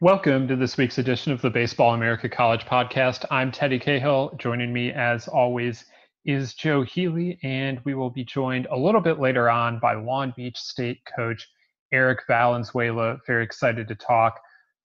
Welcome 0.00 0.46
to 0.46 0.54
this 0.54 0.76
week's 0.76 0.98
edition 0.98 1.32
of 1.32 1.42
the 1.42 1.50
Baseball 1.50 1.92
America 1.92 2.28
College 2.28 2.64
podcast. 2.66 3.24
I'm 3.32 3.50
Teddy 3.50 3.80
Cahill. 3.80 4.32
Joining 4.38 4.72
me, 4.72 4.92
as 4.92 5.26
always, 5.26 5.86
is 6.24 6.54
Joe 6.54 6.82
Healy, 6.82 7.36
and 7.42 7.80
we 7.84 7.94
will 7.94 8.08
be 8.08 8.24
joined 8.24 8.68
a 8.70 8.76
little 8.76 9.00
bit 9.00 9.18
later 9.18 9.50
on 9.50 9.80
by 9.80 9.94
Long 9.94 10.32
Beach 10.36 10.56
State 10.56 11.00
coach 11.16 11.48
Eric 11.92 12.20
Valenzuela. 12.28 13.18
Very 13.26 13.42
excited 13.42 13.88
to 13.88 13.96
talk 13.96 14.38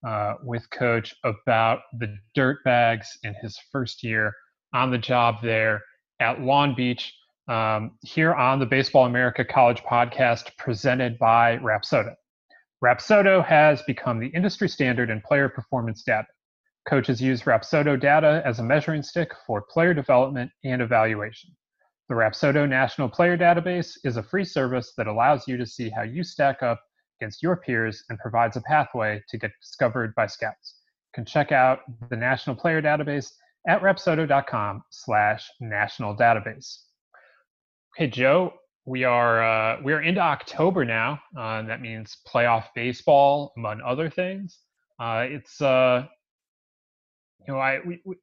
uh, 0.04 0.34
with 0.42 0.68
Coach 0.72 1.14
about 1.24 1.82
the 2.00 2.18
Dirtbags 2.36 3.06
in 3.22 3.36
his 3.40 3.56
first 3.72 4.02
year 4.02 4.34
on 4.74 4.90
the 4.90 4.98
job 4.98 5.44
there 5.44 5.84
at 6.22 6.42
Long 6.42 6.74
Beach. 6.74 7.14
Um, 7.48 8.00
here 8.02 8.34
on 8.34 8.58
the 8.58 8.66
Baseball 8.66 9.06
America 9.06 9.46
College 9.46 9.84
podcast, 9.84 10.58
presented 10.58 11.20
by 11.20 11.58
Rapsodo. 11.58 12.16
Rapsodo 12.84 13.46
has 13.46 13.82
become 13.84 14.20
the 14.20 14.28
industry 14.28 14.68
standard 14.68 15.10
in 15.10 15.22
player 15.22 15.48
performance 15.48 16.04
data. 16.04 16.28
Coaches 16.86 17.22
use 17.22 17.44
Rapsodo 17.44 17.98
data 17.98 18.42
as 18.46 18.60
a 18.60 18.64
measuring 18.64 19.04
stick 19.04 19.32
for 19.48 19.62
player 19.62 19.94
development 19.94 20.52
and 20.66 20.82
evaluation. 20.82 21.52
The 22.10 22.16
Rapsodo 22.16 22.68
National 22.68 23.08
Player 23.08 23.38
Database 23.38 23.94
is 24.04 24.18
a 24.18 24.24
free 24.24 24.44
service 24.44 24.92
that 24.98 25.08
allows 25.08 25.48
you 25.48 25.56
to 25.56 25.66
see 25.66 25.90
how 25.90 26.02
you 26.02 26.26
stack 26.26 26.62
up 26.62 26.82
against 27.22 27.42
your 27.42 27.56
peers 27.56 28.04
and 28.10 28.20
provides 28.20 28.58
a 28.58 28.62
pathway 28.62 29.24
to 29.30 29.38
get 29.38 29.52
discovered 29.62 30.14
by 30.16 30.28
scouts. 30.28 30.82
You 30.84 31.24
can 31.24 31.26
check 31.26 31.54
out 31.54 31.80
the 32.10 32.18
National 32.18 32.54
Player 32.54 32.82
Database 32.82 33.32
at 33.66 33.82
rapsodo.com 33.82 34.84
slash 34.90 35.50
national 35.62 36.18
database. 36.18 36.80
Okay, 37.96 38.08
Joe, 38.08 38.52
we 38.86 39.04
are 39.04 39.44
uh, 39.44 39.82
we 39.82 39.94
are 39.94 40.02
into 40.02 40.22
October 40.22 40.84
now. 40.84 41.20
Uh, 41.38 41.62
that 41.64 41.82
means 41.82 42.18
playoff 42.28 42.66
baseball, 42.76 43.54
among 43.58 43.82
other 43.82 44.10
things. 44.10 44.60
Uh, 45.00 45.26
it's 45.28 45.62
uh, 45.62 46.06
you 47.48 47.54
know 47.54 47.60
I 47.60 47.80
we, 47.86 48.02
we, 48.04 48.16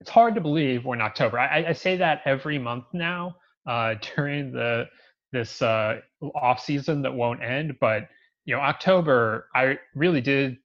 it's 0.00 0.10
hard 0.10 0.34
to 0.34 0.40
believe 0.40 0.84
we're 0.84 0.94
in 0.94 1.00
October. 1.02 1.38
I, 1.38 1.66
I 1.68 1.72
say 1.72 1.96
that 1.98 2.22
every 2.24 2.58
month 2.58 2.84
now 2.92 3.36
uh, 3.66 3.94
during 4.16 4.52
the 4.52 4.86
this 5.32 5.60
uh, 5.60 6.00
off 6.34 6.60
season 6.60 7.02
that 7.02 7.12
won't 7.14 7.42
end. 7.42 7.76
But 7.80 8.08
you 8.46 8.54
know 8.54 8.60
October, 8.62 9.48
I 9.54 9.78
really 9.94 10.22
did 10.22 10.56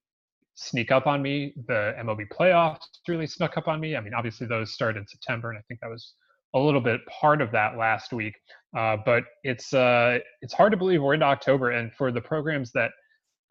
sneak 0.55 0.91
up 0.91 1.07
on 1.07 1.21
me. 1.21 1.53
The 1.67 1.93
MLB 1.99 2.29
playoffs 2.29 2.79
really 3.07 3.27
snuck 3.27 3.57
up 3.57 3.67
on 3.67 3.81
me. 3.81 3.97
I 3.97 4.01
mean, 4.01 4.13
obviously 4.13 4.47
those 4.47 4.71
started 4.71 4.99
in 4.99 5.07
September, 5.07 5.49
and 5.49 5.59
I 5.59 5.61
think 5.67 5.81
that 5.81 5.89
was 5.89 6.13
a 6.53 6.59
little 6.59 6.81
bit 6.81 7.01
part 7.07 7.41
of 7.41 7.51
that 7.51 7.77
last 7.77 8.13
week. 8.13 8.35
Uh, 8.77 8.97
but 9.05 9.23
it's 9.43 9.73
uh, 9.73 10.19
it's 10.41 10.53
hard 10.53 10.71
to 10.71 10.77
believe 10.77 11.01
we're 11.01 11.13
into 11.13 11.25
October, 11.25 11.71
and 11.71 11.93
for 11.93 12.11
the 12.11 12.21
programs 12.21 12.71
that 12.71 12.91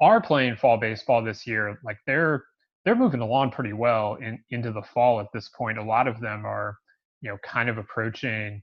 are 0.00 0.20
playing 0.20 0.56
fall 0.56 0.78
baseball 0.78 1.22
this 1.22 1.47
year, 1.47 1.78
like 1.84 1.98
they're 2.06 2.44
they're 2.84 2.94
moving 2.94 3.20
along 3.20 3.50
pretty 3.50 3.75
well 3.75 4.16
in, 4.22 4.38
into 4.50 4.72
the 4.72 4.82
fall 4.82 5.20
at 5.20 5.26
this 5.34 5.50
point. 5.50 5.76
A 5.76 5.82
lot 5.82 6.09
of 6.09 6.20
them 6.20 6.47
are, 6.47 6.76
you 7.20 7.30
know, 7.30 7.36
kind 7.44 7.69
of 7.69 7.76
approaching 7.76 8.62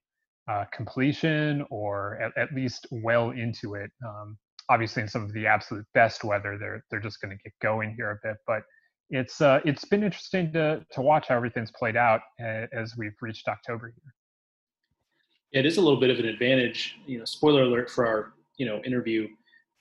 uh, 0.50 0.66
completion 0.73 1.63
or 1.69 2.19
at, 2.19 2.31
at, 2.35 2.51
least 2.56 2.88
well 2.90 3.29
into 3.29 3.75
it. 3.75 3.91
Um, 4.03 4.35
obviously, 4.69 5.03
in 5.03 5.07
some 5.07 5.23
of 5.23 5.34
the 5.34 5.46
absolute 5.46 5.85
best 5.94 6.23
weather, 6.23 6.57
they're 6.59 6.84
they're 6.90 7.00
just 7.00 7.22
going 7.22 7.38
to 7.38 7.44
get 7.44 7.53
going 7.62 7.94
here 7.96 8.12
a 8.12 8.28
bit, 8.28 8.38
but 8.47 8.63
it's 9.12 9.41
uh, 9.41 9.59
it's 9.63 9.85
been 9.85 10.03
interesting 10.03 10.51
to 10.53 10.84
to 10.91 11.01
watch 11.01 11.28
how 11.28 11.35
everything's 11.35 11.72
played 11.72 11.96
out 11.96 12.22
uh, 12.41 12.66
as 12.73 12.96
we've 12.97 13.16
reached 13.22 13.47
October 13.47 13.94
here 13.96 14.13
it 15.52 15.66
is 15.66 15.78
a 15.78 15.81
little 15.81 16.00
bit 16.00 16.09
of 16.09 16.19
an 16.19 16.25
advantage. 16.25 16.97
You 17.06 17.19
know, 17.19 17.25
spoiler 17.25 17.63
alert 17.63 17.90
for 17.90 18.06
our 18.06 18.34
you 18.58 18.66
know 18.66 18.81
interview 18.84 19.28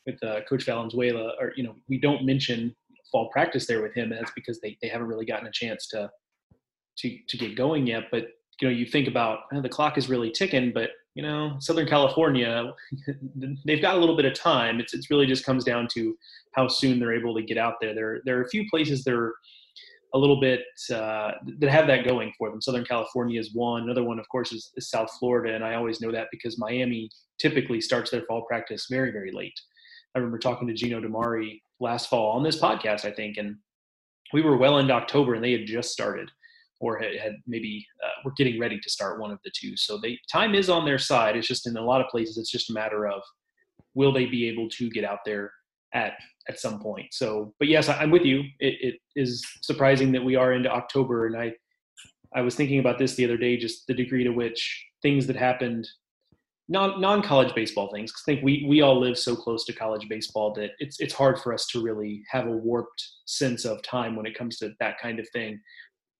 with 0.06 0.22
uh, 0.22 0.40
Coach 0.48 0.64
Valenzuela, 0.64 1.32
or 1.40 1.52
you 1.56 1.64
know, 1.64 1.74
we 1.88 1.98
don't 1.98 2.24
mention 2.24 2.74
fall 3.10 3.28
practice 3.30 3.66
there 3.66 3.82
with 3.82 3.94
him. 3.94 4.12
And 4.12 4.20
that's 4.20 4.32
because 4.34 4.60
they, 4.60 4.76
they 4.82 4.88
haven't 4.88 5.08
really 5.08 5.26
gotten 5.26 5.46
a 5.46 5.52
chance 5.52 5.88
to 5.88 6.10
to 6.98 7.18
to 7.28 7.36
get 7.36 7.56
going 7.56 7.86
yet. 7.86 8.04
But 8.10 8.28
you 8.60 8.68
know, 8.68 8.74
you 8.74 8.86
think 8.86 9.08
about 9.08 9.40
oh, 9.52 9.60
the 9.60 9.68
clock 9.68 9.98
is 9.98 10.08
really 10.08 10.30
ticking, 10.30 10.72
but 10.72 10.90
you 11.14 11.22
know, 11.22 11.56
Southern 11.60 11.86
California, 11.86 12.72
they've 13.64 13.80
got 13.80 13.96
a 13.96 13.98
little 13.98 14.16
bit 14.16 14.26
of 14.26 14.34
time. 14.34 14.80
It's 14.80 14.94
it's 14.94 15.10
really 15.10 15.26
just 15.26 15.44
comes 15.44 15.64
down 15.64 15.88
to 15.94 16.16
how 16.52 16.68
soon 16.68 16.98
they're 16.98 17.14
able 17.14 17.34
to 17.34 17.42
get 17.42 17.58
out 17.58 17.74
there. 17.80 17.94
There 17.94 18.20
there 18.24 18.38
are 18.38 18.42
a 18.42 18.48
few 18.48 18.68
places 18.70 19.04
they're 19.04 19.32
a 20.16 20.18
little 20.18 20.40
bit 20.40 20.62
uh, 20.92 21.32
that 21.58 21.68
have 21.68 21.86
that 21.86 22.06
going 22.06 22.32
for 22.38 22.50
them. 22.50 22.62
Southern 22.62 22.86
California 22.86 23.38
is 23.38 23.54
one. 23.54 23.82
Another 23.82 24.02
one, 24.02 24.18
of 24.18 24.26
course, 24.30 24.50
is, 24.50 24.72
is, 24.74 24.88
South 24.88 25.10
Florida, 25.20 25.54
and 25.54 25.62
I 25.62 25.74
always 25.74 26.00
know 26.00 26.10
that 26.10 26.28
because 26.30 26.58
Miami 26.58 27.10
typically 27.38 27.82
starts 27.82 28.10
their 28.10 28.22
fall 28.22 28.42
practice 28.46 28.86
very, 28.90 29.12
very 29.12 29.30
late. 29.30 29.60
I 30.14 30.18
remember 30.18 30.38
talking 30.38 30.66
to 30.68 30.74
Gino 30.74 31.00
DiMare 31.00 31.60
last 31.80 32.08
fall 32.08 32.30
on 32.30 32.42
this 32.42 32.58
podcast, 32.58 33.04
I 33.04 33.10
think, 33.10 33.36
and 33.36 33.56
we 34.32 34.40
were 34.40 34.56
well 34.56 34.78
into 34.78 34.94
October, 34.94 35.34
and 35.34 35.44
they 35.44 35.52
had 35.52 35.66
just 35.66 35.92
started, 35.92 36.30
or 36.80 36.98
had, 36.98 37.14
had 37.16 37.32
maybe 37.46 37.86
uh, 38.02 38.22
were 38.24 38.32
getting 38.38 38.58
ready 38.58 38.80
to 38.80 38.90
start 38.90 39.20
one 39.20 39.30
of 39.30 39.38
the 39.44 39.52
two. 39.54 39.76
So 39.76 39.98
they 39.98 40.18
time 40.32 40.54
is 40.54 40.70
on 40.70 40.86
their 40.86 40.98
side. 40.98 41.36
It's 41.36 41.46
just 41.46 41.66
in 41.66 41.76
a 41.76 41.84
lot 41.84 42.00
of 42.00 42.08
places, 42.08 42.38
it's 42.38 42.50
just 42.50 42.70
a 42.70 42.72
matter 42.72 43.06
of 43.06 43.20
will 43.94 44.14
they 44.14 44.24
be 44.24 44.48
able 44.48 44.70
to 44.70 44.88
get 44.88 45.04
out 45.04 45.20
there 45.26 45.52
at 45.94 46.14
at 46.48 46.60
some 46.60 46.80
point. 46.80 47.06
So, 47.12 47.54
but 47.58 47.68
yes, 47.68 47.88
I'm 47.88 48.10
with 48.10 48.24
you. 48.24 48.40
It, 48.60 48.74
it 48.80 48.94
is 49.16 49.44
surprising 49.62 50.12
that 50.12 50.24
we 50.24 50.36
are 50.36 50.52
into 50.52 50.70
October, 50.70 51.26
and 51.26 51.36
I 51.36 51.52
I 52.34 52.42
was 52.42 52.54
thinking 52.54 52.78
about 52.78 52.98
this 52.98 53.14
the 53.14 53.24
other 53.24 53.36
day, 53.36 53.56
just 53.56 53.86
the 53.86 53.94
degree 53.94 54.24
to 54.24 54.30
which 54.30 54.86
things 55.02 55.26
that 55.26 55.36
happened 55.36 55.88
non 56.68 57.00
non 57.00 57.22
college 57.22 57.54
baseball 57.54 57.90
things. 57.92 58.12
I 58.14 58.22
think 58.24 58.44
we 58.44 58.64
we 58.68 58.82
all 58.82 58.98
live 58.98 59.18
so 59.18 59.36
close 59.36 59.64
to 59.66 59.72
college 59.72 60.08
baseball 60.08 60.52
that 60.54 60.70
it's 60.78 61.00
it's 61.00 61.14
hard 61.14 61.38
for 61.38 61.52
us 61.52 61.66
to 61.68 61.82
really 61.82 62.22
have 62.30 62.46
a 62.46 62.50
warped 62.50 63.08
sense 63.26 63.64
of 63.64 63.82
time 63.82 64.16
when 64.16 64.26
it 64.26 64.36
comes 64.36 64.58
to 64.58 64.72
that 64.80 64.98
kind 65.00 65.18
of 65.18 65.28
thing. 65.30 65.60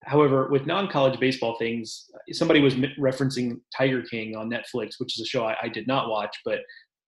However, 0.05 0.49
with 0.49 0.67
non 0.67 0.89
college 0.89 1.19
baseball 1.19 1.57
things, 1.59 2.09
somebody 2.33 2.61
was 2.61 2.75
referencing 2.99 3.61
Tiger 3.77 4.03
King 4.03 4.37
on 4.37 4.51
Netflix, 4.51 4.95
which 4.99 5.19
is 5.19 5.25
a 5.25 5.29
show 5.29 5.45
I, 5.45 5.57
I 5.63 5.69
did 5.69 5.87
not 5.87 6.09
watch, 6.09 6.37
but 6.45 6.61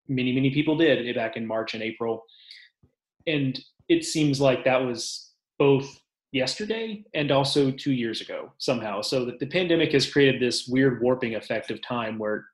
many 0.08 0.32
many 0.32 0.50
people 0.50 0.76
did 0.76 1.14
back 1.14 1.36
in 1.36 1.46
March 1.46 1.74
and 1.74 1.82
April 1.82 2.24
and 3.26 3.60
it 3.88 4.04
seems 4.04 4.40
like 4.40 4.64
that 4.64 4.84
was 4.84 5.32
both 5.58 6.00
yesterday 6.32 7.04
and 7.14 7.30
also 7.30 7.70
two 7.70 7.92
years 7.92 8.20
ago 8.20 8.52
somehow. 8.58 9.00
So 9.00 9.24
that 9.24 9.38
the 9.38 9.46
pandemic 9.46 9.92
has 9.92 10.10
created 10.10 10.40
this 10.40 10.66
weird 10.68 11.02
warping 11.02 11.34
effect 11.34 11.70
of 11.70 11.82
time 11.82 12.18
where 12.18 12.46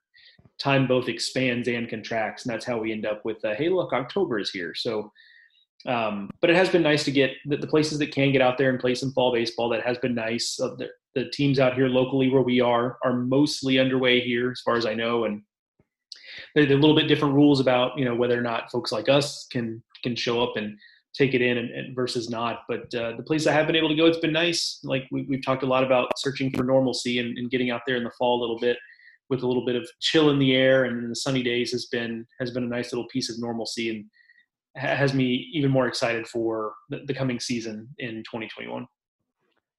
time 0.59 0.87
both 0.87 1.09
expands 1.09 1.67
and 1.67 1.89
contracts, 1.89 2.45
and 2.45 2.53
that's 2.53 2.65
how 2.65 2.77
we 2.77 2.91
end 2.91 3.05
up 3.05 3.23
with, 3.25 3.43
uh, 3.43 3.55
hey, 3.55 3.69
look, 3.69 3.91
October 3.91 4.39
is 4.39 4.51
here. 4.51 4.73
So, 4.73 5.11
um, 5.85 6.29
but 6.39 6.49
it 6.49 6.55
has 6.55 6.69
been 6.69 6.81
nice 6.81 7.03
to 7.03 7.11
get 7.11 7.31
the, 7.45 7.57
the, 7.57 7.67
places 7.67 7.99
that 7.99 8.11
can 8.11 8.31
get 8.31 8.41
out 8.41 8.57
there 8.57 8.69
and 8.69 8.79
play 8.79 8.95
some 8.95 9.11
fall 9.11 9.33
baseball. 9.33 9.69
That 9.69 9.85
has 9.85 9.97
been 9.99 10.15
nice. 10.15 10.57
Uh, 10.59 10.75
the, 10.75 10.89
the 11.13 11.29
teams 11.29 11.59
out 11.59 11.75
here 11.75 11.87
locally 11.87 12.29
where 12.29 12.41
we 12.41 12.59
are 12.59 12.97
are 13.03 13.13
mostly 13.13 13.77
underway 13.77 14.21
here, 14.21 14.51
as 14.51 14.61
far 14.61 14.77
as 14.77 14.85
I 14.85 14.95
know, 14.95 15.25
and 15.25 15.43
they're, 16.55 16.63
a 16.63 16.75
little 16.75 16.95
bit 16.95 17.07
different 17.07 17.35
rules 17.35 17.59
about 17.59 17.97
you 17.97 18.05
know 18.05 18.15
whether 18.15 18.37
or 18.37 18.41
not 18.41 18.71
folks 18.71 18.91
like 18.91 19.09
us 19.09 19.45
can 19.51 19.83
can 20.03 20.15
show 20.15 20.41
up 20.41 20.57
and 20.57 20.77
take 21.13 21.33
it 21.33 21.41
in 21.41 21.57
and, 21.57 21.69
and 21.71 21.95
versus 21.95 22.29
not. 22.29 22.63
But 22.67 22.93
uh, 22.93 23.15
the 23.15 23.23
place 23.23 23.47
I 23.47 23.53
have 23.53 23.67
been 23.67 23.75
able 23.75 23.89
to 23.89 23.95
go, 23.95 24.05
it's 24.05 24.17
been 24.17 24.33
nice. 24.33 24.79
Like 24.83 25.07
we, 25.11 25.25
have 25.31 25.43
talked 25.43 25.63
a 25.63 25.67
lot 25.67 25.83
about 25.83 26.11
searching 26.17 26.51
for 26.51 26.63
normalcy 26.63 27.19
and, 27.19 27.37
and, 27.37 27.49
getting 27.49 27.71
out 27.71 27.81
there 27.87 27.95
in 27.95 28.03
the 28.03 28.11
fall 28.17 28.39
a 28.39 28.41
little 28.41 28.59
bit 28.59 28.77
with 29.29 29.43
a 29.43 29.47
little 29.47 29.65
bit 29.65 29.75
of 29.75 29.87
chill 30.01 30.29
in 30.29 30.39
the 30.39 30.55
air 30.55 30.85
and 30.85 31.09
the 31.09 31.15
sunny 31.15 31.41
days 31.41 31.71
has 31.71 31.85
been 31.85 32.25
has 32.39 32.51
been 32.51 32.63
a 32.63 32.67
nice 32.67 32.91
little 32.91 33.07
piece 33.07 33.29
of 33.29 33.39
normalcy 33.39 33.89
and 33.89 34.05
has 34.75 35.13
me 35.13 35.49
even 35.53 35.71
more 35.71 35.87
excited 35.87 36.27
for 36.27 36.73
the, 36.89 36.99
the 37.07 37.13
coming 37.13 37.39
season 37.39 37.87
in 37.97 38.17
2021. 38.25 38.85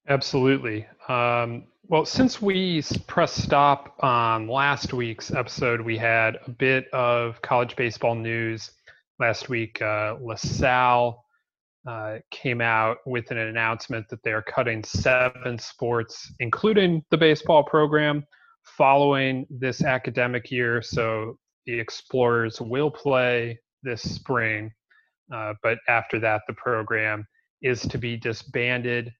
Absolutely. 0.09 0.87
Um, 1.07 1.65
well, 1.89 2.05
since 2.05 2.41
we 2.41 2.83
pressed 3.07 3.41
stop 3.41 3.95
on 4.01 4.47
last 4.47 4.93
week's 4.93 5.31
episode, 5.31 5.79
we 5.79 5.97
had 5.97 6.37
a 6.45 6.51
bit 6.51 6.89
of 6.91 7.41
college 7.41 7.77
baseball 7.77 8.13
news 8.13 8.71
last 9.19 9.47
week. 9.47 9.81
Uh, 9.81 10.15
LaSalle 10.21 11.23
uh, 11.87 12.15
came 12.29 12.59
out 12.59 12.97
with 13.05 13.31
an 13.31 13.37
announcement 13.37 14.09
that 14.09 14.21
they 14.23 14.33
are 14.33 14.41
cutting 14.41 14.83
seven 14.83 15.57
sports, 15.57 16.29
including 16.41 17.05
the 17.09 17.17
baseball 17.17 17.63
program, 17.63 18.25
following 18.77 19.45
this 19.49 19.81
academic 19.81 20.51
year. 20.51 20.81
So 20.81 21.37
the 21.65 21.79
Explorers 21.79 22.59
will 22.59 22.91
play 22.91 23.57
this 23.83 24.01
spring, 24.01 24.73
uh, 25.33 25.53
but 25.63 25.77
after 25.87 26.19
that, 26.19 26.41
the 26.47 26.53
program 26.53 27.25
is 27.61 27.81
to 27.83 27.97
be 27.97 28.17
disbanded. 28.17 29.13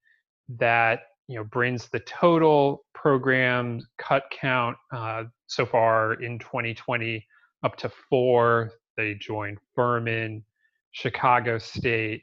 That 0.58 1.00
you 1.28 1.36
know 1.36 1.44
brings 1.44 1.88
the 1.88 2.00
total 2.00 2.84
program 2.94 3.80
cut 3.98 4.24
count 4.30 4.76
uh, 4.92 5.24
so 5.46 5.64
far 5.64 6.14
in 6.14 6.38
2020 6.38 7.24
up 7.62 7.76
to 7.76 7.90
four. 8.10 8.72
They 8.96 9.14
joined 9.14 9.58
Furman, 9.74 10.44
Chicago 10.92 11.58
State, 11.58 12.22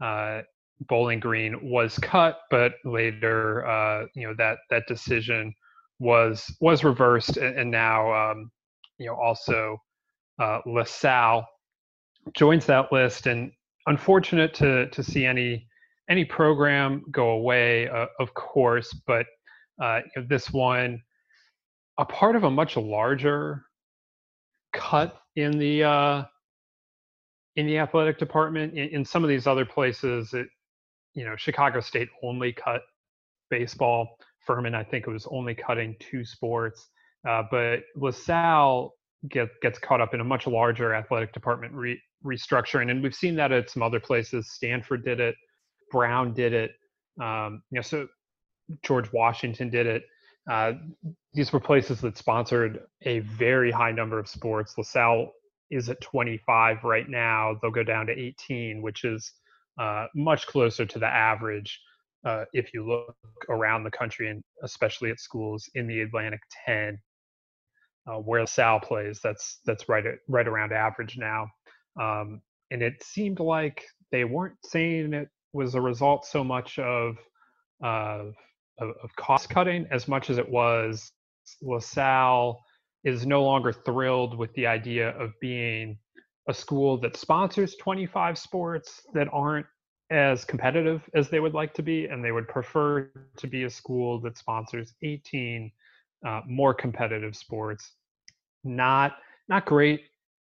uh, 0.00 0.42
Bowling 0.80 1.20
Green 1.20 1.70
was 1.70 1.98
cut, 1.98 2.40
but 2.50 2.74
later, 2.84 3.66
uh, 3.66 4.06
you 4.14 4.26
know, 4.26 4.34
that 4.38 4.58
that 4.70 4.84
decision 4.86 5.54
was 5.98 6.54
was 6.60 6.84
reversed, 6.84 7.36
and, 7.38 7.58
and 7.58 7.70
now, 7.70 8.12
um, 8.12 8.50
you 8.98 9.06
know, 9.06 9.14
also 9.14 9.78
uh, 10.38 10.60
LaSalle 10.66 11.46
joins 12.34 12.66
that 12.66 12.92
list, 12.92 13.26
and 13.26 13.50
unfortunate 13.86 14.52
to 14.54 14.88
to 14.90 15.02
see 15.02 15.24
any 15.24 15.65
any 16.08 16.24
program 16.24 17.04
go 17.10 17.30
away, 17.30 17.88
uh, 17.88 18.06
of 18.20 18.32
course, 18.34 18.92
but 19.06 19.26
uh, 19.82 20.00
this 20.28 20.50
one, 20.50 21.02
a 21.98 22.04
part 22.04 22.36
of 22.36 22.44
a 22.44 22.50
much 22.50 22.76
larger 22.76 23.62
cut 24.72 25.18
in 25.36 25.58
the 25.58 25.84
uh, 25.84 26.24
in 27.56 27.66
the 27.66 27.78
athletic 27.78 28.18
department. 28.18 28.74
In, 28.74 28.88
in 28.90 29.04
some 29.04 29.22
of 29.22 29.28
these 29.28 29.46
other 29.46 29.64
places, 29.64 30.32
it 30.32 30.46
you 31.14 31.24
know 31.24 31.34
Chicago 31.36 31.80
State 31.80 32.08
only 32.22 32.52
cut 32.52 32.82
baseball. 33.50 34.16
Furman, 34.46 34.74
I 34.76 34.84
think 34.84 35.08
it 35.08 35.10
was 35.10 35.26
only 35.30 35.54
cutting 35.56 35.96
two 35.98 36.24
sports, 36.24 36.88
uh, 37.28 37.42
but 37.50 37.80
LaSalle 37.96 38.94
get, 39.28 39.48
gets 39.60 39.78
caught 39.78 40.00
up 40.00 40.14
in 40.14 40.20
a 40.20 40.24
much 40.24 40.46
larger 40.46 40.94
athletic 40.94 41.32
department 41.32 41.74
re, 41.74 42.00
restructuring, 42.24 42.90
and 42.90 43.02
we've 43.02 43.14
seen 43.14 43.34
that 43.36 43.50
at 43.50 43.70
some 43.70 43.82
other 43.82 43.98
places. 43.98 44.52
Stanford 44.52 45.04
did 45.04 45.18
it, 45.18 45.34
Brown 45.90 46.32
did 46.34 46.52
it, 46.52 46.72
um, 47.20 47.62
you 47.70 47.76
know, 47.76 47.82
so 47.82 48.06
George 48.82 49.12
Washington 49.12 49.70
did 49.70 49.86
it. 49.86 50.04
Uh, 50.50 50.72
these 51.34 51.52
were 51.52 51.60
places 51.60 52.00
that 52.00 52.16
sponsored 52.16 52.80
a 53.02 53.20
very 53.20 53.70
high 53.70 53.92
number 53.92 54.18
of 54.18 54.28
sports. 54.28 54.74
LaSalle 54.78 55.32
is 55.70 55.88
at 55.88 56.00
25 56.00 56.84
right 56.84 57.08
now. 57.08 57.56
They'll 57.60 57.70
go 57.70 57.82
down 57.82 58.06
to 58.06 58.12
18, 58.12 58.80
which 58.82 59.04
is 59.04 59.32
uh, 59.78 60.06
much 60.14 60.46
closer 60.46 60.86
to 60.86 60.98
the 60.98 61.06
average 61.06 61.80
uh, 62.24 62.44
if 62.52 62.72
you 62.72 62.86
look 62.86 63.16
around 63.48 63.84
the 63.84 63.90
country 63.90 64.30
and 64.30 64.42
especially 64.62 65.10
at 65.10 65.20
schools 65.20 65.68
in 65.74 65.86
the 65.86 66.00
Atlantic 66.00 66.40
10, 66.64 66.98
uh, 68.06 68.14
where 68.14 68.40
LaSalle 68.40 68.80
plays. 68.80 69.20
That's 69.22 69.60
that's 69.64 69.88
right 69.88 70.06
at, 70.06 70.18
right 70.28 70.46
around 70.46 70.72
average 70.72 71.16
now. 71.18 71.46
Um, 72.00 72.40
and 72.70 72.82
it 72.82 73.02
seemed 73.02 73.40
like 73.40 73.84
they 74.12 74.24
weren't 74.24 74.56
saying 74.64 75.12
it 75.12 75.28
was 75.56 75.74
a 75.74 75.80
result 75.80 76.24
so 76.24 76.44
much 76.44 76.78
of 76.78 77.16
of, 77.82 78.34
of 79.02 79.16
cost 79.16 79.48
cutting 79.50 79.86
as 79.90 80.06
much 80.06 80.30
as 80.30 80.38
it 80.38 80.48
was 80.48 81.12
LaSalle 81.62 82.64
is 83.04 83.26
no 83.26 83.42
longer 83.44 83.72
thrilled 83.72 84.36
with 84.36 84.52
the 84.54 84.66
idea 84.66 85.10
of 85.18 85.32
being 85.40 85.96
a 86.48 86.54
school 86.54 86.98
that 86.98 87.16
sponsors 87.16 87.76
25 87.76 88.38
sports 88.38 89.02
that 89.14 89.28
aren't 89.32 89.66
as 90.10 90.44
competitive 90.44 91.02
as 91.14 91.28
they 91.28 91.40
would 91.40 91.54
like 91.54 91.74
to 91.74 91.82
be, 91.82 92.06
and 92.06 92.24
they 92.24 92.32
would 92.32 92.48
prefer 92.48 93.10
to 93.36 93.46
be 93.46 93.64
a 93.64 93.70
school 93.70 94.20
that 94.20 94.36
sponsors 94.38 94.94
18 95.02 95.70
uh, 96.26 96.40
more 96.46 96.72
competitive 96.74 97.36
sports. 97.36 97.92
Not 98.64 99.16
not 99.48 99.64
great, 99.64 100.02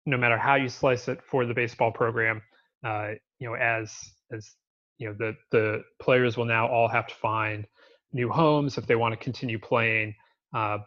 no 0.07 0.17
matter 0.17 0.39
how 0.39 0.57
you 0.57 0.69
slice 0.69 1.09
it 1.09 1.21
for 1.23 1.47
the 1.47 1.55
baseball 1.55 1.93
program. 1.93 2.43
Uh, 2.85 3.11
you 3.39 3.49
know, 3.49 3.55
as 3.55 3.97
as 4.33 4.55
you 4.99 5.09
know, 5.09 5.15
the 5.19 5.35
the 5.51 5.83
players 6.01 6.37
will 6.37 6.45
now 6.45 6.69
all 6.69 6.89
have 6.89 7.07
to 7.07 7.15
find 7.15 7.67
new 8.13 8.29
homes 8.29 8.79
if 8.79 8.87
they 8.87 8.97
want 8.97 9.13
to 9.13 9.23
continue 9.23 9.59
playing. 9.59 10.15
Uh, 10.55 10.79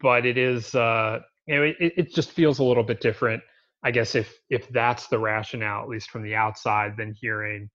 but 0.00 0.26
it 0.26 0.36
is 0.38 0.74
uh, 0.74 1.20
you 1.46 1.56
know 1.56 1.62
it, 1.62 1.76
it 1.80 2.14
just 2.14 2.30
feels 2.30 2.58
a 2.58 2.64
little 2.64 2.82
bit 2.82 3.00
different 3.00 3.42
i 3.82 3.90
guess 3.90 4.14
if 4.14 4.38
if 4.50 4.68
that's 4.68 5.08
the 5.08 5.18
rationale 5.18 5.82
at 5.82 5.88
least 5.88 6.10
from 6.10 6.22
the 6.22 6.34
outside 6.34 6.96
than 6.96 7.12
hearing 7.12 7.68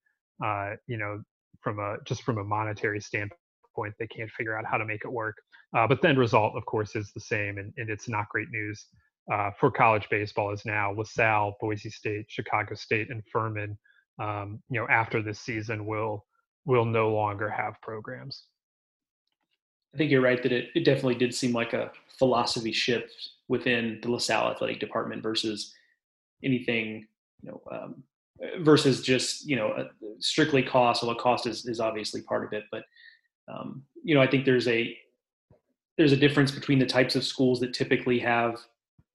uh, 0.44 0.72
you 0.88 0.98
know 0.98 1.22
from 1.62 1.80
a 1.80 1.98
just 2.06 2.24
from 2.24 2.38
a 2.38 2.44
monetary 2.44 3.02
standpoint 3.02 3.94
they 4.00 4.08
can't 4.08 4.32
figure 4.32 4.58
out 4.58 4.66
how 4.66 4.78
to 4.78 4.86
make 4.86 5.04
it 5.04 5.12
work 5.12 5.36
uh, 5.76 5.88
but 5.88 6.02
then 6.02 6.18
result 6.18 6.56
of 6.56 6.66
course 6.66 6.96
is 6.96 7.12
the 7.14 7.20
same 7.20 7.58
and, 7.58 7.74
and 7.78 7.90
it's 7.90 8.08
not 8.08 8.30
great 8.30 8.48
news 8.52 8.86
uh, 9.34 9.50
for 9.60 9.70
college 9.72 10.08
baseball 10.10 10.52
is 10.52 10.66
now 10.66 10.94
lasalle 10.94 11.56
boise 11.60 11.90
state 11.90 12.26
chicago 12.30 12.76
state 12.76 13.10
and 13.10 13.24
furman 13.32 13.78
um, 14.20 14.62
you 14.70 14.80
know 14.80 14.88
after 14.88 15.22
this 15.22 15.40
season 15.40 15.86
will 15.86 16.26
will 16.66 16.86
no 16.86 17.10
longer 17.14 17.50
have 17.50 17.82
programs 17.82 18.48
I 19.96 19.98
think 19.98 20.12
you're 20.12 20.22
right 20.22 20.44
that 20.44 20.52
it, 20.52 20.72
it 20.76 20.84
definitely 20.84 21.16
did 21.16 21.34
seem 21.34 21.54
like 21.54 21.72
a 21.72 21.90
philosophy 22.20 22.74
shift 22.74 23.30
within 23.48 24.00
the 24.02 24.12
LaSalle 24.12 24.52
athletic 24.52 24.82
department 24.82 25.24
versus 25.24 25.74
anything, 26.44 27.08
you 27.42 27.52
know, 27.52 27.62
um, 27.72 28.04
versus 28.60 29.02
just 29.02 29.48
you 29.48 29.56
know 29.56 29.88
strictly 30.20 30.62
cost. 30.62 31.02
Although 31.02 31.16
cost 31.16 31.48
is, 31.48 31.66
is 31.66 31.80
obviously 31.80 32.22
part 32.22 32.44
of 32.44 32.52
it, 32.52 32.66
but 32.72 32.84
um, 33.48 33.84
you 34.04 34.14
know 34.14 34.22
I 34.22 34.28
think 34.28 34.44
there's 34.44 34.68
a 34.68 34.98
there's 35.98 36.12
a 36.12 36.18
difference 36.18 36.52
between 36.52 36.80
the 36.80 36.86
types 36.86 37.16
of 37.16 37.24
schools 37.24 37.62
that 37.62 37.74
typically 37.74 38.20
have 38.20 38.58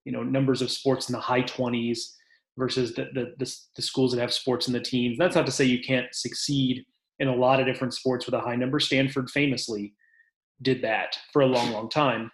you 0.07 0.12
know 0.12 0.23
numbers 0.23 0.62
of 0.62 0.71
sports 0.71 1.11
in 1.11 1.12
the 1.12 1.21
high 1.21 1.42
20s 1.42 2.14
versus 2.60 2.94
the 2.94 3.06
the, 3.14 3.32
the, 3.38 3.56
the 3.74 3.82
schools 3.82 4.12
that 4.12 4.20
have 4.20 4.32
sports 4.32 4.68
in 4.68 4.72
the 4.72 4.80
teens. 4.80 5.18
That's 5.18 5.34
not 5.34 5.46
to 5.46 5.52
say 5.52 5.64
you 5.64 5.82
can't 5.82 6.14
succeed 6.14 6.84
in 7.18 7.26
a 7.26 7.34
lot 7.34 7.58
of 7.58 7.66
different 7.66 7.94
sports 7.94 8.26
with 8.26 8.34
a 8.34 8.40
high 8.40 8.54
number. 8.54 8.78
Stanford 8.78 9.30
famously 9.30 9.94
did 10.62 10.82
that 10.82 11.16
for 11.32 11.42
a 11.42 11.46
long, 11.46 11.72
long 11.72 11.88
time. 11.88 12.30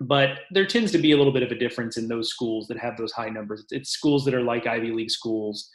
But 0.00 0.40
there 0.50 0.66
tends 0.66 0.90
to 0.92 0.98
be 0.98 1.12
a 1.12 1.16
little 1.16 1.32
bit 1.32 1.44
of 1.44 1.52
a 1.52 1.58
difference 1.58 1.96
in 1.96 2.08
those 2.08 2.30
schools 2.30 2.66
that 2.66 2.78
have 2.78 2.96
those 2.96 3.12
high 3.12 3.28
numbers. 3.28 3.64
It's 3.70 3.90
schools 3.90 4.24
that 4.24 4.34
are 4.34 4.42
like 4.42 4.66
Ivy 4.66 4.90
League 4.90 5.10
schools, 5.10 5.70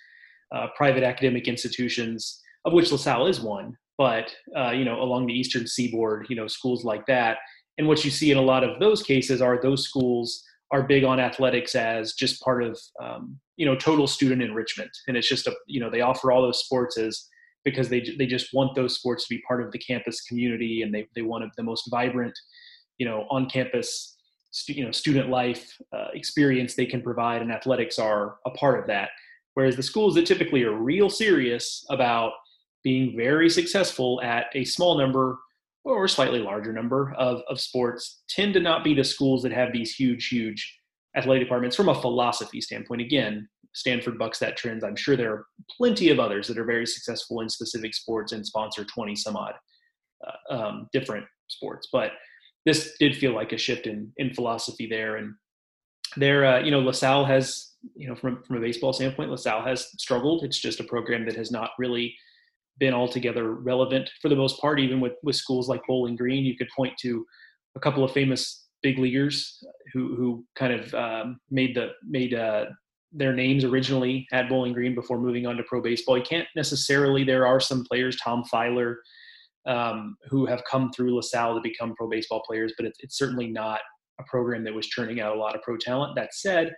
uh, 0.53 0.67
private 0.75 1.03
academic 1.03 1.47
institutions, 1.47 2.41
of 2.65 2.73
which 2.73 2.91
LaSalle 2.91 3.27
is 3.27 3.39
one. 3.39 3.77
But 3.97 4.35
uh, 4.57 4.71
you 4.71 4.83
know, 4.83 5.01
along 5.01 5.27
the 5.27 5.33
Eastern 5.33 5.67
Seaboard, 5.67 6.27
you 6.29 6.35
know, 6.35 6.47
schools 6.47 6.83
like 6.83 7.05
that. 7.05 7.37
And 7.77 7.87
what 7.87 8.03
you 8.03 8.11
see 8.11 8.31
in 8.31 8.37
a 8.37 8.41
lot 8.41 8.63
of 8.63 8.79
those 8.79 9.01
cases 9.01 9.41
are 9.41 9.59
those 9.61 9.85
schools 9.85 10.43
are 10.71 10.83
big 10.83 11.03
on 11.03 11.19
athletics 11.19 11.75
as 11.75 12.13
just 12.13 12.41
part 12.41 12.63
of 12.63 12.79
um, 13.01 13.39
you 13.57 13.65
know 13.65 13.75
total 13.75 14.07
student 14.07 14.41
enrichment, 14.41 14.91
and 15.07 15.17
it's 15.17 15.27
just 15.27 15.47
a 15.47 15.55
you 15.67 15.79
know 15.79 15.89
they 15.89 16.01
offer 16.01 16.31
all 16.31 16.41
those 16.41 16.63
sports 16.63 16.97
as 16.97 17.25
because 17.65 17.89
they 17.89 18.01
they 18.17 18.25
just 18.25 18.53
want 18.53 18.75
those 18.75 18.95
sports 18.95 19.27
to 19.27 19.35
be 19.35 19.41
part 19.47 19.63
of 19.63 19.71
the 19.71 19.79
campus 19.79 20.21
community 20.21 20.81
and 20.81 20.93
they 20.93 21.07
they 21.15 21.21
want 21.21 21.43
the 21.57 21.63
most 21.63 21.89
vibrant 21.91 22.37
you 22.97 23.05
know 23.05 23.25
on 23.29 23.49
campus 23.49 24.17
stu- 24.51 24.73
you 24.73 24.85
know 24.85 24.91
student 24.91 25.29
life 25.29 25.77
uh, 25.93 26.07
experience 26.13 26.75
they 26.75 26.85
can 26.85 27.01
provide 27.01 27.41
and 27.41 27.51
athletics 27.51 27.99
are 27.99 28.37
a 28.45 28.51
part 28.51 28.79
of 28.79 28.87
that. 28.87 29.09
Whereas 29.55 29.75
the 29.75 29.83
schools 29.83 30.15
that 30.15 30.25
typically 30.25 30.63
are 30.63 30.73
real 30.73 31.09
serious 31.09 31.85
about 31.89 32.31
being 32.83 33.17
very 33.17 33.49
successful 33.49 34.21
at 34.21 34.45
a 34.53 34.63
small 34.63 34.97
number 34.97 35.37
or 35.85 36.05
a 36.05 36.09
slightly 36.09 36.39
larger 36.39 36.73
number 36.73 37.13
of, 37.17 37.41
of 37.49 37.59
sports 37.59 38.21
tend 38.29 38.53
to 38.53 38.59
not 38.59 38.83
be 38.83 38.93
the 38.93 39.03
schools 39.03 39.43
that 39.43 39.51
have 39.51 39.71
these 39.73 39.95
huge, 39.95 40.27
huge 40.27 40.77
athletic 41.15 41.43
departments 41.43 41.75
from 41.75 41.89
a 41.89 42.01
philosophy 42.01 42.61
standpoint. 42.61 43.01
Again, 43.01 43.47
Stanford 43.73 44.17
bucks 44.17 44.39
that 44.39 44.57
trend. 44.57 44.83
I'm 44.83 44.95
sure 44.95 45.15
there 45.15 45.33
are 45.33 45.45
plenty 45.77 46.09
of 46.09 46.19
others 46.19 46.47
that 46.47 46.57
are 46.57 46.65
very 46.65 46.85
successful 46.85 47.41
in 47.41 47.49
specific 47.49 47.93
sports 47.93 48.31
and 48.31 48.45
sponsor 48.45 48.83
20 48.83 49.15
some 49.15 49.35
odd 49.35 49.53
uh, 50.25 50.53
um, 50.53 50.89
different 50.91 51.25
sports. 51.47 51.87
But 51.91 52.11
this 52.65 52.95
did 52.99 53.15
feel 53.15 53.33
like 53.33 53.53
a 53.53 53.57
shift 53.57 53.87
in 53.87 54.11
in 54.17 54.33
philosophy 54.33 54.87
there. 54.87 55.17
And 55.17 55.33
there, 56.17 56.45
uh, 56.45 56.59
you 56.61 56.71
know, 56.71 56.79
LaSalle 56.79 57.25
has, 57.25 57.73
you 57.95 58.07
know, 58.07 58.15
from 58.15 58.43
from 58.43 58.57
a 58.57 58.61
baseball 58.61 58.93
standpoint, 58.93 59.31
LaSalle 59.31 59.63
has 59.63 59.87
struggled. 59.97 60.43
It's 60.43 60.59
just 60.59 60.79
a 60.79 60.83
program 60.83 61.25
that 61.25 61.35
has 61.35 61.51
not 61.51 61.71
really 61.77 62.15
been 62.79 62.93
altogether 62.93 63.53
relevant 63.53 64.09
for 64.21 64.29
the 64.29 64.35
most 64.35 64.59
part. 64.61 64.79
Even 64.79 64.99
with 64.99 65.13
with 65.23 65.35
schools 65.35 65.67
like 65.67 65.81
Bowling 65.87 66.15
Green, 66.15 66.45
you 66.45 66.57
could 66.57 66.69
point 66.75 66.93
to 67.01 67.25
a 67.75 67.79
couple 67.79 68.03
of 68.03 68.11
famous 68.11 68.67
big 68.81 68.97
leaguers 68.97 69.63
who 69.93 70.15
who 70.15 70.45
kind 70.55 70.73
of 70.73 70.93
um, 70.93 71.39
made 71.49 71.75
the 71.75 71.89
made 72.07 72.33
uh, 72.33 72.65
their 73.11 73.33
names 73.33 73.63
originally 73.63 74.27
at 74.31 74.49
Bowling 74.49 74.73
Green 74.73 74.95
before 74.95 75.19
moving 75.19 75.47
on 75.47 75.57
to 75.57 75.63
pro 75.63 75.81
baseball. 75.81 76.17
You 76.17 76.23
can't 76.23 76.47
necessarily. 76.55 77.23
There 77.23 77.47
are 77.47 77.59
some 77.59 77.83
players, 77.83 78.17
Tom 78.17 78.43
Filer, 78.45 78.99
um, 79.65 80.15
who 80.29 80.45
have 80.45 80.63
come 80.69 80.91
through 80.91 81.15
LaSalle 81.15 81.55
to 81.55 81.61
become 81.61 81.95
pro 81.95 82.09
baseball 82.09 82.43
players, 82.45 82.73
but 82.77 82.85
it's, 82.85 82.99
it's 83.01 83.17
certainly 83.17 83.47
not 83.47 83.79
a 84.19 84.23
program 84.29 84.63
that 84.63 84.73
was 84.73 84.87
churning 84.87 85.21
out 85.21 85.35
a 85.35 85.39
lot 85.39 85.55
of 85.55 85.61
pro 85.61 85.77
talent. 85.77 86.15
That 86.15 86.33
said, 86.33 86.73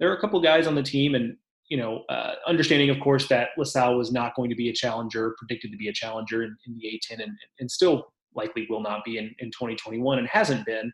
there 0.00 0.10
are 0.10 0.16
a 0.16 0.20
couple 0.20 0.40
guys 0.40 0.66
on 0.66 0.74
the 0.74 0.82
team, 0.82 1.14
and 1.14 1.36
you 1.68 1.76
know, 1.76 2.04
uh, 2.08 2.34
understanding, 2.46 2.90
of 2.90 2.98
course, 3.00 3.28
that 3.28 3.50
LaSalle 3.58 3.96
was 3.96 4.10
not 4.10 4.34
going 4.34 4.48
to 4.48 4.56
be 4.56 4.70
a 4.70 4.72
challenger, 4.72 5.34
predicted 5.38 5.70
to 5.70 5.76
be 5.76 5.88
a 5.88 5.92
challenger 5.92 6.42
in, 6.42 6.56
in 6.66 6.78
the 6.78 6.86
A10, 6.86 7.22
and, 7.22 7.32
and 7.60 7.70
still 7.70 8.12
likely 8.34 8.66
will 8.70 8.80
not 8.80 9.04
be 9.04 9.18
in, 9.18 9.34
in 9.38 9.50
2021, 9.50 10.18
and 10.18 10.28
hasn't 10.28 10.64
been. 10.64 10.92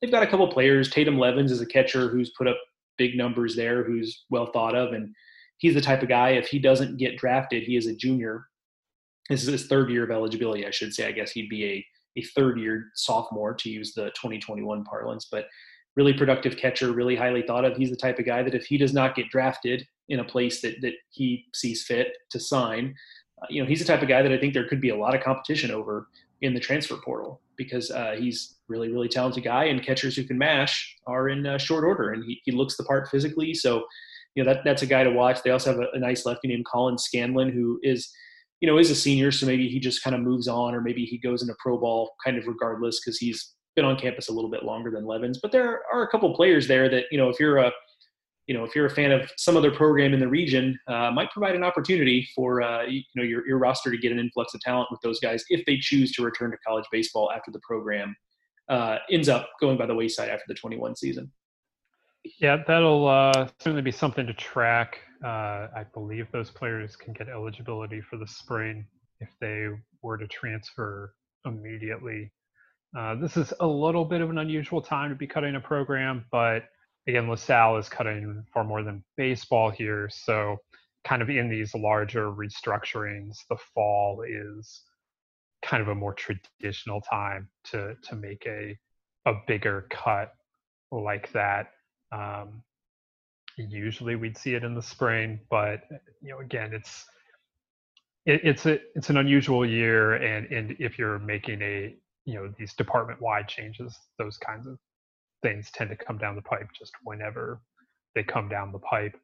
They've 0.00 0.10
got 0.10 0.22
a 0.22 0.26
couple 0.26 0.48
players. 0.48 0.90
Tatum 0.90 1.18
Levens 1.18 1.52
is 1.52 1.60
a 1.60 1.66
catcher 1.66 2.08
who's 2.08 2.30
put 2.30 2.48
up 2.48 2.56
big 2.96 3.16
numbers 3.16 3.56
there, 3.56 3.84
who's 3.84 4.24
well 4.30 4.46
thought 4.52 4.74
of, 4.74 4.92
and 4.92 5.14
he's 5.58 5.74
the 5.74 5.80
type 5.80 6.02
of 6.02 6.08
guy. 6.08 6.30
If 6.30 6.48
he 6.48 6.58
doesn't 6.58 6.96
get 6.96 7.18
drafted, 7.18 7.64
he 7.64 7.76
is 7.76 7.86
a 7.86 7.94
junior. 7.94 8.46
This 9.28 9.42
is 9.42 9.48
his 9.48 9.66
third 9.66 9.90
year 9.90 10.04
of 10.04 10.10
eligibility, 10.10 10.66
I 10.66 10.70
should 10.70 10.94
say. 10.94 11.06
I 11.06 11.12
guess 11.12 11.32
he'd 11.32 11.48
be 11.48 11.64
a 11.64 11.86
a 12.18 12.22
third 12.22 12.58
year 12.58 12.86
sophomore 12.94 13.52
to 13.54 13.68
use 13.68 13.92
the 13.92 14.06
2021 14.10 14.84
parlance, 14.84 15.28
but 15.30 15.46
really 15.96 16.14
productive 16.14 16.56
catcher, 16.56 16.92
really 16.92 17.14
highly 17.14 17.42
thought 17.42 17.66
of. 17.66 17.76
He's 17.76 17.90
the 17.90 17.96
type 17.96 18.18
of 18.18 18.24
guy 18.24 18.42
that 18.42 18.54
if 18.54 18.64
he 18.64 18.78
does 18.78 18.94
not 18.94 19.14
get 19.14 19.28
drafted 19.28 19.86
in 20.08 20.20
a 20.20 20.24
place 20.24 20.60
that 20.60 20.80
that 20.82 20.94
he 21.10 21.46
sees 21.54 21.84
fit 21.84 22.16
to 22.30 22.40
sign, 22.40 22.94
uh, 23.42 23.46
you 23.50 23.62
know, 23.62 23.68
he's 23.68 23.80
the 23.80 23.84
type 23.84 24.02
of 24.02 24.08
guy 24.08 24.22
that 24.22 24.32
I 24.32 24.38
think 24.38 24.54
there 24.54 24.68
could 24.68 24.80
be 24.80 24.90
a 24.90 24.96
lot 24.96 25.14
of 25.14 25.22
competition 25.22 25.70
over 25.70 26.08
in 26.42 26.54
the 26.54 26.60
transfer 26.60 26.96
portal 26.96 27.40
because 27.56 27.90
uh, 27.90 28.14
he's 28.18 28.56
really 28.68 28.90
really 28.90 29.08
talented 29.08 29.44
guy 29.44 29.64
and 29.64 29.82
catchers 29.82 30.16
who 30.16 30.24
can 30.24 30.36
mash 30.36 30.96
are 31.06 31.28
in 31.28 31.46
uh, 31.46 31.56
short 31.56 31.84
order 31.84 32.12
and 32.12 32.24
he, 32.24 32.40
he 32.44 32.52
looks 32.52 32.76
the 32.76 32.84
part 32.84 33.08
physically. 33.08 33.54
So 33.54 33.84
you 34.34 34.44
know 34.44 34.52
that 34.52 34.62
that's 34.64 34.82
a 34.82 34.86
guy 34.86 35.04
to 35.04 35.10
watch. 35.10 35.42
They 35.42 35.50
also 35.50 35.72
have 35.72 35.80
a, 35.80 35.88
a, 35.94 35.98
nice 35.98 36.26
lefty 36.26 36.48
named 36.48 36.66
colin 36.66 36.98
scanlon 36.98 37.50
who 37.50 37.80
is 37.82 38.10
you 38.60 38.68
know 38.68 38.78
is 38.78 38.90
a 38.90 38.94
senior. 38.94 39.32
So 39.32 39.46
maybe 39.46 39.68
he 39.68 39.80
just 39.80 40.02
kind 40.02 40.14
of 40.14 40.22
moves 40.22 40.48
on 40.48 40.74
or 40.74 40.80
maybe 40.80 41.04
he 41.04 41.18
goes 41.18 41.42
into 41.42 41.54
pro 41.58 41.78
ball 41.78 42.14
kind 42.24 42.36
of 42.36 42.46
regardless 42.46 43.00
because 43.00 43.18
he's 43.18 43.54
been 43.76 43.84
on 43.84 43.96
campus 43.96 44.28
a 44.28 44.32
little 44.32 44.50
bit 44.50 44.64
longer 44.64 44.90
than 44.90 45.04
levens 45.04 45.38
but 45.40 45.52
there 45.52 45.82
are 45.92 46.02
a 46.02 46.08
couple 46.08 46.34
players 46.34 46.66
there 46.66 46.88
that 46.88 47.04
you 47.10 47.18
know 47.18 47.28
if 47.28 47.38
you're 47.38 47.58
a 47.58 47.70
you 48.46 48.54
know, 48.54 48.64
if 48.64 48.74
you're 48.74 48.86
a 48.86 48.90
fan 48.90 49.10
of 49.10 49.30
some 49.36 49.56
other 49.56 49.70
program 49.70 50.14
in 50.14 50.20
the 50.20 50.28
region, 50.28 50.78
uh, 50.86 51.10
might 51.10 51.30
provide 51.32 51.56
an 51.56 51.64
opportunity 51.64 52.28
for 52.34 52.62
uh, 52.62 52.84
you 52.84 53.02
know 53.14 53.22
your, 53.22 53.46
your 53.46 53.58
roster 53.58 53.90
to 53.90 53.98
get 53.98 54.12
an 54.12 54.18
influx 54.18 54.54
of 54.54 54.60
talent 54.60 54.88
with 54.90 55.00
those 55.00 55.18
guys 55.20 55.44
if 55.48 55.64
they 55.66 55.76
choose 55.78 56.12
to 56.12 56.22
return 56.22 56.50
to 56.50 56.56
college 56.66 56.84
baseball 56.92 57.30
after 57.32 57.50
the 57.50 57.60
program 57.60 58.14
uh, 58.68 58.98
ends 59.10 59.28
up 59.28 59.50
going 59.60 59.76
by 59.76 59.86
the 59.86 59.94
wayside 59.94 60.28
after 60.28 60.44
the 60.48 60.54
21 60.54 60.96
season. 60.96 61.30
Yeah, 62.40 62.62
that'll 62.66 63.06
uh, 63.06 63.48
certainly 63.60 63.82
be 63.82 63.92
something 63.92 64.26
to 64.26 64.34
track. 64.34 64.98
Uh, 65.24 65.68
I 65.74 65.84
believe 65.94 66.26
those 66.32 66.50
players 66.50 66.96
can 66.96 67.12
get 67.12 67.28
eligibility 67.28 68.00
for 68.00 68.16
the 68.16 68.26
spring 68.26 68.86
if 69.20 69.28
they 69.40 69.68
were 70.02 70.18
to 70.18 70.26
transfer 70.26 71.14
immediately. 71.44 72.32
Uh, 72.96 73.14
this 73.14 73.36
is 73.36 73.52
a 73.60 73.66
little 73.66 74.04
bit 74.04 74.20
of 74.20 74.30
an 74.30 74.38
unusual 74.38 74.80
time 74.80 75.10
to 75.10 75.16
be 75.16 75.26
cutting 75.26 75.54
a 75.54 75.60
program, 75.60 76.24
but 76.32 76.64
again, 77.06 77.28
LaSalle 77.28 77.76
is 77.78 77.88
cutting 77.88 78.44
far 78.52 78.64
more 78.64 78.82
than 78.82 79.04
baseball 79.16 79.70
here. 79.70 80.08
So, 80.10 80.56
kind 81.04 81.22
of 81.22 81.30
in 81.30 81.48
these 81.48 81.74
larger 81.74 82.32
restructurings, 82.32 83.38
the 83.48 83.56
fall 83.74 84.24
is 84.26 84.82
kind 85.62 85.82
of 85.82 85.88
a 85.88 85.94
more 85.94 86.14
traditional 86.14 87.00
time 87.00 87.48
to 87.64 87.94
to 88.02 88.16
make 88.16 88.44
a 88.46 88.76
a 89.26 89.34
bigger 89.46 89.86
cut 89.90 90.32
like 90.90 91.32
that. 91.32 91.70
Um, 92.12 92.62
usually, 93.56 94.16
we'd 94.16 94.38
see 94.38 94.54
it 94.54 94.64
in 94.64 94.74
the 94.74 94.82
spring, 94.82 95.40
but 95.50 95.82
you 96.20 96.30
know, 96.30 96.40
again, 96.40 96.72
it's 96.72 97.06
it, 98.24 98.40
it's 98.44 98.66
a 98.66 98.80
it's 98.94 99.10
an 99.10 99.16
unusual 99.16 99.64
year, 99.64 100.14
and 100.14 100.46
and 100.52 100.76
if 100.78 100.98
you're 100.98 101.18
making 101.18 101.62
a 101.62 101.94
you 102.24 102.34
know 102.34 102.52
these 102.58 102.74
department 102.74 103.20
wide 103.20 103.48
changes, 103.48 103.96
those 104.18 104.36
kinds 104.38 104.66
of 104.66 104.78
things 105.46 105.70
tend 105.72 105.90
to 105.90 105.96
come 105.96 106.18
down 106.18 106.34
the 106.34 106.42
pipe 106.42 106.68
just 106.76 106.92
whenever 107.04 107.60
they 108.14 108.24
come 108.24 108.48
down 108.48 108.72
the 108.72 108.78
pipe. 108.80 109.14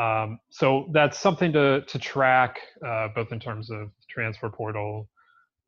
Um, 0.00 0.38
so 0.50 0.88
that's 0.92 1.18
something 1.18 1.52
to 1.52 1.82
to 1.82 1.98
track, 1.98 2.58
uh, 2.86 3.08
both 3.14 3.32
in 3.32 3.40
terms 3.40 3.70
of 3.70 3.90
transfer 4.10 4.48
portal, 4.48 5.08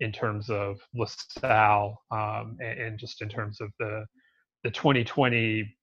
in 0.00 0.12
terms 0.12 0.50
of 0.50 0.78
LaSalle, 0.94 2.00
um, 2.10 2.56
and, 2.60 2.80
and, 2.80 2.98
just 2.98 3.22
in 3.22 3.28
terms 3.28 3.60
of 3.60 3.70
the 3.78 4.04
the 4.64 4.70
2020 4.70 5.76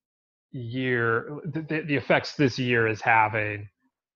year, 0.51 1.29
the, 1.46 1.84
the 1.88 1.96
effects 1.96 2.36
this 2.36 2.57
year 2.57 2.88
is 2.88 3.01
having 3.01 3.67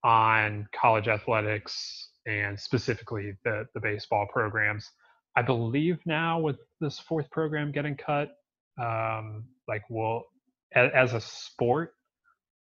on 0.04 0.66
college 0.74 1.08
athletics 1.08 2.08
and 2.26 2.58
specifically 2.58 3.34
the 3.44 3.66
the 3.74 3.80
baseball 3.80 4.26
programs. 4.32 4.88
I 5.36 5.42
believe 5.42 5.98
now 6.04 6.40
with 6.40 6.56
this 6.80 6.98
fourth 6.98 7.30
program 7.30 7.72
getting 7.72 7.96
cut, 7.96 8.30
um, 8.80 9.44
like 9.68 9.82
will 9.90 10.24
as, 10.74 11.12
a 11.12 11.20
sport 11.20 11.94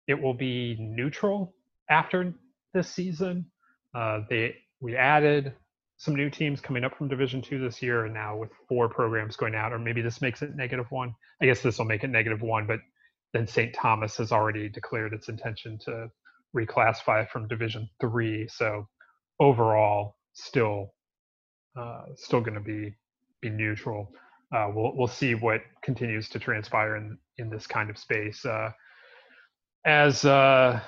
it 0.07 0.19
will 0.21 0.33
be 0.33 0.75
neutral 0.79 1.53
after 1.89 2.33
this 2.73 2.89
season. 2.89 3.45
Uh, 3.95 4.21
they 4.29 4.55
we 4.79 4.95
added 4.95 5.53
some 5.97 6.15
new 6.15 6.29
teams 6.29 6.59
coming 6.59 6.83
up 6.83 6.97
from 6.97 7.07
division 7.07 7.41
two 7.41 7.59
this 7.59 7.81
year 7.81 8.05
and 8.05 8.13
now 8.13 8.35
with 8.35 8.49
four 8.67 8.89
programs 8.89 9.35
going 9.35 9.53
out 9.53 9.71
or 9.71 9.79
maybe 9.79 10.01
this 10.01 10.21
makes 10.21 10.41
it 10.41 10.55
negative 10.55 10.87
one. 10.89 11.13
I 11.41 11.45
guess 11.45 11.61
this 11.61 11.77
will 11.77 11.85
make 11.85 12.03
it 12.03 12.09
negative 12.09 12.41
one 12.41 12.65
but 12.67 12.79
then 13.33 13.47
st 13.47 13.73
thomas 13.73 14.17
has 14.17 14.31
already 14.31 14.67
declared 14.67 15.13
its 15.13 15.29
intention 15.29 15.77
to 15.85 16.09
reclassify 16.55 17.29
from 17.29 17.47
division 17.47 17.87
three. 17.99 18.47
So 18.49 18.87
overall 19.39 20.15
still 20.33 20.93
uh, 21.77 22.03
still 22.15 22.41
going 22.41 22.55
to 22.55 22.61
be 22.61 22.95
be 23.41 23.49
neutral 23.49 24.11
uh, 24.51 24.69
we'll 24.73 24.95
we'll 24.95 25.07
see 25.07 25.35
what 25.35 25.61
continues 25.81 26.29
to 26.29 26.39
transpire 26.39 26.95
in 26.95 27.17
in 27.37 27.49
this 27.49 27.65
kind 27.65 27.89
of 27.89 27.97
space 27.97 28.45
uh, 28.45 28.69
as 29.85 30.25
uh, 30.25 30.79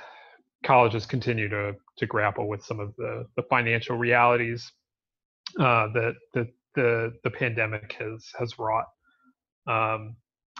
colleges 0.65 1.05
continue 1.05 1.49
to 1.49 1.73
to 1.97 2.05
grapple 2.05 2.47
with 2.47 2.63
some 2.63 2.79
of 2.79 2.93
the 2.97 3.25
the 3.35 3.43
financial 3.43 3.97
realities 3.97 4.71
uh, 5.59 5.87
that 5.93 6.15
that 6.33 6.47
the 6.75 7.13
the 7.23 7.29
pandemic 7.29 7.95
has 7.99 8.29
has 8.37 8.57
wrought. 8.59 8.87
Um, 9.67 10.15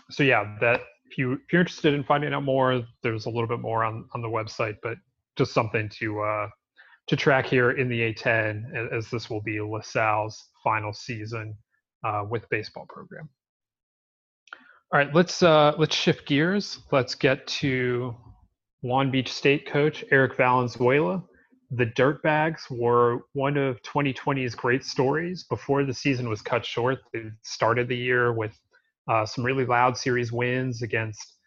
so 0.10 0.24
yeah, 0.24 0.56
that 0.62 0.82
if 1.06 1.18
you 1.18 1.34
if 1.34 1.52
you're 1.52 1.62
interested 1.62 1.94
in 1.94 2.04
finding 2.04 2.34
out 2.34 2.44
more, 2.44 2.84
there's 3.02 3.26
a 3.26 3.30
little 3.30 3.48
bit 3.48 3.60
more 3.60 3.84
on 3.84 4.08
on 4.14 4.22
the 4.22 4.30
website, 4.30 4.78
but 4.82 4.98
just 5.38 5.54
something 5.54 5.90
to 6.00 6.22
uh, 6.22 6.48
to 7.08 7.16
track 7.16 7.46
here 7.46 7.72
in 7.72 7.90
the 7.90 8.14
A10 8.14 8.94
as 8.94 9.10
this 9.10 9.30
will 9.30 9.42
be 9.42 9.60
LaSalle's 9.60 10.42
final 10.64 10.94
season 10.94 11.58
uh, 12.04 12.26
with 12.30 12.48
baseball 12.50 12.86
program. 12.90 13.30
All 14.92 15.00
right, 15.00 15.14
let's 15.14 15.42
uh, 15.42 15.74
let's 15.78 15.96
shift 15.96 16.28
gears. 16.28 16.80
Let's 16.92 17.16
get 17.16 17.48
to 17.48 18.16
Long 18.84 19.10
Beach 19.10 19.32
State 19.32 19.66
coach 19.66 20.04
Eric 20.12 20.38
Valenzuela. 20.38 21.24
The 21.72 21.88
Dirtbags 21.88 22.70
were 22.70 23.22
one 23.34 23.58
of 23.58 23.82
2020's 23.82 24.54
great 24.54 24.86
stories. 24.86 25.46
Before 25.50 25.84
the 25.84 25.94
season 25.94 26.30
was 26.30 26.44
cut 26.44 26.64
short, 26.64 27.00
they 27.12 27.24
started 27.42 27.88
the 27.88 27.98
year 27.98 28.34
with 28.34 28.56
uh, 29.10 29.26
some 29.26 29.44
really 29.44 29.66
loud 29.66 29.98
series 29.98 30.32
wins 30.32 30.84
against 30.84 31.38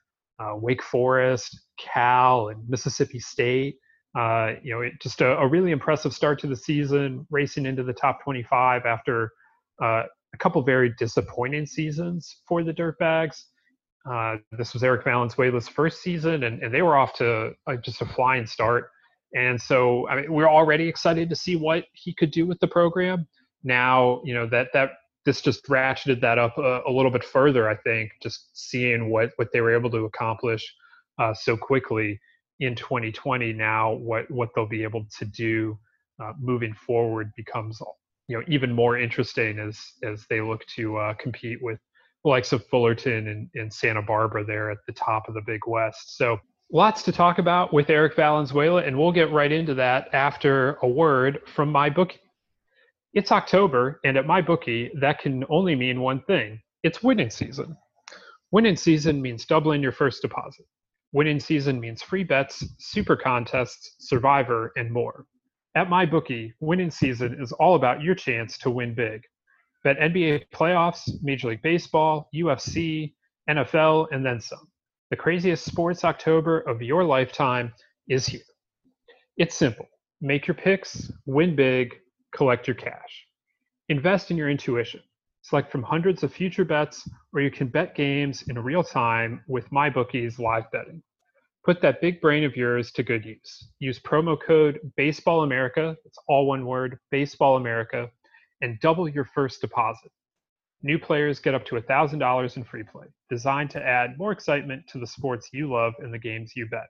uh, 0.41 0.57
Wake 0.57 0.83
Forest, 0.83 1.61
Cal, 1.79 2.49
and 2.49 2.69
Mississippi 2.69 3.21
State. 3.21 3.77
Uh, 4.19 4.55
you 4.63 4.75
know, 4.75 4.81
it, 4.81 4.95
just 5.01 5.21
a, 5.21 5.37
a, 5.39 5.47
really 5.47 5.71
impressive 5.71 6.13
start 6.13 6.39
to 6.41 6.47
the 6.47 6.57
season, 6.57 7.27
racing 7.31 7.67
into 7.67 7.83
the 7.83 7.93
top 7.93 8.23
25 8.25 8.87
after 8.87 9.31
uh, 9.83 10.05
a 10.37 10.39
couple 10.39 10.63
very 10.63 10.95
disappointing 10.99 11.65
seasons 11.67 12.43
for 12.47 12.63
the 12.63 12.73
Dirtbags. 12.73 13.45
Uh, 14.09 14.37
this 14.53 14.75
was 14.75 14.85
Eric 14.85 15.05
Valenzuela's 15.05 15.67
first 15.67 16.03
season, 16.03 16.45
and, 16.45 16.63
and 16.63 16.73
they 16.73 16.83
were 16.83 16.97
off 16.97 17.15
to 17.15 17.53
uh, 17.67 17.77
just 17.77 18.03
a 18.03 18.07
flying 18.07 18.47
start. 18.47 18.91
And 19.35 19.61
so, 19.61 20.07
I 20.09 20.17
mean, 20.17 20.33
we're 20.33 20.49
already 20.49 20.89
excited 20.89 21.31
to 21.31 21.37
see 21.37 21.57
what 21.57 21.85
he 21.95 22.15
could 22.15 22.31
do 22.31 22.47
with 22.47 22.61
the 22.61 22.69
program. 22.69 23.27
Now, 23.65 24.21
you 24.25 24.35
know 24.35 24.47
that 24.47 24.69
that 24.75 24.91
this 25.25 25.41
just 25.41 25.67
ratcheted 25.67 26.21
that 26.21 26.39
up 26.39 26.57
a, 26.59 26.83
a 26.87 26.91
little 26.91 27.11
bit 27.11 27.25
further. 27.25 27.69
I 27.69 27.77
think 27.77 28.13
just 28.23 28.51
seeing 28.53 29.11
what 29.11 29.33
what 29.37 29.49
they 29.53 29.61
were 29.61 29.75
able 29.75 29.91
to 29.91 30.05
accomplish 30.05 30.73
uh, 31.19 31.35
so 31.35 31.57
quickly 31.57 32.21
in 32.61 32.77
2020. 32.77 33.53
Now, 33.55 33.93
what 33.95 34.31
what 34.31 34.51
they'll 34.55 34.69
be 34.69 34.85
able 34.85 35.07
to 35.19 35.25
do 35.25 35.79
uh, 36.23 36.33
moving 36.39 36.75
forward 36.75 37.33
becomes 37.37 37.81
you 38.29 38.37
know 38.37 38.45
even 38.49 38.73
more 38.73 38.99
interesting 38.99 39.59
as 39.59 39.79
as 40.03 40.27
they 40.29 40.41
look 40.41 40.65
to 40.77 40.97
uh, 40.97 41.15
compete 41.15 41.59
with 41.63 41.79
the 42.25 42.31
likes 42.31 42.53
of 42.53 42.67
Fullerton 42.67 43.29
and, 43.29 43.49
and 43.55 43.73
Santa 43.73 44.03
Barbara 44.03 44.45
there 44.45 44.71
at 44.71 44.79
the 44.87 44.93
top 44.93 45.29
of 45.29 45.35
the 45.35 45.43
Big 45.47 45.61
West. 45.67 46.17
So 46.17 46.39
lots 46.73 47.03
to 47.05 47.13
talk 47.13 47.39
about 47.39 47.73
with 47.73 47.89
Eric 47.89 48.17
Valenzuela, 48.17 48.83
and 48.83 48.99
we'll 48.99 49.13
get 49.13 49.31
right 49.31 49.53
into 49.53 49.75
that 49.75 50.09
after 50.13 50.79
a 50.83 50.89
word 50.89 51.41
from 51.47 51.71
my 51.71 51.89
bookie. 51.89 52.21
It's 53.15 53.33
October, 53.33 54.01
and 54.05 54.17
at 54.17 54.27
my 54.27 54.43
bookie, 54.43 54.91
that 55.01 55.21
can 55.21 55.45
only 55.49 55.75
mean 55.77 56.01
one 56.01 56.21
thing: 56.23 56.61
it's 56.83 57.03
winning 57.03 57.31
season. 57.31 57.77
Winning 58.51 58.77
season 58.77 59.21
means 59.21 59.45
doubling 59.45 59.83
your 59.83 59.93
first 59.93 60.23
deposit. 60.23 60.67
Winning 61.13 61.41
season 61.41 61.81
means 61.81 62.03
free 62.03 62.25
bets, 62.25 62.65
super 62.79 63.17
contests, 63.17 63.97
survivor, 64.01 64.73
and 64.77 64.91
more. 64.91 65.27
At 65.77 65.91
MyBookie, 65.91 66.55
winning 66.61 66.91
season 66.91 67.37
is 67.39 67.53
all 67.53 67.75
about 67.75 68.01
your 68.01 68.15
chance 68.15 68.57
to 68.59 68.71
win 68.71 68.95
big. 68.95 69.21
Bet 69.85 69.99
NBA 69.99 70.47
playoffs, 70.49 71.11
Major 71.23 71.49
League 71.49 71.61
Baseball, 71.61 72.31
UFC, 72.35 73.13
NFL, 73.51 74.07
and 74.11 74.25
then 74.25 74.41
some. 74.41 74.71
The 75.11 75.17
craziest 75.17 75.67
sports 75.67 76.03
October 76.03 76.61
of 76.61 76.81
your 76.81 77.05
lifetime 77.05 77.75
is 78.09 78.27
here. 78.27 78.41
It's 79.37 79.55
simple. 79.55 79.87
Make 80.23 80.47
your 80.47 80.55
picks, 80.55 81.13
win 81.27 81.55
big, 81.55 81.95
collect 82.35 82.67
your 82.67 82.77
cash. 82.77 83.27
Invest 83.91 84.31
in 84.31 84.39
your 84.39 84.49
intuition. 84.49 85.03
Select 85.43 85.71
from 85.71 85.83
hundreds 85.83 86.23
of 86.23 86.33
future 86.33 86.65
bets, 86.65 87.07
or 87.35 87.43
you 87.43 87.51
can 87.51 87.69
bet 87.69 87.95
games 87.95 88.45
in 88.49 88.59
real 88.59 88.83
time 88.83 89.45
with 89.47 89.69
MyBookie's 89.69 90.39
live 90.39 90.71
betting. 90.73 91.03
Put 91.67 91.83
that 91.83 92.01
big 92.01 92.21
brain 92.21 92.45
of 92.45 92.55
yours 92.55 92.93
to 92.93 93.03
good 93.03 93.25
use. 93.25 93.71
Use 93.81 93.99
promo 93.99 94.39
code 94.41 94.79
Baseball 94.97 95.43
America, 95.43 95.97
it's 96.05 96.17
all 96.29 96.47
one 96.47 96.65
word, 96.65 96.97
Baseball 97.11 97.57
America, 97.57 98.09
and 98.63 98.79
double 98.79 99.09
your 99.09 99.25
first 99.25 99.63
deposit. 99.63 100.13
New 100.85 100.97
players 100.97 101.41
get 101.41 101.57
up 101.57 101.65
to 101.65 101.75
$1,000 101.75 102.57
in 102.57 102.63
free 102.63 102.85
play, 102.85 103.07
designed 103.29 103.71
to 103.71 103.83
add 103.83 104.17
more 104.17 104.31
excitement 104.31 104.85
to 104.87 105.01
the 105.01 105.07
sports 105.09 105.49
you 105.53 105.69
love 105.69 105.93
and 105.99 106.15
the 106.15 106.19
games 106.21 106.53
you 106.55 106.69
bet. 106.69 106.87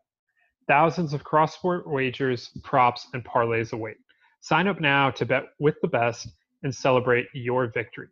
Thousands 0.69 1.15
of 1.15 1.25
cross 1.25 1.55
sport 1.55 1.89
wagers, 1.89 2.51
props, 2.63 3.09
and 3.15 3.25
parlays 3.25 3.73
await. 3.73 3.97
Sign 4.43 4.69
up 4.69 4.79
now 4.79 5.09
to 5.13 5.25
bet 5.25 5.45
with 5.59 5.77
the 5.81 5.89
best 5.89 6.29
and 6.65 6.75
celebrate 6.75 7.29
your 7.33 7.69
victory. 7.69 8.09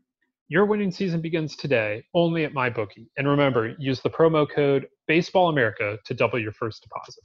Your 0.49 0.65
winning 0.65 0.93
season 0.93 1.21
begins 1.21 1.57
today 1.57 2.05
only 2.15 2.47
at 2.47 2.55
MyBookie. 2.55 3.09
And 3.19 3.29
remember, 3.29 3.77
use 3.79 4.01
the 4.01 4.09
promo 4.09 4.49
code 4.49 4.89
BaseballAmerica 5.09 6.03
to 6.03 6.15
double 6.15 6.39
your 6.39 6.53
first 6.53 6.83
deposit. 6.83 7.25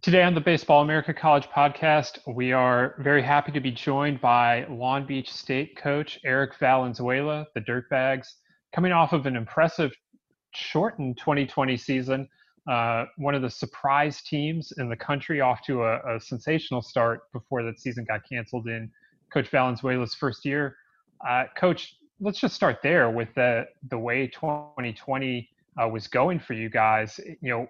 Today 0.00 0.22
on 0.22 0.34
the 0.34 0.40
Baseball 0.40 0.82
America 0.82 1.12
College 1.12 1.48
podcast, 1.48 2.18
we 2.32 2.52
are 2.52 2.94
very 3.00 3.22
happy 3.22 3.50
to 3.50 3.60
be 3.60 3.72
joined 3.72 4.20
by 4.20 4.64
Long 4.70 5.04
Beach 5.04 5.32
State 5.32 5.76
coach 5.76 6.20
Eric 6.24 6.56
Valenzuela, 6.60 7.46
the 7.54 7.60
Dirtbags, 7.60 8.28
coming 8.72 8.92
off 8.92 9.12
of 9.12 9.26
an 9.26 9.34
impressive 9.34 9.92
shortened 10.54 11.18
2020 11.18 11.76
season. 11.76 12.28
Uh, 12.70 13.06
one 13.16 13.34
of 13.34 13.42
the 13.42 13.50
surprise 13.50 14.22
teams 14.22 14.72
in 14.78 14.88
the 14.88 14.96
country 14.96 15.40
off 15.40 15.62
to 15.62 15.82
a, 15.82 16.16
a, 16.16 16.20
sensational 16.20 16.82
start 16.82 17.22
before 17.32 17.62
that 17.62 17.80
season 17.80 18.04
got 18.04 18.20
canceled 18.28 18.68
in 18.68 18.90
Coach 19.32 19.48
Valenzuela's 19.48 20.14
first 20.14 20.44
year. 20.44 20.76
Uh, 21.26 21.44
Coach, 21.56 21.96
let's 22.20 22.38
just 22.38 22.54
start 22.54 22.78
there 22.82 23.10
with 23.10 23.28
the 23.34 23.66
the 23.90 23.98
way 23.98 24.26
2020 24.28 25.48
uh, 25.80 25.88
was 25.88 26.06
going 26.06 26.38
for 26.38 26.54
you 26.54 26.68
guys. 26.68 27.20
You 27.40 27.50
know, 27.50 27.66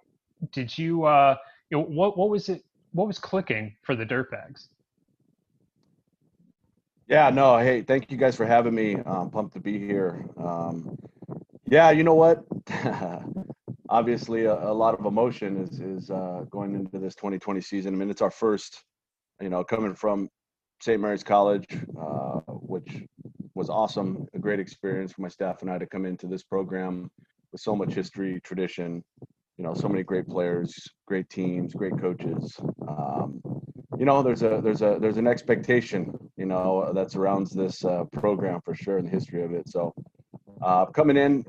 did 0.52 0.76
you 0.76 1.04
uh, 1.04 1.36
you 1.70 1.78
know 1.78 1.84
what 1.84 2.16
what 2.16 2.30
was 2.30 2.48
it? 2.48 2.64
What 2.92 3.06
was 3.06 3.18
clicking 3.18 3.76
for 3.82 3.94
the 3.94 4.04
Dirtbags? 4.04 4.68
Yeah, 7.06 7.30
no, 7.30 7.56
hey, 7.58 7.82
thank 7.82 8.10
you 8.10 8.18
guys 8.18 8.36
for 8.36 8.44
having 8.44 8.74
me. 8.74 8.96
I'm 9.06 9.30
pumped 9.30 9.54
to 9.54 9.60
be 9.60 9.78
here. 9.78 10.26
Um, 10.36 10.98
yeah, 11.66 11.90
you 11.90 12.04
know 12.04 12.14
what? 12.14 12.44
Obviously, 13.88 14.44
a, 14.44 14.52
a, 14.52 14.72
lot 14.72 14.98
of 14.98 15.06
emotion 15.06 15.56
is 15.56 15.80
is 15.80 16.10
uh, 16.10 16.44
going 16.50 16.74
into 16.74 16.98
this 16.98 17.14
2020 17.14 17.60
season. 17.62 17.94
I 17.94 17.96
mean, 17.96 18.10
it's 18.10 18.20
our 18.20 18.30
first, 18.30 18.84
you 19.40 19.48
know, 19.48 19.64
coming 19.64 19.94
from 19.94 20.28
St. 20.82 21.00
Mary's 21.00 21.24
College, 21.24 21.64
uh, 21.98 22.40
which 22.46 23.04
was 23.54 23.70
awesome, 23.70 24.26
a 24.34 24.38
great 24.38 24.60
experience 24.60 25.12
for 25.12 25.22
my 25.22 25.28
staff 25.28 25.62
and 25.62 25.70
I 25.70 25.78
to 25.78 25.86
come 25.86 26.04
into 26.04 26.26
this 26.26 26.42
program 26.42 27.10
with 27.52 27.60
so 27.60 27.74
much 27.74 27.92
history, 27.94 28.40
tradition, 28.42 29.02
you 29.56 29.64
know, 29.64 29.74
so 29.74 29.88
many 29.88 30.02
great 30.02 30.26
players, 30.26 30.88
great 31.06 31.28
teams, 31.28 31.74
great 31.74 31.98
coaches. 32.00 32.56
Um, 32.86 33.42
you 33.98 34.04
know, 34.04 34.22
there's 34.22 34.42
a 34.42 34.60
there's 34.62 34.82
a 34.82 34.98
there's 35.00 35.16
an 35.16 35.26
expectation, 35.26 36.16
you 36.36 36.46
know, 36.46 36.92
that 36.92 37.10
surrounds 37.10 37.50
this 37.50 37.84
uh, 37.84 38.04
program 38.12 38.60
for 38.64 38.74
sure 38.74 38.98
in 38.98 39.04
the 39.04 39.10
history 39.10 39.42
of 39.42 39.52
it. 39.52 39.68
So 39.68 39.92
uh, 40.62 40.86
coming 40.86 41.16
in, 41.16 41.44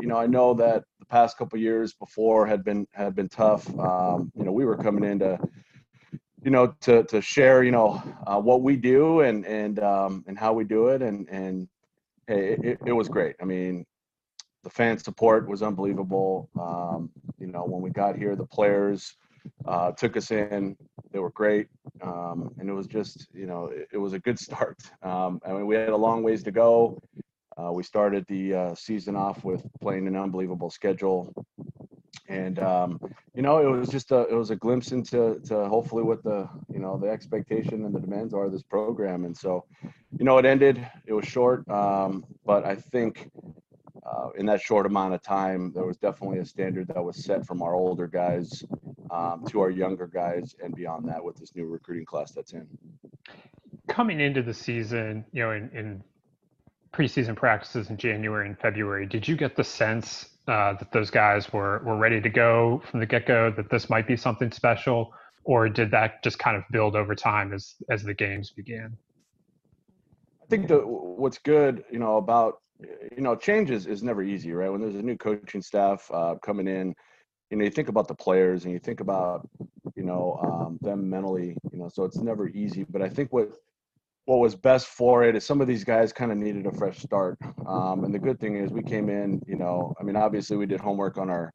you 0.00 0.08
know, 0.08 0.18
I 0.18 0.26
know 0.26 0.52
that 0.54 0.84
the 1.00 1.06
past 1.06 1.38
couple 1.38 1.58
years 1.58 1.94
before 1.94 2.46
had 2.46 2.62
been 2.64 2.86
had 2.92 3.14
been 3.14 3.28
tough. 3.28 3.66
Um, 3.78 4.30
you 4.36 4.44
know, 4.44 4.52
we 4.52 4.66
were 4.66 4.76
coming 4.76 5.04
in 5.04 5.18
to 5.20 5.38
you 6.44 6.50
know 6.50 6.74
to 6.80 7.04
to 7.04 7.22
share 7.22 7.64
you 7.64 7.72
know 7.72 8.02
uh, 8.26 8.38
what 8.38 8.62
we 8.62 8.76
do 8.76 9.20
and 9.20 9.46
and 9.46 9.78
um, 9.80 10.24
and 10.26 10.38
how 10.38 10.52
we 10.52 10.64
do 10.64 10.88
it 10.88 11.00
and 11.00 11.28
and 11.30 11.68
hey, 12.26 12.56
it, 12.62 12.78
it 12.86 12.92
was 12.92 13.08
great. 13.08 13.36
I 13.40 13.44
mean, 13.44 13.86
the 14.66 14.70
fan 14.70 14.98
support 14.98 15.46
was 15.48 15.62
unbelievable. 15.62 16.50
Um, 16.60 17.08
you 17.38 17.46
know, 17.46 17.64
when 17.64 17.80
we 17.80 17.90
got 17.90 18.16
here, 18.16 18.34
the 18.34 18.44
players 18.44 19.14
uh, 19.64 19.92
took 19.92 20.16
us 20.16 20.32
in. 20.32 20.76
They 21.12 21.20
were 21.20 21.30
great, 21.30 21.68
um, 22.02 22.50
and 22.58 22.68
it 22.68 22.72
was 22.72 22.88
just 22.88 23.28
you 23.32 23.46
know 23.46 23.66
it, 23.66 23.86
it 23.92 23.98
was 23.98 24.12
a 24.12 24.18
good 24.18 24.38
start. 24.46 24.78
Um, 25.04 25.40
I 25.46 25.52
mean, 25.52 25.66
we 25.66 25.76
had 25.76 25.90
a 25.90 25.96
long 25.96 26.24
ways 26.24 26.42
to 26.42 26.50
go. 26.50 27.00
Uh, 27.56 27.70
we 27.72 27.84
started 27.84 28.26
the 28.28 28.54
uh, 28.54 28.74
season 28.74 29.14
off 29.14 29.44
with 29.44 29.62
playing 29.80 30.08
an 30.08 30.16
unbelievable 30.16 30.68
schedule 30.68 31.32
and 32.28 32.58
um, 32.58 33.00
you 33.34 33.42
know 33.42 33.58
it 33.58 33.66
was 33.66 33.88
just 33.88 34.10
a 34.10 34.20
it 34.28 34.34
was 34.34 34.50
a 34.50 34.56
glimpse 34.56 34.92
into 34.92 35.40
to 35.44 35.68
hopefully 35.68 36.02
what 36.02 36.22
the 36.22 36.48
you 36.72 36.78
know 36.78 36.98
the 36.98 37.08
expectation 37.08 37.84
and 37.84 37.94
the 37.94 38.00
demands 38.00 38.34
are 38.34 38.44
of 38.44 38.52
this 38.52 38.62
program 38.62 39.24
and 39.24 39.36
so 39.36 39.64
you 40.18 40.24
know 40.24 40.38
it 40.38 40.44
ended 40.44 40.86
it 41.06 41.12
was 41.12 41.26
short 41.26 41.68
um, 41.70 42.24
but 42.44 42.64
i 42.64 42.74
think 42.74 43.30
uh, 44.06 44.28
in 44.36 44.46
that 44.46 44.60
short 44.60 44.86
amount 44.86 45.14
of 45.14 45.22
time 45.22 45.72
there 45.74 45.84
was 45.84 45.96
definitely 45.96 46.38
a 46.38 46.44
standard 46.44 46.86
that 46.88 47.02
was 47.02 47.24
set 47.24 47.46
from 47.46 47.62
our 47.62 47.74
older 47.74 48.06
guys 48.06 48.64
um, 49.10 49.44
to 49.48 49.60
our 49.60 49.70
younger 49.70 50.06
guys 50.06 50.54
and 50.62 50.74
beyond 50.74 51.08
that 51.08 51.22
with 51.22 51.36
this 51.36 51.54
new 51.54 51.66
recruiting 51.66 52.04
class 52.04 52.32
that's 52.32 52.52
in 52.52 52.66
coming 53.88 54.20
into 54.20 54.42
the 54.42 54.54
season 54.54 55.24
you 55.32 55.42
know 55.42 55.52
in, 55.52 55.70
in 55.74 56.02
preseason 56.92 57.36
practices 57.36 57.90
in 57.90 57.96
january 57.96 58.46
and 58.46 58.58
february 58.58 59.06
did 59.06 59.26
you 59.26 59.36
get 59.36 59.56
the 59.56 59.64
sense 59.64 60.36
uh, 60.48 60.74
that 60.74 60.92
those 60.92 61.10
guys 61.10 61.52
were 61.52 61.82
were 61.84 61.96
ready 61.96 62.20
to 62.20 62.28
go 62.28 62.82
from 62.90 63.00
the 63.00 63.06
get 63.06 63.26
go? 63.26 63.50
That 63.50 63.70
this 63.70 63.90
might 63.90 64.06
be 64.06 64.16
something 64.16 64.52
special, 64.52 65.12
or 65.44 65.68
did 65.68 65.90
that 65.90 66.22
just 66.22 66.38
kind 66.38 66.56
of 66.56 66.62
build 66.70 66.94
over 66.94 67.14
time 67.14 67.52
as 67.52 67.74
as 67.90 68.02
the 68.02 68.14
games 68.14 68.50
began? 68.50 68.96
I 70.42 70.46
think 70.46 70.68
the 70.68 70.78
what's 70.78 71.38
good, 71.38 71.84
you 71.90 71.98
know, 71.98 72.16
about 72.16 72.60
you 72.80 73.22
know, 73.22 73.34
change 73.34 73.70
is, 73.70 73.86
is 73.86 74.02
never 74.02 74.22
easy, 74.22 74.52
right? 74.52 74.70
When 74.70 74.80
there's 74.80 74.96
a 74.96 75.02
new 75.02 75.16
coaching 75.16 75.62
staff 75.62 76.08
uh, 76.12 76.34
coming 76.42 76.68
in, 76.68 76.94
you 77.50 77.56
know, 77.56 77.64
you 77.64 77.70
think 77.70 77.88
about 77.88 78.08
the 78.08 78.14
players 78.14 78.64
and 78.64 78.72
you 78.72 78.78
think 78.78 79.00
about, 79.00 79.48
you 79.94 80.02
know, 80.02 80.38
um, 80.42 80.78
them 80.82 81.08
mentally, 81.08 81.56
you 81.72 81.78
know, 81.78 81.88
so 81.88 82.04
it's 82.04 82.18
never 82.18 82.48
easy. 82.48 82.84
But 82.88 83.02
I 83.02 83.08
think 83.08 83.32
what 83.32 83.50
what 84.24 84.40
was 84.40 84.56
best 84.56 84.88
for 84.88 85.22
it 85.22 85.36
is 85.36 85.44
some 85.44 85.60
of 85.60 85.68
these 85.68 85.84
guys 85.84 86.12
kind 86.12 86.32
of 86.32 86.38
needed 86.38 86.66
a 86.66 86.72
fresh 86.72 86.98
start. 86.98 87.38
Um, 87.64 88.02
and 88.02 88.12
the 88.12 88.18
good 88.18 88.40
thing 88.40 88.56
is 88.56 88.72
we 88.72 88.82
came 88.82 89.08
in, 89.08 89.40
you 89.46 89.54
know, 89.54 89.94
I 90.00 90.02
mean, 90.02 90.16
obviously 90.16 90.56
we 90.56 90.66
did 90.66 90.80
homework 90.80 91.16
on 91.16 91.30
our 91.30 91.52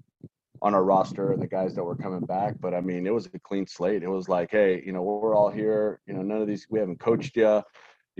on 0.61 0.73
our 0.73 0.83
roster 0.83 1.31
and 1.31 1.41
the 1.41 1.47
guys 1.47 1.73
that 1.75 1.83
were 1.83 1.95
coming 1.95 2.21
back, 2.21 2.53
but 2.59 2.73
I 2.73 2.81
mean, 2.81 3.07
it 3.07 3.13
was 3.13 3.25
a 3.25 3.39
clean 3.39 3.65
slate. 3.65 4.03
It 4.03 4.09
was 4.09 4.29
like, 4.29 4.51
hey, 4.51 4.81
you 4.85 4.93
know, 4.93 5.01
we're 5.01 5.35
all 5.35 5.49
here. 5.49 5.99
You 6.05 6.13
know, 6.13 6.21
none 6.21 6.41
of 6.41 6.47
these 6.47 6.67
we 6.69 6.79
haven't 6.79 6.99
coached 6.99 7.35
you. 7.35 7.61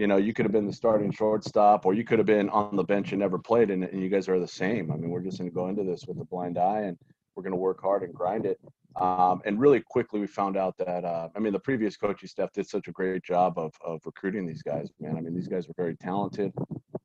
You 0.02 0.08
know, 0.08 0.18
you 0.18 0.34
could 0.34 0.46
have 0.46 0.52
been 0.52 0.66
the 0.66 0.74
starting 0.74 1.12
shortstop, 1.12 1.86
or 1.86 1.94
you 1.94 2.04
could 2.04 2.18
have 2.18 2.26
been 2.26 2.50
on 2.50 2.76
the 2.76 2.84
bench 2.84 3.12
and 3.12 3.20
never 3.20 3.38
played, 3.38 3.70
and, 3.70 3.84
and 3.84 4.02
you 4.02 4.10
guys 4.10 4.28
are 4.28 4.40
the 4.40 4.48
same. 4.48 4.92
I 4.92 4.96
mean, 4.96 5.12
we're 5.12 5.22
just 5.22 5.38
going 5.38 5.52
to 5.52 5.54
go 5.54 5.68
into 5.68 5.84
this 5.84 6.06
with 6.08 6.20
a 6.20 6.26
blind 6.26 6.58
eye, 6.58 6.82
and 6.88 6.98
we're 7.36 7.44
going 7.44 7.54
to 7.54 7.58
work 7.70 7.80
hard 7.84 8.02
and 8.02 8.12
grind 8.12 8.48
it. 8.48 8.60
Um, 9.00 9.44
and 9.46 9.60
really 9.60 9.80
quickly, 9.80 10.20
we 10.20 10.26
found 10.26 10.58
out 10.58 10.76
that 10.80 11.06
uh, 11.06 11.30
I 11.36 11.40
mean, 11.40 11.54
the 11.54 11.60
previous 11.60 11.98
coaching 11.98 12.28
staff 12.28 12.52
did 12.52 12.68
such 12.68 12.88
a 12.88 12.92
great 12.92 13.24
job 13.24 13.60
of 13.60 13.74
of 13.86 14.02
recruiting 14.04 14.48
these 14.48 14.64
guys. 14.64 14.90
Man, 15.00 15.18
I 15.18 15.22
mean, 15.22 15.36
these 15.36 15.48
guys 15.48 15.68
were 15.68 15.76
very 15.78 15.96
talented, 15.96 16.52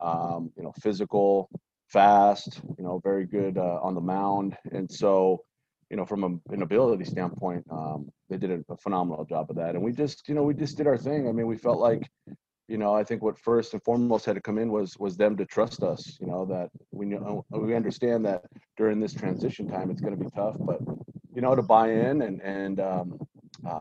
um, 0.01 0.51
you 0.57 0.63
know, 0.63 0.73
physical, 0.81 1.51
fast, 1.89 2.63
you 2.79 2.85
know, 2.85 2.99
very 3.05 3.27
good 3.27 3.59
uh, 3.59 3.79
on 3.83 3.95
the 3.95 4.01
mound. 4.01 4.57
And 4.73 4.91
so, 4.91 5.43
you 5.91 5.99
know, 5.99 6.07
from 6.07 6.25
a, 6.25 6.55
an 6.55 6.63
ability 6.63 7.05
standpoint, 7.05 7.63
um, 7.71 8.09
they 8.31 8.39
did 8.39 8.53
a, 8.53 8.65
a 8.73 8.77
phenomenal 8.79 9.27
job 9.27 9.51
of 9.51 9.57
that. 9.57 9.75
And 9.75 9.85
we 9.85 9.93
just, 9.93 10.27
you 10.31 10.35
know, 10.35 10.45
we 10.45 10.55
just 10.55 10.79
did 10.79 10.87
our 10.87 10.97
thing. 10.97 11.29
I 11.29 11.33
mean, 11.33 11.47
we 11.47 11.59
felt 11.59 11.79
like, 11.79 12.11
you 12.69 12.79
know, 12.79 12.95
I 12.95 13.05
think 13.05 13.23
what 13.23 13.39
first 13.39 13.75
and 13.75 13.83
foremost 13.83 14.25
had 14.27 14.35
to 14.35 14.41
come 14.41 14.59
in 14.59 14.71
was 14.71 14.97
was 14.99 15.17
them 15.17 15.37
to 15.37 15.45
trust 15.45 15.83
us. 15.83 16.19
You 16.21 16.27
know 16.27 16.45
that 16.47 16.71
we 16.91 17.07
know 17.07 17.45
we 17.51 17.75
understand 17.75 18.25
that 18.27 18.45
during 18.77 19.01
this 19.01 19.15
transition 19.15 19.69
time 19.69 19.91
it's 19.91 20.01
going 20.01 20.17
to 20.17 20.23
be 20.23 20.31
tough, 20.31 20.57
but 20.61 20.81
you 21.35 21.43
know 21.43 21.55
to 21.55 21.63
buy 21.63 21.91
in 21.91 22.23
and 22.23 22.41
and 22.43 22.81
um, 22.81 23.19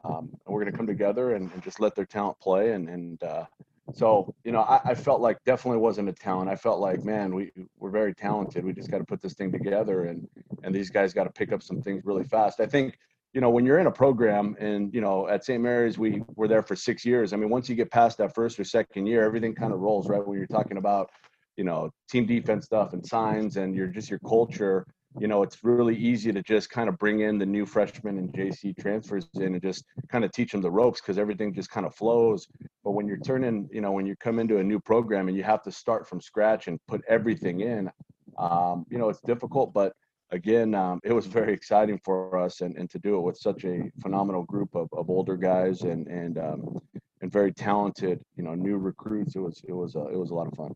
um, 0.04 0.30
we're 0.46 0.62
going 0.62 0.72
to 0.72 0.78
come 0.78 0.88
together 0.88 1.36
and, 1.36 1.52
and, 1.54 1.64
just 1.64 1.80
let 1.80 1.96
their 1.96 2.06
talent 2.06 2.40
play 2.40 2.74
and 2.74 2.90
and 2.90 3.24
uh, 3.24 3.46
so 3.94 4.34
you 4.44 4.52
know 4.52 4.62
I, 4.62 4.82
I, 4.84 4.96
felt 4.96 5.22
like 5.22 5.38
definitely 5.46 5.80
wasn't 5.80 6.10
a 6.10 6.14
talent 6.14 6.50
i 6.50 6.56
felt 6.56 6.80
like 6.80 7.04
man 7.04 7.36
we 7.36 7.52
we're 7.80 7.92
very 7.92 8.14
talented 8.14 8.66
we 8.66 8.74
just 8.74 8.90
got 8.90 8.98
to 8.98 9.04
put 9.06 9.22
this 9.22 9.34
thing 9.34 9.52
together 9.52 10.06
and 10.06 10.28
and 10.64 10.74
these 10.74 10.90
guys 10.90 11.14
got 11.14 11.26
to 11.26 11.30
pick 11.30 11.52
up 11.52 11.62
some 11.62 11.82
things 11.82 12.04
really 12.04 12.24
fast 12.24 12.60
i 12.60 12.66
think 12.66 12.98
you 13.36 13.42
know, 13.42 13.50
when 13.50 13.66
you're 13.66 13.80
in 13.80 13.88
a 13.88 13.92
program 13.92 14.56
and, 14.62 14.94
you 14.94 15.02
know, 15.02 15.28
at 15.28 15.44
St. 15.44 15.62
Mary's, 15.62 15.98
we 15.98 16.24
were 16.38 16.48
there 16.48 16.64
for 16.64 16.74
six 16.74 17.04
years. 17.04 17.34
I 17.34 17.36
mean, 17.36 17.50
once 17.50 17.68
you 17.68 17.76
get 17.76 17.92
past 17.92 18.18
that 18.20 18.34
first 18.34 18.58
or 18.58 18.64
second 18.64 19.08
year, 19.08 19.26
everything 19.26 19.54
kind 19.54 19.74
of 19.74 19.82
rolls, 19.82 20.08
right? 20.08 20.26
When 20.26 20.38
you're 20.38 20.48
talking 20.48 20.78
about, 20.78 21.10
you 21.58 21.66
know, 21.66 21.92
team 22.10 22.26
defense 22.26 22.64
stuff 22.64 22.94
and 22.94 23.06
signs 23.06 23.58
and 23.58 23.76
you're 23.76 23.88
just 23.88 24.10
your 24.10 24.20
culture, 24.20 24.86
you 25.20 25.28
know, 25.28 25.44
it's 25.44 25.66
really 25.66 25.98
easy 25.98 26.32
to 26.32 26.42
just 26.44 26.70
kind 26.70 26.88
of 26.88 26.98
bring 26.98 27.22
in 27.22 27.38
the 27.38 27.46
new 27.46 27.66
freshmen 27.66 28.18
and 28.18 28.32
JC 28.32 28.74
transfers 28.80 29.28
in 29.34 29.54
and 29.54 29.62
just 29.62 29.84
kind 30.10 30.24
of 30.24 30.32
teach 30.32 30.54
them 30.54 30.62
the 30.62 30.72
ropes 30.72 31.02
because 31.02 31.18
everything 31.18 31.54
just 31.54 31.70
kind 31.70 31.86
of 31.86 31.94
flows. 31.94 32.48
But 32.86 32.92
when 32.92 33.06
you're 33.06 33.18
turning, 33.18 33.68
you 33.70 33.82
know, 33.82 33.92
when 33.92 34.06
you 34.06 34.16
come 34.16 34.40
into 34.40 34.60
a 34.60 34.64
new 34.64 34.80
program 34.80 35.28
and 35.28 35.36
you 35.36 35.44
have 35.44 35.62
to 35.64 35.74
start 35.74 36.08
from 36.08 36.22
scratch 36.22 36.70
and 36.70 36.80
put 36.88 37.02
everything 37.10 37.60
in, 37.60 37.92
um, 38.38 38.86
you 38.90 38.98
know, 38.98 39.10
it's 39.10 39.22
difficult, 39.22 39.74
but 39.74 39.92
again, 40.32 40.74
um, 40.74 41.00
it 41.04 41.14
was 41.14 41.26
very 41.26 41.54
exciting 41.54 42.00
for 42.04 42.38
us 42.38 42.62
and, 42.62 42.76
and 42.78 42.90
to 42.90 43.00
do 43.00 43.18
it 43.18 43.22
with 43.22 43.38
such 43.38 43.64
a 43.64 43.92
phenomenal 44.02 44.44
group 44.44 44.76
of, 44.76 44.90
of 44.94 45.10
older 45.10 45.38
guys 45.38 45.82
and, 45.82 46.08
and, 46.08 46.38
um, 46.38 46.80
and 47.22 47.32
very 47.32 47.52
talented, 47.52 48.20
you 48.36 48.44
know, 48.44 48.56
new 48.56 48.78
recruits. 48.78 49.36
It 49.36 49.40
was, 49.40 49.62
it 49.68 49.74
was, 49.74 49.96
uh, 49.96 50.08
it 50.08 50.18
was 50.18 50.32
a 50.32 50.34
lot 50.34 50.48
of 50.48 50.54
fun. 50.56 50.76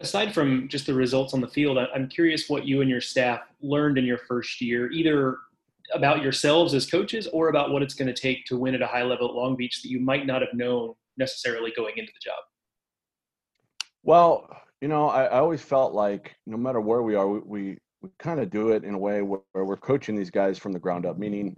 Aside 0.00 0.34
from 0.34 0.68
just 0.68 0.86
the 0.86 0.94
results 0.94 1.32
on 1.32 1.40
the 1.40 1.48
field, 1.48 1.78
I'm 1.78 2.08
curious 2.08 2.48
what 2.48 2.66
you 2.66 2.82
and 2.82 2.90
your 2.90 3.00
staff 3.00 3.40
learned 3.62 3.96
in 3.96 4.04
your 4.04 4.18
first 4.18 4.60
year, 4.60 4.90
either 4.90 5.38
about 5.94 6.22
yourselves 6.22 6.74
as 6.74 6.84
coaches 6.84 7.26
or 7.32 7.48
about 7.48 7.70
what 7.70 7.82
it's 7.82 7.94
going 7.94 8.12
to 8.12 8.20
take 8.20 8.44
to 8.46 8.56
win 8.56 8.74
at 8.74 8.82
a 8.82 8.86
high 8.86 9.02
level 9.02 9.28
at 9.28 9.34
Long 9.34 9.56
Beach 9.56 9.82
that 9.82 9.88
you 9.88 10.00
might 10.00 10.26
not 10.26 10.42
have 10.42 10.52
known 10.52 10.94
necessarily 11.16 11.72
going 11.76 11.94
into 11.96 12.12
the 12.12 12.20
job. 12.22 12.42
Well, 14.02 14.48
you 14.80 14.88
know, 14.88 15.08
I, 15.08 15.24
I 15.24 15.38
always 15.38 15.62
felt 15.62 15.94
like 15.94 16.34
no 16.46 16.58
matter 16.58 16.80
where 16.80 17.02
we 17.02 17.14
are, 17.14 17.26
we, 17.26 17.38
we 17.38 17.78
we 18.04 18.10
kind 18.18 18.38
of 18.38 18.50
do 18.50 18.68
it 18.68 18.84
in 18.84 18.92
a 18.92 18.98
way 18.98 19.22
where, 19.22 19.40
where, 19.52 19.64
we're 19.64 19.76
coaching 19.78 20.14
these 20.14 20.30
guys 20.30 20.58
from 20.58 20.72
the 20.72 20.78
ground 20.78 21.06
up, 21.06 21.18
meaning, 21.18 21.56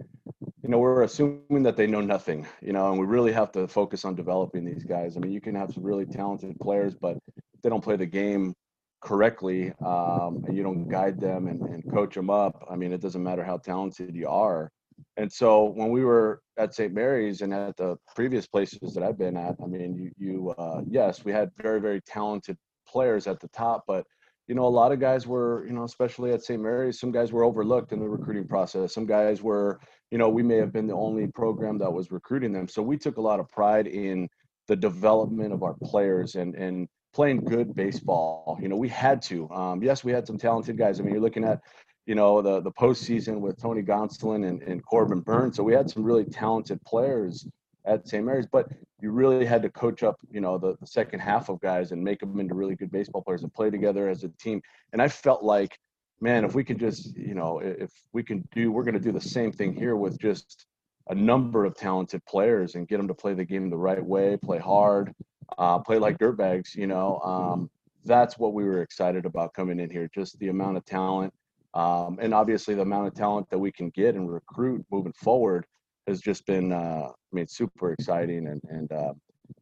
you 0.63 0.69
know, 0.69 0.77
we're 0.77 1.03
assuming 1.03 1.61
that 1.63 1.75
they 1.75 1.85
know 1.85 1.99
nothing, 1.99 2.47
you 2.61 2.71
know, 2.71 2.89
and 2.89 2.97
we 2.97 3.05
really 3.05 3.33
have 3.33 3.51
to 3.51 3.67
focus 3.67 4.05
on 4.05 4.15
developing 4.15 4.63
these 4.63 4.85
guys. 4.85 5.17
I 5.17 5.19
mean, 5.19 5.33
you 5.33 5.41
can 5.41 5.55
have 5.55 5.73
some 5.73 5.83
really 5.83 6.05
talented 6.05 6.57
players, 6.61 6.95
but 6.95 7.17
if 7.35 7.61
they 7.61 7.69
don't 7.69 7.83
play 7.83 7.97
the 7.97 8.05
game 8.05 8.53
correctly 9.01 9.73
um, 9.85 10.41
and 10.47 10.55
you 10.55 10.63
don't 10.63 10.87
guide 10.87 11.19
them 11.19 11.47
and, 11.47 11.61
and 11.63 11.83
coach 11.91 12.15
them 12.15 12.29
up, 12.29 12.65
I 12.71 12.77
mean, 12.77 12.93
it 12.93 13.01
doesn't 13.01 13.21
matter 13.21 13.43
how 13.43 13.57
talented 13.57 14.15
you 14.15 14.29
are. 14.29 14.71
And 15.17 15.29
so 15.29 15.65
when 15.65 15.89
we 15.89 16.05
were 16.05 16.39
at 16.57 16.73
St. 16.73 16.93
Mary's 16.93 17.41
and 17.41 17.53
at 17.53 17.75
the 17.75 17.97
previous 18.15 18.47
places 18.47 18.93
that 18.93 19.03
I've 19.03 19.17
been 19.17 19.35
at, 19.35 19.55
I 19.61 19.67
mean, 19.67 19.95
you, 19.97 20.11
you 20.17 20.49
uh, 20.51 20.81
yes, 20.87 21.25
we 21.25 21.33
had 21.33 21.51
very, 21.61 21.81
very 21.81 21.99
talented 22.01 22.57
players 22.87 23.27
at 23.27 23.41
the 23.41 23.49
top, 23.49 23.83
but 23.85 24.05
you 24.47 24.55
know, 24.55 24.65
a 24.65 24.69
lot 24.69 24.91
of 24.91 24.99
guys 24.99 25.27
were, 25.27 25.65
you 25.67 25.73
know, 25.73 25.83
especially 25.83 26.31
at 26.31 26.43
St. 26.43 26.61
Mary's, 26.61 26.99
some 26.99 27.11
guys 27.11 27.33
were 27.33 27.43
overlooked 27.43 27.91
in 27.91 27.99
the 27.99 28.07
recruiting 28.07 28.47
process. 28.47 28.93
Some 28.93 29.05
guys 29.05 29.41
were, 29.41 29.79
you 30.09 30.17
know, 30.17 30.29
we 30.29 30.41
may 30.41 30.55
have 30.55 30.71
been 30.71 30.87
the 30.87 30.93
only 30.93 31.27
program 31.27 31.77
that 31.79 31.91
was 31.91 32.11
recruiting 32.11 32.53
them. 32.53 32.67
So 32.67 32.81
we 32.81 32.97
took 32.97 33.17
a 33.17 33.21
lot 33.21 33.41
of 33.41 33.49
pride 33.49 33.87
in 33.87 34.29
the 34.67 34.75
development 34.75 35.53
of 35.53 35.63
our 35.63 35.75
players 35.83 36.35
and 36.35 36.55
and 36.55 36.87
playing 37.13 37.43
good 37.43 37.75
baseball. 37.75 38.57
You 38.61 38.69
know, 38.69 38.75
we 38.77 38.89
had 38.89 39.21
to. 39.23 39.49
Um, 39.49 39.83
yes, 39.83 40.03
we 40.03 40.11
had 40.11 40.27
some 40.27 40.37
talented 40.37 40.77
guys. 40.77 40.99
I 40.99 41.03
mean, 41.03 41.13
you're 41.13 41.21
looking 41.21 41.43
at, 41.43 41.59
you 42.05 42.15
know, 42.15 42.41
the 42.41 42.61
the 42.61 42.71
postseason 42.71 43.39
with 43.39 43.61
Tony 43.61 43.81
Gonsolin 43.81 44.47
and, 44.47 44.61
and 44.63 44.85
Corbin 44.85 45.21
Burnes. 45.21 45.57
So 45.57 45.63
we 45.63 45.73
had 45.73 45.89
some 45.89 46.03
really 46.03 46.25
talented 46.25 46.81
players 46.85 47.45
at 47.87 48.07
St. 48.07 48.23
Mary's, 48.23 48.45
but 48.45 48.67
you 49.01 49.11
really 49.11 49.45
had 49.45 49.61
to 49.63 49.69
coach 49.69 50.03
up, 50.03 50.17
you 50.29 50.41
know, 50.41 50.57
the, 50.57 50.75
the 50.79 50.87
second 50.87 51.19
half 51.19 51.49
of 51.49 51.59
guys 51.61 51.91
and 51.91 52.03
make 52.03 52.19
them 52.19 52.39
into 52.39 52.53
really 52.53 52.75
good 52.75 52.91
baseball 52.91 53.21
players 53.21 53.43
and 53.43 53.53
play 53.53 53.69
together 53.69 54.09
as 54.09 54.23
a 54.23 54.29
team. 54.39 54.61
And 54.93 55.01
I 55.01 55.07
felt 55.07 55.43
like, 55.43 55.79
man, 56.19 56.43
if 56.43 56.53
we 56.55 56.63
could 56.63 56.79
just, 56.79 57.15
you 57.15 57.35
know, 57.35 57.59
if 57.59 57.91
we 58.13 58.23
can 58.23 58.47
do, 58.53 58.71
we're 58.71 58.83
going 58.83 58.95
to 58.95 58.99
do 58.99 59.11
the 59.11 59.21
same 59.21 59.51
thing 59.51 59.73
here 59.73 59.95
with 59.95 60.19
just 60.19 60.65
a 61.09 61.15
number 61.15 61.63
of 61.65 61.75
talented 61.75 62.23
players 62.25 62.75
and 62.75 62.87
get 62.87 62.97
them 62.97 63.07
to 63.07 63.13
play 63.13 63.33
the 63.33 63.45
game 63.45 63.69
the 63.69 63.77
right 63.77 64.03
way, 64.03 64.35
play 64.37 64.57
hard, 64.57 65.13
uh, 65.57 65.79
play 65.79 65.97
like 65.97 66.17
dirtbags, 66.17 66.75
you 66.75 66.87
know. 66.87 67.19
Um, 67.19 67.69
that's 68.03 68.37
what 68.37 68.53
we 68.53 68.63
were 68.63 68.81
excited 68.81 69.25
about 69.25 69.53
coming 69.53 69.79
in 69.79 69.89
here, 69.89 70.09
just 70.13 70.37
the 70.39 70.49
amount 70.49 70.77
of 70.77 70.85
talent. 70.85 71.33
Um, 71.73 72.17
and 72.21 72.33
obviously 72.33 72.73
the 72.73 72.81
amount 72.81 73.07
of 73.07 73.13
talent 73.13 73.49
that 73.51 73.59
we 73.59 73.71
can 73.71 73.89
get 73.91 74.15
and 74.15 74.31
recruit 74.31 74.85
moving 74.89 75.13
forward 75.13 75.65
has 76.07 76.21
just 76.21 76.45
been, 76.45 76.71
uh, 76.71 77.09
I 77.09 77.35
mean, 77.35 77.47
super 77.47 77.91
exciting. 77.91 78.47
And, 78.47 78.61
and 78.69 78.91
uh, 78.91 79.13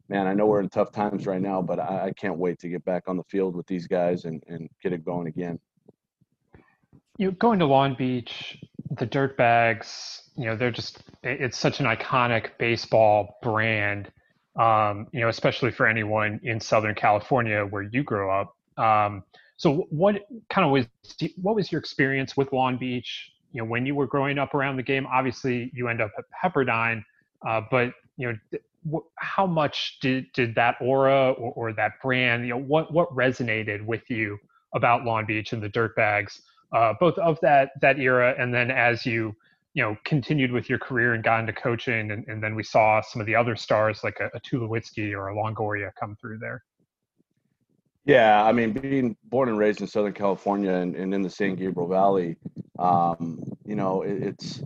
man, 0.08 0.26
I 0.26 0.34
know 0.34 0.46
we're 0.46 0.60
in 0.60 0.68
tough 0.68 0.92
times 0.92 1.26
right 1.26 1.40
now, 1.40 1.60
but 1.60 1.78
I, 1.78 2.06
I, 2.06 2.12
can't 2.12 2.38
wait 2.38 2.58
to 2.60 2.68
get 2.68 2.84
back 2.84 3.04
on 3.08 3.16
the 3.16 3.24
field 3.24 3.56
with 3.56 3.66
these 3.66 3.86
guys 3.86 4.24
and, 4.24 4.42
and 4.46 4.68
get 4.82 4.92
it 4.92 5.04
going 5.04 5.26
again. 5.26 5.58
You 7.18 7.28
know, 7.28 7.32
going 7.32 7.58
to 7.58 7.66
Long 7.66 7.94
Beach, 7.94 8.58
the 8.90 9.06
Dirtbags, 9.06 10.22
you 10.36 10.44
know, 10.44 10.56
they're 10.56 10.70
just, 10.70 11.02
it's 11.22 11.58
such 11.58 11.80
an 11.80 11.86
iconic 11.86 12.50
baseball 12.58 13.38
brand, 13.42 14.10
um, 14.58 15.08
you 15.12 15.20
know, 15.20 15.28
especially 15.28 15.70
for 15.70 15.86
anyone 15.86 16.40
in 16.42 16.60
Southern 16.60 16.94
California 16.94 17.64
where 17.64 17.82
you 17.82 18.02
grew 18.02 18.30
up. 18.30 18.54
Um, 18.76 19.24
so 19.56 19.86
what 19.88 20.26
kind 20.50 20.66
of 20.66 20.70
was, 20.70 20.86
what 21.40 21.54
was 21.56 21.72
your 21.72 21.78
experience 21.78 22.36
with 22.36 22.52
Long 22.52 22.76
Beach? 22.76 23.32
You 23.52 23.60
know 23.62 23.68
when 23.68 23.86
you 23.86 23.94
were 23.94 24.06
growing 24.06 24.38
up 24.38 24.54
around 24.54 24.76
the 24.76 24.82
game 24.82 25.06
obviously 25.06 25.70
you 25.74 25.88
end 25.88 26.00
up 26.00 26.10
at 26.18 26.24
pepperdine 26.42 27.02
uh, 27.46 27.60
but 27.70 27.92
you 28.16 28.32
know 28.32 29.02
how 29.18 29.46
much 29.46 29.98
did, 30.00 30.26
did 30.32 30.54
that 30.54 30.76
aura 30.80 31.32
or, 31.32 31.52
or, 31.52 31.72
that 31.72 31.92
brand 32.02 32.44
you 32.44 32.50
know 32.50 32.60
what 32.60 32.92
what 32.92 33.08
resonated 33.14 33.84
with 33.84 34.08
you 34.08 34.38
about 34.74 35.04
long 35.04 35.26
beach 35.26 35.52
and 35.52 35.62
the 35.62 35.68
dirtbags 35.68 36.40
uh, 36.72 36.92
both 37.00 37.16
of 37.18 37.38
that 37.40 37.70
that 37.80 37.98
era 37.98 38.34
and 38.38 38.54
then 38.54 38.70
as 38.70 39.04
you 39.04 39.34
you 39.74 39.82
know 39.82 39.96
continued 40.04 40.52
with 40.52 40.68
your 40.68 40.78
career 40.78 41.14
and 41.14 41.24
got 41.24 41.40
into 41.40 41.52
coaching 41.52 42.10
and, 42.10 42.26
and 42.28 42.42
then 42.42 42.54
we 42.54 42.62
saw 42.62 43.00
some 43.00 43.20
of 43.20 43.26
the 43.26 43.34
other 43.34 43.56
stars 43.56 44.00
like 44.04 44.18
a, 44.20 44.26
a 44.34 44.40
Tulowitzki 44.40 45.12
or 45.12 45.28
a 45.28 45.34
longoria 45.34 45.90
come 45.98 46.16
through 46.20 46.38
there 46.38 46.62
yeah, 48.06 48.44
I 48.44 48.52
mean, 48.52 48.72
being 48.72 49.16
born 49.24 49.48
and 49.48 49.58
raised 49.58 49.80
in 49.80 49.88
Southern 49.88 50.12
California 50.12 50.72
and, 50.72 50.94
and 50.94 51.12
in 51.12 51.22
the 51.22 51.30
San 51.30 51.56
Gabriel 51.56 51.88
Valley, 51.88 52.36
um, 52.78 53.42
you 53.64 53.74
know, 53.74 54.02
it, 54.02 54.22
it's 54.22 54.62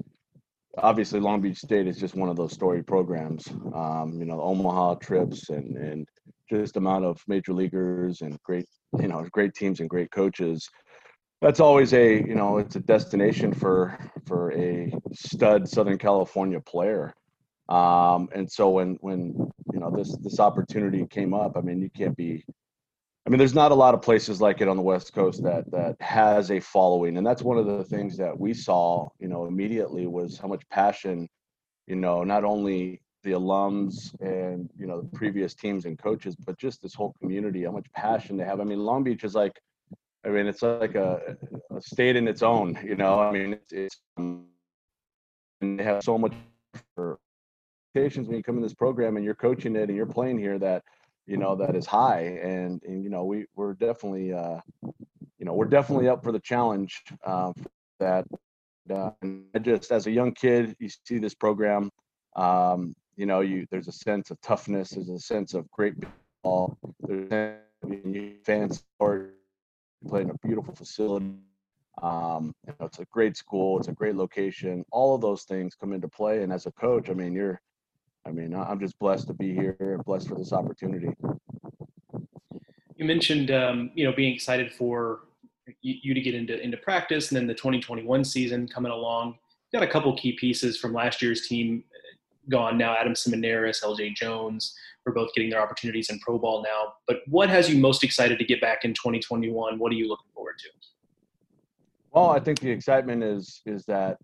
obviously 0.77 1.21
Long 1.21 1.41
Beach 1.41 1.57
State 1.57 1.87
is 1.87 1.99
just 1.99 2.15
one 2.15 2.29
of 2.29 2.37
those 2.37 2.53
story 2.53 2.83
programs. 2.83 3.49
Um, 3.75 4.17
you 4.19 4.27
know, 4.27 4.37
the 4.37 4.43
Omaha 4.43 4.97
trips 4.97 5.49
and 5.49 5.77
and 5.79 6.07
just 6.51 6.77
amount 6.77 7.07
of 7.07 7.19
major 7.29 7.55
leaguers 7.55 8.21
and 8.21 8.39
great, 8.43 8.67
you 9.01 9.09
know, 9.09 9.25
great 9.33 9.55
teams 9.55 9.81
and 9.81 9.89
great 9.89 10.11
coaches. 10.11 10.69
That's 11.41 11.61
always 11.61 11.95
a, 11.95 12.17
you 12.17 12.35
know, 12.35 12.59
it's 12.59 12.77
a 12.77 12.81
destination 12.81 13.55
for 13.55 13.99
for 14.27 14.53
a 14.53 14.93
stud 15.15 15.67
Southern 15.67 15.97
California 15.97 16.61
player. 16.61 17.15
Um, 17.71 18.29
and 18.35 18.51
so 18.51 18.69
when 18.69 18.99
when 19.01 19.51
you 19.73 19.81
know 19.81 19.91
this 19.91 20.15
this 20.19 20.41
opportunity 20.41 21.07
came 21.07 21.33
up, 21.33 21.57
I 21.57 21.63
mean, 21.63 21.81
you 21.81 21.89
can't 21.89 22.17
be 22.17 22.45
I 23.31 23.33
mean, 23.33 23.39
there's 23.39 23.55
not 23.55 23.71
a 23.71 23.77
lot 23.77 23.95
of 23.95 24.03
places 24.03 24.41
like 24.41 24.61
it 24.61 24.67
on 24.67 24.77
the 24.77 24.83
West 24.83 25.13
Coast 25.13 25.45
that 25.45 25.71
that 25.71 25.95
has 26.01 26.51
a 26.51 26.59
following, 26.59 27.17
and 27.17 27.25
that's 27.25 27.43
one 27.43 27.59
of 27.59 27.67
the 27.67 27.85
things 27.85 28.17
that 28.17 28.37
we 28.37 28.53
saw, 28.53 29.09
you 29.21 29.29
know, 29.29 29.47
immediately 29.47 30.09
was 30.09 30.37
how 30.37 30.49
much 30.49 30.69
passion, 30.69 31.29
you 31.87 31.95
know, 31.95 32.25
not 32.25 32.43
only 32.43 33.01
the 33.23 33.31
alums 33.31 34.21
and 34.21 34.69
you 34.77 34.85
know 34.85 35.01
the 35.01 35.17
previous 35.17 35.55
teams 35.55 35.85
and 35.85 35.97
coaches, 35.97 36.35
but 36.45 36.59
just 36.59 36.83
this 36.83 36.93
whole 36.93 37.15
community, 37.21 37.63
how 37.63 37.71
much 37.71 37.87
passion 37.95 38.37
they 38.37 38.43
have. 38.43 38.61
I 38.61 38.65
mean, 38.65 38.81
Long 38.81 39.05
Beach 39.05 39.23
is 39.23 39.37
like, 39.37 39.61
I 40.27 40.31
mean, 40.31 40.49
it's 40.49 40.63
like 40.63 40.97
a, 40.97 41.37
a 41.73 41.81
state 41.81 42.17
in 42.17 42.27
its 42.27 42.43
own, 42.43 42.77
you 42.85 42.97
know. 42.97 43.21
I 43.21 43.31
mean, 43.31 43.53
it's, 43.53 43.73
it's 43.73 44.01
and 44.17 45.79
they 45.79 45.85
have 45.85 46.03
so 46.03 46.19
much 46.19 46.33
for 46.97 47.21
when 47.95 48.33
you 48.33 48.43
come 48.43 48.57
in 48.57 48.63
this 48.63 48.75
program 48.75 49.17
and 49.17 49.25
you're 49.25 49.37
coaching 49.37 49.77
it 49.77 49.89
and 49.89 49.97
you're 49.97 50.05
playing 50.05 50.39
here 50.39 50.59
that 50.59 50.83
you 51.27 51.37
know 51.37 51.55
that 51.57 51.77
is 51.77 51.87
high 51.87 52.23
and 52.43 52.83
and 52.85 53.03
you 53.05 53.11
know 53.11 53.25
we 53.25 53.47
we're 53.57 53.75
definitely 53.75 54.33
uh 54.33 54.61
you 55.39 55.47
know 55.47 55.55
we're 55.55 55.67
definitely 55.67 56.09
up 56.09 56.23
for 56.23 56.33
the 56.33 56.41
challenge 56.41 57.03
uh, 57.25 57.53
that 57.99 58.27
uh, 58.93 59.11
just 59.63 59.93
as 59.93 60.07
a 60.07 60.11
young 60.11 60.33
kid 60.33 60.75
you 60.79 60.89
see 61.05 61.19
this 61.19 61.35
program 61.35 61.91
um 62.37 62.95
you 63.17 63.27
know 63.27 63.41
you 63.41 63.67
there's 63.71 63.89
a 63.89 63.93
sense 63.93 64.31
of 64.31 64.41
toughness 64.41 64.91
there's 64.91 65.09
a 65.09 65.19
sense 65.19 65.55
of 65.55 65.71
great 65.71 65.95
ball 66.43 66.77
there's 67.01 67.57
fans 68.45 68.79
support 68.79 69.35
playing 70.09 70.31
a 70.31 70.47
beautiful 70.47 70.75
facility 70.75 71.35
Um, 72.03 72.55
you 72.67 72.73
know, 72.79 72.87
it's 72.87 73.01
a 73.01 73.05
great 73.07 73.37
school, 73.37 73.79
it's 73.79 73.89
a 73.89 73.93
great 73.93 74.17
location. 74.17 74.85
All 74.91 75.15
of 75.15 75.21
those 75.21 75.45
things 75.45 75.75
come 75.75 75.93
into 75.93 76.09
play. 76.09 76.43
And 76.43 76.53
as 76.53 76.67
a 76.67 76.73
coach, 76.73 77.11
I 77.11 77.15
mean, 77.15 77.35
you're, 77.35 77.61
I 78.31 78.33
mean, 78.33 78.55
I'm 78.55 78.79
just 78.79 78.97
blessed 79.01 79.27
to 79.27 79.35
be 79.35 79.53
here 79.53 79.77
and 79.81 80.05
blessed 80.05 80.29
for 80.29 80.37
this 80.37 80.53
opportunity. 80.53 81.09
You 82.97 83.05
mentioned, 83.05 83.51
um, 83.51 83.91
you 83.97 84.05
know, 84.05 84.13
being 84.13 84.33
excited 84.33 84.73
for 84.73 85.23
you, 85.83 86.15
to 86.15 86.21
get 86.21 86.35
into 86.35 86.61
into 86.61 86.77
practice, 86.77 87.31
and 87.31 87.37
then 87.37 87.49
the 87.49 87.55
2021 87.55 88.25
season 88.25 88.69
coming 88.69 88.93
along. 88.93 89.37
got 89.73 89.83
a 89.83 89.87
couple 89.89 90.17
key 90.17 90.33
pieces 90.33 90.79
from 90.79 90.93
last 90.93 91.21
year's 91.21 91.49
team 91.49 91.83
gone 92.49 92.79
now. 92.79 92.95
Adam 92.97 93.15
Seminaris, 93.15 93.83
LJ 93.83 94.15
Jones, 94.15 94.77
we're 95.05 95.13
both 95.13 95.35
getting 95.35 95.51
their 95.51 95.61
opportunities 95.61 96.09
in 96.09 96.21
pro 96.21 96.39
ball 96.39 96.63
now. 96.63 96.95
But 97.09 97.23
what 97.27 97.49
has 97.51 97.69
you 97.69 97.81
most 97.81 98.05
excited 98.05 98.39
to 98.39 98.45
get 98.45 98.61
back 98.61 98.85
in 98.85 98.95
2021? 98.95 99.77
What 99.77 99.91
are 99.91 99.97
you 99.97 100.07
looking 100.07 100.31
forward 100.33 100.55
to? 100.61 100.69
Well, 102.13 102.31
I 102.31 102.39
think 102.39 102.61
the 102.61 102.71
excitement 102.71 103.25
is 103.25 103.61
is 103.67 103.85
that 103.87 104.19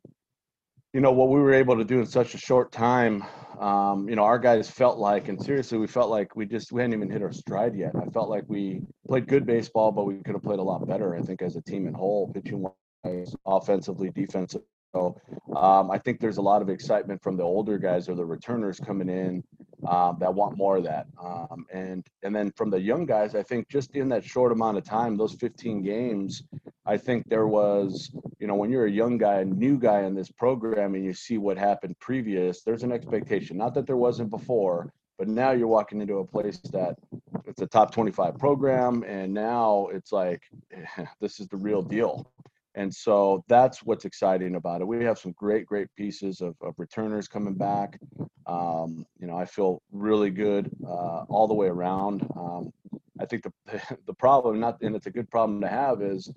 you 0.97 1.03
know 1.03 1.13
what 1.13 1.29
we 1.29 1.39
were 1.39 1.53
able 1.53 1.77
to 1.77 1.85
do 1.85 2.01
in 2.01 2.07
such 2.07 2.33
a 2.33 2.39
short 2.39 2.73
time. 2.73 3.23
Um, 3.61 4.09
you 4.09 4.17
know, 4.17 4.23
our 4.23 4.39
guys 4.39 4.71
felt 4.71 4.97
like, 4.97 5.29
and 5.29 5.39
seriously, 5.39 5.77
we 5.77 5.87
felt 5.87 6.09
like 6.09 6.35
we 6.37 6.47
just 6.47 6.73
we 6.73 6.81
hadn't 6.81 6.95
even 6.95 7.11
hit 7.11 7.23
our 7.23 7.35
stride 7.35 7.77
yet. 7.77 7.93
I 7.95 8.07
felt 8.07 8.31
like 8.31 8.45
we 8.49 8.81
played 9.07 9.29
good 9.29 9.45
baseball, 9.45 9.93
but 9.93 10.05
we 10.07 10.15
could 10.23 10.35
have 10.35 10.43
played 10.43 10.59
a 10.59 10.63
lot 10.63 10.89
better. 10.89 11.15
I 11.15 11.21
think 11.21 11.43
as 11.43 11.55
a 11.55 11.61
team 11.61 11.87
in 11.87 11.93
whole, 11.93 12.33
pitching 12.33 12.65
wise, 13.05 13.37
offensively, 13.45 14.09
defensively. 14.09 14.67
So 14.95 15.21
um, 15.55 15.91
I 15.91 15.99
think 15.99 16.19
there's 16.19 16.39
a 16.39 16.43
lot 16.43 16.63
of 16.63 16.71
excitement 16.71 17.23
from 17.23 17.37
the 17.37 17.43
older 17.43 17.77
guys 17.77 18.09
or 18.09 18.15
the 18.15 18.25
returners 18.25 18.81
coming 18.81 19.11
in 19.11 19.45
um, 19.87 20.17
that 20.21 20.33
want 20.33 20.57
more 20.57 20.77
of 20.77 20.85
that. 20.85 21.07
Um, 21.23 21.67
and 21.73 22.07
and 22.23 22.35
then 22.35 22.53
from 22.53 22.71
the 22.71 22.81
young 22.81 23.07
guys, 23.07 23.35
I 23.35 23.43
think 23.43 23.69
just 23.69 23.95
in 23.95 24.09
that 24.11 24.25
short 24.25 24.53
amount 24.53 24.79
of 24.79 24.85
time, 24.85 25.17
those 25.17 25.35
15 25.35 25.83
games, 25.83 26.43
I 26.87 26.97
think 26.97 27.29
there 27.29 27.47
was, 27.47 28.11
you 28.39 28.47
know, 28.47 28.55
when 28.55 28.71
you're 28.71 28.87
a 28.87 28.91
young 28.91 29.19
guy, 29.19 29.41
a 29.41 29.45
new 29.45 29.79
guy 29.79 30.03
in 30.03 30.15
this 30.15 30.31
program, 30.31 30.95
and 30.95 31.05
you 31.05 31.12
see 31.12 31.39
what 31.39 31.59
happened 31.59 31.99
previous, 31.99 32.62
there's 32.62 32.83
an 32.83 32.93
expectation. 32.93 33.57
Not 33.57 33.75
that 33.75 33.87
there 33.87 33.97
wasn't 33.97 34.31
before, 34.31 34.93
but 35.19 35.29
now 35.29 35.53
you're 35.53 35.67
walking 35.67 36.01
into 36.01 36.19
a 36.19 36.27
place 36.27 36.59
that 36.73 36.97
it's 37.45 37.62
a 37.62 37.67
top 37.67 37.93
25 37.93 38.39
program, 38.39 39.03
and 39.05 39.33
now 39.33 39.89
it's 39.93 40.12
like 40.12 40.43
this 41.21 41.41
is 41.41 41.49
the 41.49 41.57
real 41.57 41.83
deal. 41.83 42.31
And 42.77 42.95
so 42.95 43.43
that's 43.49 43.83
what's 43.83 44.05
exciting 44.05 44.55
about 44.55 44.83
it. 44.83 44.87
We 44.87 45.03
have 45.05 45.19
some 45.19 45.33
great, 45.33 45.65
great 45.65 45.89
pieces 45.97 46.43
of, 46.43 46.55
of 46.61 46.75
returners 46.77 47.27
coming 47.27 47.55
back. 47.55 47.99
Um, 48.47 49.07
you 49.19 49.27
know, 49.27 49.37
I 49.37 49.47
feel 49.47 49.83
really 49.93 50.31
good 50.31 50.71
uh, 50.87 51.25
all 51.29 51.49
the 51.49 51.55
way 51.55 51.69
around. 51.69 52.29
Um, 52.37 52.73
I 53.19 53.25
think 53.25 53.45
the 53.45 53.81
the 54.07 54.15
problem, 54.15 54.61
not 54.61 54.81
and 54.83 54.95
it's 54.95 55.07
a 55.07 55.11
good 55.11 55.31
problem 55.31 55.61
to 55.62 55.69
have, 55.69 56.03
is 56.03 56.31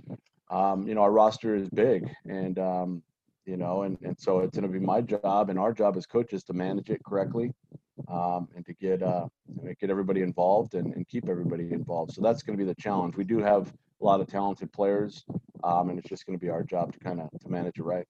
um, 0.50 0.88
you 0.88 0.96
know 0.96 1.02
our 1.02 1.12
roster 1.12 1.56
is 1.56 1.70
big, 1.70 2.10
and 2.26 2.58
um, 2.58 3.04
you 3.46 3.58
know, 3.58 3.84
and 3.84 3.98
and 4.02 4.18
so 4.18 4.40
it's 4.40 4.58
going 4.58 4.72
to 4.72 4.80
be 4.80 4.84
my 4.84 5.02
job 5.02 5.50
and 5.50 5.60
our 5.60 5.74
job 5.74 5.98
as 5.98 6.06
coaches 6.06 6.44
to 6.46 6.54
manage 6.54 6.90
it 6.90 7.04
correctly, 7.04 7.52
um, 8.08 8.48
and 8.56 8.66
to 8.66 8.74
get 8.74 9.04
uh, 9.04 9.28
get 9.80 9.90
everybody 9.90 10.22
involved 10.22 10.74
and, 10.76 10.94
and 10.96 11.08
keep 11.08 11.28
everybody 11.28 11.72
involved. 11.74 12.14
So 12.14 12.22
that's 12.22 12.44
going 12.44 12.58
to 12.58 12.64
be 12.64 12.68
the 12.68 12.82
challenge. 12.82 13.18
We 13.18 13.26
do 13.26 13.40
have 13.40 13.74
a 14.02 14.06
lot 14.06 14.22
of 14.22 14.28
talented 14.28 14.72
players, 14.72 15.26
um, 15.64 15.90
and 15.90 16.00
it's 16.00 16.10
just 16.10 16.26
going 16.26 16.38
to 16.38 16.44
be 16.44 16.50
our 16.50 16.64
job 16.64 16.94
to 16.94 17.00
kind 17.00 17.20
of 17.20 17.30
to 17.40 17.50
manage 17.50 17.78
it 17.78 17.84
right. 17.84 18.08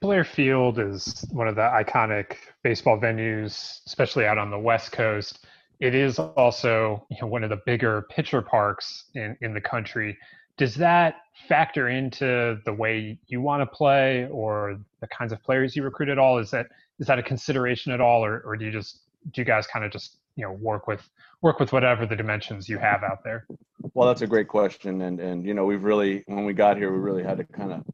Blair 0.00 0.24
Field 0.24 0.78
is 0.78 1.24
one 1.32 1.48
of 1.48 1.56
the 1.56 1.62
iconic 1.62 2.36
baseball 2.62 2.98
venues, 2.98 3.80
especially 3.86 4.26
out 4.26 4.38
on 4.38 4.50
the 4.50 4.58
West 4.58 4.92
Coast. 4.92 5.44
It 5.80 5.94
is 5.94 6.18
also 6.18 7.04
you 7.10 7.18
know, 7.20 7.26
one 7.26 7.42
of 7.42 7.50
the 7.50 7.60
bigger 7.66 8.06
pitcher 8.10 8.42
parks 8.42 9.04
in, 9.14 9.36
in 9.40 9.54
the 9.54 9.60
country. 9.60 10.16
Does 10.56 10.74
that 10.76 11.16
factor 11.48 11.88
into 11.88 12.58
the 12.64 12.72
way 12.72 13.18
you 13.26 13.40
want 13.40 13.62
to 13.62 13.66
play 13.66 14.28
or 14.30 14.78
the 15.00 15.06
kinds 15.08 15.32
of 15.32 15.42
players 15.42 15.74
you 15.74 15.82
recruit 15.82 16.08
at 16.08 16.18
all? 16.18 16.38
Is 16.38 16.50
that 16.50 16.66
is 16.98 17.06
that 17.06 17.18
a 17.18 17.22
consideration 17.22 17.92
at 17.92 18.00
all, 18.00 18.24
or, 18.24 18.40
or 18.40 18.56
do 18.56 18.64
you 18.64 18.72
just 18.72 19.02
do 19.32 19.40
you 19.40 19.44
guys 19.44 19.66
kind 19.68 19.84
of 19.84 19.92
just 19.92 20.16
you 20.38 20.44
know 20.44 20.52
work 20.52 20.86
with 20.86 21.06
work 21.42 21.58
with 21.58 21.72
whatever 21.72 22.06
the 22.06 22.14
dimensions 22.14 22.68
you 22.68 22.78
have 22.78 23.02
out 23.02 23.24
there? 23.24 23.46
Well, 23.92 24.06
that's 24.06 24.22
a 24.22 24.26
great 24.26 24.46
question, 24.46 25.02
and 25.02 25.18
and 25.20 25.44
you 25.44 25.52
know 25.52 25.66
we've 25.66 25.82
really 25.82 26.22
when 26.26 26.44
we 26.44 26.54
got 26.54 26.76
here 26.76 26.92
we 26.92 26.98
really 26.98 27.24
had 27.24 27.38
to 27.38 27.44
kind 27.44 27.72
of 27.72 27.84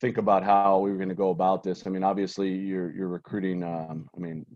think 0.00 0.16
about 0.16 0.42
how 0.42 0.78
we 0.78 0.90
were 0.90 0.96
going 0.96 1.10
to 1.10 1.14
go 1.14 1.30
about 1.30 1.62
this. 1.62 1.86
I 1.86 1.90
mean, 1.90 2.02
obviously 2.02 2.48
you're 2.48 2.90
you're 2.90 3.08
recruiting. 3.08 3.62
Um, 3.62 4.08
I 4.16 4.18
mean, 4.18 4.46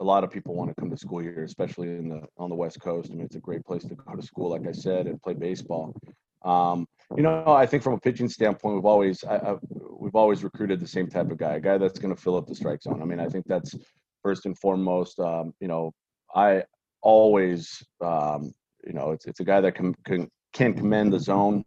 a 0.00 0.04
lot 0.04 0.24
of 0.24 0.30
people 0.30 0.54
want 0.54 0.70
to 0.70 0.80
come 0.80 0.90
to 0.90 0.96
school 0.96 1.18
here, 1.18 1.44
especially 1.44 1.88
in 1.88 2.08
the 2.08 2.22
on 2.38 2.48
the 2.48 2.56
West 2.56 2.80
Coast. 2.80 3.10
I 3.10 3.14
mean, 3.14 3.26
it's 3.26 3.36
a 3.36 3.40
great 3.40 3.64
place 3.66 3.84
to 3.84 3.94
go 3.94 4.16
to 4.16 4.22
school, 4.22 4.48
like 4.50 4.66
I 4.66 4.72
said, 4.72 5.06
and 5.06 5.20
play 5.20 5.34
baseball. 5.34 5.94
Um, 6.42 6.88
you 7.14 7.22
know, 7.22 7.44
I 7.48 7.66
think 7.66 7.82
from 7.82 7.92
a 7.92 8.00
pitching 8.00 8.30
standpoint, 8.30 8.76
we've 8.76 8.86
always 8.86 9.22
I, 9.24 9.36
I, 9.36 9.56
we've 9.90 10.16
always 10.16 10.42
recruited 10.42 10.80
the 10.80 10.88
same 10.88 11.08
type 11.08 11.30
of 11.30 11.36
guy, 11.36 11.56
a 11.56 11.60
guy 11.60 11.76
that's 11.76 11.98
going 11.98 12.14
to 12.14 12.20
fill 12.20 12.36
up 12.36 12.46
the 12.46 12.54
strike 12.54 12.82
zone. 12.82 13.02
I 13.02 13.04
mean, 13.04 13.20
I 13.20 13.28
think 13.28 13.44
that's 13.46 13.74
first 14.22 14.46
and 14.46 14.58
foremost. 14.58 15.18
Um, 15.20 15.52
you 15.60 15.68
know, 15.68 15.92
I 16.34 16.64
always, 17.02 17.82
um, 18.00 18.52
you 18.86 18.92
know, 18.92 19.12
it's 19.12 19.26
it's 19.26 19.40
a 19.40 19.44
guy 19.44 19.60
that 19.60 19.74
can 19.74 19.94
can 20.04 20.28
can 20.52 20.74
command 20.74 21.12
the 21.12 21.20
zone 21.20 21.64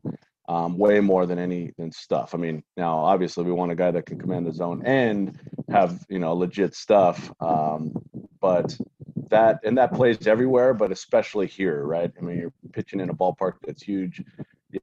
um, 0.47 0.78
way 0.78 0.99
more 0.99 1.25
than 1.25 1.39
any 1.39 1.71
than 1.78 1.91
stuff. 1.91 2.34
I 2.34 2.38
mean, 2.38 2.63
now 2.78 2.97
obviously 2.97 3.43
we 3.43 3.51
want 3.51 3.71
a 3.71 3.75
guy 3.75 3.91
that 3.91 4.06
can 4.06 4.19
command 4.19 4.45
the 4.45 4.54
zone 4.54 4.82
and 4.86 5.39
have 5.69 6.06
you 6.10 6.19
know 6.19 6.34
legit 6.34 6.75
stuff. 6.75 7.32
Um, 7.39 7.93
but 8.39 8.78
that 9.30 9.60
and 9.63 9.78
that 9.78 9.93
plays 9.93 10.28
everywhere, 10.28 10.73
but 10.73 10.91
especially 10.91 11.47
here, 11.47 11.84
right? 11.84 12.12
I 12.17 12.21
mean, 12.21 12.38
you're 12.38 12.54
pitching 12.73 12.99
in 12.99 13.10
a 13.10 13.13
ballpark 13.13 13.54
that's 13.65 13.84
huge. 13.84 14.23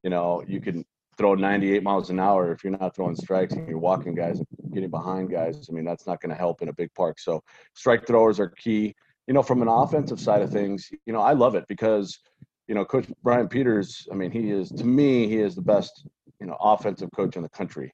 You 0.03 0.11
know, 0.11 0.42
you 0.47 0.61
can 0.61 0.85
throw 1.18 1.35
98 1.35 1.83
miles 1.83 2.11
an 2.11 2.18
hour 2.18 2.53
if 2.53 2.64
you're 2.64 2.77
not 2.77 2.97
throwing 2.97 3.14
strikes 3.14 3.53
and 3.53 3.68
you're 3.68 3.79
walking 3.79 4.14
guys 4.14 4.40
getting 4.73 4.90
behind 4.90 5.31
guys. 5.31 5.68
I 5.68 5.73
mean, 5.73 5.85
that's 5.85 6.07
not 6.07 6.21
going 6.21 6.31
to 6.31 6.37
help 6.37 6.62
in 6.62 6.68
a 6.68 6.73
big 6.73 6.92
park. 6.95 7.18
So 7.18 7.42
strike 7.75 8.07
throwers 8.07 8.40
are 8.40 8.49
key 8.49 8.95
you 9.26 9.35
know, 9.35 9.42
from 9.42 9.62
an 9.62 9.68
offensive 9.68 10.20
side 10.20 10.42
of 10.42 10.50
things, 10.50 10.90
you 11.06 11.12
know, 11.12 11.20
I 11.20 11.32
love 11.32 11.54
it 11.54 11.64
because, 11.68 12.18
you 12.66 12.74
know, 12.74 12.85
Coach 12.85 13.06
Brian 13.22 13.48
Peters, 13.48 14.06
I 14.11 14.14
mean, 14.14 14.30
he 14.30 14.50
is 14.50 14.70
to 14.70 14.85
me, 14.85 15.28
he 15.28 15.38
is 15.38 15.54
the 15.54 15.62
best, 15.62 16.06
you 16.40 16.46
know, 16.46 16.56
offensive 16.61 17.11
coach 17.14 17.37
in 17.37 17.42
the 17.42 17.48
country, 17.48 17.92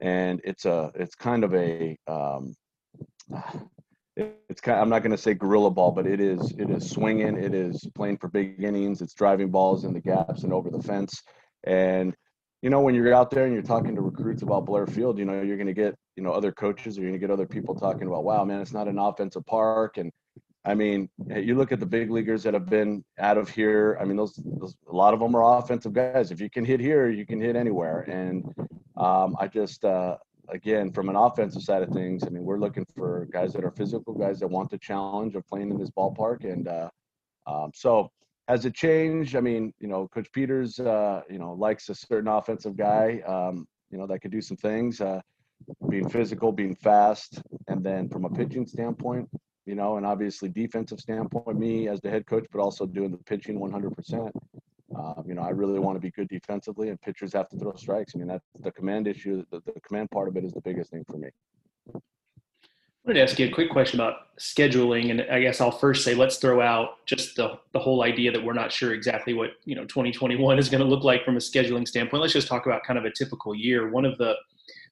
and 0.00 0.40
it's 0.44 0.64
a, 0.64 0.90
it's 0.94 1.14
kind 1.14 1.44
of 1.44 1.54
a, 1.54 1.96
um, 2.06 2.54
it's 4.16 4.60
kind. 4.60 4.78
Of, 4.78 4.82
I'm 4.82 4.88
not 4.90 5.02
going 5.02 5.12
to 5.12 5.18
say 5.18 5.34
gorilla 5.34 5.70
ball, 5.70 5.92
but 5.92 6.06
it 6.06 6.20
is, 6.20 6.52
it 6.58 6.70
is 6.70 6.90
swinging, 6.90 7.36
it 7.36 7.54
is 7.54 7.86
playing 7.94 8.18
for 8.18 8.28
big 8.28 8.62
innings, 8.62 9.00
it's 9.00 9.14
driving 9.14 9.50
balls 9.50 9.84
in 9.84 9.92
the 9.92 10.00
gaps 10.00 10.42
and 10.42 10.52
over 10.52 10.70
the 10.70 10.82
fence, 10.82 11.22
and 11.64 12.14
you 12.62 12.70
know, 12.70 12.80
when 12.80 12.94
you're 12.94 13.14
out 13.14 13.30
there 13.30 13.44
and 13.44 13.52
you're 13.52 13.62
talking 13.62 13.94
to 13.94 14.00
recruits 14.00 14.42
about 14.42 14.64
Blair 14.64 14.86
Field, 14.86 15.18
you 15.18 15.24
know, 15.24 15.42
you're 15.42 15.56
going 15.56 15.66
to 15.66 15.74
get, 15.74 15.94
you 16.16 16.22
know, 16.22 16.32
other 16.32 16.50
coaches 16.50 16.98
or 16.98 17.02
you're 17.02 17.10
going 17.10 17.20
to 17.20 17.24
get 17.24 17.32
other 17.32 17.46
people 17.46 17.74
talking 17.74 18.06
about, 18.08 18.24
wow, 18.24 18.44
man, 18.44 18.60
it's 18.60 18.72
not 18.72 18.88
an 18.88 18.98
offensive 18.98 19.44
park. 19.46 19.98
And 19.98 20.10
I 20.66 20.74
mean, 20.74 21.08
you 21.28 21.54
look 21.54 21.70
at 21.70 21.78
the 21.78 21.86
big 21.86 22.10
leaguers 22.10 22.42
that 22.42 22.52
have 22.52 22.66
been 22.66 23.04
out 23.20 23.38
of 23.38 23.48
here. 23.48 23.96
I 24.00 24.04
mean, 24.04 24.16
those, 24.16 24.34
those 24.34 24.74
a 24.90 24.94
lot 24.94 25.14
of 25.14 25.20
them 25.20 25.36
are 25.36 25.58
offensive 25.58 25.92
guys. 25.92 26.32
If 26.32 26.40
you 26.40 26.50
can 26.50 26.64
hit 26.64 26.80
here, 26.80 27.08
you 27.08 27.24
can 27.24 27.40
hit 27.40 27.54
anywhere. 27.54 28.00
And 28.00 28.44
um, 28.96 29.36
I 29.38 29.46
just, 29.46 29.84
uh, 29.84 30.16
again, 30.48 30.90
from 30.90 31.08
an 31.08 31.14
offensive 31.14 31.62
side 31.62 31.84
of 31.84 31.90
things, 31.90 32.24
I 32.24 32.30
mean, 32.30 32.42
we're 32.42 32.58
looking 32.58 32.84
for 32.96 33.28
guys 33.32 33.52
that 33.52 33.64
are 33.64 33.70
physical, 33.70 34.12
guys 34.12 34.40
that 34.40 34.48
want 34.48 34.70
the 34.70 34.78
challenge 34.78 35.36
of 35.36 35.46
playing 35.46 35.70
in 35.70 35.78
this 35.78 35.90
ballpark. 35.90 36.42
And 36.42 36.66
uh, 36.66 36.90
um, 37.46 37.70
so, 37.72 38.10
has 38.48 38.64
it 38.64 38.74
changed? 38.74 39.36
I 39.36 39.40
mean, 39.40 39.72
you 39.78 39.86
know, 39.86 40.08
Coach 40.08 40.30
Peters, 40.32 40.80
uh, 40.80 41.22
you 41.30 41.38
know, 41.38 41.52
likes 41.52 41.88
a 41.90 41.94
certain 41.94 42.28
offensive 42.28 42.76
guy, 42.76 43.22
um, 43.26 43.68
you 43.90 43.98
know, 43.98 44.06
that 44.08 44.18
could 44.20 44.32
do 44.32 44.40
some 44.40 44.56
things, 44.56 45.00
uh, 45.00 45.20
being 45.88 46.08
physical, 46.08 46.50
being 46.50 46.74
fast, 46.74 47.40
and 47.68 47.84
then 47.84 48.08
from 48.08 48.24
a 48.24 48.30
pitching 48.30 48.66
standpoint, 48.66 49.28
you 49.66 49.74
know, 49.74 49.96
and 49.96 50.06
obviously 50.06 50.48
defensive 50.48 51.00
standpoint, 51.00 51.58
me 51.58 51.88
as 51.88 52.00
the 52.00 52.08
head 52.08 52.26
coach, 52.26 52.46
but 52.52 52.60
also 52.60 52.86
doing 52.86 53.10
the 53.10 53.18
pitching 53.18 53.58
100%. 53.58 54.30
Um, 54.96 55.24
you 55.26 55.34
know, 55.34 55.42
I 55.42 55.50
really 55.50 55.80
want 55.80 55.96
to 55.96 56.00
be 56.00 56.12
good 56.12 56.28
defensively, 56.28 56.88
and 56.88 57.00
pitchers 57.02 57.32
have 57.32 57.48
to 57.48 57.58
throw 57.58 57.74
strikes. 57.74 58.12
I 58.14 58.18
mean, 58.18 58.28
that's 58.28 58.46
the 58.60 58.70
command 58.70 59.08
issue. 59.08 59.44
The, 59.50 59.60
the 59.66 59.80
command 59.80 60.10
part 60.12 60.28
of 60.28 60.36
it 60.36 60.44
is 60.44 60.52
the 60.52 60.60
biggest 60.60 60.92
thing 60.92 61.04
for 61.04 61.18
me. 61.18 61.28
I 61.94 63.10
wanted 63.10 63.20
to 63.20 63.22
ask 63.24 63.38
you 63.38 63.46
a 63.46 63.50
quick 63.50 63.70
question 63.70 64.00
about 64.00 64.36
scheduling, 64.38 65.10
and 65.10 65.22
I 65.22 65.40
guess 65.40 65.60
I'll 65.60 65.72
first 65.72 66.04
say 66.04 66.14
let's 66.14 66.38
throw 66.38 66.60
out 66.60 67.04
just 67.04 67.36
the 67.36 67.58
the 67.72 67.78
whole 67.78 68.02
idea 68.02 68.32
that 68.32 68.42
we're 68.42 68.52
not 68.52 68.72
sure 68.72 68.94
exactly 68.94 69.32
what 69.34 69.50
you 69.64 69.76
know 69.76 69.84
2021 69.84 70.58
is 70.58 70.68
going 70.68 70.80
to 70.80 70.86
look 70.86 71.04
like 71.04 71.24
from 71.24 71.36
a 71.36 71.40
scheduling 71.40 71.86
standpoint. 71.86 72.20
Let's 72.20 72.32
just 72.32 72.48
talk 72.48 72.66
about 72.66 72.82
kind 72.84 72.98
of 72.98 73.04
a 73.04 73.10
typical 73.12 73.54
year. 73.54 73.90
One 73.90 74.04
of 74.04 74.18
the 74.18 74.34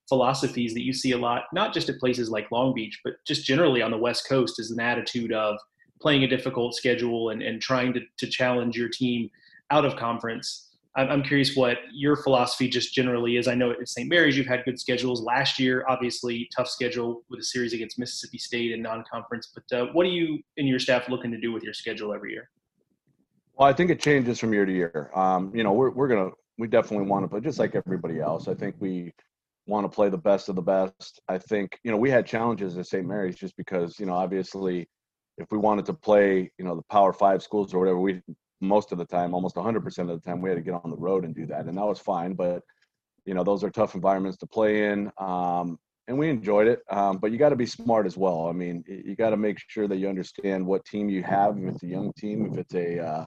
philosophies 0.09 0.75
that 0.75 0.83
you 0.83 0.93
see 0.93 1.13
a 1.13 1.19
lot, 1.19 1.45
not 1.53 1.73
just 1.73 1.89
at 1.89 1.99
places 1.99 2.31
like 2.31 2.51
Long 2.51 2.75
Beach, 2.75 3.01
but 3.05 3.15
just 3.27 3.45
generally 3.45 3.83
on 3.83 3.91
the 3.91 3.99
West 3.99 4.29
Coast, 4.29 4.61
is 4.61 4.71
an 4.71 4.81
attitude 4.81 5.33
of 5.33 5.57
playing 6.01 6.25
a 6.25 6.29
difficult 6.29 6.75
schedule 6.75 7.31
and, 7.31 7.43
and 7.43 7.61
trying 7.61 7.93
to, 7.95 8.01
to 8.19 8.27
challenge 8.27 8.77
your 8.77 8.89
team 8.89 9.31
out 9.71 9.85
of 9.85 9.97
conference. 9.97 10.77
I'm, 10.97 11.09
I'm 11.09 11.23
curious 11.23 11.57
what 11.57 11.79
your 11.93 12.17
philosophy 12.17 12.69
just 12.69 12.95
generally 12.95 13.37
is. 13.37 13.49
I 13.49 13.55
know 13.55 13.71
at 13.71 13.89
St. 13.89 14.09
Mary's 14.09 14.37
you've 14.37 14.47
had 14.47 14.65
good 14.65 14.79
schedules. 14.79 15.23
Last 15.23 15.59
year, 15.59 15.85
obviously, 15.89 16.49
tough 16.55 16.69
schedule 16.69 17.23
with 17.31 17.41
a 17.41 17.45
series 17.45 17.73
against 17.73 17.99
Mississippi 17.99 18.39
State 18.39 18.73
and 18.73 18.83
non 18.83 19.05
conference. 19.11 19.53
But 19.55 19.77
uh, 19.77 19.87
what 19.93 20.05
are 20.07 20.11
you 20.11 20.41
and 20.59 20.69
your 20.69 20.79
staff 20.79 21.09
looking 21.09 21.31
to 21.31 21.41
do 21.41 21.53
with 21.53 21.63
your 21.63 21.75
schedule 21.75 22.13
every 22.13 22.33
year? 22.33 22.51
Well, 23.57 23.69
I 23.69 23.73
think 23.73 23.91
it 23.91 24.01
changes 24.01 24.41
from 24.41 24.53
year 24.53 24.67
to 24.67 24.73
year. 24.73 25.11
Um, 25.15 25.53
you 25.55 25.63
know, 25.63 25.73
we're, 25.73 25.91
we're 25.91 26.09
going 26.09 26.29
to 26.29 26.37
we 26.59 26.69
definitely 26.69 27.07
want 27.07 27.25
to 27.25 27.29
play 27.29 27.41
just 27.41 27.59
like 27.59 27.75
everybody 27.75 28.21
else. 28.21 28.47
I 28.49 28.55
think 28.55 28.77
we 28.79 29.13
want 29.67 29.91
to 29.91 29.95
play 29.95 30.09
the 30.09 30.19
best 30.19 30.49
of 30.49 30.57
the 30.57 30.63
best. 30.63 31.21
I 31.29 31.39
think 31.39 31.79
you 31.83 31.91
know 31.91 31.97
we 31.97 32.11
had 32.11 32.27
challenges 32.27 32.77
at 32.77 32.87
St. 32.87 33.07
Mary's 33.07 33.37
just 33.37 33.57
because 33.57 33.99
you 33.99 34.07
know 34.07 34.15
obviously 34.15 34.89
if 35.39 35.47
we 35.51 35.59
wanted 35.59 35.87
to 35.87 35.95
play 35.95 36.51
you 36.59 36.65
know 36.65 36.77
the 36.77 36.83
Power 36.91 37.13
Five 37.13 37.43
schools 37.43 37.75
or 37.75 37.81
whatever, 37.81 38.01
we 38.01 38.21
most 38.61 38.93
of 38.93 38.99
the 38.99 39.05
time, 39.05 39.35
almost 39.35 39.57
100% 39.57 39.99
of 39.99 40.09
the 40.09 40.21
time, 40.21 40.41
we 40.41 40.49
had 40.49 40.57
to 40.57 40.63
get 40.63 40.81
on 40.83 40.91
the 40.91 40.97
road 40.97 41.25
and 41.25 41.35
do 41.35 41.45
that, 41.47 41.67
and 41.67 41.77
that 41.77 41.85
was 41.85 41.99
fine. 41.99 42.35
But 42.35 42.63
you 43.25 43.35
know 43.35 43.45
those 43.45 43.65
are 43.65 43.71
tough 43.71 43.95
environments 43.95 44.39
to 44.39 44.47
play 44.47 44.91
in. 44.91 45.11
Um, 45.19 45.79
and 46.07 46.19
we 46.19 46.29
enjoyed 46.29 46.67
it. 46.67 46.81
Um, 46.91 47.17
but 47.17 47.33
you 47.33 47.39
got 47.39 47.49
to 47.49 47.57
be 47.57 47.67
smart 47.67 48.07
as 48.07 48.17
well. 48.17 48.47
I 48.47 48.53
mean, 48.53 48.85
you 48.87 49.17
got 49.17 49.31
to 49.31 49.39
make 49.39 49.59
sure 49.69 49.89
that 49.89 49.97
you 49.97 50.09
understand 50.09 50.67
what 50.67 50.85
team 50.85 51.09
you 51.09 51.23
have. 51.23 51.57
If 51.57 51.75
it's 51.75 51.83
a 51.83 51.87
young 51.87 52.13
team, 52.13 52.47
if 52.53 52.59
it's 52.59 52.75
a 52.75 53.01
uh, 53.01 53.25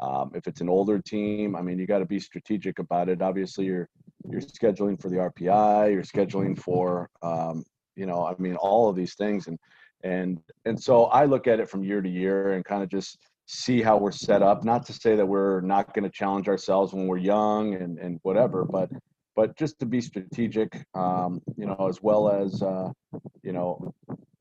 um, 0.00 0.32
if 0.34 0.46
it's 0.46 0.60
an 0.60 0.68
older 0.68 0.98
team, 0.98 1.56
I 1.56 1.62
mean, 1.62 1.78
you 1.78 1.86
got 1.86 1.98
to 1.98 2.06
be 2.06 2.20
strategic 2.20 2.78
about 2.78 3.08
it. 3.08 3.22
Obviously, 3.22 3.66
you're 3.66 3.88
you're 4.28 4.40
scheduling 4.40 5.00
for 5.00 5.08
the 5.08 5.16
RPI, 5.16 5.92
you're 5.92 6.02
scheduling 6.02 6.58
for 6.58 7.08
um, 7.22 7.64
you 7.96 8.06
know, 8.06 8.24
I 8.24 8.34
mean, 8.38 8.56
all 8.56 8.88
of 8.88 8.96
these 8.96 9.14
things, 9.14 9.46
and 9.46 9.58
and 10.02 10.40
and 10.64 10.82
so 10.82 11.04
I 11.04 11.26
look 11.26 11.46
at 11.46 11.60
it 11.60 11.68
from 11.68 11.84
year 11.84 12.00
to 12.00 12.08
year 12.08 12.52
and 12.52 12.64
kind 12.64 12.82
of 12.82 12.88
just 12.88 13.18
see 13.46 13.82
how 13.82 13.98
we're 13.98 14.12
set 14.12 14.42
up. 14.42 14.64
Not 14.64 14.86
to 14.86 14.92
say 14.92 15.16
that 15.16 15.26
we're 15.26 15.60
not 15.60 15.92
going 15.92 16.04
to 16.04 16.10
challenge 16.10 16.48
ourselves 16.48 16.92
when 16.92 17.06
we're 17.06 17.18
young 17.18 17.74
and 17.74 17.98
and 17.98 18.18
whatever, 18.22 18.64
but 18.64 18.90
but 19.36 19.56
just 19.56 19.78
to 19.80 19.86
be 19.86 20.00
strategic, 20.00 20.84
um, 20.94 21.40
you 21.56 21.66
know, 21.66 21.76
as 21.88 22.02
well 22.02 22.30
as 22.30 22.62
uh, 22.62 22.90
you 23.42 23.52
know, 23.52 23.92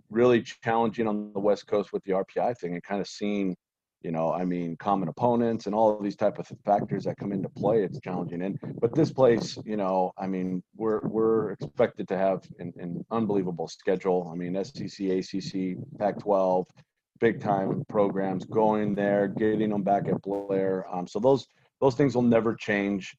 really 0.09 0.41
challenging 0.41 1.07
on 1.07 1.33
the 1.33 1.39
West 1.39 1.67
Coast 1.67 1.91
with 1.93 2.03
the 2.03 2.13
RPI 2.13 2.57
thing 2.57 2.73
and 2.73 2.83
kind 2.83 3.01
of 3.01 3.07
seeing, 3.07 3.55
you 4.01 4.11
know, 4.11 4.31
I 4.31 4.45
mean, 4.45 4.77
common 4.77 5.09
opponents 5.09 5.65
and 5.65 5.75
all 5.75 5.95
of 5.95 6.03
these 6.03 6.15
type 6.15 6.39
of 6.39 6.47
factors 6.65 7.03
that 7.03 7.17
come 7.17 7.31
into 7.31 7.49
play. 7.49 7.83
It's 7.83 7.99
challenging, 7.99 8.41
and 8.43 8.57
but 8.79 8.95
this 8.95 9.11
place, 9.11 9.57
you 9.65 9.77
know, 9.77 10.13
I 10.17 10.27
mean, 10.27 10.63
we're 10.75 11.01
we're 11.01 11.51
expected 11.51 12.07
to 12.07 12.17
have 12.17 12.43
an, 12.59 12.73
an 12.77 13.05
unbelievable 13.11 13.67
schedule. 13.67 14.29
I 14.31 14.35
mean, 14.35 14.53
SEC, 14.63 15.05
ACC, 15.07 15.77
Pac-12, 15.97 16.65
big 17.19 17.41
time 17.41 17.83
programs 17.89 18.45
going 18.45 18.95
there, 18.95 19.27
getting 19.27 19.69
them 19.69 19.83
back 19.83 20.07
at 20.07 20.21
Blair. 20.21 20.85
Um, 20.93 21.07
so 21.07 21.19
those 21.19 21.47
those 21.81 21.95
things 21.95 22.15
will 22.15 22.21
never 22.21 22.55
change. 22.55 23.15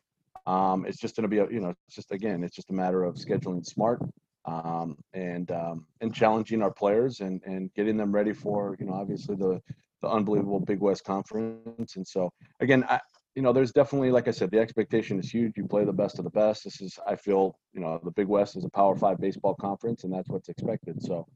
Um, 0.47 0.87
it's 0.87 0.99
just 0.99 1.15
going 1.15 1.23
to 1.23 1.29
be 1.29 1.39
a, 1.39 1.49
you 1.51 1.61
know, 1.61 1.75
it's 1.87 1.97
just 1.97 2.11
again, 2.11 2.43
it's 2.43 2.57
just 2.57 2.71
a 2.71 2.75
matter 2.75 3.05
of 3.05 3.17
scheduling 3.17 3.65
smart 3.65 4.01
um, 4.47 4.97
and 5.13 5.51
um, 5.51 5.87
and 6.01 6.15
challenging 6.15 6.63
our 6.63 6.71
players 6.71 7.21
and 7.21 7.41
and 7.45 7.73
getting 7.75 7.97
them 7.97 8.13
ready 8.13 8.33
for 8.33 8.77
you 8.79 8.87
know 8.87 8.95
obviously 8.95 9.37
the 9.37 9.61
the 10.03 10.09
unbelievable 10.09 10.61
Big 10.61 10.81
West 10.81 11.05
Conference. 11.05 11.97
And 11.97 12.07
so 12.07 12.31
again, 12.61 12.85
I, 12.89 13.01
you 13.35 13.43
know, 13.43 13.53
there's 13.53 13.73
definitely 13.73 14.11
like 14.11 14.29
I 14.29 14.33
said, 14.33 14.51
the 14.51 14.59
expectation 14.59 15.19
is 15.19 15.31
huge. 15.31 15.53
You 15.57 15.67
play 15.67 15.85
the 15.85 15.93
best 15.93 16.19
of 16.19 16.25
the 16.25 16.31
best. 16.31 16.65
This 16.65 16.81
is 16.81 16.99
I 17.07 17.17
feel 17.17 17.57
you 17.73 17.81
know 17.81 18.01
the 18.03 18.11
Big 18.11 18.27
West 18.27 18.57
is 18.57 18.65
a 18.65 18.71
Power 18.71 18.97
Five 18.97 19.21
baseball 19.21 19.55
conference, 19.55 20.05
and 20.05 20.13
that's 20.13 20.29
what's 20.29 20.49
expected. 20.49 21.01
So 21.03 21.27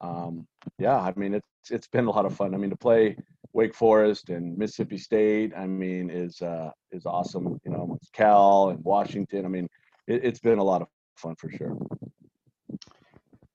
um, 0.00 0.46
yeah, 0.78 0.98
I 0.98 1.12
mean 1.16 1.34
it's 1.34 1.70
it's 1.70 1.88
been 1.88 2.06
a 2.06 2.10
lot 2.10 2.24
of 2.24 2.34
fun. 2.34 2.54
I 2.54 2.58
mean 2.58 2.70
to 2.70 2.76
play 2.76 3.16
Wake 3.52 3.74
Forest 3.74 4.30
and 4.30 4.56
Mississippi 4.56 4.98
State, 4.98 5.52
I 5.56 5.66
mean, 5.66 6.10
is 6.10 6.40
uh, 6.40 6.70
is 6.90 7.04
awesome. 7.06 7.60
You 7.64 7.70
know, 7.70 7.98
Cal 8.12 8.70
and 8.70 8.82
Washington. 8.84 9.44
I 9.44 9.48
mean, 9.48 9.68
it, 10.06 10.24
has 10.24 10.40
been 10.40 10.58
a 10.58 10.64
lot 10.64 10.82
of 10.82 10.88
fun 11.16 11.34
for 11.36 11.50
sure. 11.50 11.76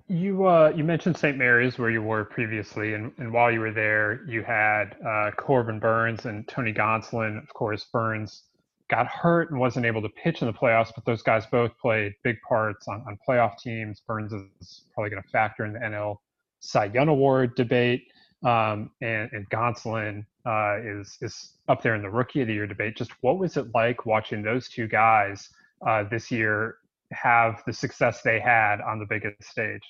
You 0.09 0.47
uh, 0.47 0.73
you 0.75 0.85
mentioned 0.85 1.17
St. 1.17 1.37
Mary's 1.37 1.77
where 1.77 1.89
you 1.89 2.01
were 2.01 2.23
previously, 2.23 2.93
and, 2.93 3.11
and 3.17 3.33
while 3.33 3.51
you 3.51 3.59
were 3.59 3.73
there, 3.73 4.23
you 4.25 4.41
had 4.41 4.95
uh, 5.05 5.31
Corbin 5.31 5.79
Burnes 5.79 6.25
and 6.25 6.47
Tony 6.47 6.73
Gonsolin. 6.73 7.41
Of 7.43 7.53
course, 7.53 7.85
Burnes 7.91 8.43
got 8.89 9.07
hurt 9.07 9.51
and 9.51 9.59
wasn't 9.59 9.85
able 9.85 10.01
to 10.01 10.09
pitch 10.09 10.41
in 10.41 10.47
the 10.47 10.53
playoffs, 10.53 10.91
but 10.95 11.03
those 11.05 11.21
guys 11.21 11.45
both 11.47 11.77
played 11.77 12.13
big 12.23 12.37
parts 12.47 12.87
on, 12.87 13.03
on 13.05 13.17
playoff 13.27 13.57
teams. 13.59 13.99
Burnes 13.99 14.31
is 14.31 14.83
probably 14.93 15.09
going 15.09 15.21
to 15.21 15.29
factor 15.29 15.65
in 15.65 15.73
the 15.73 15.79
NL 15.79 16.17
Cy 16.61 16.85
Young 16.85 17.09
Award 17.09 17.55
debate 17.55 18.03
um, 18.45 18.91
and, 19.01 19.29
and 19.33 19.49
Gonsolin 19.49 20.25
uh, 20.45 20.77
is 20.83 21.17
is 21.21 21.53
up 21.67 21.81
there 21.83 21.95
in 21.95 22.01
the 22.01 22.09
Rookie 22.09 22.41
of 22.41 22.47
the 22.47 22.53
Year 22.53 22.67
debate. 22.67 22.95
Just 22.95 23.11
what 23.21 23.39
was 23.39 23.57
it 23.57 23.67
like 23.73 24.05
watching 24.05 24.41
those 24.41 24.69
two 24.69 24.87
guys 24.87 25.49
uh, 25.85 26.03
this 26.09 26.31
year 26.31 26.77
have 27.11 27.61
the 27.65 27.73
success 27.73 28.21
they 28.21 28.39
had 28.39 28.79
on 28.81 28.99
the 28.99 29.05
biggest 29.05 29.43
stage? 29.43 29.83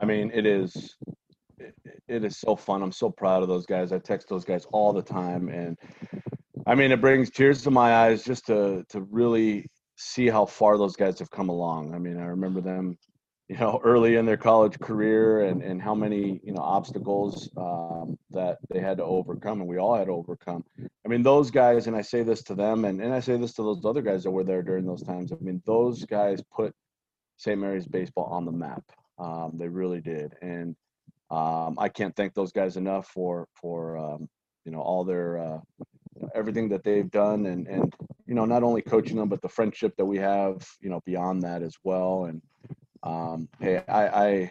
I 0.00 0.04
mean, 0.04 0.30
it 0.34 0.46
is 0.46 0.96
it, 1.58 2.24
is 2.24 2.38
so 2.38 2.54
fun. 2.54 2.82
I'm 2.82 2.92
so 2.92 3.10
proud 3.10 3.42
of 3.42 3.48
those 3.48 3.66
guys. 3.66 3.92
I 3.92 3.98
text 3.98 4.28
those 4.28 4.44
guys 4.44 4.66
all 4.72 4.92
the 4.92 5.02
time, 5.02 5.48
and 5.48 5.78
I 6.66 6.74
mean, 6.74 6.92
it 6.92 7.00
brings 7.00 7.30
tears 7.30 7.62
to 7.62 7.70
my 7.70 7.94
eyes 7.94 8.24
just 8.24 8.46
to 8.46 8.84
to 8.90 9.00
really 9.02 9.70
see 9.96 10.28
how 10.28 10.44
far 10.46 10.76
those 10.76 10.96
guys 10.96 11.18
have 11.18 11.30
come 11.30 11.48
along. 11.48 11.94
I 11.94 11.98
mean, 11.98 12.18
I 12.18 12.26
remember 12.26 12.60
them 12.60 12.98
you 13.48 13.56
know 13.56 13.80
early 13.84 14.16
in 14.16 14.26
their 14.26 14.36
college 14.36 14.78
career 14.80 15.42
and 15.42 15.62
and 15.62 15.80
how 15.80 15.94
many 15.94 16.40
you 16.42 16.52
know 16.52 16.62
obstacles 16.62 17.50
um, 17.56 18.18
that 18.30 18.58
they 18.70 18.80
had 18.80 18.98
to 18.98 19.04
overcome 19.04 19.60
and 19.60 19.68
we 19.68 19.78
all 19.78 19.94
had 19.94 20.06
to 20.06 20.12
overcome 20.12 20.64
i 21.04 21.08
mean 21.08 21.22
those 21.22 21.50
guys 21.50 21.86
and 21.86 21.96
i 21.96 22.02
say 22.02 22.22
this 22.22 22.42
to 22.42 22.54
them 22.54 22.84
and, 22.84 23.00
and 23.00 23.12
i 23.12 23.20
say 23.20 23.36
this 23.36 23.54
to 23.54 23.62
those 23.62 23.84
other 23.84 24.02
guys 24.02 24.22
that 24.22 24.30
were 24.30 24.44
there 24.44 24.62
during 24.62 24.84
those 24.84 25.02
times 25.02 25.32
i 25.32 25.36
mean 25.40 25.62
those 25.66 26.04
guys 26.04 26.42
put 26.54 26.72
st 27.36 27.58
mary's 27.58 27.86
baseball 27.86 28.26
on 28.26 28.44
the 28.44 28.52
map 28.52 28.82
um, 29.18 29.52
they 29.54 29.68
really 29.68 30.00
did 30.00 30.34
and 30.42 30.76
um, 31.30 31.76
i 31.78 31.88
can't 31.88 32.14
thank 32.16 32.34
those 32.34 32.52
guys 32.52 32.76
enough 32.76 33.08
for 33.08 33.48
for 33.54 33.96
um, 33.98 34.28
you 34.64 34.72
know 34.72 34.80
all 34.80 35.04
their 35.04 35.38
uh, 35.38 35.58
everything 36.34 36.68
that 36.68 36.84
they've 36.84 37.10
done 37.10 37.46
and 37.46 37.66
and 37.66 37.94
you 38.26 38.34
know 38.34 38.44
not 38.44 38.62
only 38.62 38.82
coaching 38.82 39.16
them 39.16 39.28
but 39.28 39.42
the 39.42 39.48
friendship 39.48 39.94
that 39.96 40.04
we 40.04 40.18
have 40.18 40.66
you 40.80 40.88
know 40.88 41.00
beyond 41.04 41.42
that 41.42 41.62
as 41.62 41.74
well 41.84 42.24
and 42.24 42.40
um, 43.06 43.48
hey, 43.60 43.82
I, 43.88 44.06
I 44.08 44.50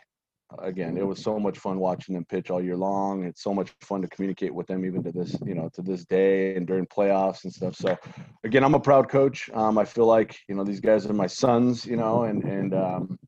again, 0.59 0.97
it 0.97 1.05
was 1.05 1.21
so 1.21 1.39
much 1.39 1.57
fun 1.57 1.79
watching 1.79 2.15
them 2.15 2.25
pitch 2.25 2.49
all 2.49 2.63
year 2.63 2.77
long. 2.77 3.25
It's 3.25 3.43
so 3.43 3.53
much 3.53 3.73
fun 3.81 4.01
to 4.01 4.07
communicate 4.07 4.53
with 4.53 4.67
them 4.67 4.85
even 4.85 5.03
to 5.03 5.11
this, 5.11 5.35
you 5.45 5.55
know, 5.55 5.69
to 5.73 5.81
this 5.81 6.05
day 6.05 6.55
and 6.55 6.65
during 6.65 6.85
playoffs 6.85 7.43
and 7.43 7.53
stuff. 7.53 7.75
So 7.75 7.97
again, 8.43 8.63
I'm 8.63 8.75
a 8.75 8.79
proud 8.79 9.09
coach. 9.09 9.49
Um, 9.53 9.77
I 9.77 9.85
feel 9.85 10.05
like, 10.05 10.37
you 10.47 10.55
know, 10.55 10.63
these 10.63 10.79
guys 10.79 11.05
are 11.05 11.13
my 11.13 11.27
sons, 11.27 11.85
you 11.85 11.97
know, 11.97 12.23
and, 12.23 12.43
and, 12.43 12.73
um, 12.73 13.19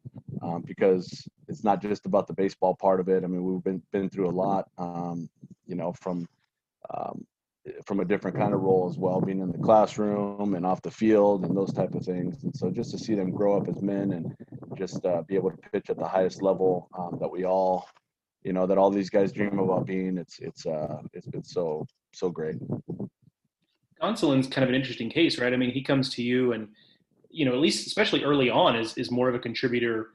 um, 0.41 0.63
because 0.65 1.27
it's 1.47 1.63
not 1.63 1.81
just 1.81 2.05
about 2.05 2.27
the 2.27 2.33
baseball 2.33 2.75
part 2.75 2.99
of 2.99 3.09
it. 3.09 3.23
I 3.23 3.27
mean, 3.27 3.43
we've 3.43 3.63
been, 3.63 3.81
been 3.91 4.09
through 4.09 4.29
a 4.29 4.31
lot, 4.31 4.69
um, 4.77 5.29
you 5.65 5.75
know, 5.75 5.93
from, 5.93 6.27
um, 6.93 7.25
from 7.85 7.99
a 7.99 8.05
different 8.05 8.37
kind 8.37 8.53
of 8.53 8.61
role 8.61 8.87
as 8.89 8.97
well, 8.97 9.19
being 9.19 9.41
in 9.41 9.51
the 9.51 9.57
classroom 9.57 10.53
and 10.55 10.65
off 10.65 10.81
the 10.81 10.91
field 10.91 11.45
and 11.45 11.55
those 11.55 11.73
type 11.73 11.93
of 11.95 12.05
things. 12.05 12.43
And 12.43 12.55
so 12.55 12.69
just 12.69 12.91
to 12.91 12.97
see 12.97 13.15
them 13.15 13.31
grow 13.31 13.57
up 13.57 13.67
as 13.67 13.81
men 13.81 14.13
and 14.13 14.35
just 14.77 15.05
uh, 15.05 15.21
be 15.23 15.35
able 15.35 15.51
to 15.51 15.57
pitch 15.57 15.89
at 15.89 15.97
the 15.97 16.07
highest 16.07 16.41
level 16.41 16.89
um, 16.97 17.17
that 17.19 17.29
we 17.29 17.43
all, 17.43 17.89
you 18.43 18.53
know, 18.53 18.65
that 18.65 18.77
all 18.77 18.89
these 18.89 19.09
guys 19.09 19.31
dream 19.31 19.59
about 19.59 19.85
being, 19.85 20.17
it's 20.17 20.39
it's 20.39 20.65
uh, 20.65 21.01
it's 21.13 21.27
been 21.27 21.43
so 21.43 21.85
so 22.13 22.29
great. 22.29 22.55
Gonsolin's 24.01 24.47
kind 24.47 24.63
of 24.63 24.69
an 24.69 24.75
interesting 24.75 25.09
case, 25.09 25.39
right? 25.39 25.51
I 25.51 25.57
mean, 25.57 25.71
he 25.71 25.83
comes 25.83 26.13
to 26.15 26.23
you 26.23 26.53
and 26.53 26.69
you 27.29 27.45
know, 27.45 27.51
at 27.53 27.59
least 27.59 27.85
especially 27.87 28.23
early 28.23 28.49
on, 28.49 28.75
is 28.75 28.97
is 28.97 29.11
more 29.11 29.27
of 29.27 29.35
a 29.35 29.39
contributor 29.39 30.11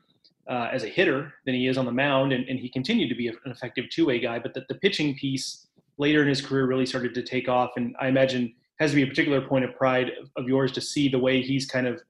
uh, 0.49 0.69
as 0.73 0.85
a 0.85 0.89
hitter 0.89 1.33
than 1.47 1.55
he 1.55 1.67
is 1.69 1.79
on 1.79 1.85
the 1.85 1.93
mound, 1.93 2.33
and, 2.33 2.49
and 2.49 2.59
he 2.59 2.69
continued 2.69 3.09
to 3.09 3.15
be 3.15 3.29
an 3.29 3.37
effective 3.47 3.85
two 3.91 4.07
way 4.07 4.19
guy. 4.19 4.39
But 4.39 4.55
the, 4.55 4.65
the 4.69 4.75
pitching 4.77 5.17
piece 5.17 5.67
later 5.99 6.23
in 6.23 6.29
his 6.29 6.41
career 6.41 6.67
really 6.67 6.87
started 6.87 7.15
to 7.15 7.23
take 7.23 7.49
off. 7.49 7.73
And 7.77 7.95
I 8.01 8.09
imagine 8.09 8.55
has 8.81 8.91
to 8.91 8.97
be 8.97 9.03
a 9.03 9.07
particular 9.07 9.41
point 9.41 9.65
of 9.65 9.75
pride 9.77 10.11
of, 10.21 10.31
of 10.37 10.49
yours 10.49 10.73
to 10.73 10.81
see 10.81 11.09
the 11.09 11.19
way 11.19 11.41
he's 11.41 11.67
kind 11.67 11.87
of 11.87 12.03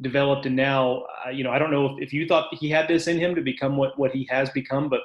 developed. 0.00 0.46
And 0.46 0.54
now, 0.54 1.04
uh, 1.26 1.30
you 1.30 1.42
know, 1.42 1.50
I 1.50 1.58
don't 1.58 1.70
know 1.70 1.86
if, 1.86 2.04
if 2.08 2.12
you 2.12 2.26
thought 2.26 2.54
he 2.54 2.70
had 2.70 2.86
this 2.88 3.08
in 3.08 3.18
him 3.18 3.34
to 3.34 3.40
become 3.40 3.76
what, 3.76 3.98
what 3.98 4.12
he 4.12 4.26
has 4.30 4.50
become, 4.50 4.88
but 4.88 5.00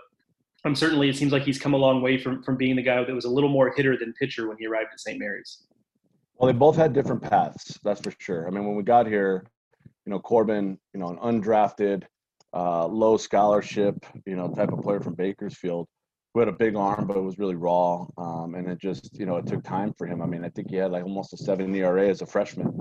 um, 0.66 0.76
certainly 0.76 1.10
it 1.10 1.16
seems 1.16 1.32
like 1.32 1.44
he's 1.44 1.60
come 1.60 1.74
a 1.74 1.78
long 1.78 2.02
way 2.02 2.18
from, 2.18 2.44
from 2.44 2.58
being 2.58 2.76
the 2.76 2.82
guy 2.82 3.04
that 3.04 3.14
was 3.14 3.26
a 3.26 3.30
little 3.30 3.50
more 3.50 3.74
hitter 3.76 3.98
than 3.98 4.14
pitcher 4.14 4.48
when 4.48 4.58
he 4.58 4.68
arrived 4.68 4.90
at 4.92 5.00
St. 5.00 5.20
Mary's. 5.20 5.64
Well, 6.38 6.52
they 6.52 6.58
both 6.58 6.76
had 6.76 6.94
different 6.94 7.22
paths, 7.22 7.80
that's 7.84 8.02
for 8.02 8.14
sure. 8.20 8.48
I 8.48 8.52
mean, 8.52 8.66
when 8.66 8.76
we 8.76 8.84
got 8.84 9.08
here, 9.08 9.46
you 10.06 10.12
know, 10.12 10.20
Corbin, 10.20 10.78
you 10.94 11.00
know, 11.00 11.08
an 11.08 11.18
undrafted, 11.18 12.04
uh, 12.54 12.88
low 12.88 13.18
scholarship, 13.18 14.06
you 14.26 14.36
know, 14.36 14.50
type 14.50 14.72
of 14.72 14.82
player 14.82 15.00
from 15.00 15.16
Bakersfield 15.16 15.88
who 16.34 16.42
had 16.42 16.50
a 16.50 16.54
big 16.54 16.76
arm, 16.76 17.08
but 17.08 17.22
was 17.24 17.40
really 17.40 17.56
raw. 17.56 18.06
Um, 18.18 18.54
and 18.56 18.68
it 18.68 18.78
just, 18.80 19.18
you 19.18 19.26
know, 19.26 19.38
it 19.38 19.48
took 19.48 19.64
time 19.64 19.94
for 19.98 20.06
him. 20.06 20.22
I 20.22 20.28
mean, 20.28 20.46
I 20.46 20.50
think 20.50 20.70
he 20.70 20.76
had 20.76 20.92
like 20.92 21.04
almost 21.04 21.34
a 21.34 21.38
seven 21.38 21.74
ERA 21.74 22.08
as 22.08 22.22
a 22.22 22.28
freshman. 22.28 22.80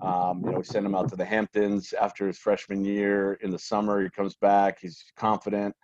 Um, 0.00 0.42
you 0.44 0.52
know, 0.52 0.58
we 0.58 0.64
sent 0.64 0.86
him 0.86 0.94
out 0.94 1.08
to 1.08 1.16
the 1.16 1.24
Hamptons 1.24 1.92
after 1.92 2.28
his 2.28 2.38
freshman 2.38 2.84
year 2.84 3.34
in 3.42 3.50
the 3.50 3.58
summer. 3.58 4.02
He 4.02 4.10
comes 4.10 4.36
back, 4.36 4.78
he's 4.80 5.04
confident. 5.16 5.74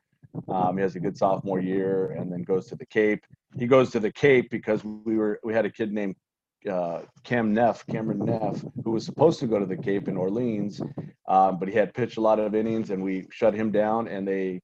Um, 0.48 0.76
he 0.76 0.82
has 0.82 0.94
a 0.94 1.00
good 1.00 1.16
sophomore 1.16 1.60
year 1.60 2.12
and 2.12 2.30
then 2.30 2.42
goes 2.42 2.66
to 2.68 2.76
the 2.76 2.86
Cape. 2.86 3.24
He 3.58 3.66
goes 3.66 3.90
to 3.90 4.00
the 4.00 4.12
Cape 4.12 4.48
because 4.50 4.84
we 4.84 5.16
were 5.16 5.40
we 5.42 5.52
had 5.52 5.66
a 5.66 5.70
kid 5.70 5.92
named 5.92 6.14
uh, 6.70 7.02
Cam 7.24 7.52
Neff, 7.54 7.86
Cameron 7.86 8.24
Neff, 8.24 8.64
who 8.84 8.92
was 8.92 9.04
supposed 9.04 9.38
to 9.40 9.46
go 9.46 9.58
to 9.58 9.66
the 9.66 9.76
Cape 9.76 10.08
in 10.08 10.16
Orleans, 10.16 10.80
um, 11.28 11.58
but 11.58 11.68
he 11.68 11.74
had 11.74 11.94
pitched 11.94 12.16
a 12.16 12.20
lot 12.20 12.40
of 12.40 12.54
innings, 12.54 12.90
and 12.90 13.02
we 13.02 13.26
shut 13.30 13.54
him 13.54 13.70
down. 13.70 14.08
And 14.08 14.26
they 14.26 14.60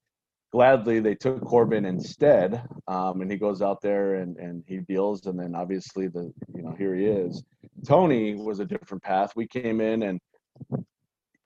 gladly 0.53 1.01
they 1.01 1.14
took 1.14 1.40
Corbin 1.45 1.84
instead, 1.84 2.62
um, 2.88 3.20
and 3.20 3.30
he 3.30 3.36
goes 3.36 3.62
out 3.62 3.80
there 3.80 4.16
and 4.16 4.36
and 4.38 4.64
he 4.66 4.78
deals, 4.78 5.26
and 5.26 5.38
then 5.38 5.55
obviously 5.55 6.09
the 6.09 6.32
you 6.55 6.62
know 6.62 6.74
here 6.78 6.95
he 6.95 7.05
is. 7.07 7.42
Tony 7.86 8.34
was 8.34 8.61
a 8.61 8.64
different 8.64 9.03
path. 9.03 9.34
We 9.36 9.47
came 9.47 9.80
in 9.80 10.05
and 10.05 10.20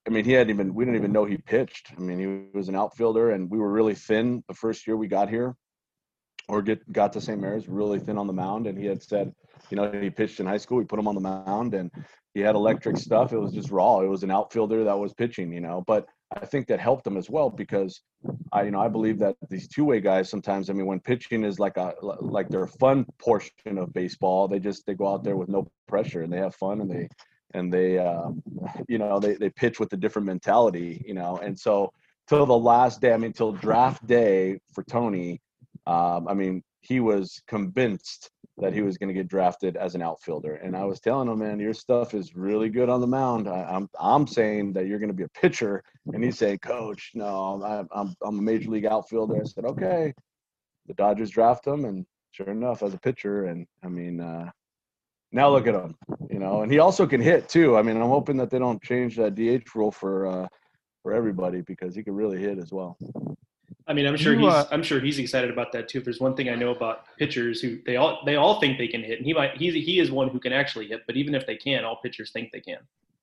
I 0.09 0.11
mean, 0.11 0.25
he 0.25 0.33
hadn't 0.33 0.49
even 0.49 0.75
we 0.75 0.87
didn't 0.87 0.97
even 0.97 1.13
know 1.13 1.27
he 1.27 1.37
pitched. 1.37 1.93
I 1.95 2.01
mean, 2.01 2.19
he 2.19 2.57
was 2.59 2.71
an 2.71 2.75
outfielder, 2.75 3.33
and 3.33 3.51
we 3.51 3.59
were 3.59 3.71
really 3.71 3.95
thin 3.95 4.43
the 4.49 4.55
first 4.55 4.87
year 4.87 4.97
we 4.97 5.07
got 5.07 5.29
here, 5.29 5.55
or 6.49 6.63
get 6.63 6.91
got 6.93 7.13
to 7.13 7.21
St. 7.21 7.39
Mary's, 7.39 7.69
really 7.69 7.99
thin 7.99 8.17
on 8.17 8.27
the 8.27 8.33
mound. 8.33 8.67
And 8.67 8.79
he 8.79 8.87
had 8.87 9.03
said, 9.03 9.35
you 9.71 9.77
know, 9.77 9.91
he 9.91 10.11
pitched 10.11 10.41
in 10.41 10.47
high 10.47 10.57
school. 10.57 10.79
We 10.79 10.85
put 10.85 10.99
him 10.99 11.09
on 11.09 11.15
the 11.15 11.21
mound, 11.21 11.75
and 11.75 11.91
he 12.35 12.41
had 12.41 12.55
electric 12.55 12.97
stuff. 12.97 13.33
It 13.33 13.39
was 13.39 13.53
just 13.53 13.71
raw. 13.71 14.01
It 14.01 14.09
was 14.09 14.23
an 14.23 14.31
outfielder 14.31 14.85
that 14.85 14.99
was 14.99 15.13
pitching, 15.15 15.53
you 15.53 15.61
know. 15.61 15.85
But 15.87 16.07
I 16.37 16.47
think 16.47 16.67
that 16.69 16.81
helped 16.81 17.07
him 17.07 17.17
as 17.17 17.31
well 17.31 17.51
because 17.51 18.01
I, 18.53 18.65
you 18.65 18.71
know, 18.71 18.81
I 18.81 18.89
believe 18.89 19.19
that 19.21 19.37
these 19.49 19.69
two-way 19.69 20.01
guys 20.01 20.29
sometimes. 20.29 20.71
I 20.71 20.73
mean, 20.73 20.87
when 20.87 21.01
pitching 21.01 21.45
is 21.45 21.59
like 21.59 21.77
a 21.77 21.95
like 22.21 22.49
their 22.49 22.67
fun 22.67 23.07
portion 23.19 23.79
of 23.79 23.93
baseball, 23.93 24.49
they 24.49 24.59
just 24.59 24.87
they 24.87 24.95
go 24.95 25.09
out 25.09 25.25
there 25.25 25.37
with 25.37 25.49
no 25.49 25.71
pressure 25.87 26.23
and 26.23 26.33
they 26.33 26.39
have 26.39 26.55
fun 26.55 26.81
and 26.81 26.91
they 26.91 27.09
and 27.55 27.73
they 27.73 27.99
um, 27.99 28.43
you 28.89 28.99
know 28.99 29.19
they, 29.19 29.35
they 29.35 29.51
pitch 29.51 29.81
with 29.81 29.93
a 29.93 29.97
different 29.97 30.27
mentality 30.27 31.03
you 31.07 31.15
know 31.15 31.39
and 31.39 31.59
so 31.59 31.93
till 32.29 32.47
the 32.47 32.59
last 32.59 33.01
day 33.01 33.13
i 33.13 33.17
mean 33.17 33.33
till 33.33 33.53
draft 33.53 34.07
day 34.07 34.59
for 34.75 34.83
tony 34.85 35.41
um, 35.87 36.29
i 36.29 36.35
mean 36.35 36.63
he 36.81 37.01
was 37.01 37.41
convinced 37.49 38.31
that 38.61 38.73
he 38.73 38.83
was 38.83 38.99
going 38.99 39.09
to 39.09 39.15
get 39.15 39.29
drafted 39.29 39.77
as 39.77 39.95
an 39.95 40.03
outfielder. 40.03 40.57
And 40.57 40.77
i 40.77 40.85
was 40.85 41.01
telling 41.01 41.29
him 41.29 41.39
man 41.39 41.59
your 41.59 41.75
stuff 41.75 42.15
is 42.15 42.35
really 42.35 42.69
good 42.69 42.89
on 42.89 43.01
the 43.01 43.07
mound. 43.07 43.49
I, 43.49 43.61
am 43.61 43.69
I'm, 43.69 43.89
I'm 43.99 44.27
saying 44.27 44.73
that 44.75 44.87
you're 44.87 44.99
going 44.99 45.11
to 45.11 45.15
be 45.15 45.25
a 45.25 45.41
pitcher. 45.41 45.83
And 46.13 46.23
he 46.23 46.31
said, 46.31 46.61
coach 46.61 47.13
no 47.15 47.63
I'm, 47.63 47.89
I'm, 47.93 48.15
I'm 48.23 48.39
a 48.39 48.43
major 48.43 48.71
league 48.71 48.87
outfielder. 48.87 49.41
I 49.41 49.45
said 49.45 49.65
okay. 49.65 50.13
The 50.87 50.95
dodgers 50.95 51.31
draft 51.31 51.67
him 51.67 51.85
and 51.85 52.07
sure 52.33 52.51
enough 52.51 52.83
as 52.83 52.95
a 52.95 52.99
pitcher 52.99 53.47
and 53.47 53.67
i 53.83 53.89
mean 53.89 54.21
uh, 54.21 54.51
now 55.33 55.51
look 55.51 55.67
at 55.67 55.75
him, 55.75 55.95
you 56.31 56.39
know, 56.39 56.63
and 56.63 56.73
he 56.73 56.79
also 56.79 57.07
can 57.07 57.21
hit 57.21 57.49
too. 57.49 57.77
I 57.77 57.83
mean, 57.83 57.97
I'm 57.97 58.09
hoping 58.09 58.37
that 58.39 58.51
they 58.51 58.59
don't 58.59 58.83
change 58.83 59.17
that 59.17 59.35
DH 59.35 59.75
rule 59.75 59.91
for 59.91 60.27
uh, 60.27 60.49
for 61.03 61.13
everybody 61.13 61.61
because 61.63 61.95
he 61.95 62.03
can 62.03 62.15
really 62.15 62.39
hit 62.39 62.59
as 62.59 62.73
well. 62.73 62.97
I 63.87 63.95
mean, 63.95 64.07
I'm 64.07 64.17
sure 64.17 64.35
you, 64.35 64.41
he's 64.41 64.53
uh, 64.53 64.67
I'm 64.71 64.83
sure 64.83 65.01
he's 65.01 65.19
excited 65.19 65.51
about 65.51 65.73
that 65.73 65.89
too. 65.89 65.99
If 65.99 66.05
there's 66.05 66.21
one 66.21 66.35
thing 66.35 66.49
I 66.49 66.55
know 66.55 66.71
about 66.71 67.05
pitchers 67.19 67.61
who 67.61 67.79
they 67.87 67.97
all 67.97 68.21
they 68.27 68.37
all 68.37 68.61
think 68.61 68.79
they 68.79 68.89
can 68.89 69.03
hit, 69.03 69.19
and 69.19 69.27
he 69.27 69.33
might 69.33 69.57
he's 69.57 69.75
he 69.75 69.99
is 69.99 70.11
one 70.11 70.29
who 70.29 70.39
can 70.39 70.53
actually 70.53 70.89
hit. 70.89 71.03
But 71.07 71.17
even 71.17 71.35
if 71.35 71.47
they 71.47 71.57
can, 71.57 71.85
all 71.85 71.97
pitchers 72.03 72.31
think 72.31 72.53
they 72.53 72.61
can. 72.61 72.79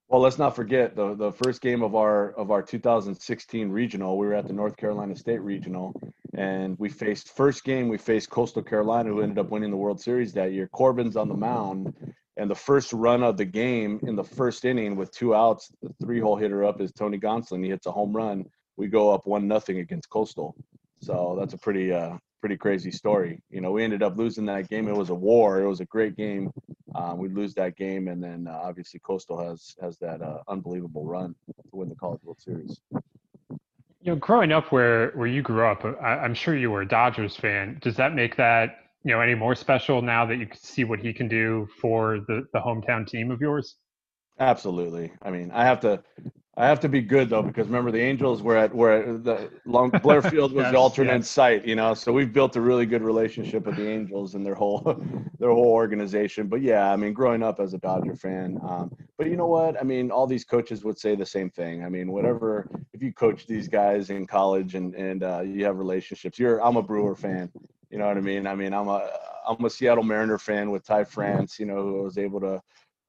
Well, 0.08 0.22
let's 0.22 0.38
not 0.38 0.56
forget 0.56 0.96
the 0.96 1.16
the 1.16 1.32
first 1.32 1.62
game 1.62 1.82
of 1.82 1.96
our 1.96 2.32
of 2.34 2.52
our 2.52 2.62
2016 2.62 3.70
regional. 3.70 4.18
We 4.18 4.28
were 4.28 4.34
at 4.34 4.48
the 4.48 4.54
North 4.54 4.78
Carolina 4.78 5.16
State 5.16 5.42
regional, 5.42 5.94
and 6.36 6.78
we 6.80 6.90
faced 6.90 7.36
first 7.36 7.64
game. 7.64 7.90
We 7.90 7.98
faced 7.98 8.30
Coastal 8.30 8.62
Carolina, 8.64 9.10
who 9.10 9.22
ended 9.22 9.40
up 9.40 9.50
winning 9.50 9.72
the 9.72 9.78
World 9.78 10.00
Series 10.00 10.34
that 10.34 10.52
year. 10.54 10.68
Corbin's 10.68 11.16
on 11.16 11.28
the 11.28 11.36
mound, 11.36 11.94
and 12.38 12.50
the 12.50 12.56
first 12.56 12.94
run 12.94 13.24
of 13.24 13.38
the 13.38 13.46
game 13.46 14.00
in 14.04 14.16
the 14.16 14.24
first 14.24 14.66
inning 14.66 14.96
with 14.96 15.12
two 15.12 15.34
outs, 15.34 15.72
the 15.82 15.94
three 16.02 16.20
hole 16.20 16.36
hitter 16.36 16.64
up 16.66 16.82
is 16.82 16.92
Tony 16.92 17.18
Gonsolin. 17.18 17.64
He 17.64 17.70
hits 17.70 17.88
a 17.88 17.92
home 17.92 18.16
run. 18.16 18.46
We 18.78 18.88
go 18.88 19.12
up 19.12 19.26
one 19.26 19.48
nothing 19.48 19.80
against 19.80 20.10
Coastal. 20.10 20.56
So 21.02 21.36
that's 21.40 21.54
a 21.54 21.58
pretty 21.58 21.94
uh, 21.94 22.18
pretty 22.42 22.58
crazy 22.58 22.92
story. 22.92 23.42
You 23.50 23.62
know, 23.62 23.72
we 23.72 23.84
ended 23.84 24.04
up 24.04 24.18
losing 24.18 24.46
that 24.46 24.70
game. 24.70 24.88
It 24.88 24.96
was 24.96 25.10
a 25.10 25.16
war. 25.16 25.62
It 25.62 25.68
was 25.68 25.80
a 25.80 25.86
great 25.86 26.16
game. 26.16 26.52
Um, 26.94 27.18
we 27.18 27.28
lose 27.28 27.54
that 27.56 27.76
game, 27.76 28.08
and 28.08 28.24
then 28.24 28.48
uh, 28.48 28.60
obviously 28.64 29.00
Coastal 29.02 29.38
has 29.38 29.76
has 29.82 29.98
that 29.98 30.22
uh, 30.22 30.40
unbelievable 30.48 31.06
run 31.06 31.36
to 31.48 31.76
win 31.76 31.90
the 31.90 31.96
College 31.96 32.22
World 32.24 32.40
Series. 32.40 32.80
You 32.92 34.12
know, 34.12 34.16
growing 34.16 34.52
up 34.52 34.72
where 34.72 35.12
where 35.12 35.28
you 35.28 35.42
grew 35.42 35.66
up, 35.66 35.84
I, 35.84 36.18
I'm 36.20 36.34
sure 36.34 36.56
you 36.56 36.72
were 36.72 36.82
a 36.82 36.88
Dodgers 36.88 37.36
fan. 37.36 37.80
Does 37.82 37.96
that 37.98 38.14
make 38.14 38.36
that 38.38 38.78
you 39.04 39.12
know 39.12 39.20
any 39.20 39.36
more 39.36 39.56
special 39.56 40.02
now 40.02 40.26
that 40.26 40.38
you 40.38 40.46
can 40.46 40.60
see 40.60 40.84
what 40.84 41.00
he 41.00 41.14
can 41.14 41.28
do 41.28 41.68
for 41.82 42.20
the 42.28 42.46
the 42.54 42.60
hometown 42.60 43.08
team 43.08 43.32
of 43.32 43.42
yours? 43.42 43.76
Absolutely. 44.40 45.12
I 45.22 45.32
mean, 45.32 45.52
I 45.52 45.66
have 45.66 45.80
to 45.82 46.04
I 46.58 46.68
have 46.68 46.80
to 46.82 46.90
be 46.90 47.02
good 47.02 47.30
though 47.30 47.42
because 47.42 47.68
remember 47.68 47.92
the 47.92 48.00
Angels 48.00 48.42
were 48.42 48.56
at 48.56 48.74
where 48.74 49.18
the 49.18 49.52
long 49.66 49.90
Blair 50.04 50.22
Field 50.22 50.54
was 50.54 50.64
yes, 50.64 50.72
the 50.72 50.78
alternate 50.78 51.18
yes. 51.18 51.30
site, 51.30 51.66
you 51.66 51.76
know. 51.76 51.94
So 51.94 52.14
we've 52.14 52.32
built 52.32 52.56
a 52.56 52.62
really 52.62 52.86
good 52.86 53.02
relationship 53.02 53.66
with 53.66 53.76
the 53.76 53.88
Angels 53.88 54.36
and 54.36 54.46
their 54.46 54.56
whole 54.56 54.82
their 55.40 55.50
whole 55.50 55.68
organization. 55.68 56.48
But 56.48 56.62
yeah, 56.62 56.92
I 56.92 56.96
mean, 56.96 57.12
growing 57.12 57.44
up 57.44 57.60
as 57.60 57.74
a 57.74 57.78
Dodger 57.78 58.16
fan, 58.16 58.58
um, 58.64 58.96
but 59.18 59.28
you 59.28 59.36
know 59.36 59.48
what? 59.48 59.78
I 59.78 59.84
mean, 59.84 60.12
all 60.12 60.28
these 60.28 60.46
coaches 60.46 60.86
would 60.86 60.98
say 60.98 61.16
the 61.16 61.26
same 61.26 61.50
thing. 61.50 61.84
I 61.84 61.90
mean, 61.90 62.12
whatever 62.12 62.70
if 62.94 63.04
you 63.04 63.12
coach 63.12 63.46
these 63.48 63.68
guys 63.68 64.10
in 64.10 64.26
college 64.26 64.76
and 64.76 64.96
and 64.96 65.24
uh, 65.24 65.42
you 65.42 65.66
have 65.66 65.78
relationships. 65.78 66.40
You're 66.40 66.64
I'm 66.64 66.78
a 66.78 66.82
Brewer 66.82 67.18
fan. 67.18 67.52
You 67.90 67.98
know 67.98 68.08
what 68.08 68.18
I 68.18 68.22
mean? 68.22 68.48
I 68.48 68.56
mean, 68.56 68.74
I'm 68.74 68.88
a 68.88 69.10
I'm 69.46 69.64
a 69.66 69.70
Seattle 69.70 70.04
Mariner 70.04 70.38
fan 70.38 70.72
with 70.72 70.86
Ty 70.86 71.04
France. 71.04 71.60
You 71.60 71.66
know, 71.66 71.82
who 71.82 72.04
was 72.04 72.18
able 72.18 72.40
to. 72.40 72.62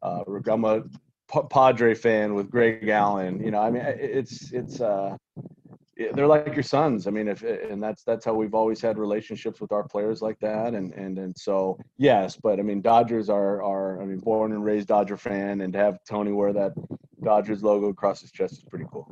Uh, 0.03 0.25
I'm 0.49 0.65
a 0.65 0.83
Padre 1.29 1.95
fan 1.95 2.35
with 2.35 2.51
Greg 2.51 2.89
Allen. 2.89 3.43
You 3.43 3.51
know, 3.51 3.61
I 3.61 3.71
mean, 3.71 3.83
it's 3.85 4.53
it's 4.53 4.81
uh, 4.81 5.17
they're 6.13 6.27
like 6.27 6.55
your 6.55 6.63
sons. 6.63 7.07
I 7.07 7.11
mean, 7.11 7.29
if 7.29 7.43
and 7.43 7.83
that's 7.83 8.03
that's 8.05 8.25
how 8.25 8.35
we've 8.35 8.55
always 8.55 8.81
had 8.81 8.99
relationships 8.99 9.61
with 9.61 9.73
our 9.73 9.83
players 9.83 10.21
like 10.21 10.39
that. 10.41 10.75
And 10.75 10.93
and 10.93 11.19
and 11.19 11.37
so 11.37 11.79
yes, 11.97 12.37
but 12.37 12.59
I 12.59 12.63
mean, 12.63 12.83
Dodgers 12.83 13.29
are 13.31 13.63
are 13.63 14.01
I 14.03 14.05
mean, 14.05 14.19
born 14.19 14.53
and 14.53 14.65
raised 14.65 14.89
Dodger 14.89 15.17
fan, 15.17 15.63
and 15.63 15.73
to 15.73 15.79
have 15.79 15.99
Tony 16.09 16.33
wear 16.33 16.53
that 16.53 16.73
Dodgers 17.23 17.63
logo 17.63 17.89
across 17.89 18.21
his 18.21 18.31
chest 18.31 18.55
is 18.55 18.65
pretty 18.65 18.87
cool. 18.93 19.09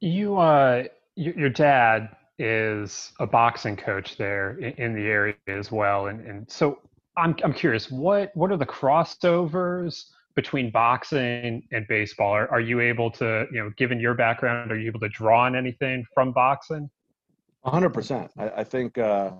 You 0.00 0.38
uh, 0.38 0.84
your 1.14 1.50
dad 1.50 2.16
is 2.38 3.12
a 3.20 3.26
boxing 3.26 3.76
coach 3.76 4.16
there 4.16 4.56
in 4.58 4.94
the 4.94 5.02
area 5.02 5.34
as 5.46 5.70
well, 5.70 6.06
and 6.06 6.26
and 6.26 6.50
so 6.50 6.78
I'm 7.16 7.34
I'm 7.42 7.52
curious 7.52 7.90
what 7.90 8.30
what 8.34 8.50
are 8.50 8.56
the 8.56 8.66
crossovers 8.66 10.04
between 10.36 10.70
boxing 10.70 11.62
and 11.72 11.86
baseball? 11.88 12.32
Are, 12.32 12.48
are 12.50 12.60
you 12.60 12.80
able 12.80 13.10
to 13.12 13.46
you 13.52 13.62
know 13.62 13.70
given 13.76 14.00
your 14.00 14.14
background 14.14 14.70
are 14.70 14.78
you 14.78 14.86
able 14.86 15.00
to 15.00 15.08
draw 15.08 15.44
on 15.44 15.56
anything 15.56 16.04
from 16.14 16.32
boxing? 16.32 16.88
hundred 17.64 17.90
percent. 17.90 18.30
I, 18.38 18.64
think 18.64 18.96
uh, 18.96 19.32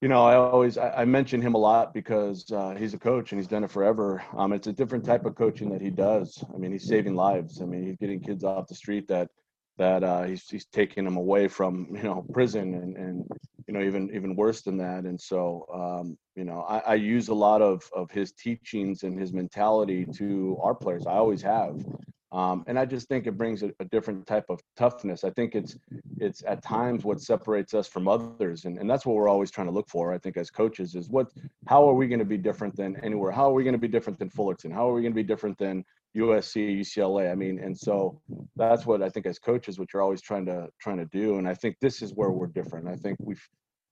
you 0.00 0.08
know 0.08 0.24
I 0.24 0.34
always 0.34 0.76
I, 0.76 0.90
I, 0.90 1.04
mention 1.04 1.40
him 1.40 1.54
a 1.54 1.58
lot 1.58 1.94
because 1.94 2.50
uh, 2.50 2.74
he's 2.76 2.92
a 2.92 2.98
coach 2.98 3.30
and 3.30 3.40
he's 3.40 3.46
done 3.46 3.62
it 3.62 3.70
forever. 3.70 4.20
Um, 4.36 4.52
it's 4.52 4.66
a 4.66 4.72
different 4.72 5.04
type 5.04 5.24
of 5.24 5.36
coaching 5.36 5.70
that 5.70 5.80
he 5.80 5.90
does. 5.90 6.42
I 6.52 6.58
mean 6.58 6.72
he's 6.72 6.88
saving 6.88 7.14
lives. 7.14 7.62
I 7.62 7.66
mean 7.66 7.84
he's 7.84 7.96
getting 7.96 8.20
kids 8.20 8.42
off 8.42 8.66
the 8.66 8.74
street 8.74 9.06
that 9.08 9.30
that 9.76 10.04
uh, 10.04 10.22
he's 10.22 10.48
he's 10.48 10.66
taking 10.66 11.04
them 11.04 11.16
away 11.16 11.48
from 11.48 11.88
you 11.96 12.02
know 12.02 12.24
prison 12.32 12.74
and 12.74 12.96
and 12.96 13.26
you 13.66 13.74
know 13.74 13.82
even 13.82 14.10
even 14.14 14.36
worse 14.36 14.62
than 14.62 14.76
that. 14.78 15.04
And 15.04 15.20
so 15.20 15.66
um, 15.72 16.16
you 16.36 16.44
know 16.44 16.62
I, 16.62 16.78
I, 16.78 16.94
use 16.94 17.28
a 17.28 17.34
lot 17.34 17.62
of 17.62 17.88
of 17.94 18.10
his 18.10 18.32
teachings 18.32 19.02
and 19.02 19.18
his 19.18 19.32
mentality 19.32 20.06
to 20.16 20.58
our 20.62 20.74
players. 20.74 21.06
I 21.06 21.14
always 21.14 21.42
have. 21.42 21.84
Um, 22.32 22.64
and 22.66 22.76
i 22.76 22.84
just 22.84 23.06
think 23.06 23.28
it 23.28 23.38
brings 23.38 23.62
a, 23.62 23.70
a, 23.78 23.84
different 23.84 24.26
type 24.26 24.46
of 24.48 24.60
toughness. 24.76 25.22
I 25.22 25.30
think 25.30 25.54
it's 25.54 25.76
it's 26.18 26.42
at 26.44 26.64
times 26.64 27.04
what 27.04 27.20
separates 27.20 27.74
us 27.74 27.86
from 27.86 28.08
others. 28.08 28.64
And, 28.64 28.76
and 28.76 28.90
that's 28.90 29.06
what 29.06 29.14
we're 29.14 29.28
always 29.28 29.52
trying 29.52 29.68
to 29.68 29.72
look 29.72 29.88
for 29.88 30.12
i 30.12 30.18
think 30.18 30.36
as 30.36 30.50
coaches 30.50 30.96
is 30.96 31.08
what 31.08 31.28
how 31.68 31.88
are 31.88 31.94
we 31.94 32.08
going 32.08 32.18
to 32.18 32.24
be 32.24 32.36
different 32.36 32.74
than 32.76 32.96
anywhere? 33.04 33.30
How 33.30 33.48
are 33.48 33.52
we 33.52 33.62
going 33.62 33.74
to 33.74 33.78
be 33.78 33.88
different 33.88 34.18
than 34.18 34.30
fullerton? 34.30 34.72
How 34.72 34.90
are 34.90 34.94
we 34.94 35.02
going 35.02 35.12
to 35.12 35.22
be 35.22 35.22
different 35.22 35.58
than 35.58 35.84
USC, 36.16 36.80
UCLA. 36.80 37.30
I 37.30 37.34
mean, 37.34 37.58
and 37.58 37.76
so 37.76 38.20
that's 38.56 38.86
what 38.86 39.02
I 39.02 39.08
think 39.08 39.26
as 39.26 39.38
coaches, 39.38 39.78
what 39.78 39.92
you're 39.92 40.02
always 40.02 40.22
trying 40.22 40.46
to 40.46 40.68
trying 40.80 40.98
to 40.98 41.06
do. 41.06 41.38
And 41.38 41.48
I 41.48 41.54
think 41.54 41.76
this 41.80 42.02
is 42.02 42.12
where 42.14 42.30
we're 42.30 42.46
different. 42.46 42.88
I 42.88 42.96
think 42.96 43.18
we've, 43.20 43.42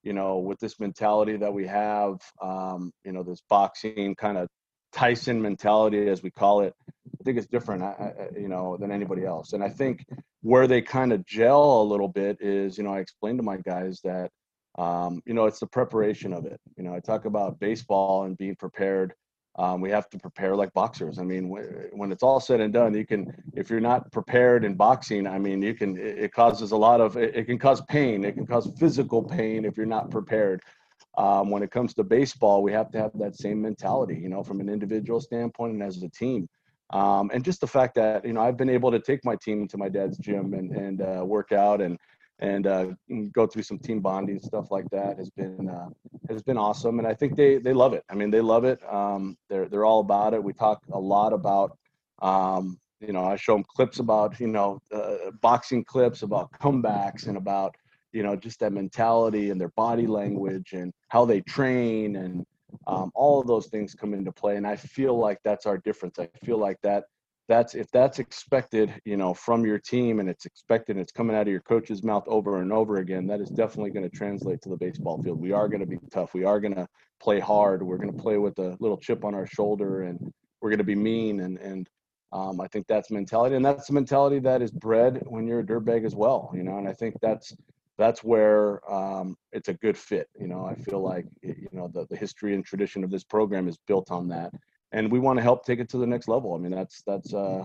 you 0.02 0.12
know, 0.12 0.38
with 0.38 0.58
this 0.60 0.78
mentality 0.78 1.36
that 1.36 1.52
we 1.52 1.66
have, 1.66 2.20
um, 2.40 2.92
you 3.04 3.12
know, 3.12 3.22
this 3.22 3.42
boxing 3.48 4.14
kind 4.14 4.38
of 4.38 4.48
Tyson 4.92 5.40
mentality, 5.40 6.08
as 6.08 6.22
we 6.22 6.30
call 6.30 6.60
it, 6.60 6.74
I 6.88 7.24
think 7.24 7.38
it's 7.38 7.46
different, 7.46 7.82
I, 7.82 8.28
you 8.38 8.48
know, 8.48 8.76
than 8.76 8.92
anybody 8.92 9.24
else. 9.24 9.52
And 9.52 9.64
I 9.64 9.70
think 9.70 10.04
where 10.42 10.66
they 10.66 10.82
kind 10.82 11.12
of 11.12 11.24
gel 11.26 11.82
a 11.82 11.84
little 11.84 12.08
bit 12.08 12.38
is, 12.40 12.76
you 12.76 12.84
know, 12.84 12.92
I 12.92 12.98
explained 13.00 13.38
to 13.38 13.42
my 13.42 13.56
guys 13.56 14.00
that, 14.04 14.30
um, 14.78 15.22
you 15.24 15.34
know, 15.34 15.46
it's 15.46 15.60
the 15.60 15.66
preparation 15.66 16.32
of 16.32 16.44
it. 16.46 16.60
You 16.76 16.84
know, 16.84 16.94
I 16.94 17.00
talk 17.00 17.24
about 17.24 17.58
baseball 17.58 18.24
and 18.24 18.36
being 18.36 18.56
prepared 18.56 19.14
um, 19.57 19.80
we 19.80 19.90
have 19.90 20.09
to 20.11 20.18
prepare 20.18 20.57
like 20.57 20.72
boxers. 20.72 21.18
I 21.18 21.24
mean, 21.24 21.48
when 21.48 22.11
it's 22.11 22.22
all 22.22 22.40
said 22.40 22.61
and 22.61 22.72
done, 22.72 22.94
you 22.94 23.07
can, 23.07 23.32
if 23.55 23.68
you're 23.68 23.80
not 23.80 24.11
prepared 24.11 24.64
in 24.64 24.74
boxing, 24.74 25.26
I 25.26 25.38
mean, 25.38 25.61
you 25.61 25.74
can, 25.74 25.96
it 25.98 26.32
causes 26.32 26.72
a 26.72 26.76
lot 26.76 27.00
of, 27.00 27.16
it 27.16 27.46
can 27.46 27.59
cause 27.59 27.82
pain. 27.82 28.24
It 28.24 28.32
can 28.32 28.46
cause 28.46 28.70
physical 28.78 29.22
pain 29.22 29.64
if 29.64 29.76
you're 29.76 29.84
not 29.84 30.11
prepared. 30.11 30.62
Um, 31.18 31.50
when 31.50 31.62
it 31.62 31.70
comes 31.70 31.92
to 31.94 32.05
baseball, 32.05 32.62
we 32.62 32.72
have 32.72 32.90
to 32.92 32.98
have 32.98 33.11
that 33.16 33.36
same 33.36 33.61
mentality, 33.61 34.16
you 34.16 34.30
know, 34.30 34.42
from 34.42 34.61
an 34.61 34.70
individual 34.70 35.20
standpoint 35.20 35.74
and 35.74 35.82
as 35.82 36.03
a 36.03 36.09
team. 36.09 36.48
Um, 36.90 37.30
and 37.34 37.44
just 37.44 37.61
the 37.61 37.66
fact 37.66 37.94
that, 37.96 38.24
you 38.24 38.32
know, 38.32 38.40
I've 38.40 38.57
been 38.57 38.70
able 38.70 38.90
to 38.90 39.00
take 39.00 39.22
my 39.24 39.36
team 39.36 39.68
to 39.68 39.76
my 39.76 39.90
dad's 39.90 40.16
gym 40.16 40.55
and, 40.55 40.70
and 40.74 41.03
uh, 41.03 41.24
work 41.24 41.53
out 41.53 41.80
and, 41.82 41.98
and 42.51 42.64
uh, 42.66 42.86
go 43.38 43.43
through 43.51 43.66
some 43.70 43.80
team 43.86 44.01
bonding 44.09 44.40
stuff 44.51 44.66
like 44.76 44.88
that 44.97 45.12
has 45.20 45.30
been 45.40 45.68
uh, 45.78 45.90
has 46.32 46.43
been 46.49 46.61
awesome. 46.66 46.95
And 47.01 47.09
I 47.12 47.14
think 47.20 47.30
they 47.40 47.53
they 47.66 47.74
love 47.82 47.93
it. 47.99 48.05
I 48.11 48.14
mean, 48.18 48.30
they 48.34 48.45
love 48.55 48.64
it. 48.72 48.80
Um, 48.99 49.22
they're 49.49 49.68
they're 49.70 49.88
all 49.90 50.03
about 50.09 50.34
it. 50.34 50.40
We 50.49 50.53
talk 50.53 50.78
a 51.01 51.03
lot 51.14 51.32
about. 51.40 51.70
Um, 52.30 52.64
you 53.07 53.12
know, 53.16 53.24
I 53.32 53.36
show 53.45 53.55
them 53.55 53.66
clips 53.76 53.99
about 54.07 54.30
you 54.43 54.51
know 54.57 54.68
uh, 54.99 55.30
boxing 55.40 55.82
clips 55.93 56.20
about 56.28 56.47
comebacks 56.64 57.22
and 57.28 57.36
about 57.45 57.72
you 58.16 58.22
know 58.24 58.34
just 58.47 58.59
that 58.61 58.72
mentality 58.72 59.45
and 59.51 59.59
their 59.61 59.74
body 59.84 60.09
language 60.20 60.70
and 60.80 60.88
how 61.14 61.22
they 61.30 61.40
train 61.57 62.09
and 62.22 62.34
Um, 62.93 63.09
all 63.14 63.36
of 63.40 63.47
those 63.53 63.68
things 63.72 63.95
come 64.01 64.12
into 64.18 64.32
play, 64.32 64.55
and 64.59 64.66
I 64.74 64.76
feel 64.97 65.14
like 65.26 65.38
that's 65.47 65.66
our 65.70 65.78
difference. 65.88 66.16
I 66.24 66.28
feel 66.47 66.61
like 66.66 66.78
that 66.88 67.03
that's 67.49 67.74
if 67.74 67.90
that's 67.90 68.18
expected, 68.18 68.93
you 69.05 69.16
know, 69.16 69.34
from 69.34 69.64
your 69.66 69.78
team, 69.78 70.20
and 70.20 70.28
it's 70.28 70.47
expected, 70.47 70.97
and 70.97 71.03
it's 71.03 71.12
coming 71.12 71.36
out 71.36 71.43
of 71.43 71.49
your 71.49 71.61
coach's 71.62 72.03
mouth 72.03 72.24
over 72.26 72.61
and 72.61 72.72
over 72.72 72.99
again. 72.99 73.26
That 73.26 73.40
is 73.40 73.51
definitely 73.51 73.90
going 73.90 74.09
to 74.09 74.16
translate 74.16 74.62
to 74.62 74.68
the 74.68 74.76
baseball 74.76 75.22
field. 75.22 75.40
We 75.40 75.53
are 75.53 75.68
going 75.68 75.80
to 75.80 75.86
be 75.86 75.99
tough. 76.11 76.34
We 76.34 76.45
are 76.45 76.61
going 76.61 76.74
to 76.74 76.86
play 77.20 77.40
hard. 77.40 77.82
We're 77.82 77.97
going 77.99 78.12
to 78.16 78.22
play 78.22 78.38
with 78.38 78.59
a 78.59 78.76
little 78.80 78.97
chip 78.97 79.24
on 79.24 79.34
our 79.34 79.47
shoulder, 79.47 80.03
and 80.03 80.32
we're 80.61 80.70
going 80.70 80.78
to 80.78 80.84
be 80.84 80.95
mean. 80.95 81.40
And 81.40 81.59
and 81.59 81.88
um, 82.32 82.61
I 82.61 82.68
think 82.68 82.86
that's 82.86 83.11
mentality, 83.11 83.57
and 83.57 83.64
that's 83.64 83.88
the 83.88 83.95
mentality 83.95 84.38
that 84.40 84.62
is 84.62 84.70
bred 84.70 85.22
when 85.26 85.47
you're 85.47 85.61
a 85.61 85.64
dirtbag 85.64 86.07
as 86.07 86.14
well. 86.14 86.51
You 86.55 86.62
know, 86.62 86.78
and 86.78 86.88
I 86.88 86.93
think 86.93 87.16
that's 87.20 87.55
that's 87.99 88.24
where 88.24 88.80
um, 88.93 89.36
it's 89.53 89.68
a 89.68 89.74
good 89.74 89.99
fit. 89.99 90.28
You 90.38 90.49
know, 90.49 90.64
I 90.64 90.74
feel 90.74 91.03
like 91.03 91.26
you 91.43 91.68
know 91.72 91.90
the, 91.93 92.07
the 92.09 92.16
history 92.16 92.55
and 92.55 92.64
tradition 92.64 93.05
of 93.05 93.11
this 93.11 93.24
program 93.24 93.68
is 93.68 93.78
built 93.86 94.11
on 94.11 94.28
that, 94.28 94.53
and 94.93 95.11
we 95.11 95.18
want 95.18 95.38
to 95.38 95.43
help 95.43 95.64
take 95.64 95.80
it 95.80 95.88
to 95.90 95.99
the 95.99 96.07
next 96.07 96.28
level. 96.28 96.55
I 96.55 96.59
mean, 96.59 96.72
that's 96.72 97.03
that's 97.07 97.34
uh, 97.34 97.64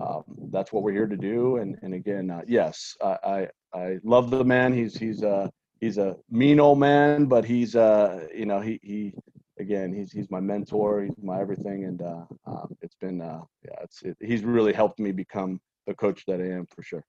um, 0.00 0.24
that's 0.50 0.72
what 0.72 0.82
we're 0.82 0.92
here 0.92 1.06
to 1.06 1.16
do. 1.16 1.56
And 1.56 1.78
and 1.82 1.94
again, 1.94 2.30
uh, 2.30 2.42
yes, 2.46 2.96
I, 3.02 3.16
I, 3.24 3.48
I 3.78 3.98
love 4.02 4.30
the 4.30 4.44
man. 4.44 4.72
He's 4.72 4.96
he's 4.96 5.22
a 5.22 5.50
he's 5.80 5.98
a 5.98 6.16
mean 6.30 6.60
old 6.60 6.78
man, 6.78 7.26
but 7.26 7.44
he's 7.44 7.76
uh 7.76 8.26
you 8.34 8.46
know 8.46 8.60
he 8.60 8.80
he 8.82 9.14
again 9.58 9.92
he's 9.92 10.12
he's 10.12 10.30
my 10.30 10.40
mentor. 10.40 11.02
He's 11.02 11.22
my 11.22 11.40
everything, 11.40 11.84
and 11.84 12.02
uh, 12.02 12.24
uh 12.46 12.66
it's 12.80 12.96
been 12.96 13.20
uh, 13.20 13.42
yeah 13.64 13.82
it's 13.82 14.02
it, 14.02 14.16
he's 14.20 14.44
really 14.44 14.72
helped 14.72 14.98
me 14.98 15.12
become 15.12 15.60
the 15.86 15.94
coach 15.94 16.24
that 16.26 16.40
I 16.40 16.46
am 16.46 16.66
for 16.66 16.82
sure 16.82 17.04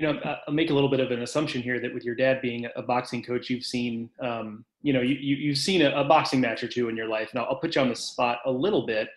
you 0.00 0.10
know, 0.10 0.18
I'll 0.48 0.54
make 0.54 0.70
a 0.70 0.74
little 0.74 0.88
bit 0.88 1.00
of 1.00 1.10
an 1.10 1.20
assumption 1.20 1.60
here 1.60 1.78
that 1.78 1.92
with 1.92 2.04
your 2.04 2.14
dad 2.14 2.40
being 2.40 2.66
a 2.74 2.80
boxing 2.80 3.22
coach, 3.22 3.50
you've 3.50 3.66
seen, 3.66 4.08
um, 4.22 4.64
you 4.80 4.94
know, 4.94 5.02
you, 5.02 5.14
you, 5.14 5.50
have 5.50 5.58
seen 5.58 5.82
a, 5.82 5.90
a, 5.90 6.04
boxing 6.04 6.40
match 6.40 6.64
or 6.64 6.68
two 6.68 6.88
in 6.88 6.96
your 6.96 7.06
life. 7.06 7.32
Now, 7.34 7.44
I'll 7.44 7.60
put 7.60 7.74
you 7.74 7.82
on 7.82 7.90
the 7.90 7.94
spot 7.94 8.38
a 8.46 8.50
little 8.50 8.86
bit 8.86 9.08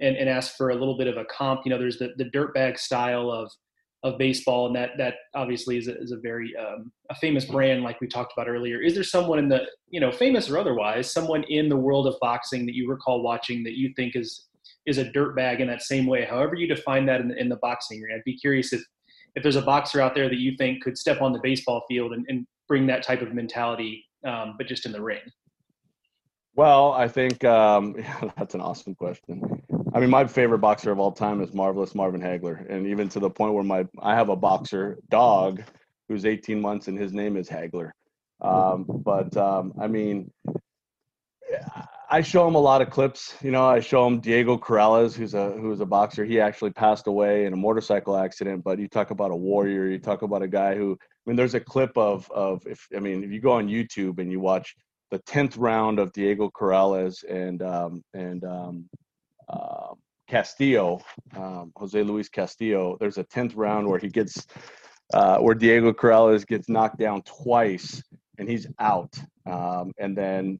and, 0.00 0.16
and 0.16 0.26
ask 0.26 0.56
for 0.56 0.70
a 0.70 0.74
little 0.74 0.96
bit 0.96 1.08
of 1.08 1.18
a 1.18 1.26
comp. 1.26 1.60
You 1.66 1.70
know, 1.70 1.78
there's 1.78 1.98
the, 1.98 2.14
the 2.16 2.24
dirtbag 2.24 2.78
style 2.78 3.30
of, 3.30 3.52
of 4.02 4.16
baseball, 4.16 4.66
and 4.66 4.76
that 4.76 4.92
that 4.96 5.14
obviously 5.34 5.76
is 5.76 5.88
a, 5.88 6.00
is 6.00 6.12
a 6.12 6.18
very 6.18 6.54
um, 6.56 6.90
a 7.10 7.14
famous 7.16 7.44
brand, 7.44 7.82
like 7.82 8.00
we 8.00 8.06
talked 8.06 8.32
about 8.34 8.48
earlier. 8.48 8.80
Is 8.80 8.94
there 8.94 9.04
someone 9.04 9.38
in 9.38 9.48
the 9.48 9.66
you 9.88 10.00
know 10.00 10.10
famous 10.10 10.48
or 10.48 10.58
otherwise, 10.58 11.10
someone 11.10 11.42
in 11.44 11.68
the 11.68 11.76
world 11.76 12.06
of 12.06 12.14
boxing 12.20 12.64
that 12.66 12.74
you 12.74 12.88
recall 12.88 13.22
watching 13.22 13.62
that 13.64 13.78
you 13.78 13.92
think 13.94 14.16
is 14.16 14.46
is 14.86 14.98
a 14.98 15.06
dirtbag 15.06 15.60
in 15.60 15.68
that 15.68 15.82
same 15.82 16.06
way? 16.06 16.26
However 16.26 16.54
you 16.54 16.66
define 16.66 17.06
that 17.06 17.22
in 17.22 17.28
the, 17.28 17.36
in 17.40 17.48
the 17.48 17.56
boxing 17.56 18.02
ring, 18.02 18.14
I'd 18.14 18.24
be 18.24 18.36
curious 18.36 18.74
if 18.74 18.82
if 19.34 19.42
there's 19.42 19.56
a 19.56 19.62
boxer 19.62 20.00
out 20.00 20.14
there 20.14 20.28
that 20.28 20.38
you 20.38 20.56
think 20.56 20.82
could 20.82 20.96
step 20.96 21.20
on 21.20 21.32
the 21.32 21.40
baseball 21.42 21.84
field 21.88 22.12
and, 22.12 22.24
and 22.28 22.46
bring 22.68 22.86
that 22.86 23.02
type 23.02 23.22
of 23.22 23.34
mentality, 23.34 24.04
um, 24.24 24.54
but 24.56 24.66
just 24.66 24.86
in 24.86 24.92
the 24.92 25.00
ring? 25.00 25.20
Well, 26.56 26.92
I 26.92 27.08
think 27.08 27.44
um, 27.44 27.96
yeah, 27.98 28.30
that's 28.36 28.54
an 28.54 28.60
awesome 28.60 28.94
question. 28.94 29.42
I 29.94 30.00
mean, 30.00 30.10
my 30.10 30.26
favorite 30.26 30.58
boxer 30.58 30.90
of 30.90 30.98
all 30.98 31.12
time 31.12 31.40
is 31.40 31.52
marvelous 31.52 31.94
Marvin 31.94 32.20
Hagler, 32.20 32.68
and 32.70 32.86
even 32.86 33.08
to 33.10 33.20
the 33.20 33.30
point 33.30 33.54
where 33.54 33.64
my 33.64 33.86
I 34.00 34.14
have 34.14 34.28
a 34.28 34.36
boxer 34.36 34.98
dog 35.08 35.62
who's 36.08 36.26
18 36.26 36.60
months 36.60 36.88
and 36.88 36.98
his 36.98 37.12
name 37.12 37.36
is 37.36 37.48
Hagler. 37.48 37.90
Um, 38.40 38.84
but 38.88 39.36
um, 39.36 39.72
I 39.80 39.86
mean, 39.86 40.30
I 42.10 42.20
show 42.20 42.46
him 42.46 42.54
a 42.54 42.60
lot 42.60 42.82
of 42.82 42.90
clips. 42.90 43.34
You 43.42 43.50
know, 43.50 43.64
I 43.66 43.80
show 43.80 44.06
him 44.06 44.20
Diego 44.20 44.56
Corrales, 44.56 45.14
who's 45.14 45.34
a 45.34 45.50
who's 45.52 45.80
a 45.80 45.86
boxer. 45.86 46.24
He 46.24 46.40
actually 46.40 46.70
passed 46.70 47.06
away 47.06 47.46
in 47.46 47.52
a 47.52 47.56
motorcycle 47.56 48.16
accident. 48.16 48.62
But 48.62 48.78
you 48.78 48.88
talk 48.88 49.10
about 49.10 49.30
a 49.30 49.36
warrior. 49.36 49.88
You 49.88 49.98
talk 49.98 50.22
about 50.22 50.42
a 50.42 50.48
guy 50.48 50.74
who. 50.76 50.96
I 51.00 51.30
mean, 51.30 51.36
there's 51.36 51.54
a 51.54 51.60
clip 51.60 51.96
of 51.96 52.30
of 52.30 52.66
if 52.66 52.86
I 52.94 53.00
mean, 53.00 53.24
if 53.24 53.30
you 53.30 53.40
go 53.40 53.52
on 53.52 53.68
YouTube 53.68 54.18
and 54.18 54.30
you 54.30 54.40
watch 54.40 54.74
the 55.10 55.18
tenth 55.20 55.56
round 55.56 55.98
of 55.98 56.12
Diego 56.12 56.50
Corrales 56.50 57.24
and 57.28 57.62
um, 57.62 58.02
and 58.12 58.44
um, 58.44 58.88
uh, 59.48 59.94
Castillo, 60.28 61.00
um, 61.36 61.72
Jose 61.76 62.02
Luis 62.02 62.28
Castillo. 62.28 62.96
There's 63.00 63.18
a 63.18 63.24
tenth 63.24 63.54
round 63.54 63.88
where 63.88 63.98
he 63.98 64.08
gets 64.08 64.46
uh, 65.12 65.38
where 65.38 65.54
Diego 65.54 65.92
Corrales 65.92 66.46
gets 66.46 66.68
knocked 66.68 66.98
down 66.98 67.22
twice 67.22 68.02
and 68.38 68.48
he's 68.48 68.66
out. 68.78 69.14
Um, 69.46 69.92
and 69.98 70.16
then 70.16 70.58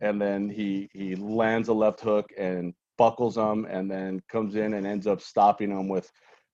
and 0.00 0.20
then 0.20 0.48
he 0.48 0.88
he 0.92 1.14
lands 1.16 1.68
a 1.68 1.72
left 1.72 2.00
hook 2.00 2.30
and 2.38 2.74
buckles 2.98 3.36
him 3.36 3.66
and 3.66 3.90
then 3.90 4.22
comes 4.28 4.56
in 4.56 4.74
and 4.74 4.86
ends 4.86 5.06
up 5.06 5.20
stopping 5.20 5.70
him 5.70 5.88
with 5.88 6.10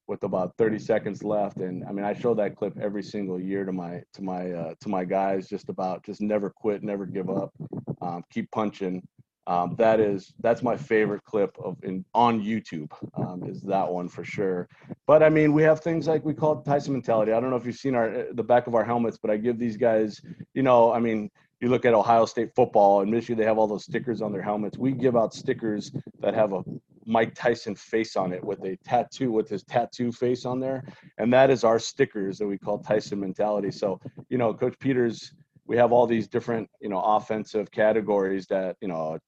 with 0.09 0.25
about 0.25 0.53
30 0.59 0.79
seconds 0.79 1.23
left. 1.23 1.59
And 1.59 1.85
i 1.85 1.93
mean 1.93 2.05
i 2.05 2.13
show 2.13 2.35
that 2.35 2.57
clip 2.57 2.79
every 2.81 3.03
single 3.03 3.41
year 3.41 3.65
to 3.65 3.73
my 3.73 4.03
to 4.15 4.23
my 4.23 4.51
uh, 4.53 4.75
to 4.81 4.89
my 4.89 5.05
guys 5.05 5.49
just 5.49 5.69
about 5.69 6.05
just 6.05 6.21
never 6.21 6.51
quit 6.51 6.83
never 6.83 7.07
give 7.07 7.31
up 7.31 7.53
um, 8.01 8.25
keep 8.33 8.51
punching. 8.51 9.03
Um, 9.49 9.75
that 9.77 9.99
is 9.99 10.33
that's 10.39 10.63
my 10.63 10.77
favorite 10.77 11.25
clip 11.25 11.57
of 11.59 11.77
in 11.83 12.05
on 12.15 12.41
youtube 12.41 12.93
um, 13.17 13.43
is 13.43 13.61
that 13.63 13.89
one 13.89 14.09
for 14.09 14.23
sure. 14.23 14.69
But 15.07 15.25
i 15.25 15.29
mean 15.29 15.53
we 15.53 15.65
have 15.65 15.81
things 15.81 16.07
like 16.07 16.25
we 16.25 16.33
call 16.33 16.61
it 16.61 16.65
tyson 16.65 16.93
mentality. 16.93 17.33
I 17.33 17.41
don't 17.41 17.51
know 17.51 17.57
if 17.57 17.67
you've 17.67 17.75
seen 17.75 17.97
our 17.97 18.27
the 18.33 18.45
back 18.45 18.69
of 18.69 18.77
our 18.77 18.85
helmets 18.85 19.19
but 19.21 19.33
i 19.33 19.37
give 19.37 19.59
these 19.59 19.77
guys 19.77 20.21
you 20.55 20.63
know 20.63 20.93
i 20.93 21.01
mean 21.01 21.29
you 21.63 21.69
look 21.69 21.85
at 21.85 21.95
Ohio 21.95 22.27
State 22.27 22.55
football 22.55 23.01
and 23.01 23.11
Michigan, 23.11 23.39
they 23.39 23.45
have 23.45 23.57
all 23.57 23.69
those 23.69 23.85
stickers 23.85 24.21
on 24.21 24.33
their 24.33 24.43
helmets. 24.43 24.77
We 24.77 24.93
give 24.93 25.17
out 25.17 25.33
stickers 25.33 25.93
that 26.21 26.35
have 26.35 26.53
a 26.53 26.63
Mike 27.07 27.35
Tyson 27.35 27.75
face 27.75 28.17
on 28.17 28.33
it 28.33 28.43
with 28.43 28.63
a 28.65 28.77
tattoo 28.85 29.31
with 29.31 29.49
his 29.49 29.63
tattoo 29.63 30.11
face 30.11 30.45
on 30.45 30.59
there. 30.59 30.85
And 31.19 31.33
that 31.33 31.51
is 31.51 31.63
our 31.63 31.79
stickers 31.79 32.39
that 32.39 32.47
we 32.47 32.59
call 32.59 32.79
Tyson 32.79 33.21
mentality. 33.21 33.71
So, 33.71 34.01
you 34.29 34.39
know, 34.39 34.53
Coach 34.53 34.77
Peters, 34.81 35.33
we 35.67 35.77
have 35.77 35.93
all 35.93 36.07
these 36.07 36.27
different, 36.27 36.69
you 36.81 36.89
know, 36.89 37.01
offensive 37.01 37.71
categories 37.71 38.47
that, 38.49 38.77
you 38.81 38.89
know, 38.89 39.19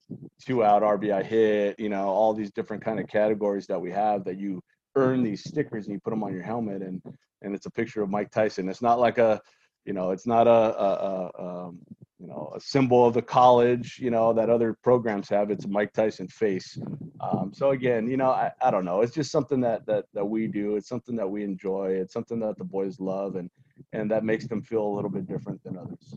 two 0.44 0.64
out 0.64 0.82
RBI 0.82 1.24
hit, 1.24 1.78
you 1.78 1.88
know, 1.88 2.08
all 2.08 2.34
these 2.34 2.50
different 2.50 2.84
kind 2.84 2.98
of 2.98 3.06
categories 3.06 3.66
that 3.68 3.80
we 3.80 3.92
have 3.92 4.24
that 4.24 4.38
you 4.38 4.60
earn 4.96 5.22
these 5.22 5.42
stickers 5.44 5.86
and 5.86 5.94
you 5.94 6.00
put 6.00 6.10
them 6.10 6.24
on 6.24 6.32
your 6.32 6.42
helmet 6.42 6.82
and 6.82 7.00
and 7.42 7.54
it's 7.54 7.66
a 7.66 7.70
picture 7.70 8.02
of 8.02 8.10
Mike 8.10 8.30
Tyson. 8.30 8.68
It's 8.68 8.82
not 8.82 8.98
like 8.98 9.18
a 9.18 9.40
you 9.84 9.92
know 9.92 10.10
it's 10.10 10.26
not 10.26 10.46
a, 10.46 10.50
a, 10.50 11.30
a 11.38 11.66
um, 11.66 11.78
you 12.18 12.26
know 12.26 12.52
a 12.54 12.60
symbol 12.60 13.06
of 13.06 13.14
the 13.14 13.22
college 13.22 13.98
you 14.00 14.10
know 14.10 14.32
that 14.32 14.48
other 14.48 14.76
programs 14.82 15.28
have 15.28 15.50
it's 15.50 15.64
a 15.64 15.68
mike 15.68 15.92
tyson 15.92 16.28
face. 16.28 16.78
Um, 17.20 17.52
so 17.52 17.70
again 17.70 18.08
you 18.08 18.16
know 18.16 18.30
I, 18.30 18.52
I 18.60 18.70
don't 18.70 18.84
know 18.84 19.00
it's 19.00 19.14
just 19.14 19.32
something 19.32 19.60
that 19.60 19.84
that 19.86 20.06
that 20.14 20.24
we 20.24 20.46
do 20.46 20.76
it's 20.76 20.88
something 20.88 21.16
that 21.16 21.28
we 21.28 21.42
enjoy 21.42 21.96
it's 22.00 22.12
something 22.12 22.38
that 22.40 22.56
the 22.58 22.64
boys 22.64 23.00
love 23.00 23.36
and 23.36 23.50
and 23.92 24.10
that 24.10 24.24
makes 24.24 24.46
them 24.46 24.62
feel 24.62 24.86
a 24.86 24.92
little 24.94 25.10
bit 25.10 25.26
different 25.26 25.62
than 25.64 25.76
others. 25.76 26.14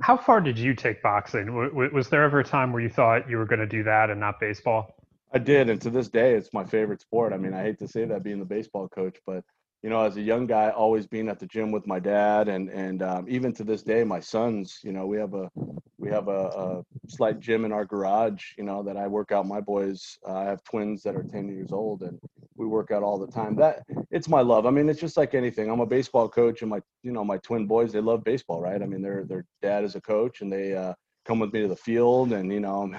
How 0.00 0.16
far 0.16 0.40
did 0.40 0.58
you 0.58 0.74
take 0.74 1.02
boxing? 1.02 1.54
Was 1.92 2.08
there 2.08 2.24
ever 2.24 2.40
a 2.40 2.44
time 2.44 2.72
where 2.72 2.82
you 2.82 2.88
thought 2.88 3.30
you 3.30 3.36
were 3.36 3.46
going 3.46 3.60
to 3.60 3.66
do 3.66 3.84
that 3.84 4.10
and 4.10 4.18
not 4.18 4.40
baseball? 4.40 4.96
I 5.32 5.38
did 5.38 5.68
and 5.68 5.80
to 5.82 5.90
this 5.90 6.08
day 6.08 6.34
it's 6.34 6.52
my 6.52 6.64
favorite 6.64 7.02
sport. 7.02 7.32
I 7.32 7.36
mean 7.36 7.52
i 7.52 7.62
hate 7.62 7.78
to 7.80 7.88
say 7.88 8.06
that 8.06 8.22
being 8.22 8.38
the 8.38 8.46
baseball 8.46 8.88
coach 8.88 9.18
but 9.26 9.44
you 9.82 9.90
know, 9.90 10.04
as 10.04 10.16
a 10.16 10.22
young 10.22 10.46
guy, 10.46 10.70
always 10.70 11.08
being 11.08 11.28
at 11.28 11.40
the 11.40 11.46
gym 11.46 11.72
with 11.72 11.86
my 11.88 11.98
dad, 11.98 12.48
and 12.48 12.68
and 12.68 13.02
um, 13.02 13.26
even 13.28 13.52
to 13.54 13.64
this 13.64 13.82
day, 13.82 14.04
my 14.04 14.20
sons. 14.20 14.78
You 14.84 14.92
know, 14.92 15.06
we 15.06 15.18
have 15.18 15.34
a 15.34 15.50
we 15.98 16.08
have 16.08 16.28
a, 16.28 16.30
a, 16.30 16.84
slight 17.08 17.40
gym 17.40 17.64
in 17.64 17.72
our 17.72 17.84
garage. 17.84 18.52
You 18.56 18.62
know, 18.62 18.82
that 18.84 18.96
I 18.96 19.08
work 19.08 19.32
out 19.32 19.46
my 19.46 19.60
boys. 19.60 20.18
Uh, 20.26 20.34
I 20.34 20.44
have 20.44 20.62
twins 20.62 21.02
that 21.02 21.16
are 21.16 21.24
ten 21.24 21.48
years 21.48 21.72
old, 21.72 22.02
and 22.02 22.18
we 22.54 22.66
work 22.66 22.92
out 22.92 23.02
all 23.02 23.18
the 23.18 23.32
time. 23.32 23.56
That 23.56 23.82
it's 24.12 24.28
my 24.28 24.40
love. 24.40 24.66
I 24.66 24.70
mean, 24.70 24.88
it's 24.88 25.00
just 25.00 25.16
like 25.16 25.34
anything. 25.34 25.68
I'm 25.68 25.80
a 25.80 25.86
baseball 25.86 26.28
coach, 26.28 26.62
and 26.62 26.70
my 26.70 26.80
you 27.02 27.10
know 27.10 27.24
my 27.24 27.38
twin 27.38 27.66
boys 27.66 27.92
they 27.92 28.00
love 28.00 28.22
baseball, 28.22 28.60
right? 28.60 28.80
I 28.80 28.86
mean, 28.86 29.02
their 29.02 29.24
their 29.24 29.44
dad 29.62 29.82
is 29.82 29.96
a 29.96 30.00
coach, 30.00 30.42
and 30.42 30.52
they 30.52 30.76
uh, 30.76 30.94
come 31.24 31.40
with 31.40 31.52
me 31.52 31.62
to 31.62 31.68
the 31.68 31.76
field, 31.76 32.32
and 32.32 32.52
you 32.52 32.60
know 32.60 32.94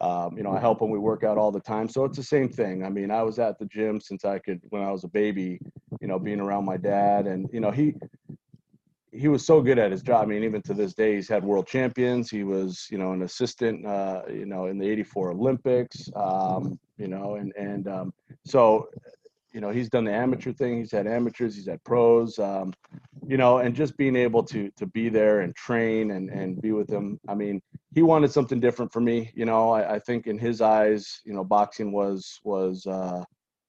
um, 0.00 0.36
you 0.36 0.42
know, 0.42 0.52
I 0.52 0.60
help 0.60 0.82
him. 0.82 0.90
We 0.90 0.98
work 0.98 1.22
out 1.22 1.38
all 1.38 1.52
the 1.52 1.60
time, 1.60 1.88
so 1.88 2.04
it's 2.04 2.16
the 2.16 2.22
same 2.22 2.48
thing. 2.48 2.84
I 2.84 2.88
mean, 2.88 3.10
I 3.10 3.22
was 3.22 3.38
at 3.38 3.58
the 3.58 3.66
gym 3.66 4.00
since 4.00 4.24
I 4.24 4.38
could 4.38 4.60
when 4.70 4.82
I 4.82 4.90
was 4.90 5.04
a 5.04 5.08
baby. 5.08 5.60
You 6.00 6.08
know, 6.08 6.18
being 6.18 6.40
around 6.40 6.64
my 6.64 6.76
dad, 6.76 7.26
and 7.26 7.48
you 7.52 7.60
know, 7.60 7.70
he 7.70 7.94
he 9.12 9.28
was 9.28 9.46
so 9.46 9.62
good 9.62 9.78
at 9.78 9.92
his 9.92 10.02
job. 10.02 10.24
I 10.24 10.26
mean, 10.26 10.42
even 10.42 10.60
to 10.62 10.74
this 10.74 10.94
day, 10.94 11.14
he's 11.14 11.28
had 11.28 11.44
world 11.44 11.68
champions. 11.68 12.30
He 12.30 12.42
was, 12.42 12.88
you 12.90 12.98
know, 12.98 13.12
an 13.12 13.22
assistant, 13.22 13.86
uh, 13.86 14.22
you 14.28 14.46
know, 14.46 14.66
in 14.66 14.78
the 14.78 14.88
'84 14.88 15.30
Olympics. 15.30 16.10
Um, 16.16 16.78
you 16.98 17.08
know, 17.08 17.36
and 17.36 17.52
and 17.56 17.88
um, 17.88 18.14
so 18.44 18.88
you 19.54 19.60
know 19.60 19.70
he's 19.70 19.88
done 19.88 20.04
the 20.04 20.12
amateur 20.12 20.52
thing 20.52 20.78
he's 20.78 20.90
had 20.90 21.06
amateurs 21.06 21.54
he's 21.54 21.68
had 21.68 21.82
pros 21.84 22.38
um, 22.38 22.74
you 23.26 23.36
know 23.36 23.58
and 23.58 23.74
just 23.74 23.96
being 23.96 24.16
able 24.16 24.42
to 24.42 24.70
to 24.76 24.84
be 24.86 25.08
there 25.08 25.40
and 25.40 25.54
train 25.54 26.10
and 26.10 26.28
and 26.28 26.60
be 26.60 26.72
with 26.72 26.90
him 26.90 27.18
i 27.28 27.34
mean 27.34 27.62
he 27.94 28.02
wanted 28.02 28.30
something 28.30 28.60
different 28.60 28.92
for 28.92 29.00
me 29.00 29.30
you 29.34 29.46
know 29.46 29.70
i, 29.70 29.94
I 29.94 29.98
think 30.00 30.26
in 30.26 30.38
his 30.38 30.60
eyes 30.60 31.20
you 31.24 31.32
know 31.32 31.44
boxing 31.44 31.92
was 31.92 32.40
was 32.44 32.84
uh, 32.86 33.22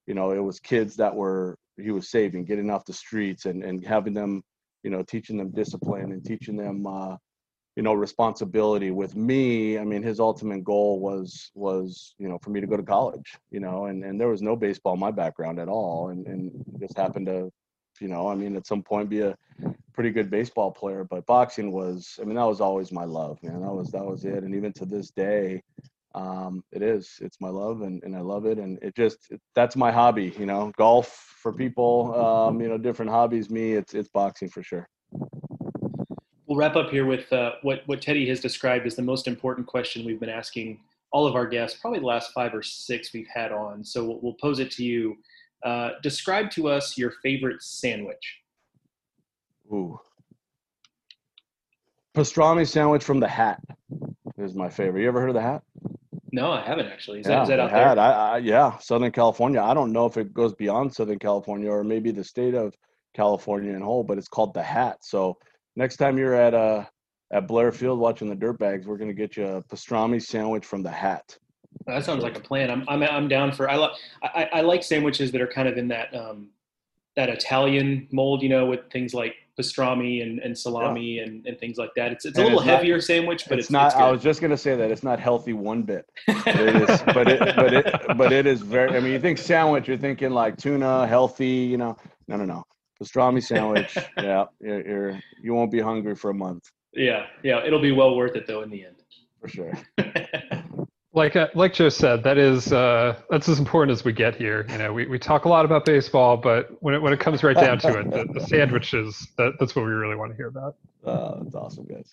you 0.08 0.16
know 0.16 0.32
it 0.32 0.44
was 0.44 0.60
kids 0.60 0.96
that 0.98 1.16
were 1.16 1.56
he 1.78 1.92
was 1.92 2.10
saving 2.10 2.46
getting 2.46 2.70
off 2.70 2.86
the 2.86 2.94
streets 2.94 3.46
and 3.46 3.64
and 3.64 3.86
having 3.86 4.14
them 4.14 4.42
you 4.84 4.90
know 4.90 5.04
teaching 5.04 5.38
them 5.38 5.52
discipline 5.52 6.12
and 6.12 6.26
teaching 6.26 6.58
them 6.58 6.86
uh, 6.88 7.16
you 7.76 7.84
know 7.84 7.93
responsibility 7.93 8.91
with 8.91 9.15
me 9.15 9.78
i 9.78 9.84
mean 9.84 10.01
his 10.01 10.19
ultimate 10.19 10.63
goal 10.63 10.99
was 10.99 11.51
was 11.55 12.15
you 12.17 12.28
know 12.28 12.39
for 12.41 12.49
me 12.49 12.61
to 12.61 12.67
go 12.67 12.78
to 12.78 12.84
college 12.84 13.38
you 13.51 13.59
know 13.59 13.86
and 13.86 14.03
and 14.03 14.19
there 14.19 14.30
was 14.30 14.41
no 14.41 14.55
baseball 14.55 14.93
in 14.93 14.99
my 14.99 15.11
background 15.11 15.59
at 15.59 15.67
all 15.67 16.09
and 16.09 16.26
and 16.28 16.51
just 16.80 16.97
happened 16.97 17.26
to 17.26 17.51
you 17.99 18.07
know 18.07 18.28
i 18.28 18.36
mean 18.36 18.55
at 18.55 18.67
some 18.67 18.82
point 18.82 19.09
be 19.09 19.21
a 19.21 19.36
pretty 19.95 20.11
good 20.11 20.30
baseball 20.30 20.71
player, 20.71 21.05
but 21.09 21.26
boxing 21.26 21.71
was, 21.71 22.19
I 22.21 22.26
mean, 22.26 22.36
that 22.36 22.43
was 22.43 22.61
always 22.61 22.91
my 22.91 23.05
love, 23.05 23.41
man. 23.41 23.61
That 23.61 23.71
was, 23.71 23.89
that 23.91 24.05
was 24.05 24.26
it. 24.26 24.43
And 24.43 24.53
even 24.53 24.73
to 24.73 24.86
this 24.86 25.09
day, 25.09 25.63
um, 26.13 26.63
it 26.71 26.82
is, 26.82 27.17
it's 27.21 27.39
my 27.39 27.49
love 27.49 27.82
and, 27.82 28.03
and 28.03 28.15
I 28.15 28.19
love 28.19 28.45
it. 28.45 28.57
And 28.57 28.78
it 28.82 28.95
just, 28.95 29.19
it, 29.32 29.39
that's 29.55 29.76
my 29.76 29.91
hobby, 29.91 30.36
you 30.38 30.45
know, 30.45 30.71
golf 30.78 31.07
for 31.41 31.53
people, 31.53 32.13
um, 32.21 32.61
you 32.61 32.67
know, 32.67 32.78
different 32.78 33.11
hobbies. 33.11 33.49
Me, 33.49 33.73
it's, 33.73 33.93
it's 33.93 34.09
boxing 34.09 34.49
for 34.49 34.61
sure. 34.61 34.88
We'll 36.48 36.58
wrap 36.58 36.76
up 36.76 36.91
here 36.91 37.06
with 37.06 37.32
uh, 37.34 37.54
what, 37.64 37.82
what 37.88 38.02
Teddy 38.02 38.28
has 38.30 38.39
described 38.39 38.86
as 38.86 38.96
the 38.96 39.02
most 39.02 39.28
important 39.28 39.66
question 39.66 40.06
we've 40.06 40.20
been 40.20 40.30
asking 40.30 40.80
all 41.12 41.26
of 41.26 41.36
our 41.36 41.48
guests, 41.48 41.80
probably 41.80 42.00
the 42.00 42.06
last 42.06 42.34
five 42.34 42.54
or 42.54 42.62
six 42.62 43.14
we've 43.14 43.28
had 43.34 43.52
on. 43.52 43.84
So 43.84 44.04
we'll, 44.04 44.20
we'll 44.22 44.34
pose 44.34 44.60
it 44.60 44.70
to 44.72 44.84
you. 44.84 45.18
Uh, 45.64 45.91
describe 46.04 46.52
to 46.52 46.68
us 46.68 46.98
your 46.98 47.12
favorite 47.24 47.64
sandwich. 47.64 48.41
Ooh. 49.72 50.00
Pastrami 52.16 52.68
sandwich 52.68 53.04
from 53.04 53.20
the 53.20 53.28
Hat 53.28 53.60
is 54.38 54.54
my 54.54 54.70
favorite. 54.70 55.02
You 55.02 55.08
ever 55.08 55.20
heard 55.20 55.30
of 55.30 55.36
the 55.36 55.41
Hat? 55.41 55.64
No, 56.32 56.52
I 56.52 56.62
haven't 56.62 56.88
actually. 56.88 57.22
Is 57.22 57.28
yeah, 57.28 57.36
that, 57.36 57.41
is 57.43 57.48
that 57.50 57.60
out 57.60 57.72
Hat. 57.72 57.96
there? 57.96 58.04
I, 58.04 58.12
I, 58.12 58.38
yeah, 58.39 58.78
Southern 58.78 59.12
California. 59.12 59.62
I 59.62 59.74
don't 59.74 59.91
know 59.91 60.06
if 60.06 60.18
it 60.18 60.34
goes 60.34 60.54
beyond 60.54 60.93
Southern 60.93 61.18
California 61.18 61.70
or 61.72 61.84
maybe 61.84 62.12
the 62.12 62.24
state 62.24 62.54
of 62.54 62.76
California 63.14 63.74
in 63.74 63.82
whole, 63.82 64.04
but 64.04 64.18
it's 64.18 64.28
called 64.28 64.54
the 64.54 64.62
Hat. 64.62 64.98
So 65.02 65.38
next 65.76 65.97
time 65.97 66.17
you're 66.17 66.36
at 66.36 66.53
uh 66.53 66.86
at 67.32 67.47
Blair 67.47 67.71
Field 67.71 67.99
watching 67.99 68.30
the 68.30 68.36
Dirtbags, 68.36 68.86
we're 68.86 68.97
gonna 68.97 69.13
get 69.13 69.36
you 69.36 69.45
a 69.45 69.63
pastrami 69.63 70.21
sandwich 70.21 70.65
from 70.65 70.84
the 70.84 70.91
Hat. 70.91 71.38
That 71.88 72.05
sounds 72.05 72.23
like 72.23 72.38
a 72.38 72.41
plan. 72.41 72.71
I'm 72.71 72.84
I'm 72.88 73.03
I'm 73.03 73.28
down 73.28 73.51
for. 73.51 73.69
I 73.69 73.76
like 73.76 73.91
I, 74.23 74.49
I 74.53 74.61
like 74.61 74.84
sandwiches 74.84 75.32
that 75.32 75.41
are 75.41 75.47
kind 75.47 75.67
of 75.67 75.78
in 75.78 75.88
that 75.89 76.15
um 76.15 76.49
that 77.15 77.30
Italian 77.30 78.07
mold, 78.11 78.41
you 78.41 78.49
know, 78.49 78.65
with 78.65 78.82
things 78.91 79.13
like 79.13 79.36
pastrami 79.57 80.21
and, 80.21 80.39
and 80.39 80.57
salami 80.57 81.15
yeah. 81.15 81.23
and, 81.23 81.45
and 81.47 81.57
things 81.59 81.78
like 81.78 81.91
that. 81.95 82.11
It's 82.11 82.26
it's 82.26 82.38
a 82.38 82.43
little 82.43 82.59
it's 82.59 82.67
heavier 82.67 82.95
not, 82.95 83.03
sandwich, 83.03 83.45
but 83.47 83.57
it's, 83.57 83.67
it's 83.67 83.71
not. 83.71 83.88
It's 83.88 83.95
I 83.95 84.11
was 84.11 84.21
just 84.21 84.41
gonna 84.41 84.57
say 84.57 84.76
that 84.76 84.91
it's 84.91 85.03
not 85.03 85.19
healthy 85.19 85.53
one 85.53 85.84
bit. 85.84 86.05
But 86.28 86.47
it 86.47 86.76
is, 86.76 87.01
but 87.13 87.28
it 87.28 87.55
but 87.55 87.73
it 87.73 88.17
but 88.17 88.32
it 88.32 88.45
is 88.45 88.61
very. 88.61 88.95
I 88.95 88.99
mean, 88.99 89.13
you 89.13 89.19
think 89.19 89.38
sandwich, 89.38 89.88
you're 89.88 89.97
thinking 89.97 90.32
like 90.32 90.57
tuna, 90.57 91.07
healthy. 91.07 91.47
You 91.47 91.78
know, 91.78 91.97
no, 92.28 92.38
no, 92.38 92.45
no. 92.45 92.63
Pastrami 93.02 93.43
sandwich. 93.48 93.98
yeah, 94.18 94.46
you're, 94.60 94.88
you're 94.88 95.20
you 95.41 95.54
won't 95.54 95.72
be 95.72 95.80
hungry 95.80 96.16
for 96.16 96.30
a 96.30 96.34
month. 96.34 96.64
Yeah, 96.93 97.26
yeah, 97.43 97.66
it'll 97.66 97.82
be 97.82 97.91
well 97.91 98.16
worth 98.16 98.36
it 98.36 98.48
though 98.48 98.62
in 98.62 98.70
the 98.70 98.86
end. 98.86 99.04
For 99.41 99.48
sure. 99.48 99.74
like 101.16 101.36
uh, 101.36 101.48
like 101.56 101.74
Joe 101.74 101.89
said, 101.89 102.24
that 102.24 102.38
is 102.38 102.72
uh, 102.74 103.20
that's 103.30 103.48
as 103.50 103.60
important 103.60 103.91
as 103.91 104.04
we 104.04 104.12
get 104.12 104.36
here. 104.36 104.66
You 104.70 104.78
know, 104.78 104.93
we, 104.93 105.08
we 105.08 105.18
talk 105.18 105.46
a 105.46 105.50
lot 105.50 105.66
about 105.66 105.86
baseball, 105.86 106.38
but 106.38 106.70
when 106.82 106.93
it 106.93 107.02
when 107.02 107.14
it 107.14 107.20
comes 107.20 107.43
right 107.43 107.56
down 107.56 107.80
to 107.80 108.00
it, 108.00 108.12
the, 108.12 108.26
the 108.34 108.46
sandwiches 108.46 109.28
that, 109.38 109.54
that's 109.60 109.76
what 109.76 109.86
we 109.86 109.91
really 109.91 110.16
want 110.16 110.32
to 110.32 110.36
hear 110.36 110.48
about. 110.48 110.76
Uh, 111.06 111.43
that's 111.43 111.56
awesome, 111.56 111.86
guys. 111.86 112.12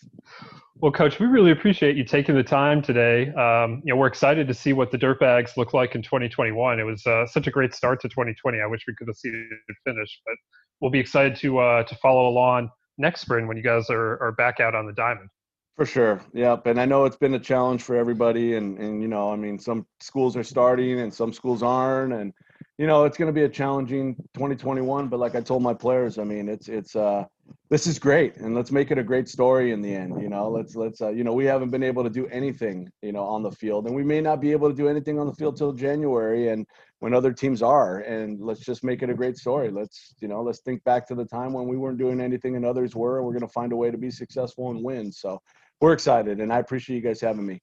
Well, 0.77 0.93
Coach, 0.93 1.19
we 1.21 1.27
really 1.27 1.53
appreciate 1.53 1.97
you 1.97 2.05
taking 2.05 2.35
the 2.35 2.43
time 2.43 2.83
today. 2.83 3.29
Um, 3.35 3.83
you 3.85 3.93
know, 3.93 3.97
we're 3.97 4.09
excited 4.09 4.49
to 4.49 4.55
see 4.55 4.73
what 4.73 4.91
the 4.91 4.99
Dirtbags 4.99 5.57
look 5.57 5.73
like 5.73 5.95
in 5.95 6.03
2021. 6.03 6.81
It 6.81 6.83
was 6.83 7.07
uh, 7.07 7.27
such 7.27 7.47
a 7.47 7.51
great 7.51 7.73
start 7.75 8.01
to 8.03 8.09
2020. 8.09 8.61
I 8.61 8.67
wish 8.67 8.85
we 8.89 8.95
could 8.95 9.07
have 9.07 9.17
seen 9.17 9.49
it 9.69 9.77
finish, 9.85 10.21
but 10.27 10.35
we'll 10.83 10.91
be 10.91 11.01
excited 11.01 11.37
to 11.37 11.59
uh, 11.59 11.85
to 11.85 11.95
follow 11.97 12.29
along 12.29 12.71
next 12.99 13.23
spring 13.23 13.47
when 13.47 13.57
you 13.57 13.63
guys 13.63 13.89
are, 13.89 14.23
are 14.23 14.33
back 14.33 14.61
out 14.61 14.75
on 14.75 14.87
the 14.87 14.93
diamond. 14.93 15.31
For 15.77 15.87
sure. 15.87 16.21
Yep. 16.35 16.67
And 16.67 16.79
I 16.79 16.85
know 16.85 17.07
it's 17.07 17.17
been 17.17 17.35
a 17.35 17.39
challenge 17.39 17.83
for 17.83 17.97
everybody. 17.97 18.57
And, 18.57 18.79
and, 18.79 19.01
you 19.01 19.09
know, 19.09 19.33
I 19.33 19.37
mean, 19.37 19.59
some 19.59 19.87
schools 20.01 20.37
are 20.37 20.45
starting 20.45 21.01
and 21.01 21.13
some 21.13 21.33
schools 21.33 21.63
aren't. 21.63 22.13
And, 22.13 22.35
you 22.77 22.87
know, 22.87 23.05
it's 23.05 23.17
going 23.17 23.27
to 23.27 23.33
be 23.33 23.45
a 23.45 23.49
challenging 23.49 24.15
2021. 24.35 25.09
But 25.09 25.19
like 25.19 25.35
I 25.35 25.41
told 25.41 25.63
my 25.63 25.73
players, 25.73 26.19
I 26.19 26.25
mean, 26.25 26.51
it's, 26.51 26.69
it's, 26.69 26.95
uh, 26.95 27.25
this 27.71 27.87
is 27.87 27.99
great. 27.99 28.37
And 28.37 28.55
let's 28.55 28.71
make 28.71 28.91
it 28.91 28.99
a 28.99 29.03
great 29.03 29.31
story 29.31 29.73
in 29.73 29.81
the 29.81 29.95
end. 29.95 30.21
You 30.21 30.29
know, 30.29 30.51
let's, 30.51 30.77
let's, 30.77 31.01
uh, 31.01 31.09
you 31.09 31.25
know, 31.25 31.33
we 31.33 31.47
haven't 31.47 31.71
been 31.71 31.83
able 31.83 32.05
to 32.05 32.11
do 32.11 32.27
anything, 32.27 32.91
you 33.01 33.13
know, 33.13 33.25
on 33.25 33.43
the 33.43 33.51
field. 33.51 33.87
And 33.87 33.97
we 33.97 34.05
may 34.05 34.21
not 34.21 34.43
be 34.43 34.53
able 34.53 34.69
to 34.69 34.77
do 34.77 34.89
anything 34.89 35.19
on 35.19 35.27
the 35.27 35.35
field 35.35 35.57
till 35.57 35.73
January. 35.73 36.51
And 36.51 36.67
when 37.03 37.15
other 37.15 37.33
teams 37.33 37.63
are. 37.63 37.99
And 37.99 38.41
let's 38.41 38.61
just 38.61 38.85
make 38.85 39.03
it 39.03 39.11
a 39.11 39.15
great 39.15 39.37
story. 39.37 39.71
Let's, 39.71 40.15
you 40.21 40.29
know, 40.29 40.41
let's 40.41 40.61
think 40.61 40.85
back 40.85 41.07
to 41.09 41.17
the 41.17 41.25
time 41.25 41.53
when 41.53 41.67
we 41.67 41.77
weren't 41.77 41.99
doing 41.99 42.21
anything 42.21 42.55
and 42.55 42.65
others 42.65 42.95
were. 42.95 43.23
We're 43.23 43.33
going 43.33 43.41
to 43.41 43.49
find 43.49 43.73
a 43.73 43.77
way 43.77 43.91
to 43.91 43.99
be 43.99 44.11
successful 44.11 44.71
and 44.71 44.85
win. 44.85 45.11
So, 45.11 45.41
we're 45.81 45.93
excited, 45.93 46.39
and 46.39 46.53
I 46.53 46.61
appreciate 46.61 46.95
you 46.95 47.03
guys 47.03 47.21
having 47.21 47.45
me. 47.45 47.61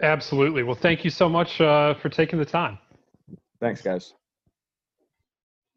Absolutely. 0.00 0.62
Well, 0.62 0.76
thank 0.76 1.04
you 1.04 1.10
so 1.10 1.28
much 1.28 1.60
uh, 1.60 1.94
for 1.94 2.08
taking 2.08 2.38
the 2.38 2.44
time. 2.44 2.78
Thanks, 3.60 3.82
guys. 3.82 4.14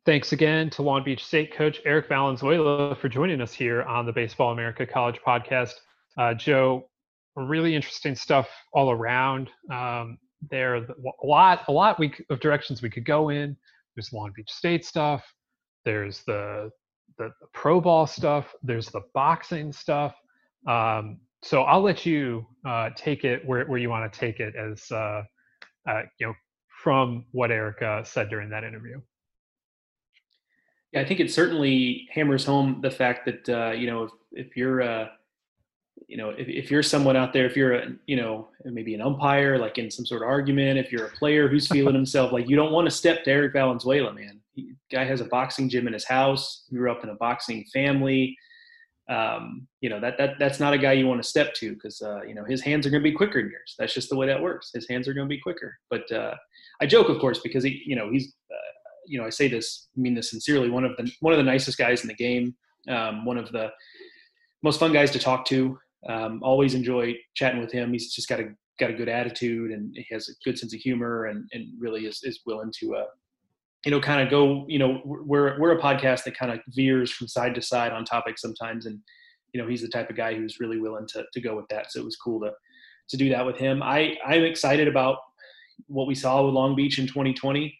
Thanks 0.06 0.32
again 0.32 0.70
to 0.72 0.84
Long 0.84 1.04
Beach 1.04 1.26
State 1.26 1.52
coach 1.52 1.82
Eric 1.86 2.08
Valenzuela 2.08 2.96
for 2.96 3.10
joining 3.10 3.42
us 3.42 3.52
here 3.52 3.82
on 3.82 4.06
the 4.06 4.14
Baseball 4.14 4.52
America 4.52 4.86
College 4.86 5.20
podcast. 5.26 5.74
Uh, 6.20 6.36
Joe, 6.36 6.88
really 7.36 7.76
interesting 7.76 8.14
stuff 8.14 8.48
all 8.72 8.92
around. 8.92 9.50
Um, 9.72 10.20
there 10.50 10.76
a 10.76 10.86
lot, 11.24 11.64
a 11.68 11.72
lot 11.72 12.00
we, 12.00 12.14
of 12.30 12.40
directions 12.40 12.82
we 12.82 12.90
could 12.90 13.06
go 13.06 13.30
in. 13.30 13.56
There's 13.96 14.14
Long 14.14 14.32
Beach 14.36 14.52
State 14.52 14.86
stuff. 14.86 15.26
There's 15.86 16.24
the 16.24 16.72
the, 17.18 17.32
the 17.42 17.48
pro 17.54 17.82
ball 17.82 18.08
stuff. 18.08 18.54
There's 18.64 18.88
the 18.88 19.02
boxing 19.14 19.74
stuff. 19.74 20.16
Um, 20.68 21.20
so 21.44 21.64
I'll 21.64 21.82
let 21.82 22.06
you 22.06 22.46
uh, 22.66 22.90
take 22.96 23.24
it 23.24 23.46
where, 23.46 23.66
where 23.66 23.80
you 23.80 23.90
want 23.90 24.12
to 24.12 24.20
take 24.20 24.40
it 24.40 24.56
as 24.56 24.90
uh, 24.92 25.24
uh, 25.88 26.02
you 26.20 26.28
know 26.28 26.34
from 26.84 27.26
what 27.32 27.52
Eric 27.52 27.82
uh, 27.82 28.04
said 28.04 28.30
during 28.30 28.50
that 28.50 28.64
interview. 28.64 29.02
Yeah, 30.94 31.02
I 31.02 31.06
think 31.06 31.20
it 31.20 31.32
certainly 31.32 32.08
hammers 32.12 32.46
home 32.46 32.80
the 32.82 32.92
fact 32.92 33.26
that 33.26 33.50
uh, 33.50 33.72
you 33.72 33.88
know 33.88 34.04
if, 34.04 34.12
if 34.32 34.58
you're 34.58 34.82
uh, 34.82 35.08
you 36.10 36.18
know 36.18 36.30
if, 36.32 36.48
if 36.48 36.72
you're 36.72 36.84
someone 36.84 37.16
out 37.16 37.32
there, 37.32 37.46
if 37.46 37.56
you're 37.56 37.76
a 37.76 37.92
you 38.06 38.18
know 38.18 38.50
maybe 38.66 38.94
an 38.96 39.02
umpire 39.02 39.58
like 39.58 39.78
in 39.78 39.90
some 39.90 40.06
sort 40.06 40.22
of 40.22 40.28
argument, 40.28 40.78
if 40.78 40.92
you're 40.92 41.06
a 41.06 41.12
player 41.12 41.48
who's 41.48 41.68
feeling 41.68 41.96
himself 41.96 42.32
like 42.34 42.50
you 42.50 42.56
don't 42.56 42.74
want 42.74 42.86
to 42.86 42.92
step 42.92 43.24
to 43.24 43.32
Eric 43.32 43.54
Valenzuela, 43.54 44.14
man. 44.14 44.40
He, 44.54 44.74
guy 44.92 45.06
has 45.06 45.22
a 45.22 45.26
boxing 45.26 45.70
gym 45.70 45.88
in 45.88 45.94
his 45.94 46.06
house. 46.06 46.66
Grew 46.74 46.92
up 46.92 47.04
in 47.04 47.10
a 47.10 47.16
boxing 47.16 47.64
family 47.72 48.36
um, 49.10 49.68
you 49.82 49.90
know 49.90 50.00
that 50.00 50.18
that 50.20 50.38
that's 50.38 50.60
not 50.60 50.74
a 50.74 50.78
guy 50.78 50.94
you 50.94 51.08
want 51.08 51.22
to 51.22 51.28
step 51.28 51.54
to 51.56 51.74
because 51.74 52.02
uh, 52.02 52.22
you 52.22 52.36
know 52.36 52.44
his 52.44 52.62
hands 52.62 52.86
are 52.86 52.92
going 52.92 53.02
to 53.02 53.10
be 53.10 53.16
quicker 53.16 53.42
than 53.42 53.50
yours. 53.50 53.76
That's 53.78 53.94
just 53.94 54.10
the 54.10 54.16
way 54.16 54.28
that 54.28 54.42
works. 54.42 54.70
His 54.74 54.88
hands 54.88 55.08
are 55.08 55.14
going 55.14 55.28
to 55.28 55.36
be 55.36 55.42
quicker. 55.42 55.78
But 55.90 56.10
uh, 56.12 56.36
I 56.80 56.86
joke, 56.86 57.10
of 57.10 57.20
course, 57.20 57.40
because 57.40 57.64
he, 57.64 57.82
you 57.86 57.96
know, 57.96 58.12
he's, 58.12 58.32
uh, 58.52 58.72
you 59.08 59.20
know, 59.20 59.26
I 59.26 59.32
say 59.32 59.48
this, 59.48 59.88
I 59.98 60.02
mean 60.02 60.14
this 60.14 60.30
sincerely. 60.30 60.70
One 60.70 60.86
of 60.86 60.96
the 60.98 61.12
one 61.22 61.34
of 61.34 61.38
the 61.38 61.44
nicest 61.44 61.78
guys 61.78 62.02
in 62.02 62.08
the 62.08 62.14
game. 62.14 62.56
Um, 62.88 63.26
one 63.26 63.38
of 63.38 63.52
the 63.52 63.72
most 64.62 64.80
fun 64.80 64.94
guys 64.94 65.10
to 65.12 65.20
talk 65.20 65.44
to. 65.46 65.78
Um, 66.08 66.40
always 66.44 66.76
enjoy 66.76 67.16
chatting 67.36 67.60
with 67.60 67.72
him. 67.72 67.92
He's 67.92 68.14
just 68.14 68.30
got 68.30 68.40
a 68.40 68.50
got 68.80 68.90
a 68.90 68.94
good 68.94 69.10
attitude 69.10 69.72
and 69.72 69.94
he 69.94 70.06
has 70.10 70.30
a 70.30 70.34
good 70.46 70.58
sense 70.58 70.74
of 70.74 70.80
humor 70.80 71.26
and, 71.26 71.50
and 71.52 71.68
really 71.78 72.06
is, 72.06 72.22
is 72.24 72.40
willing 72.46 72.72
to 72.80 72.96
uh, 72.96 73.06
you 73.86 73.92
know, 73.92 74.02
kind 74.02 74.22
of 74.22 74.30
go, 74.30 74.66
you 74.68 74.78
know, 74.78 75.02
we're, 75.06 75.60
we're 75.60 75.78
a 75.78 75.82
podcast 75.82 76.24
that 76.26 76.38
kind 76.38 76.52
of 76.52 76.60
veers 76.70 77.12
from 77.12 77.28
side 77.28 77.56
to 77.56 77.62
side 77.62 77.94
on 77.94 78.04
topics 78.04 78.42
sometimes. 78.42 78.86
And, 78.86 79.00
you 79.54 79.62
know, 79.62 79.68
he's 79.68 79.82
the 79.82 79.88
type 79.88 80.10
of 80.10 80.18
guy 80.18 80.34
who's 80.34 80.60
really 80.60 80.80
willing 80.80 81.08
to, 81.08 81.24
to 81.32 81.42
go 81.42 81.56
with 81.56 81.68
that. 81.70 81.92
So 81.92 82.00
it 82.02 82.06
was 82.06 82.18
cool 82.18 82.42
to, 82.42 82.52
to 83.10 83.18
do 83.18 83.30
that 83.30 83.46
with 83.46 83.58
him. 83.58 83.82
I, 83.82 84.18
I'm 84.26 84.44
excited 84.44 84.88
about 84.88 85.20
what 85.88 86.08
we 86.08 86.16
saw 86.16 86.46
with 86.46 86.54
Long 86.54 86.76
Beach 86.76 87.00
in 87.00 87.08
2020. 87.08 87.78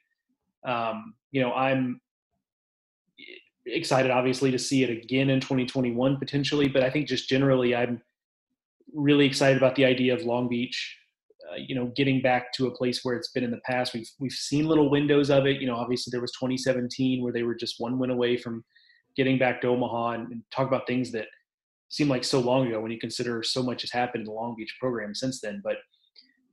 Um, 0.66 1.16
you 1.32 1.42
know, 1.42 1.52
I'm 1.52 2.00
excited 3.66 4.10
obviously 4.10 4.52
to 4.52 4.60
see 4.60 4.84
it 4.84 4.90
again 4.90 5.30
in 5.30 5.42
2021 5.42 6.18
potentially, 6.18 6.70
but 6.70 6.82
I 6.82 6.90
think 6.90 7.08
just 7.08 7.28
generally 7.28 7.76
I'm 7.76 8.02
really 8.94 9.26
excited 9.26 9.58
about 9.58 9.76
the 9.76 9.86
idea 9.86 10.14
of 10.14 10.24
Long 10.24 10.48
Beach 10.48 11.00
uh, 11.50 11.56
you 11.56 11.74
know, 11.74 11.92
getting 11.96 12.22
back 12.22 12.52
to 12.54 12.68
a 12.68 12.72
place 12.72 13.04
where 13.04 13.16
it's 13.16 13.32
been 13.32 13.44
in 13.44 13.52
the 13.52 13.62
past. 13.66 13.94
We've 13.94 14.10
we've 14.20 14.32
seen 14.32 14.68
little 14.68 14.90
windows 14.90 15.30
of 15.30 15.46
it. 15.46 15.62
You 15.62 15.68
know, 15.68 15.76
obviously 15.76 16.12
there 16.12 16.22
was 16.22 16.32
2017 16.34 17.24
where 17.24 17.34
they 17.34 17.44
were 17.44 17.56
just 17.56 17.80
one 17.80 17.98
win 17.98 18.10
away 18.10 18.38
from 18.38 18.64
getting 19.16 19.40
back 19.40 19.62
to 19.62 19.68
Omaha 19.68 20.12
and, 20.12 20.32
and 20.32 20.44
talk 20.52 20.68
about 20.68 20.86
things 20.86 21.12
that 21.12 21.28
seem 21.90 22.08
like 22.08 22.24
so 22.24 22.40
long 22.40 22.68
ago 22.68 22.80
when 22.80 22.92
you 22.92 23.00
consider 23.00 23.42
so 23.42 23.64
much 23.64 23.82
has 23.82 23.92
happened 23.92 24.22
in 24.22 24.26
the 24.26 24.32
Long 24.32 24.56
Beach 24.56 24.76
program 24.80 25.16
since 25.16 25.42
then. 25.42 25.62
But 25.64 25.78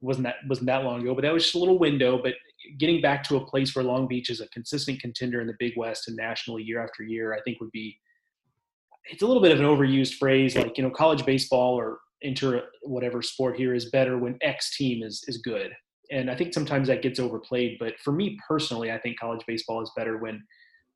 wasn't 0.00 0.24
that 0.24 0.36
wasn't 0.48 0.68
that 0.68 0.84
long 0.84 1.02
ago? 1.02 1.14
But 1.14 1.22
that 1.22 1.32
was 1.32 1.42
just 1.42 1.56
a 1.56 1.58
little 1.58 1.78
window. 1.78 2.20
But 2.22 2.34
getting 2.78 3.02
back 3.02 3.22
to 3.24 3.36
a 3.36 3.46
place 3.46 3.74
where 3.74 3.84
Long 3.84 4.06
Beach 4.08 4.30
is 4.30 4.40
a 4.40 4.48
consistent 4.48 5.00
contender 5.00 5.40
in 5.40 5.46
the 5.46 5.56
Big 5.58 5.74
West 5.76 6.08
and 6.08 6.16
nationally 6.16 6.62
year 6.62 6.82
after 6.82 7.02
year, 7.02 7.34
I 7.34 7.40
think 7.42 7.60
would 7.60 7.72
be 7.72 7.98
it's 9.10 9.22
a 9.22 9.26
little 9.26 9.42
bit 9.42 9.52
of 9.52 9.60
an 9.60 9.66
overused 9.66 10.14
phrase 10.14 10.56
like 10.56 10.78
you 10.78 10.84
know 10.84 10.90
college 10.90 11.24
baseball 11.26 11.74
or 11.74 11.98
enter 12.22 12.62
whatever 12.82 13.22
sport 13.22 13.56
here 13.56 13.74
is 13.74 13.90
better 13.90 14.18
when 14.18 14.38
X 14.42 14.76
team 14.76 15.02
is 15.02 15.24
is 15.28 15.38
good. 15.38 15.72
And 16.10 16.30
I 16.30 16.36
think 16.36 16.54
sometimes 16.54 16.88
that 16.88 17.02
gets 17.02 17.18
overplayed. 17.18 17.78
But 17.80 17.98
for 18.02 18.12
me 18.12 18.38
personally, 18.46 18.92
I 18.92 18.98
think 18.98 19.18
college 19.18 19.44
baseball 19.46 19.82
is 19.82 19.90
better 19.96 20.18
when 20.18 20.42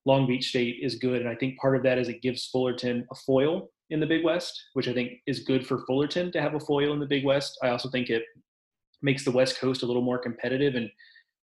Long 0.07 0.27
Beach 0.27 0.49
State 0.49 0.77
is 0.83 0.97
good. 0.97 1.21
And 1.21 1.29
I 1.29 1.35
think 1.35 1.59
part 1.59 1.77
of 1.77 1.83
that 1.83 1.99
is 1.99 2.09
it 2.09 2.23
gives 2.23 2.47
Fullerton 2.47 3.07
a 3.11 3.15
foil 3.15 3.71
in 3.91 4.01
the 4.01 4.07
Big 4.07 4.25
West, 4.25 4.69
which 4.75 4.89
I 4.89 4.95
think 4.95 5.13
is 5.27 5.41
good 5.41 5.67
for 5.67 5.85
Fullerton 5.87 6.31
to 6.33 6.41
have 6.41 6.55
a 6.55 6.61
foil 6.61 6.93
in 6.93 7.01
the 7.01 7.07
Big 7.07 7.25
West. 7.25 7.59
I 7.63 7.71
also 7.71 7.91
think 7.91 8.09
it 8.09 8.23
makes 9.03 9.25
the 9.25 9.33
West 9.33 9.59
Coast 9.59 9.83
a 9.83 9.87
little 9.87 10.03
more 10.03 10.19
competitive 10.19 10.75
and 10.77 10.89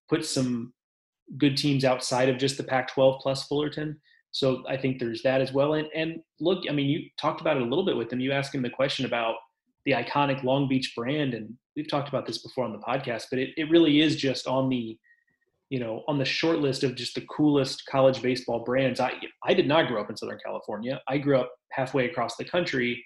puts 0.10 0.30
some 0.30 0.74
good 1.38 1.58
teams 1.58 1.84
outside 1.84 2.30
of 2.30 2.38
just 2.38 2.58
the 2.58 2.64
Pac 2.64 2.94
12 2.94 3.20
plus 3.22 3.46
Fullerton. 3.48 4.00
So 4.32 4.64
I 4.68 4.78
think 4.78 5.00
there's 5.00 5.24
that 5.24 5.42
as 5.42 5.52
well. 5.52 5.74
And 5.74 5.88
and 5.96 6.20
look, 6.40 6.64
I 6.70 6.74
mean, 6.74 6.88
you 6.88 7.10
talked 7.20 7.42
about 7.42 7.58
it 7.58 7.64
a 7.64 7.66
little 7.66 7.86
bit 7.86 7.98
with 7.98 8.12
him. 8.12 8.20
You 8.20 8.32
asked 8.32 8.54
him 8.54 8.62
the 8.62 8.70
question 8.70 9.06
about 9.06 9.36
the 9.88 9.94
iconic 9.94 10.44
Long 10.44 10.68
Beach 10.68 10.92
brand, 10.96 11.34
and 11.34 11.54
we've 11.78 11.90
talked 11.90 12.10
about 12.10 12.28
this 12.28 12.40
before 12.40 12.66
on 12.66 12.74
the 12.74 12.80
podcast, 12.80 13.28
but 13.32 13.40
it, 13.40 13.52
it 13.56 13.72
really 13.72 14.02
is 14.02 14.18
just 14.18 14.46
on 14.46 14.70
the 14.70 14.98
you 15.70 15.80
know 15.80 16.04
on 16.08 16.18
the 16.18 16.26
short 16.26 16.60
list 16.60 16.84
of 16.84 16.96
just 16.96 17.16
the 17.16 17.26
coolest 17.36 17.84
college 17.90 18.22
baseball 18.22 18.66
brands. 18.66 19.00
I 19.00 19.14
I 19.46 19.54
did 19.54 19.66
not 19.66 19.88
grow 19.88 20.02
up 20.02 20.10
in 20.10 20.18
Southern 20.18 20.40
California. 20.46 21.02
I 21.08 21.18
grew 21.18 21.40
up 21.40 21.54
halfway 21.72 22.06
across 22.06 22.36
the 22.36 22.44
country, 22.44 23.02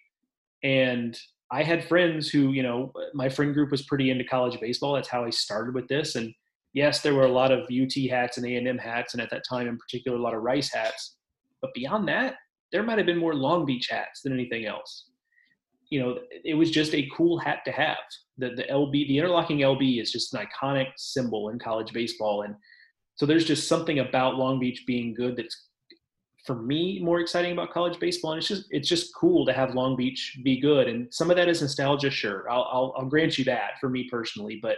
and 0.63 1.15
I 1.51 1.61
had 1.61 1.88
friends 1.88 2.29
who 2.29 2.51
you 2.51 2.63
know 2.63 2.91
my 3.13 3.29
friend 3.29 3.53
group 3.53 3.69
was 3.69 3.84
pretty 3.84 4.09
into 4.09 4.23
college 4.23 4.59
baseball. 4.59 4.93
That's 4.95 5.07
how 5.07 5.23
I 5.23 5.29
started 5.29 5.75
with 5.75 5.88
this, 5.88 6.15
and 6.15 6.34
yes, 6.73 7.01
there 7.01 7.13
were 7.13 7.25
a 7.25 7.32
lot 7.32 7.51
of 7.51 7.69
UT 7.69 7.93
hats 8.09 8.39
and 8.39 8.47
A&M 8.47 8.79
hats, 8.79 9.13
and 9.13 9.21
at 9.21 9.29
that 9.29 9.43
time 9.47 9.67
in 9.67 9.77
particular, 9.77 10.17
a 10.17 10.21
lot 10.21 10.34
of 10.34 10.41
Rice 10.41 10.73
hats. 10.73 11.17
But 11.61 11.75
beyond 11.75 12.07
that, 12.07 12.38
there 12.71 12.82
might 12.82 12.97
have 12.97 13.05
been 13.05 13.19
more 13.19 13.36
Long 13.36 13.67
Beach 13.67 13.88
hats 13.88 14.23
than 14.23 14.34
anything 14.34 14.65
else. 14.65 15.11
You 15.91 15.99
know, 15.99 16.19
it 16.43 16.55
was 16.55 16.71
just 16.71 16.95
a 16.95 17.07
cool 17.15 17.37
hat 17.37 17.59
to 17.65 17.71
have. 17.71 17.97
The 18.37 18.49
the 18.49 18.63
LB, 18.63 18.91
the 18.91 19.17
interlocking 19.17 19.59
LB, 19.59 20.01
is 20.01 20.11
just 20.11 20.33
an 20.33 20.45
iconic 20.45 20.87
symbol 20.97 21.49
in 21.49 21.59
college 21.59 21.93
baseball, 21.93 22.41
and 22.41 22.55
so 23.15 23.27
there's 23.27 23.45
just 23.45 23.67
something 23.67 23.99
about 23.99 24.35
Long 24.35 24.59
Beach 24.59 24.83
being 24.87 25.13
good 25.13 25.35
that's 25.37 25.67
for 26.45 26.55
me 26.55 26.99
more 26.99 27.19
exciting 27.19 27.51
about 27.51 27.71
college 27.71 27.99
baseball. 27.99 28.31
And 28.31 28.39
it's 28.39 28.47
just 28.47 28.65
it's 28.71 28.87
just 28.87 29.13
cool 29.15 29.45
to 29.45 29.53
have 29.53 29.75
long 29.75 29.95
beach 29.95 30.39
be 30.43 30.59
good. 30.59 30.87
And 30.87 31.13
some 31.13 31.29
of 31.29 31.37
that 31.37 31.47
is 31.47 31.61
nostalgia 31.61 32.09
sure. 32.09 32.49
I'll 32.49 32.67
i'll, 32.71 32.93
I'll 32.97 33.05
grant 33.05 33.37
you 33.37 33.45
that 33.45 33.79
for 33.79 33.89
me 33.89 34.07
personally. 34.09 34.59
But 34.61 34.77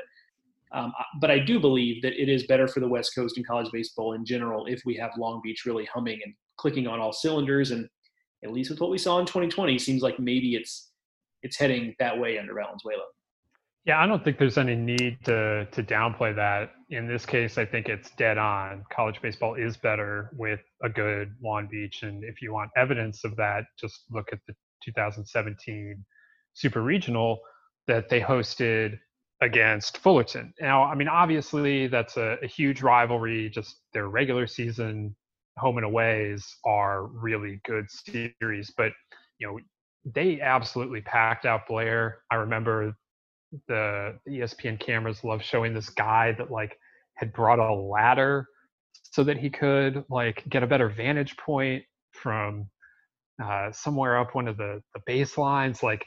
um, 0.74 0.91
but 1.22 1.30
I 1.30 1.38
do 1.38 1.59
believe 1.59 2.01
that 2.01 2.20
it 2.20 2.30
is 2.30 2.47
better 2.47 2.68
for 2.68 2.80
the 2.80 2.88
West 2.88 3.14
Coast 3.14 3.38
and 3.38 3.45
college 3.45 3.72
baseball 3.72 4.14
in 4.14 4.26
general 4.26 4.66
if 4.66 4.82
we 4.86 4.95
have 4.95 5.11
Long 5.18 5.39
Beach 5.43 5.66
really 5.66 5.86
humming 5.86 6.20
and 6.26 6.34
clicking 6.57 6.88
on 6.88 6.99
all 6.99 7.14
cylinders. 7.14 7.70
And 7.70 7.88
at 8.43 8.51
least 8.51 8.72
with 8.72 8.82
what 8.82 8.89
we 8.89 8.97
saw 8.97 9.20
in 9.20 9.28
2020, 9.28 9.78
seems 9.78 10.01
like 10.01 10.20
maybe 10.20 10.55
it's 10.55 10.89
it's 11.44 11.58
heading 11.58 11.96
that 12.00 12.18
way 12.18 12.39
under 12.39 12.54
Valenzuela. 12.54 13.04
Yeah, 13.86 14.02
I 14.02 14.08
don't 14.08 14.24
think 14.24 14.38
there's 14.38 14.58
any 14.58 14.76
need 14.76 15.18
to 15.26 15.68
to 15.72 15.84
downplay 15.84 16.34
that. 16.36 16.72
In 16.89 17.06
this 17.06 17.26
case, 17.26 17.58
I 17.58 17.66
think 17.66 17.89
it's 17.89 18.12
dead 18.12 18.38
on. 18.38 18.84
College 18.89 19.22
baseball 19.22 19.56
is 19.56 19.76
better 19.76 20.32
with 20.38 20.62
a 20.84 20.89
good 20.89 21.36
Long 21.44 21.68
Beach, 21.70 22.04
and 22.04 22.24
if 22.24 22.41
you 22.41 22.54
want 22.54 22.72
evidence 22.78 23.26
of 23.26 23.36
that, 23.36 23.66
just 23.78 24.06
look 24.10 24.30
at 24.32 24.39
the 24.48 24.54
2017 24.86 26.04
Super 26.54 26.82
Regional 26.82 27.39
that 27.88 28.08
they 28.08 28.22
hosted 28.22 28.98
against 29.41 29.98
Fullerton. 29.98 30.54
Now, 30.62 30.84
I 30.84 30.96
mean, 30.96 31.10
obviously 31.10 31.88
that's 31.88 32.16
a, 32.16 32.38
a, 32.41 32.48
huge 32.48 32.82
rivalry. 32.82 33.50
Just 33.50 33.82
their 33.91 34.08
regular 34.08 34.48
season 34.48 35.14
home 35.58 35.78
and 35.78 35.86
aways 35.86 36.46
are 36.66 37.08
really 37.08 37.60
good 37.66 37.86
series, 37.89 38.72
but 38.78 38.94
you 39.39 39.48
know 39.48 39.60
they 40.06 40.41
absolutely 40.41 41.01
packed 41.01 41.45
out 41.45 41.68
Blair. 41.68 42.20
I 42.30 42.36
remember 42.36 42.95
the, 43.68 44.20
ESPN 44.28 44.80
cameras 44.80 45.24
love 45.24 45.43
showing 45.43 45.74
this 45.74 45.89
guy 45.89 46.34
that 46.34 46.51
like 46.51 46.78
had 47.16 47.34
brought 47.34 47.60
a 47.60 47.74
ladder 47.74 48.47
so 49.04 49.24
that 49.24 49.38
he 49.38 49.49
could 49.49 50.04
like 50.10 50.43
get 50.49 50.64
a 50.64 50.68
better 50.68 50.89
vantage 50.89 51.38
point 51.38 51.84
from 52.12 52.68
uh, 53.41 53.72
somewhere 53.72 54.20
up 54.20 54.36
one 54.36 54.47
of 54.47 54.58
the 54.58 54.82
the 54.93 55.01
baselines. 55.12 55.84
Like 55.84 56.06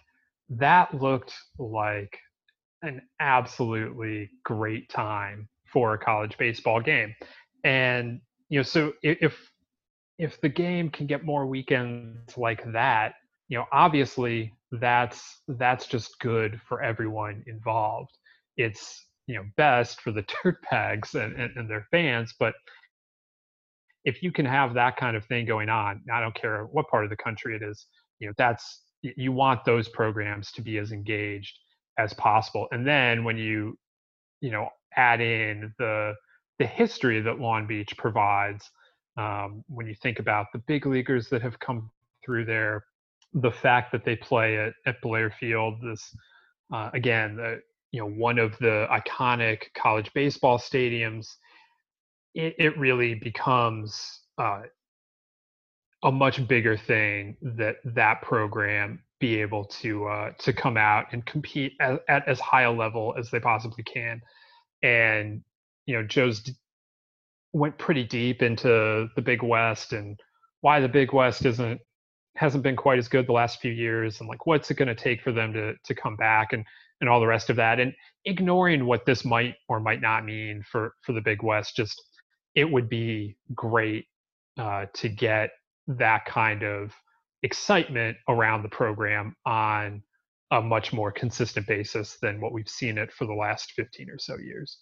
that 0.50 0.94
looked 0.94 1.34
like 1.58 2.18
an 2.82 3.02
absolutely 3.20 4.30
great 4.44 4.88
time 4.90 5.48
for 5.72 5.94
a 5.94 5.98
college 5.98 6.36
baseball 6.38 6.80
game. 6.80 7.14
And 7.64 8.20
you 8.48 8.58
know, 8.58 8.62
so 8.62 8.92
if 9.02 9.50
if 10.18 10.40
the 10.40 10.48
game 10.48 10.90
can 10.90 11.06
get 11.06 11.24
more 11.24 11.46
weekends 11.46 12.36
like 12.38 12.72
that, 12.72 13.14
you 13.48 13.58
know, 13.58 13.64
obviously 13.72 14.52
that's 14.72 15.42
that's 15.48 15.86
just 15.86 16.18
good 16.20 16.60
for 16.68 16.82
everyone 16.82 17.44
involved. 17.46 18.16
It's 18.56 19.06
you 19.26 19.36
know 19.36 19.44
best 19.56 20.00
for 20.00 20.12
the 20.12 20.22
dirtbags 20.44 21.14
and, 21.14 21.34
and, 21.40 21.56
and 21.56 21.70
their 21.70 21.86
fans, 21.90 22.34
but 22.38 22.54
if 24.04 24.22
you 24.22 24.30
can 24.30 24.46
have 24.46 24.72
that 24.74 24.96
kind 24.96 25.16
of 25.16 25.24
thing 25.26 25.44
going 25.44 25.68
on, 25.68 26.00
I 26.12 26.20
don't 26.20 26.34
care 26.34 26.62
what 26.66 26.88
part 26.88 27.04
of 27.04 27.10
the 27.10 27.16
country 27.16 27.56
it 27.56 27.62
is, 27.62 27.86
you 28.20 28.28
know, 28.28 28.32
that's 28.38 28.82
you 29.02 29.32
want 29.32 29.64
those 29.64 29.88
programs 29.88 30.50
to 30.52 30.62
be 30.62 30.78
as 30.78 30.92
engaged 30.92 31.58
as 31.98 32.14
possible. 32.14 32.66
And 32.72 32.86
then 32.86 33.24
when 33.24 33.36
you, 33.36 33.76
you 34.40 34.50
know, 34.50 34.68
add 34.96 35.20
in 35.20 35.72
the 35.78 36.14
the 36.58 36.66
history 36.66 37.20
that 37.20 37.38
Long 37.38 37.66
Beach 37.66 37.94
provides, 37.98 38.70
um, 39.18 39.62
when 39.68 39.86
you 39.86 39.94
think 39.94 40.18
about 40.18 40.46
the 40.52 40.58
big 40.60 40.86
leaguers 40.86 41.28
that 41.28 41.42
have 41.42 41.58
come 41.58 41.90
through 42.24 42.46
there, 42.46 42.84
the 43.36 43.50
fact 43.50 43.92
that 43.92 44.04
they 44.04 44.16
play 44.16 44.58
at, 44.58 44.72
at 44.86 45.00
Blair 45.02 45.30
Field, 45.30 45.74
this 45.82 46.14
uh, 46.74 46.90
again, 46.94 47.38
you 47.92 48.00
know 48.00 48.08
one 48.08 48.38
of 48.38 48.58
the 48.58 48.86
iconic 48.90 49.64
college 49.76 50.10
baseball 50.14 50.58
stadiums, 50.58 51.26
it, 52.34 52.54
it 52.58 52.78
really 52.78 53.14
becomes 53.14 54.20
uh, 54.38 54.62
a 56.04 56.12
much 56.12 56.46
bigger 56.48 56.76
thing 56.76 57.36
that 57.42 57.76
that 57.84 58.22
program 58.22 59.00
be 59.20 59.40
able 59.40 59.64
to 59.66 60.06
uh, 60.06 60.30
to 60.38 60.52
come 60.52 60.76
out 60.76 61.06
and 61.12 61.24
compete 61.26 61.72
at, 61.80 62.00
at, 62.08 62.26
as 62.28 62.40
high 62.40 62.62
a 62.62 62.72
level 62.72 63.14
as 63.18 63.30
they 63.30 63.40
possibly 63.40 63.84
can. 63.84 64.20
And 64.82 65.42
you 65.86 65.96
know, 65.96 66.06
Joe's 66.06 66.40
d- 66.40 66.52
went 67.52 67.78
pretty 67.78 68.04
deep 68.04 68.42
into 68.42 69.08
the 69.16 69.22
Big 69.22 69.42
West 69.42 69.92
and 69.92 70.18
why 70.62 70.80
the 70.80 70.88
Big 70.88 71.12
West 71.12 71.46
isn't 71.46 71.80
hasn't 72.36 72.62
been 72.62 72.76
quite 72.76 72.98
as 72.98 73.08
good 73.08 73.26
the 73.26 73.32
last 73.32 73.60
few 73.60 73.72
years, 73.72 74.20
and 74.20 74.28
like 74.28 74.46
what's 74.46 74.70
it 74.70 74.74
going 74.76 74.88
to 74.88 74.94
take 74.94 75.22
for 75.22 75.32
them 75.32 75.52
to 75.52 75.74
to 75.84 75.94
come 75.94 76.16
back 76.16 76.52
and 76.52 76.64
and 77.00 77.10
all 77.10 77.20
the 77.20 77.26
rest 77.26 77.50
of 77.50 77.56
that, 77.56 77.80
and 77.80 77.92
ignoring 78.24 78.86
what 78.86 79.04
this 79.04 79.24
might 79.24 79.54
or 79.68 79.80
might 79.80 80.00
not 80.00 80.24
mean 80.24 80.62
for 80.70 80.94
for 81.02 81.12
the 81.12 81.20
Big 81.20 81.42
West. 81.42 81.76
Just 81.76 82.00
it 82.54 82.70
would 82.70 82.88
be 82.88 83.36
great 83.54 84.06
uh, 84.58 84.86
to 84.94 85.08
get 85.08 85.50
that 85.88 86.24
kind 86.24 86.62
of 86.62 86.92
excitement 87.42 88.16
around 88.28 88.62
the 88.62 88.68
program 88.68 89.36
on 89.44 90.02
a 90.52 90.62
much 90.62 90.92
more 90.92 91.12
consistent 91.12 91.66
basis 91.66 92.18
than 92.22 92.40
what 92.40 92.52
we've 92.52 92.68
seen 92.68 92.98
it 92.98 93.12
for 93.12 93.26
the 93.26 93.34
last 93.34 93.72
15 93.72 94.08
or 94.10 94.18
so 94.18 94.36
years. 94.38 94.78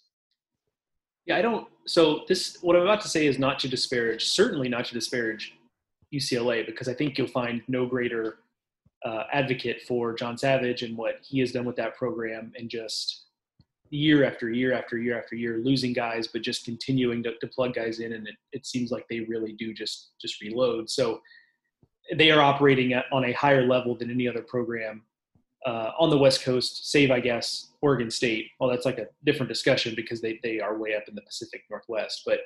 Yeah, 1.25 1.37
I 1.37 1.41
don't. 1.41 1.67
So 1.85 2.21
this, 2.27 2.57
what 2.61 2.75
I'm 2.75 2.83
about 2.83 3.01
to 3.01 3.07
say, 3.07 3.25
is 3.25 3.39
not 3.39 3.59
to 3.59 3.67
disparage, 3.67 4.25
certainly 4.25 4.69
not 4.69 4.85
to 4.85 4.93
disparage 4.93 5.53
UCLA, 6.15 6.65
because 6.65 6.87
I 6.87 6.93
think 6.93 7.17
you'll 7.17 7.27
find 7.27 7.61
no 7.67 7.85
greater 7.85 8.37
uh, 9.03 9.23
advocate 9.31 9.81
for 9.83 10.13
John 10.13 10.37
Savage 10.37 10.81
and 10.81 10.97
what 10.97 11.19
he 11.21 11.39
has 11.39 11.51
done 11.51 11.65
with 11.65 11.75
that 11.75 11.95
program, 11.95 12.51
and 12.57 12.69
just 12.69 13.25
year 13.91 14.25
after 14.25 14.49
year 14.49 14.73
after 14.73 14.97
year 14.97 15.17
after 15.17 15.35
year, 15.35 15.59
losing 15.63 15.93
guys, 15.93 16.27
but 16.27 16.41
just 16.41 16.65
continuing 16.65 17.21
to, 17.23 17.37
to 17.39 17.47
plug 17.47 17.75
guys 17.75 17.99
in, 17.99 18.13
and 18.13 18.27
it, 18.27 18.35
it 18.51 18.65
seems 18.65 18.91
like 18.91 19.05
they 19.09 19.21
really 19.21 19.53
do 19.53 19.73
just 19.73 20.11
just 20.19 20.41
reload. 20.41 20.89
So 20.89 21.21
they 22.15 22.31
are 22.31 22.41
operating 22.41 22.93
at, 22.93 23.05
on 23.11 23.25
a 23.25 23.33
higher 23.33 23.65
level 23.65 23.95
than 23.95 24.11
any 24.11 24.27
other 24.27 24.41
program 24.41 25.03
uh, 25.65 25.91
on 25.97 26.09
the 26.09 26.17
West 26.17 26.43
Coast, 26.43 26.91
save, 26.91 27.09
I 27.09 27.19
guess, 27.19 27.69
Oregon 27.81 28.11
State. 28.11 28.51
Well, 28.59 28.69
that's 28.69 28.85
like 28.85 28.99
a 28.99 29.07
different 29.23 29.49
discussion 29.49 29.93
because 29.95 30.21
they, 30.21 30.39
they 30.43 30.59
are 30.59 30.77
way 30.77 30.95
up 30.95 31.07
in 31.07 31.15
the 31.15 31.21
Pacific 31.21 31.63
Northwest. 31.69 32.21
But 32.25 32.41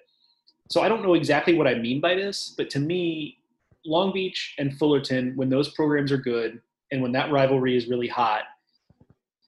so 0.70 0.82
I 0.82 0.88
don't 0.88 1.04
know 1.04 1.16
exactly 1.16 1.56
what 1.56 1.68
I 1.68 1.76
mean 1.76 2.00
by 2.00 2.16
this, 2.16 2.54
but 2.56 2.70
to 2.72 2.80
me, 2.80 3.39
Long 3.86 4.12
Beach 4.14 4.56
and 4.58 4.78
Fullerton, 4.78 5.34
when 5.36 5.50
those 5.50 5.74
programs 5.74 6.12
are 6.12 6.18
good 6.18 6.62
and 6.92 7.02
when 7.02 7.12
that 7.14 7.32
rivalry 7.32 7.78
is 7.78 7.88
really 7.88 8.08
hot, 8.08 8.44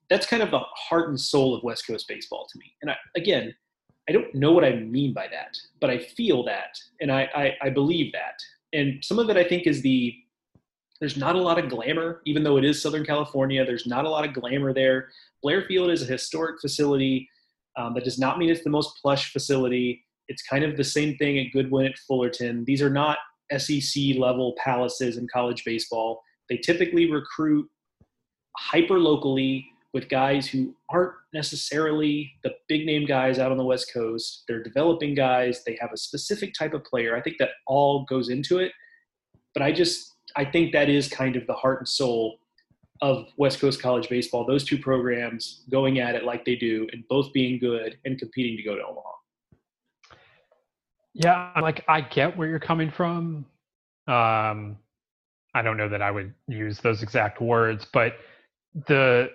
that's 0.08 0.26
kind 0.26 0.42
of 0.42 0.50
the 0.50 0.60
heart 0.74 1.08
and 1.08 1.20
soul 1.20 1.54
of 1.54 1.62
West 1.62 1.86
Coast 1.86 2.06
baseball 2.08 2.46
to 2.50 2.58
me. 2.58 2.72
And 2.82 2.90
I, 2.90 2.96
again, 3.16 3.54
I 4.08 4.12
don't 4.12 4.34
know 4.34 4.52
what 4.52 4.64
I 4.64 4.74
mean 4.76 5.12
by 5.12 5.28
that, 5.28 5.56
but 5.80 5.90
I 5.90 5.98
feel 5.98 6.44
that 6.44 6.76
and 7.00 7.10
I, 7.10 7.28
I, 7.34 7.56
I 7.62 7.70
believe 7.70 8.12
that 8.12 8.34
and 8.72 9.04
some 9.04 9.18
of 9.18 9.28
it 9.30 9.36
I 9.36 9.44
think 9.44 9.66
is 9.66 9.82
the 9.82 10.14
there's 11.00 11.16
not 11.16 11.34
a 11.34 11.40
lot 11.40 11.58
of 11.58 11.68
glamour, 11.68 12.22
even 12.26 12.44
though 12.44 12.58
it 12.58 12.64
is 12.64 12.80
Southern 12.80 13.04
California. 13.04 13.64
There's 13.64 13.88
not 13.88 14.04
a 14.04 14.08
lot 14.08 14.24
of 14.24 14.34
glamour 14.34 14.72
there. 14.72 15.08
Blair 15.42 15.62
Field 15.62 15.90
is 15.90 16.02
a 16.02 16.06
historic 16.06 16.60
facility. 16.60 17.28
Um, 17.76 17.94
that 17.94 18.04
does 18.04 18.20
not 18.20 18.38
mean 18.38 18.50
it's 18.50 18.62
the 18.62 18.70
most 18.70 19.02
plush 19.02 19.32
facility. 19.32 20.04
It's 20.28 20.42
kind 20.42 20.62
of 20.62 20.76
the 20.76 20.84
same 20.84 21.16
thing 21.16 21.40
at 21.40 21.52
Goodwin 21.52 21.86
at 21.86 21.98
Fullerton. 21.98 22.64
These 22.66 22.82
are 22.82 22.90
not 22.90 23.18
SEC 23.56 24.16
level 24.16 24.54
palaces 24.62 25.16
in 25.16 25.26
college 25.32 25.64
baseball. 25.64 26.22
They 26.48 26.56
typically 26.56 27.10
recruit 27.10 27.68
hyper 28.56 28.98
locally 28.98 29.66
with 29.92 30.08
guys 30.08 30.48
who 30.48 30.74
aren't 30.88 31.12
necessarily 31.34 32.32
the 32.44 32.52
big 32.68 32.86
name 32.86 33.04
guys 33.06 33.38
out 33.38 33.50
on 33.50 33.58
the 33.58 33.64
West 33.64 33.92
Coast. 33.92 34.44
They're 34.48 34.62
developing 34.62 35.14
guys. 35.14 35.64
They 35.64 35.76
have 35.80 35.92
a 35.92 35.96
specific 35.96 36.54
type 36.54 36.72
of 36.72 36.84
player. 36.84 37.16
I 37.16 37.20
think 37.20 37.36
that 37.38 37.50
all 37.66 38.04
goes 38.04 38.30
into 38.30 38.58
it. 38.58 38.72
But 39.54 39.62
I 39.62 39.72
just, 39.72 40.14
I 40.36 40.44
think 40.46 40.72
that 40.72 40.88
is 40.88 41.08
kind 41.08 41.36
of 41.36 41.46
the 41.46 41.52
heart 41.52 41.80
and 41.80 41.88
soul 41.88 42.38
of 43.02 43.26
West 43.36 43.60
Coast 43.60 43.82
college 43.82 44.08
baseball. 44.08 44.46
Those 44.46 44.64
two 44.64 44.78
programs 44.78 45.64
going 45.70 45.98
at 45.98 46.14
it 46.14 46.24
like 46.24 46.44
they 46.44 46.56
do 46.56 46.86
and 46.92 47.06
both 47.08 47.32
being 47.32 47.58
good 47.58 47.98
and 48.04 48.18
competing 48.18 48.56
to 48.56 48.62
go 48.62 48.76
to 48.76 48.82
Omaha. 48.82 49.11
Yeah, 51.14 51.52
like 51.60 51.84
I 51.88 52.00
get 52.02 52.36
where 52.36 52.48
you're 52.48 52.58
coming 52.60 52.90
from 52.90 53.46
Um, 54.08 54.78
I 55.54 55.62
don't 55.62 55.76
know 55.78 55.88
that 55.90 56.02
I 56.02 56.10
would 56.12 56.34
use 56.48 56.80
those 56.80 57.02
exact 57.02 57.40
words, 57.42 57.86
but 57.92 58.14
the 58.88 59.30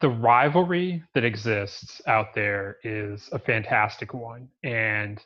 the 0.00 0.08
rivalry 0.10 1.02
that 1.14 1.24
exists 1.24 2.00
out 2.08 2.34
there 2.34 2.78
is 2.84 3.28
a 3.32 3.38
fantastic 3.38 4.14
one, 4.14 4.48
and 4.64 5.24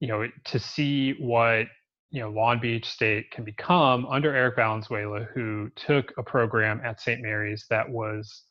you 0.00 0.08
know 0.08 0.28
to 0.46 0.58
see 0.58 1.12
what 1.20 1.66
you 2.10 2.20
know 2.20 2.30
Long 2.30 2.60
Beach 2.60 2.86
State 2.88 3.30
can 3.32 3.44
become 3.44 4.06
under 4.06 4.34
Eric 4.34 4.56
Valenzuela, 4.56 5.24
who 5.34 5.70
took 5.76 6.12
a 6.18 6.22
program 6.22 6.80
at 6.84 7.00
St. 7.00 7.22
Mary's 7.22 7.66
that 7.70 7.88
was, 7.90 8.44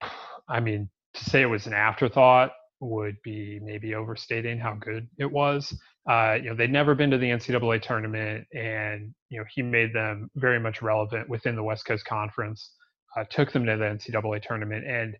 I 0.48 0.60
mean, 0.60 0.88
to 1.14 1.24
say 1.24 1.42
it 1.42 1.46
was 1.46 1.66
an 1.66 1.74
afterthought 1.74 2.52
would 2.84 3.16
be 3.22 3.58
maybe 3.62 3.94
overstating 3.94 4.58
how 4.58 4.74
good 4.74 5.08
it 5.18 5.30
was. 5.30 5.76
Uh, 6.08 6.34
you 6.34 6.50
know, 6.50 6.54
they'd 6.54 6.70
never 6.70 6.94
been 6.94 7.10
to 7.10 7.18
the 7.18 7.30
NCAA 7.30 7.80
tournament, 7.80 8.46
and 8.52 9.14
you 9.30 9.38
know 9.38 9.44
he 9.54 9.62
made 9.62 9.94
them 9.94 10.30
very 10.36 10.60
much 10.60 10.82
relevant 10.82 11.28
within 11.28 11.56
the 11.56 11.62
West 11.62 11.86
Coast 11.86 12.04
Conference. 12.04 12.72
Uh, 13.16 13.24
took 13.30 13.52
them 13.52 13.64
to 13.64 13.76
the 13.76 13.84
NCAA 13.84 14.42
tournament, 14.42 14.86
and 14.86 15.16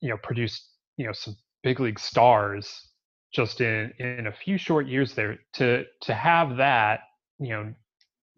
you 0.00 0.10
know 0.10 0.16
produced 0.22 0.68
you 0.96 1.06
know 1.06 1.12
some 1.12 1.36
big 1.62 1.80
league 1.80 1.98
stars 1.98 2.88
just 3.32 3.60
in 3.60 3.92
in 3.98 4.26
a 4.26 4.32
few 4.32 4.58
short 4.58 4.86
years 4.86 5.14
there. 5.14 5.38
To 5.54 5.84
to 6.02 6.14
have 6.14 6.58
that, 6.58 7.00
you 7.38 7.50
know, 7.50 7.74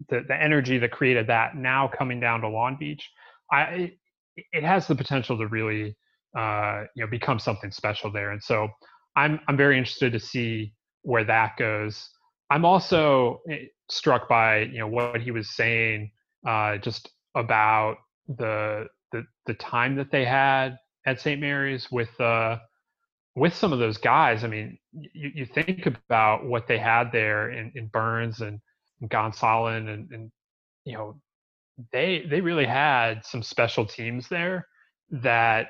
the 0.08 0.24
the 0.28 0.40
energy 0.40 0.78
that 0.78 0.92
created 0.92 1.26
that 1.26 1.56
now 1.56 1.88
coming 1.88 2.20
down 2.20 2.42
to 2.42 2.48
Long 2.48 2.76
Beach, 2.78 3.10
I 3.50 3.62
it, 3.62 3.92
it 4.52 4.64
has 4.64 4.86
the 4.86 4.94
potential 4.94 5.36
to 5.38 5.48
really 5.48 5.96
uh, 6.38 6.84
you 6.94 7.04
know 7.04 7.10
become 7.10 7.38
something 7.38 7.70
special 7.72 8.12
there. 8.12 8.30
And 8.30 8.42
so 8.42 8.68
I'm 9.16 9.40
I'm 9.48 9.56
very 9.56 9.76
interested 9.76 10.12
to 10.12 10.20
see 10.20 10.72
where 11.02 11.24
that 11.24 11.56
goes. 11.58 12.08
I'm 12.50 12.64
also 12.64 13.40
eh, 13.50 13.66
struck 13.90 14.28
by 14.28 14.60
you 14.60 14.78
know 14.78 14.86
what 14.88 15.20
he 15.20 15.32
was 15.32 15.56
saying 15.56 16.10
uh, 16.46 16.78
just 16.78 17.10
about 17.34 17.96
the, 18.28 18.86
the 19.12 19.24
the 19.46 19.54
time 19.54 19.96
that 19.96 20.10
they 20.12 20.24
had 20.24 20.78
at 21.06 21.20
St. 21.20 21.40
Mary's 21.40 21.90
with 21.90 22.20
uh, 22.20 22.58
with 23.34 23.54
some 23.54 23.72
of 23.72 23.80
those 23.80 23.98
guys. 23.98 24.44
I 24.44 24.48
mean, 24.48 24.78
you, 24.92 25.30
you 25.34 25.46
think 25.46 25.86
about 25.86 26.44
what 26.44 26.68
they 26.68 26.78
had 26.78 27.10
there 27.12 27.50
in, 27.50 27.72
in 27.74 27.86
Burnes 27.88 28.40
and, 28.40 28.60
Gonsolin 29.04 29.88
and, 29.94 30.10
and 30.10 30.32
you 30.84 30.94
know 30.94 31.20
they 31.92 32.24
they 32.28 32.40
really 32.40 32.66
had 32.66 33.24
some 33.24 33.44
special 33.44 33.86
teams 33.86 34.28
there 34.28 34.66
that 35.10 35.68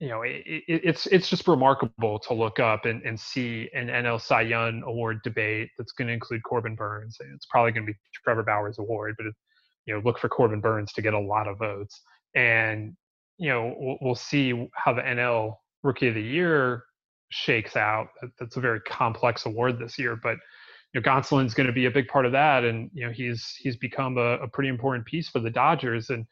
you 0.00 0.08
know, 0.08 0.22
it, 0.22 0.42
it, 0.46 0.80
it's 0.82 1.06
it's 1.08 1.28
just 1.28 1.46
remarkable 1.46 2.18
to 2.20 2.32
look 2.34 2.58
up 2.58 2.86
and, 2.86 3.02
and 3.02 3.20
see 3.20 3.68
an 3.74 3.88
NL 3.88 4.20
Cy 4.20 4.40
Young 4.42 4.82
award 4.86 5.20
debate 5.22 5.68
that's 5.76 5.92
going 5.92 6.08
to 6.08 6.14
include 6.14 6.42
Corbin 6.42 6.74
Burnes. 6.74 7.18
It's 7.34 7.46
probably 7.46 7.72
going 7.72 7.86
to 7.86 7.92
be 7.92 7.98
Trevor 8.24 8.42
Bauer's 8.42 8.78
award, 8.78 9.14
but 9.18 9.26
it, 9.26 9.34
you 9.84 9.94
know, 9.94 10.00
look 10.02 10.18
for 10.18 10.30
Corbin 10.30 10.60
Burnes 10.60 10.92
to 10.94 11.02
get 11.02 11.12
a 11.12 11.20
lot 11.20 11.46
of 11.46 11.58
votes. 11.58 12.00
And 12.34 12.96
you 13.36 13.50
know, 13.50 13.74
we'll, 13.78 13.98
we'll 14.00 14.14
see 14.14 14.68
how 14.74 14.94
the 14.94 15.02
NL 15.02 15.56
Rookie 15.82 16.08
of 16.08 16.14
the 16.14 16.22
Year 16.22 16.84
shakes 17.28 17.76
out. 17.76 18.08
That's 18.38 18.56
a 18.56 18.60
very 18.60 18.80
complex 18.80 19.44
award 19.44 19.78
this 19.78 19.98
year, 19.98 20.16
but 20.16 20.38
you 20.94 21.00
know, 21.00 21.02
Gonsolin's 21.02 21.54
going 21.54 21.66
to 21.66 21.74
be 21.74 21.86
a 21.86 21.90
big 21.90 22.08
part 22.08 22.24
of 22.24 22.32
that, 22.32 22.64
and 22.64 22.90
you 22.94 23.06
know, 23.06 23.12
he's 23.12 23.54
he's 23.58 23.76
become 23.76 24.16
a, 24.16 24.38
a 24.38 24.48
pretty 24.48 24.70
important 24.70 25.04
piece 25.04 25.28
for 25.28 25.40
the 25.40 25.50
Dodgers 25.50 26.08
and 26.08 26.24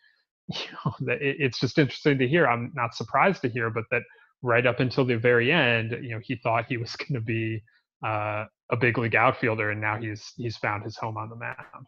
you 0.55 0.61
know, 0.85 0.95
it's 1.21 1.61
just 1.61 1.79
interesting 1.79 2.19
to 2.19 2.29
hear. 2.29 2.47
I'm 2.47 2.73
not 2.75 2.95
surprised 2.95 3.43
to 3.43 3.49
hear, 3.49 3.71
but 3.71 3.85
that 3.91 4.03
right 4.43 4.67
up 4.67 4.81
until 4.81 5.05
the 5.05 5.17
very 5.17 5.53
end, 5.53 5.93
you 6.03 6.11
know, 6.11 6.21
he 6.23 6.37
thought 6.37 6.67
he 6.67 6.77
was 6.77 6.95
going 6.97 7.15
to 7.15 7.21
be 7.21 7.63
uh, 8.05 8.45
a 8.71 8.77
big 8.77 8.99
league 8.99 9.17
outfielder, 9.17 9.71
and 9.71 9.81
now 9.81 9.99
he's 9.99 10.33
he's 10.37 10.57
found 10.57 10.85
his 10.85 10.97
home 10.97 11.17
on 11.17 11.29
the 11.29 11.37
mound. 11.37 11.87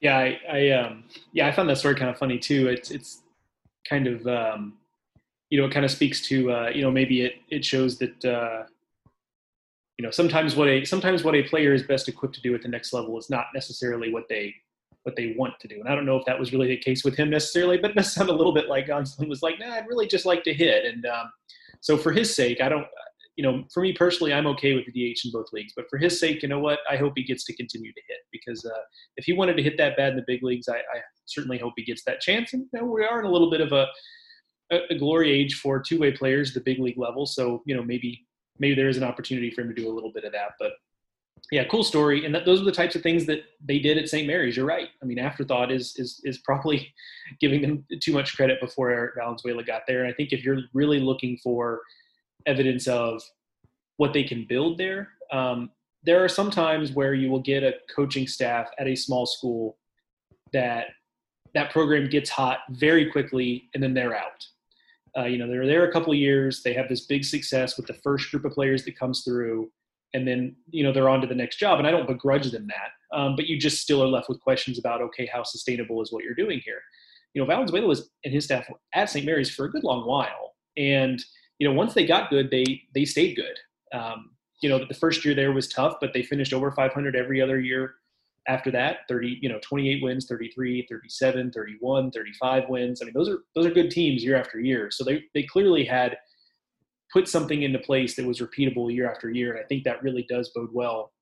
Yeah, 0.00 0.18
I, 0.18 0.40
I 0.50 0.70
um, 0.70 1.04
yeah, 1.32 1.46
I 1.46 1.52
found 1.52 1.68
that 1.68 1.78
story 1.78 1.94
kind 1.94 2.10
of 2.10 2.18
funny 2.18 2.38
too. 2.38 2.68
It's 2.68 2.90
it's 2.90 3.22
kind 3.88 4.06
of 4.06 4.26
um, 4.26 4.74
you 5.50 5.60
know, 5.60 5.66
it 5.66 5.72
kind 5.72 5.84
of 5.84 5.90
speaks 5.90 6.20
to 6.28 6.52
uh, 6.52 6.70
you 6.74 6.82
know 6.82 6.90
maybe 6.90 7.22
it 7.22 7.34
it 7.48 7.64
shows 7.64 7.98
that 7.98 8.24
uh, 8.24 8.64
you 9.98 10.04
know 10.04 10.10
sometimes 10.10 10.56
what 10.56 10.68
a 10.68 10.84
sometimes 10.84 11.22
what 11.22 11.34
a 11.34 11.42
player 11.42 11.72
is 11.72 11.82
best 11.82 12.08
equipped 12.08 12.34
to 12.34 12.40
do 12.40 12.54
at 12.54 12.62
the 12.62 12.68
next 12.68 12.92
level 12.92 13.18
is 13.18 13.30
not 13.30 13.46
necessarily 13.54 14.12
what 14.12 14.28
they 14.28 14.54
what 15.06 15.14
they 15.14 15.34
want 15.38 15.54
to 15.60 15.68
do. 15.68 15.76
And 15.78 15.88
I 15.88 15.94
don't 15.94 16.04
know 16.04 16.16
if 16.16 16.26
that 16.26 16.38
was 16.38 16.52
really 16.52 16.66
the 16.66 16.76
case 16.76 17.04
with 17.04 17.14
him 17.14 17.30
necessarily, 17.30 17.78
but 17.78 17.92
it 17.92 17.96
does 17.96 18.12
sound 18.12 18.28
a 18.28 18.34
little 18.34 18.52
bit 18.52 18.68
like 18.68 18.88
Gonsolin 18.88 19.28
was 19.28 19.40
like, 19.40 19.54
nah, 19.60 19.74
I'd 19.74 19.86
really 19.86 20.08
just 20.08 20.26
like 20.26 20.42
to 20.42 20.52
hit. 20.52 20.84
And 20.84 21.06
um, 21.06 21.30
so 21.80 21.96
for 21.96 22.10
his 22.10 22.34
sake, 22.34 22.60
I 22.60 22.68
don't, 22.68 22.86
you 23.36 23.44
know, 23.44 23.62
for 23.72 23.82
me 23.82 23.92
personally, 23.92 24.32
I'm 24.32 24.48
okay 24.48 24.74
with 24.74 24.84
the 24.86 24.90
DH 24.90 25.20
in 25.24 25.30
both 25.30 25.46
leagues. 25.52 25.74
But 25.76 25.84
for 25.88 25.96
his 25.96 26.18
sake, 26.18 26.42
you 26.42 26.48
know 26.48 26.58
what? 26.58 26.80
I 26.90 26.96
hope 26.96 27.12
he 27.14 27.22
gets 27.22 27.44
to 27.44 27.54
continue 27.54 27.92
to 27.92 28.00
hit 28.08 28.18
because 28.32 28.64
uh, 28.64 28.80
if 29.16 29.26
he 29.26 29.32
wanted 29.32 29.56
to 29.58 29.62
hit 29.62 29.78
that 29.78 29.96
bad 29.96 30.10
in 30.10 30.16
the 30.16 30.24
big 30.26 30.42
leagues, 30.42 30.68
I, 30.68 30.78
I 30.78 31.00
certainly 31.26 31.58
hope 31.58 31.74
he 31.76 31.84
gets 31.84 32.02
that 32.04 32.20
chance. 32.20 32.52
And 32.52 32.64
you 32.72 32.80
know, 32.80 32.86
we 32.86 33.04
are 33.04 33.20
in 33.20 33.26
a 33.26 33.30
little 33.30 33.50
bit 33.50 33.60
of 33.60 33.70
a, 33.72 33.86
a 34.90 34.98
glory 34.98 35.30
age 35.30 35.60
for 35.60 35.80
two-way 35.80 36.10
players, 36.10 36.52
the 36.52 36.60
big 36.60 36.80
league 36.80 36.98
level. 36.98 37.26
So 37.26 37.62
you 37.64 37.76
know, 37.76 37.82
maybe 37.84 38.26
maybe 38.58 38.74
there 38.74 38.88
is 38.88 38.96
an 38.96 39.04
opportunity 39.04 39.52
for 39.52 39.60
him 39.60 39.68
to 39.68 39.74
do 39.74 39.88
a 39.88 39.94
little 39.94 40.10
bit 40.12 40.24
of 40.24 40.32
that. 40.32 40.52
But 40.58 40.72
yeah, 41.52 41.64
cool 41.64 41.84
story. 41.84 42.24
And 42.24 42.34
that, 42.34 42.44
those 42.44 42.60
are 42.60 42.64
the 42.64 42.72
types 42.72 42.96
of 42.96 43.02
things 43.02 43.24
that 43.26 43.44
they 43.64 43.78
did 43.78 43.98
at 43.98 44.08
St. 44.08 44.26
Mary's. 44.26 44.56
You're 44.56 44.66
right. 44.66 44.88
I 45.02 45.06
mean, 45.06 45.18
afterthought 45.18 45.70
is 45.70 45.94
is 45.96 46.20
is 46.24 46.38
probably 46.38 46.92
giving 47.40 47.62
them 47.62 47.84
too 48.00 48.12
much 48.12 48.36
credit 48.36 48.60
before 48.60 48.90
Eric 48.90 49.14
Valenzuela 49.16 49.62
got 49.62 49.82
there. 49.86 50.04
And 50.04 50.12
I 50.12 50.16
think 50.16 50.32
if 50.32 50.44
you're 50.44 50.60
really 50.72 51.00
looking 51.00 51.38
for 51.42 51.80
evidence 52.46 52.86
of 52.86 53.22
what 53.96 54.12
they 54.12 54.24
can 54.24 54.46
build 54.48 54.78
there, 54.78 55.08
um, 55.32 55.70
there 56.02 56.22
are 56.22 56.28
some 56.28 56.50
times 56.50 56.92
where 56.92 57.14
you 57.14 57.30
will 57.30 57.40
get 57.40 57.62
a 57.62 57.74
coaching 57.94 58.26
staff 58.26 58.68
at 58.78 58.86
a 58.86 58.94
small 58.96 59.26
school 59.26 59.76
that 60.52 60.88
that 61.54 61.70
program 61.70 62.08
gets 62.08 62.28
hot 62.28 62.58
very 62.70 63.10
quickly 63.10 63.68
and 63.74 63.82
then 63.82 63.94
they're 63.94 64.16
out. 64.16 64.46
Uh, 65.16 65.24
you 65.24 65.38
know, 65.38 65.48
they're 65.48 65.66
there 65.66 65.88
a 65.88 65.92
couple 65.92 66.14
years. 66.14 66.62
They 66.62 66.74
have 66.74 66.88
this 66.88 67.06
big 67.06 67.24
success 67.24 67.76
with 67.76 67.86
the 67.86 67.94
first 67.94 68.30
group 68.30 68.44
of 68.44 68.52
players 68.52 68.84
that 68.84 68.98
comes 68.98 69.22
through 69.24 69.70
and 70.16 70.26
then 70.26 70.56
you 70.70 70.82
know 70.82 70.92
they're 70.92 71.08
on 71.08 71.20
to 71.20 71.26
the 71.26 71.34
next 71.34 71.56
job 71.58 71.78
and 71.78 71.86
i 71.86 71.90
don't 71.90 72.08
begrudge 72.08 72.50
them 72.50 72.66
that 72.66 72.90
um, 73.16 73.36
but 73.36 73.46
you 73.46 73.58
just 73.58 73.80
still 73.80 74.02
are 74.02 74.08
left 74.08 74.28
with 74.28 74.40
questions 74.40 74.78
about 74.78 75.00
okay 75.00 75.26
how 75.26 75.42
sustainable 75.42 76.02
is 76.02 76.12
what 76.12 76.24
you're 76.24 76.34
doing 76.34 76.60
here? 76.64 76.80
You 77.34 77.42
know 77.42 77.46
valenzuela 77.46 77.86
was 77.86 78.10
and 78.24 78.32
his 78.32 78.44
staff 78.44 78.66
at 78.94 79.10
st 79.10 79.26
mary's 79.26 79.50
for 79.50 79.66
a 79.66 79.70
good 79.70 79.84
long 79.84 80.06
while 80.06 80.54
and 80.76 81.22
you 81.58 81.68
know 81.68 81.74
once 81.74 81.94
they 81.94 82.06
got 82.06 82.30
good 82.30 82.50
they 82.50 82.82
they 82.94 83.04
stayed 83.04 83.36
good. 83.36 83.58
Um, 83.96 84.30
you 84.62 84.68
know 84.68 84.84
the 84.84 84.94
first 84.94 85.24
year 85.24 85.34
there 85.34 85.52
was 85.52 85.68
tough 85.68 85.96
but 86.00 86.12
they 86.14 86.22
finished 86.22 86.52
over 86.52 86.72
500 86.72 87.14
every 87.14 87.40
other 87.42 87.60
year 87.60 87.96
after 88.48 88.70
that 88.70 89.00
30 89.08 89.38
you 89.42 89.48
know 89.48 89.58
28 89.62 90.02
wins 90.02 90.26
33 90.26 90.86
37 90.88 91.52
31 91.52 92.10
35 92.10 92.68
wins. 92.68 93.02
I 93.02 93.04
mean 93.04 93.14
those 93.14 93.28
are 93.28 93.40
those 93.54 93.66
are 93.66 93.70
good 93.70 93.90
teams 93.90 94.24
year 94.24 94.36
after 94.36 94.60
year. 94.60 94.90
So 94.90 95.04
they 95.04 95.24
they 95.34 95.42
clearly 95.42 95.84
had 95.84 96.16
put 97.12 97.28
something 97.28 97.62
into 97.62 97.78
place 97.78 98.16
that 98.16 98.26
was 98.26 98.40
repeatable 98.40 98.92
year 98.92 99.10
after 99.10 99.30
year. 99.30 99.52
And 99.52 99.64
I 99.64 99.66
think 99.66 99.84
that 99.84 100.02
really 100.02 100.26
does 100.28 100.50
bode 100.54 100.70
well 100.72 101.12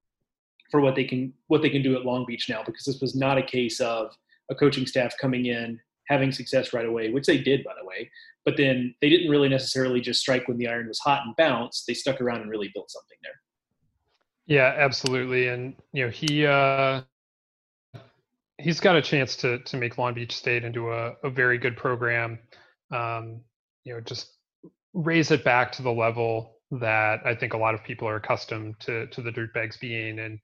for 0.71 0.81
what 0.81 0.95
they 0.95 1.05
can 1.05 1.33
what 1.49 1.63
they 1.63 1.71
can 1.71 1.83
do 1.83 1.97
at 1.97 2.05
Long 2.05 2.25
Beach 2.27 2.49
now, 2.49 2.63
because 2.65 2.85
this 2.85 3.01
was 3.01 3.15
not 3.15 3.39
a 3.39 3.43
case 3.43 3.81
of 3.81 4.13
a 4.51 4.55
coaching 4.55 4.87
staff 4.87 5.15
coming 5.21 5.47
in 5.47 5.79
having 6.09 6.33
success 6.33 6.75
right 6.75 6.87
away, 6.87 7.11
which 7.11 7.27
they 7.27 7.39
did 7.39 7.65
by 7.65 7.73
the 7.79 7.87
way. 7.87 8.11
But 8.45 8.57
then 8.57 8.95
they 9.01 9.09
didn't 9.09 9.31
really 9.31 9.49
necessarily 9.49 10.01
just 10.01 10.21
strike 10.21 10.49
when 10.49 10.59
the 10.59 10.69
iron 10.69 10.89
was 10.89 10.99
hot 10.99 11.23
and 11.25 11.35
bounce. 11.37 11.85
They 11.87 11.95
stuck 11.95 12.21
around 12.21 12.43
and 12.43 12.51
really 12.51 12.71
built 12.75 12.91
something 12.91 13.17
there. 13.23 13.41
Yeah, 14.47 14.75
absolutely. 14.77 15.49
And 15.49 15.75
you 15.93 16.05
know, 16.05 16.11
he 16.11 16.47
uh 16.47 17.03
he's 18.59 18.81
got 18.81 18.97
a 18.97 19.03
chance 19.03 19.37
to 19.37 19.59
to 19.61 19.77
make 19.77 19.99
Long 19.99 20.15
Beach 20.15 20.37
State 20.37 20.65
into 20.65 20.93
a, 20.93 21.15
a 21.23 21.31
very 21.31 21.59
good 21.59 21.77
program. 21.77 22.39
Um, 22.91 23.41
you 23.85 23.95
know, 23.95 24.01
just 24.01 24.34
raise 24.95 25.31
it 25.31 25.45
back 25.45 25.73
to 25.73 25.83
the 25.83 25.93
level 25.93 26.59
that 26.71 27.21
I 27.25 27.35
think 27.35 27.53
a 27.53 27.59
lot 27.59 27.75
of 27.75 27.85
people 27.85 28.09
are 28.09 28.17
accustomed 28.17 28.79
to 28.81 29.07
to 29.09 29.23
the 29.23 29.31
dirtbags 29.31 29.79
being. 29.79 30.21
And 30.21 30.39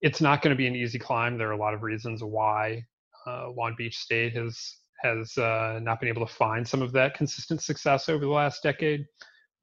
it's 0.00 0.20
not 0.20 0.42
going 0.42 0.54
to 0.54 0.56
be 0.58 0.66
an 0.66 0.76
easy 0.76 0.98
climb. 0.98 1.36
There 1.36 1.48
are 1.48 1.52
a 1.52 1.58
lot 1.58 1.74
of 1.74 1.82
reasons 1.82 2.22
why 2.22 2.84
uh, 3.26 3.50
Long 3.50 3.74
Beach 3.76 3.96
State 3.98 4.34
has 4.36 4.76
has 5.02 5.36
uh, 5.36 5.78
not 5.82 6.00
been 6.00 6.08
able 6.08 6.26
to 6.26 6.32
find 6.32 6.66
some 6.66 6.82
of 6.82 6.92
that 6.92 7.14
consistent 7.14 7.62
success 7.62 8.08
over 8.08 8.24
the 8.24 8.30
last 8.30 8.62
decade. 8.62 9.04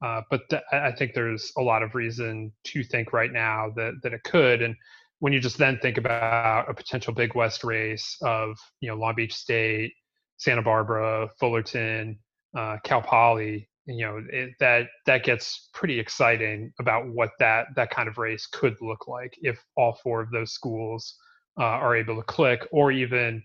Uh, 0.04 0.20
but 0.30 0.42
th- 0.50 0.62
I 0.72 0.92
think 0.92 1.14
there's 1.14 1.50
a 1.56 1.62
lot 1.62 1.82
of 1.82 1.94
reason 1.94 2.52
to 2.64 2.84
think 2.84 3.12
right 3.12 3.32
now 3.32 3.72
that 3.76 3.94
that 4.02 4.12
it 4.12 4.22
could. 4.24 4.62
And 4.62 4.74
when 5.20 5.32
you 5.32 5.40
just 5.40 5.58
then 5.58 5.78
think 5.80 5.98
about 5.98 6.68
a 6.68 6.74
potential 6.74 7.14
Big 7.14 7.34
West 7.34 7.64
race 7.64 8.16
of 8.22 8.56
you 8.80 8.88
know 8.88 8.96
Long 8.96 9.14
Beach 9.14 9.34
State, 9.34 9.92
Santa 10.36 10.62
Barbara, 10.62 11.28
Fullerton, 11.40 12.18
uh, 12.56 12.76
Cal 12.84 13.02
Poly, 13.02 13.68
you 13.86 14.04
know 14.04 14.20
it, 14.30 14.50
that 14.60 14.86
that 15.06 15.24
gets 15.24 15.68
pretty 15.74 15.98
exciting 15.98 16.72
about 16.80 17.06
what 17.08 17.30
that 17.38 17.66
that 17.76 17.90
kind 17.90 18.08
of 18.08 18.18
race 18.18 18.46
could 18.46 18.76
look 18.80 19.08
like 19.08 19.34
if 19.42 19.62
all 19.76 19.98
four 20.02 20.20
of 20.20 20.30
those 20.30 20.52
schools 20.52 21.16
uh, 21.60 21.64
are 21.64 21.96
able 21.96 22.16
to 22.16 22.22
click 22.22 22.66
or 22.72 22.90
even 22.90 23.42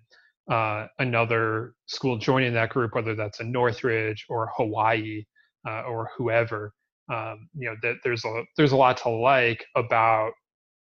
uh, 0.49 0.87
another 0.97 1.73
school 1.85 2.17
joining 2.17 2.53
that 2.53 2.69
group 2.69 2.95
whether 2.95 3.15
that's 3.15 3.39
a 3.39 3.43
northridge 3.43 4.25
or 4.29 4.49
hawaii 4.55 5.23
uh, 5.67 5.81
or 5.81 6.09
whoever 6.17 6.73
um, 7.13 7.49
you 7.53 7.69
know 7.69 7.75
that 7.81 7.95
there's 8.03 8.23
a 8.25 8.43
there's 8.57 8.71
a 8.71 8.77
lot 8.77 8.97
to 8.97 9.09
like 9.09 9.65
about 9.75 10.31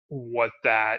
what 0.08 0.50
that 0.64 0.98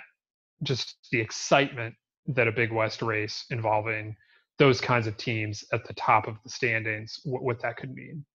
just 0.64 0.98
the 1.12 1.20
excitement 1.20 1.94
that 2.28 2.48
a 2.48 2.52
Big 2.52 2.72
West 2.72 3.02
race 3.02 3.46
involving 3.50 4.16
those 4.60 4.80
kinds 4.80 5.08
of 5.08 5.18
teams 5.18 5.64
at 5.74 5.86
the 5.86 5.94
top 5.94 6.28
of 6.28 6.38
the 6.44 6.50
standings, 6.50 7.20
what, 7.24 7.44
what 7.44 7.62
that 7.62 7.78
could 7.78 7.94
mean. 7.94 8.26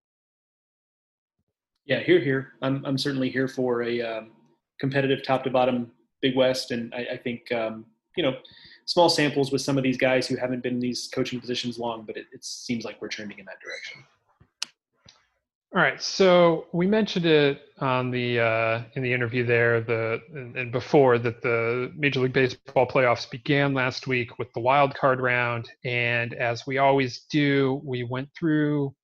Yeah, 1.89 2.01
here, 2.01 2.21
here. 2.21 2.53
I'm 2.61 2.85
I'm 2.85 2.99
certainly 2.99 3.31
here 3.31 3.49
for 3.49 3.83
a 3.83 4.03
um, 4.03 4.33
competitive 4.79 5.23
top 5.25 5.43
to 5.45 5.51
bottom 5.51 5.91
Big 6.21 6.37
West, 6.37 6.71
and 6.71 6.95
I, 6.95 7.15
I 7.15 7.17
think 7.17 7.51
um, 7.51 7.87
you 8.15 8.23
know 8.23 8.37
small 8.85 9.09
samples 9.09 9.51
with 9.51 9.63
some 9.63 9.79
of 9.79 9.83
these 9.83 9.97
guys 9.97 10.27
who 10.27 10.37
haven't 10.37 10.63
been 10.63 10.75
in 10.75 10.81
these 10.81 11.09
coaching 11.13 11.41
positions 11.41 11.79
long, 11.79 12.05
but 12.07 12.17
it, 12.17 12.27
it 12.31 12.45
seems 12.45 12.85
like 12.85 13.01
we're 13.01 13.09
trending 13.09 13.39
in 13.39 13.47
that 13.47 13.59
direction. 13.65 14.05
All 15.75 15.83
right, 15.83 16.01
so 16.01 16.67
we 16.73 16.87
mentioned 16.87 17.27
it 17.27 17.61
on 17.79 18.11
the 18.11 18.41
uh, 18.41 18.83
in 18.95 19.03
the 19.03 19.13
interview 19.13 19.47
there, 19.47 19.81
the 19.81 20.21
and, 20.35 20.57
and, 20.57 20.73
before 20.73 21.19
that 21.19 21.41
the 21.41 21.91
Major 21.97 22.21
League 22.21 22.35
Baseball 22.35 22.87
playoffs 22.87 23.31
began 23.31 23.73
last 23.73 24.07
week 24.07 24.39
with 24.39 24.53
the 24.53 24.61
wild 24.61 24.95
card 24.95 25.21
round, 25.21 25.71
and 25.85 26.35
as 26.35 26.67
we 26.67 26.77
always 26.77 27.21
do, 27.31 27.81
we 27.83 28.03
went 28.03 28.29
through 28.39 28.95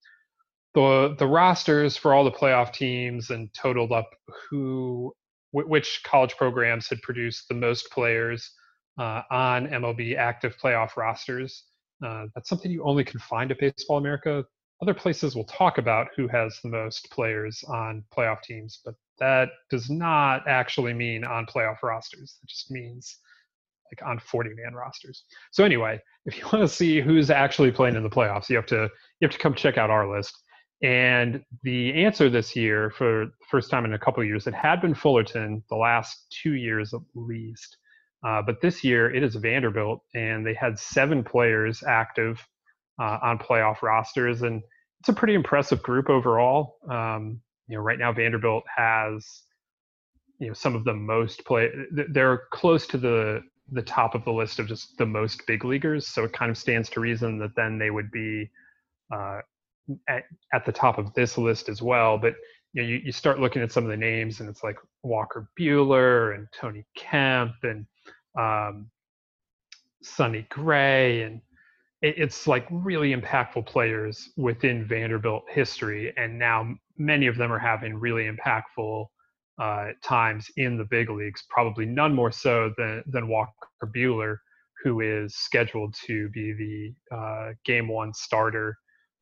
the 0.75 1.15
the 1.19 1.27
rosters 1.27 1.97
for 1.97 2.13
all 2.13 2.25
the 2.25 2.31
playoff 2.31 2.73
teams 2.73 3.31
and 3.31 3.53
totaled 3.55 3.93
up 3.93 4.11
who 4.51 5.15
which 5.53 6.01
college 6.05 6.37
programs 6.37 6.89
had 6.89 7.01
produced 7.03 7.47
the 7.49 7.55
most 7.55 7.91
players 7.93 8.51
uh, 8.99 9.23
on 9.31 9.69
MLB 9.69 10.17
active 10.17 10.57
playoff 10.63 10.97
rosters. 10.97 11.65
Uh, 12.05 12.25
that's 12.35 12.49
something 12.49 12.73
you 12.73 12.83
only 12.83 13.05
can 13.05 13.21
find 13.21 13.53
at 13.53 13.61
Baseball 13.61 13.99
America. 13.99 14.45
Other 14.83 14.95
places 14.95 15.37
will 15.37 15.45
talk 15.45 15.79
about 15.79 16.09
who 16.17 16.27
has 16.27 16.59
the 16.63 16.71
most 16.71 17.09
players 17.13 17.63
on 17.69 18.03
playoff 18.13 18.43
teams, 18.43 18.81
but 18.85 18.95
that 19.21 19.51
does 19.71 19.89
not 19.89 20.43
actually 20.49 20.93
mean 20.93 21.25
on 21.25 21.47
playoff 21.47 21.85
rosters. 21.85 22.39
It 22.43 22.49
just 22.49 22.73
means 22.73 23.19
like 23.93 24.07
on 24.07 24.19
40 24.19 24.51
man 24.55 24.75
rosters. 24.75 25.25
So 25.53 25.65
anyway, 25.65 26.01
if 26.27 26.37
you 26.37 26.45
want 26.53 26.69
to 26.69 26.69
see 26.69 27.01
who's 27.01 27.31
actually 27.31 27.71
playing 27.71 27.95
in 27.95 28.03
the 28.03 28.11
playoffs, 28.11 28.49
you 28.49 28.57
have 28.57 28.67
to 28.67 28.91
you 29.21 29.29
have 29.29 29.31
to 29.31 29.39
come 29.39 29.55
check 29.55 29.79
out 29.79 29.91
our 29.91 30.11
list. 30.11 30.37
And 30.85 31.43
the 31.63 32.05
answer 32.05 32.29
this 32.29 32.55
year, 32.55 32.91
for 32.91 33.25
the 33.25 33.33
first 33.51 33.71
time 33.71 33.87
in 33.87 33.95
a 33.95 33.99
couple 33.99 34.23
years, 34.23 34.47
it 34.47 34.53
had 34.53 34.83
been 34.83 34.95
Fullerton 34.95 35.63
the 35.71 35.77
last 35.77 36.27
two 36.31 36.53
years 36.53 36.93
at 36.93 37.01
least. 37.15 37.79
Uh, 38.23 38.43
but 38.43 38.61
this 38.61 38.85
year 38.85 39.11
it 39.11 39.23
is 39.23 39.35
Vanderbilt, 39.35 40.03
and 40.15 40.47
they 40.47 40.53
had 40.53 40.79
seven 40.79 41.25
players 41.25 41.83
active 41.89 42.47
uh, 43.01 43.19
on 43.23 43.39
playoff 43.39 43.81
rosters, 43.81 44.43
and 44.43 44.63
it's 45.01 45.09
a 45.09 45.15
pretty 45.15 45.33
impressive 45.33 45.83
group 45.83 46.11
overall. 46.11 46.77
Um, 46.91 47.41
you 47.67 47.77
know, 47.79 47.83
right 47.83 47.99
now 47.99 48.13
Vanderbilt 48.13 48.65
has 48.77 49.27
you 50.39 50.49
know 50.49 50.55
some 50.55 50.75
of 50.75 50.85
the 50.85 50.93
most 50.93 51.47
play. 51.47 51.71
They're 52.11 52.43
close 52.53 52.87
to 52.89 52.99
the 52.99 53.41
the 53.73 53.83
top 53.83 54.15
of 54.15 54.23
the 54.27 54.33
list 54.33 54.59
of 54.59 54.69
just 54.69 54.99
the 54.99 55.07
most 55.07 55.47
big 55.47 55.65
leaguers, 55.65 56.07
so 56.07 56.25
it 56.25 56.35
kind 56.35 56.51
of 56.51 56.59
stands 56.59 56.91
to 56.91 57.01
reason 57.01 57.39
that 57.39 57.57
then 57.57 57.79
they 57.79 57.91
would 57.91 58.11
be 58.11 58.51
uh, 59.15 59.41
at, 60.09 60.25
at 60.53 60.65
the 60.65 60.73
top 60.73 60.99
of 60.99 61.13
this 61.15 61.39
list 61.39 61.69
as 61.69 61.83
well. 61.83 62.19
But 62.19 62.35
you, 62.73 62.83
know, 62.83 62.89
you, 62.89 63.01
you 63.05 63.13
start 63.13 63.41
looking 63.41 63.63
at 63.63 63.73
some 63.73 63.85
of 63.85 63.91
the 63.91 63.97
names, 63.97 64.41
and 64.41 64.49
it's 64.49 64.63
like 64.63 64.77
Walker 65.03 65.49
Buehler 65.59 66.35
and 66.35 66.49
Tony 66.59 66.85
Kemp 66.97 67.55
and 67.63 67.87
um, 68.39 68.91
Sonny 70.03 70.47
Gray, 70.51 71.23
and 71.23 71.41
it, 72.03 72.15
it's 72.19 72.47
like 72.47 72.67
really 72.71 73.15
impactful 73.15 73.67
players 73.67 74.31
within 74.37 74.87
Vanderbilt 74.87 75.45
history. 75.49 76.13
And 76.17 76.39
now 76.39 76.75
many 76.99 77.27
of 77.27 77.37
them 77.37 77.53
are 77.53 77.59
having 77.59 77.95
really 77.95 78.31
impactful 78.31 79.07
uh, 79.61 79.89
times 80.03 80.51
in 80.57 80.77
the 80.77 80.85
big 80.85 81.11
leagues. 81.11 81.45
Probably 81.49 81.87
none 81.87 82.15
more 82.15 82.33
so 82.33 82.73
than 82.77 83.05
than 83.07 83.29
Walker 83.29 83.53
Buehler, 83.85 84.39
who 84.83 85.01
is 85.01 85.37
scheduled 85.37 85.95
to 86.07 86.29
be 86.31 86.53
the 86.53 87.17
uh, 87.17 87.53
game 87.65 87.87
one 87.87 88.13
starter 88.13 88.77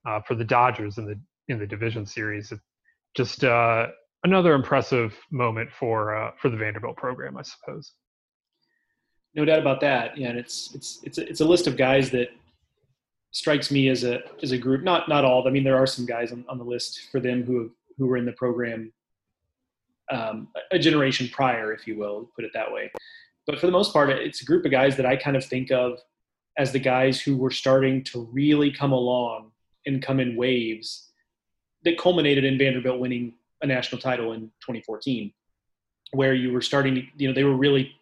uh, 0.07 0.21
for 0.27 0.35
the 0.35 0.45
Dodgers 0.45 0.99
in 0.99 1.07
the 1.07 1.19
in 1.49 1.59
the 1.59 1.67
division 1.67 2.07
series. 2.07 2.53
Just 3.15 3.45
uh, 3.45 3.89
another 4.25 4.55
impressive 4.55 5.17
moment 5.31 5.71
for 5.71 6.17
uh, 6.17 6.33
for 6.41 6.49
the 6.49 6.57
Vanderbilt 6.57 6.97
program, 6.97 7.37
I 7.37 7.43
suppose. 7.43 7.93
No 9.35 9.45
doubt 9.45 9.61
about 9.61 9.81
that. 9.81 10.17
Yeah, 10.17 10.29
and 10.29 10.39
it's 10.39 10.75
it's 10.75 11.01
it's 11.03 11.19
a, 11.19 11.29
it's 11.29 11.41
a 11.41 11.45
list 11.45 11.67
of 11.67 11.77
guys 11.77 12.11
that 12.11 12.29
strikes 13.31 13.71
me 13.71 13.89
as 13.89 14.05
a 14.05 14.21
as 14.43 14.53
a 14.53 14.59
group. 14.59 14.83
Not 14.83 15.09
not 15.09 15.25
all. 15.25 15.47
I 15.47 15.51
mean, 15.51 15.65
there 15.65 15.77
are 15.77 15.87
some 15.87 16.07
guys 16.07 16.33
on, 16.33 16.45
on 16.49 16.59
the 16.59 16.65
list 16.65 17.09
for 17.11 17.21
them 17.21 17.43
who 17.43 17.63
have, 17.63 17.71
who 17.99 18.07
were 18.07 18.17
in 18.17 18.27
the 18.27 18.33
program 18.33 18.93
um, 20.11 20.49
a 20.71 20.79
generation 20.79 21.29
prior, 21.33 21.73
if 21.73 21.87
you 21.87 21.97
will, 21.97 22.31
put 22.37 22.45
it 22.45 22.51
that 22.55 22.71
way. 22.71 22.91
But 23.47 23.59
for 23.59 23.67
the 23.67 23.73
most 23.73 23.93
part, 23.93 24.11
it's 24.11 24.43
a 24.43 24.45
group 24.45 24.65
of 24.65 24.71
guys 24.71 24.97
that 24.97 25.07
I 25.07 25.17
kind 25.17 25.37
of 25.37 25.45
think 25.45 25.71
of 25.71 25.99
as 26.59 26.71
the 26.71 26.79
guys 26.79 27.21
who 27.21 27.37
were 27.37 27.51
starting 27.51 28.05
to 28.05 28.29
really 28.33 28.71
come 28.71 28.93
along 28.93 29.52
and 29.87 30.03
come 30.03 30.21
in 30.21 30.37
waves 30.37 31.09
that 31.85 31.99
culminated 31.99 32.45
in 32.45 32.59
Vanderbilt 32.59 33.01
winning 33.01 33.35
a 33.63 33.67
national 33.67 34.01
title 34.01 34.33
in 34.33 34.43
2014, 34.61 35.33
where 36.13 36.35
you 36.35 36.53
were 36.53 36.61
starting 36.61 36.95
to, 36.95 37.03
you 37.17 37.29
know, 37.29 37.35
they 37.35 37.45
were 37.45 37.57
really, 37.57 37.93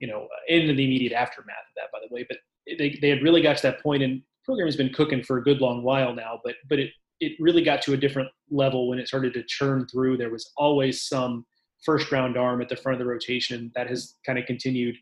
you 0.00 0.06
know, 0.06 0.28
in 0.48 0.66
the 0.66 0.72
immediate 0.72 1.12
aftermath 1.12 1.56
of 1.68 1.74
that, 1.76 1.92
by 1.92 1.98
the 2.00 2.14
way, 2.14 2.26
but 2.28 2.38
they, 2.78 2.98
they 3.00 3.08
had 3.08 3.22
really 3.22 3.42
got 3.42 3.56
to 3.56 3.62
that 3.62 3.82
point 3.82 4.02
and 4.02 4.22
program 4.44 4.66
has 4.66 4.76
been 4.76 4.92
cooking 4.92 5.22
for 5.22 5.38
a 5.38 5.42
good 5.42 5.60
long 5.60 5.82
while 5.82 6.14
now, 6.14 6.40
but, 6.44 6.54
but 6.68 6.78
it, 6.78 6.90
it 7.20 7.32
really 7.40 7.62
got 7.62 7.82
to 7.82 7.94
a 7.94 7.96
different 7.96 8.28
level 8.50 8.88
when 8.88 8.98
it 8.98 9.08
started 9.08 9.32
to 9.34 9.42
churn 9.44 9.86
through. 9.86 10.16
There 10.16 10.30
was 10.30 10.52
always 10.56 11.02
some 11.02 11.46
first 11.84 12.12
round 12.12 12.36
arm 12.36 12.60
at 12.60 12.68
the 12.68 12.76
front 12.76 12.94
of 12.94 12.98
the 12.98 13.10
rotation 13.10 13.72
that 13.74 13.88
has 13.88 14.14
kind 14.24 14.38
of 14.38 14.46
continued 14.46 14.96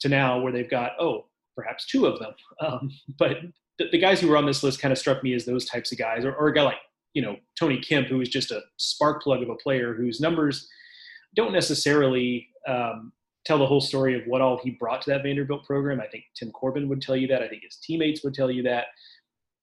to 0.00 0.08
now 0.08 0.40
where 0.40 0.52
they've 0.52 0.70
got, 0.70 0.92
oh, 0.98 1.26
perhaps 1.56 1.86
two 1.86 2.06
of 2.06 2.18
them. 2.18 2.32
Um, 2.60 2.90
but 3.18 3.38
the, 3.78 3.86
the, 3.90 3.98
guys 3.98 4.20
who 4.20 4.28
were 4.28 4.36
on 4.36 4.46
this 4.46 4.62
list 4.62 4.80
kind 4.80 4.92
of 4.92 4.98
struck 4.98 5.22
me 5.22 5.34
as 5.34 5.44
those 5.44 5.64
types 5.64 5.92
of 5.92 5.98
guys, 5.98 6.24
or, 6.24 6.34
or 6.34 6.48
a 6.48 6.54
guy 6.54 6.62
like 6.62 6.76
you 7.14 7.22
know 7.22 7.36
Tony 7.58 7.78
Kemp, 7.78 8.08
who 8.08 8.20
is 8.20 8.28
just 8.28 8.50
a 8.50 8.62
spark 8.76 9.22
plug 9.22 9.42
of 9.42 9.48
a 9.48 9.56
player 9.56 9.94
whose 9.94 10.20
numbers 10.20 10.68
don't 11.34 11.52
necessarily 11.52 12.48
um, 12.68 13.12
tell 13.44 13.58
the 13.58 13.66
whole 13.66 13.80
story 13.80 14.14
of 14.18 14.26
what 14.26 14.40
all 14.40 14.60
he 14.62 14.70
brought 14.70 15.02
to 15.02 15.10
that 15.10 15.22
Vanderbilt 15.22 15.64
program. 15.64 16.00
I 16.00 16.06
think 16.06 16.24
Tim 16.36 16.50
Corbin 16.52 16.88
would 16.88 17.02
tell 17.02 17.16
you 17.16 17.26
that. 17.28 17.42
I 17.42 17.48
think 17.48 17.62
his 17.62 17.76
teammates 17.76 18.22
would 18.24 18.34
tell 18.34 18.50
you 18.50 18.62
that. 18.64 18.86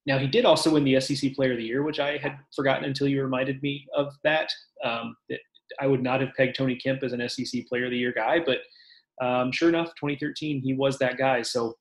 Now 0.06 0.18
he 0.18 0.26
did 0.26 0.44
also 0.44 0.72
win 0.72 0.84
the 0.84 1.00
SEC 1.00 1.34
Player 1.34 1.52
of 1.52 1.58
the 1.58 1.64
Year, 1.64 1.82
which 1.82 2.00
I 2.00 2.16
had 2.16 2.38
forgotten 2.54 2.84
until 2.84 3.06
you 3.08 3.22
reminded 3.22 3.62
me 3.62 3.86
of 3.94 4.14
that. 4.24 4.50
Um, 4.84 5.14
that 5.28 5.40
I 5.80 5.86
would 5.86 6.02
not 6.02 6.20
have 6.20 6.30
pegged 6.36 6.56
Tony 6.56 6.74
Kemp 6.74 7.02
as 7.02 7.12
an 7.12 7.26
SEC 7.28 7.66
Player 7.68 7.84
of 7.84 7.90
the 7.90 7.98
Year 7.98 8.12
guy, 8.12 8.40
but 8.44 8.58
um, 9.24 9.52
sure 9.52 9.68
enough, 9.68 9.88
2013 9.88 10.62
he 10.62 10.74
was 10.74 10.98
that 10.98 11.18
guy. 11.18 11.42
So 11.42 11.76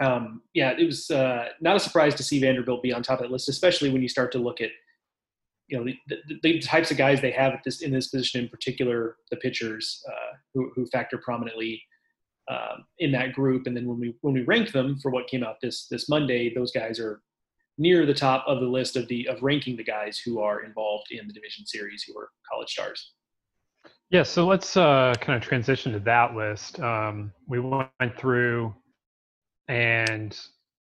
um, 0.00 0.42
yeah, 0.54 0.74
it 0.76 0.84
was 0.84 1.10
uh, 1.10 1.48
not 1.60 1.76
a 1.76 1.80
surprise 1.80 2.14
to 2.16 2.22
see 2.22 2.40
Vanderbilt 2.40 2.82
be 2.82 2.92
on 2.92 3.02
top 3.02 3.20
of 3.20 3.26
that 3.26 3.32
list, 3.32 3.48
especially 3.48 3.90
when 3.90 4.02
you 4.02 4.08
start 4.08 4.32
to 4.32 4.38
look 4.38 4.60
at 4.60 4.70
you 5.68 5.78
know 5.78 5.84
the, 5.84 6.16
the, 6.26 6.38
the 6.42 6.58
types 6.58 6.90
of 6.90 6.96
guys 6.96 7.20
they 7.20 7.30
have 7.30 7.52
at 7.52 7.60
this 7.64 7.82
in 7.82 7.92
this 7.92 8.08
position 8.08 8.40
in 8.42 8.48
particular, 8.48 9.16
the 9.30 9.36
pitchers 9.36 10.02
uh, 10.08 10.36
who, 10.52 10.72
who, 10.74 10.86
factor 10.86 11.18
prominently 11.18 11.80
um, 12.50 12.84
in 12.98 13.12
that 13.12 13.32
group. 13.34 13.66
And 13.66 13.76
then 13.76 13.86
when 13.86 14.00
we 14.00 14.14
when 14.22 14.34
we 14.34 14.42
rank 14.42 14.72
them 14.72 14.98
for 14.98 15.10
what 15.10 15.28
came 15.28 15.44
out 15.44 15.56
this 15.62 15.86
this 15.86 16.08
Monday, 16.08 16.52
those 16.52 16.72
guys 16.72 16.98
are 16.98 17.22
near 17.78 18.04
the 18.04 18.14
top 18.14 18.44
of 18.48 18.60
the 18.60 18.66
list 18.66 18.96
of 18.96 19.06
the 19.08 19.28
of 19.28 19.42
ranking 19.42 19.76
the 19.76 19.84
guys 19.84 20.18
who 20.18 20.40
are 20.40 20.62
involved 20.62 21.08
in 21.10 21.26
the 21.26 21.32
division 21.32 21.66
series 21.66 22.02
who 22.02 22.18
are 22.18 22.30
college 22.50 22.70
stars. 22.70 23.12
Yeah, 24.10 24.24
so 24.24 24.46
let's 24.46 24.76
uh, 24.76 25.14
kind 25.20 25.40
of 25.40 25.48
transition 25.48 25.92
to 25.92 26.00
that 26.00 26.34
list. 26.34 26.80
Um, 26.80 27.32
we 27.46 27.60
went 27.60 27.90
through 28.18 28.74
and 29.70 30.38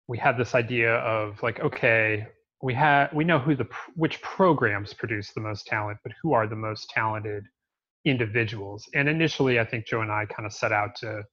we 0.09 0.17
had 0.17 0.39
this 0.39 0.55
idea 0.55 0.95
of 0.99 1.43
like 1.43 1.61
okay 1.61 2.27
we 2.63 2.73
have 2.73 3.13
we 3.13 3.25
know 3.25 3.39
who 3.39 3.55
the 3.55 3.67
which 3.97 4.23
programs 4.23 4.95
produce 4.95 5.33
the 5.33 5.41
most 5.41 5.67
talent 5.67 5.99
but 6.05 6.13
who 6.23 6.33
are 6.33 6.47
the 6.47 6.57
most 6.57 6.89
talented 6.91 7.45
individuals? 8.05 8.89
And 8.95 9.09
initially 9.09 9.59
i 9.59 9.65
think 9.65 9.87
joe 9.87 10.03
and 10.03 10.13
i 10.13 10.25
kind 10.27 10.47
of 10.47 10.53
set 10.53 10.73
out 10.73 10.95
to 10.97 11.25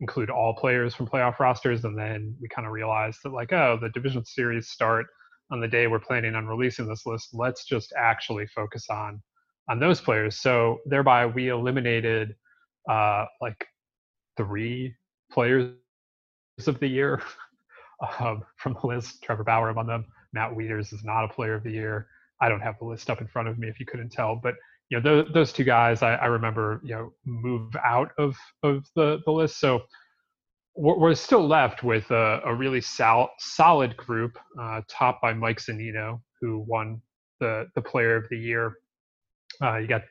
include 0.00 0.30
all 0.30 0.54
players 0.54 0.94
from 0.94 1.06
playoff 1.08 1.38
rosters 1.40 1.84
and 1.84 1.98
then 1.98 2.36
we 2.40 2.48
kind 2.48 2.66
of 2.66 2.72
realized 2.72 3.20
that 3.24 3.32
like 3.32 3.52
oh 3.52 3.78
the 3.80 3.88
division 3.88 4.24
series 4.24 4.68
start 4.68 5.06
on 5.50 5.60
the 5.60 5.68
day 5.68 5.86
we're 5.86 5.98
planning 5.98 6.34
on 6.34 6.46
releasing 6.46 6.86
this 6.86 7.06
list. 7.06 7.30
Let's 7.32 7.64
just 7.64 7.92
actually 7.96 8.46
focus 8.48 8.86
on 8.90 9.22
on 9.70 9.78
those 9.78 10.00
players. 10.00 10.40
So 10.40 10.78
thereby 10.86 11.26
we 11.26 11.48
eliminated 11.48 12.34
uh 12.90 13.26
like 13.40 13.66
three 14.36 14.94
players 15.32 15.72
of 16.66 16.80
the 16.80 16.88
year 16.88 17.22
um, 18.20 18.42
from 18.56 18.76
the 18.80 18.86
list. 18.86 19.22
Trevor 19.22 19.44
Bauer 19.44 19.68
among 19.68 19.86
them. 19.86 20.06
Matt 20.32 20.52
Wieters 20.52 20.92
is 20.92 21.04
not 21.04 21.24
a 21.24 21.28
player 21.28 21.54
of 21.54 21.62
the 21.62 21.70
year. 21.70 22.08
I 22.40 22.48
don't 22.48 22.60
have 22.60 22.78
the 22.78 22.84
list 22.86 23.10
up 23.10 23.20
in 23.20 23.26
front 23.28 23.48
of 23.48 23.58
me 23.58 23.68
if 23.68 23.80
you 23.80 23.86
couldn't 23.86 24.10
tell, 24.10 24.36
but 24.42 24.54
you 24.90 24.98
know 24.98 25.02
those, 25.02 25.32
those 25.34 25.52
two 25.52 25.64
guys 25.64 26.02
I, 26.02 26.14
I, 26.14 26.26
remember 26.26 26.80
you 26.82 26.94
know 26.94 27.12
move 27.26 27.74
out 27.84 28.10
of 28.18 28.36
of 28.62 28.86
the 28.96 29.20
the 29.24 29.32
list. 29.32 29.60
So 29.60 29.82
we're, 30.76 30.98
we're 30.98 31.14
still 31.14 31.46
left 31.46 31.82
with 31.82 32.10
a, 32.10 32.40
a 32.44 32.54
really 32.54 32.80
sal- 32.80 33.32
solid 33.38 33.96
group, 33.96 34.38
uh, 34.60 34.82
topped 34.88 35.20
by 35.20 35.34
Mike 35.34 35.60
Zunino, 35.60 36.20
who 36.40 36.64
won 36.66 37.02
the 37.40 37.66
the 37.74 37.82
Player 37.82 38.16
of 38.16 38.24
the 38.30 38.38
Year. 38.38 38.74
Uh, 39.62 39.76
you 39.78 39.86
got 39.88 40.02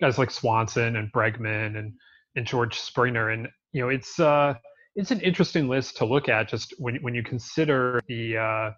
guys 0.00 0.18
like 0.18 0.30
Swanson 0.30 0.96
and 0.96 1.12
Bregman 1.12 1.78
and 1.78 1.92
and 2.36 2.46
George 2.46 2.78
Springer. 2.78 3.30
And 3.30 3.48
you 3.72 3.82
know, 3.82 3.88
it's 3.88 4.18
uh, 4.18 4.54
it's 4.96 5.10
an 5.10 5.20
interesting 5.20 5.68
list 5.68 5.96
to 5.98 6.04
look 6.04 6.28
at 6.28 6.48
just 6.48 6.74
when 6.78 6.96
when 6.96 7.14
you 7.14 7.22
consider 7.22 8.00
the 8.08 8.36
uh, 8.36 8.70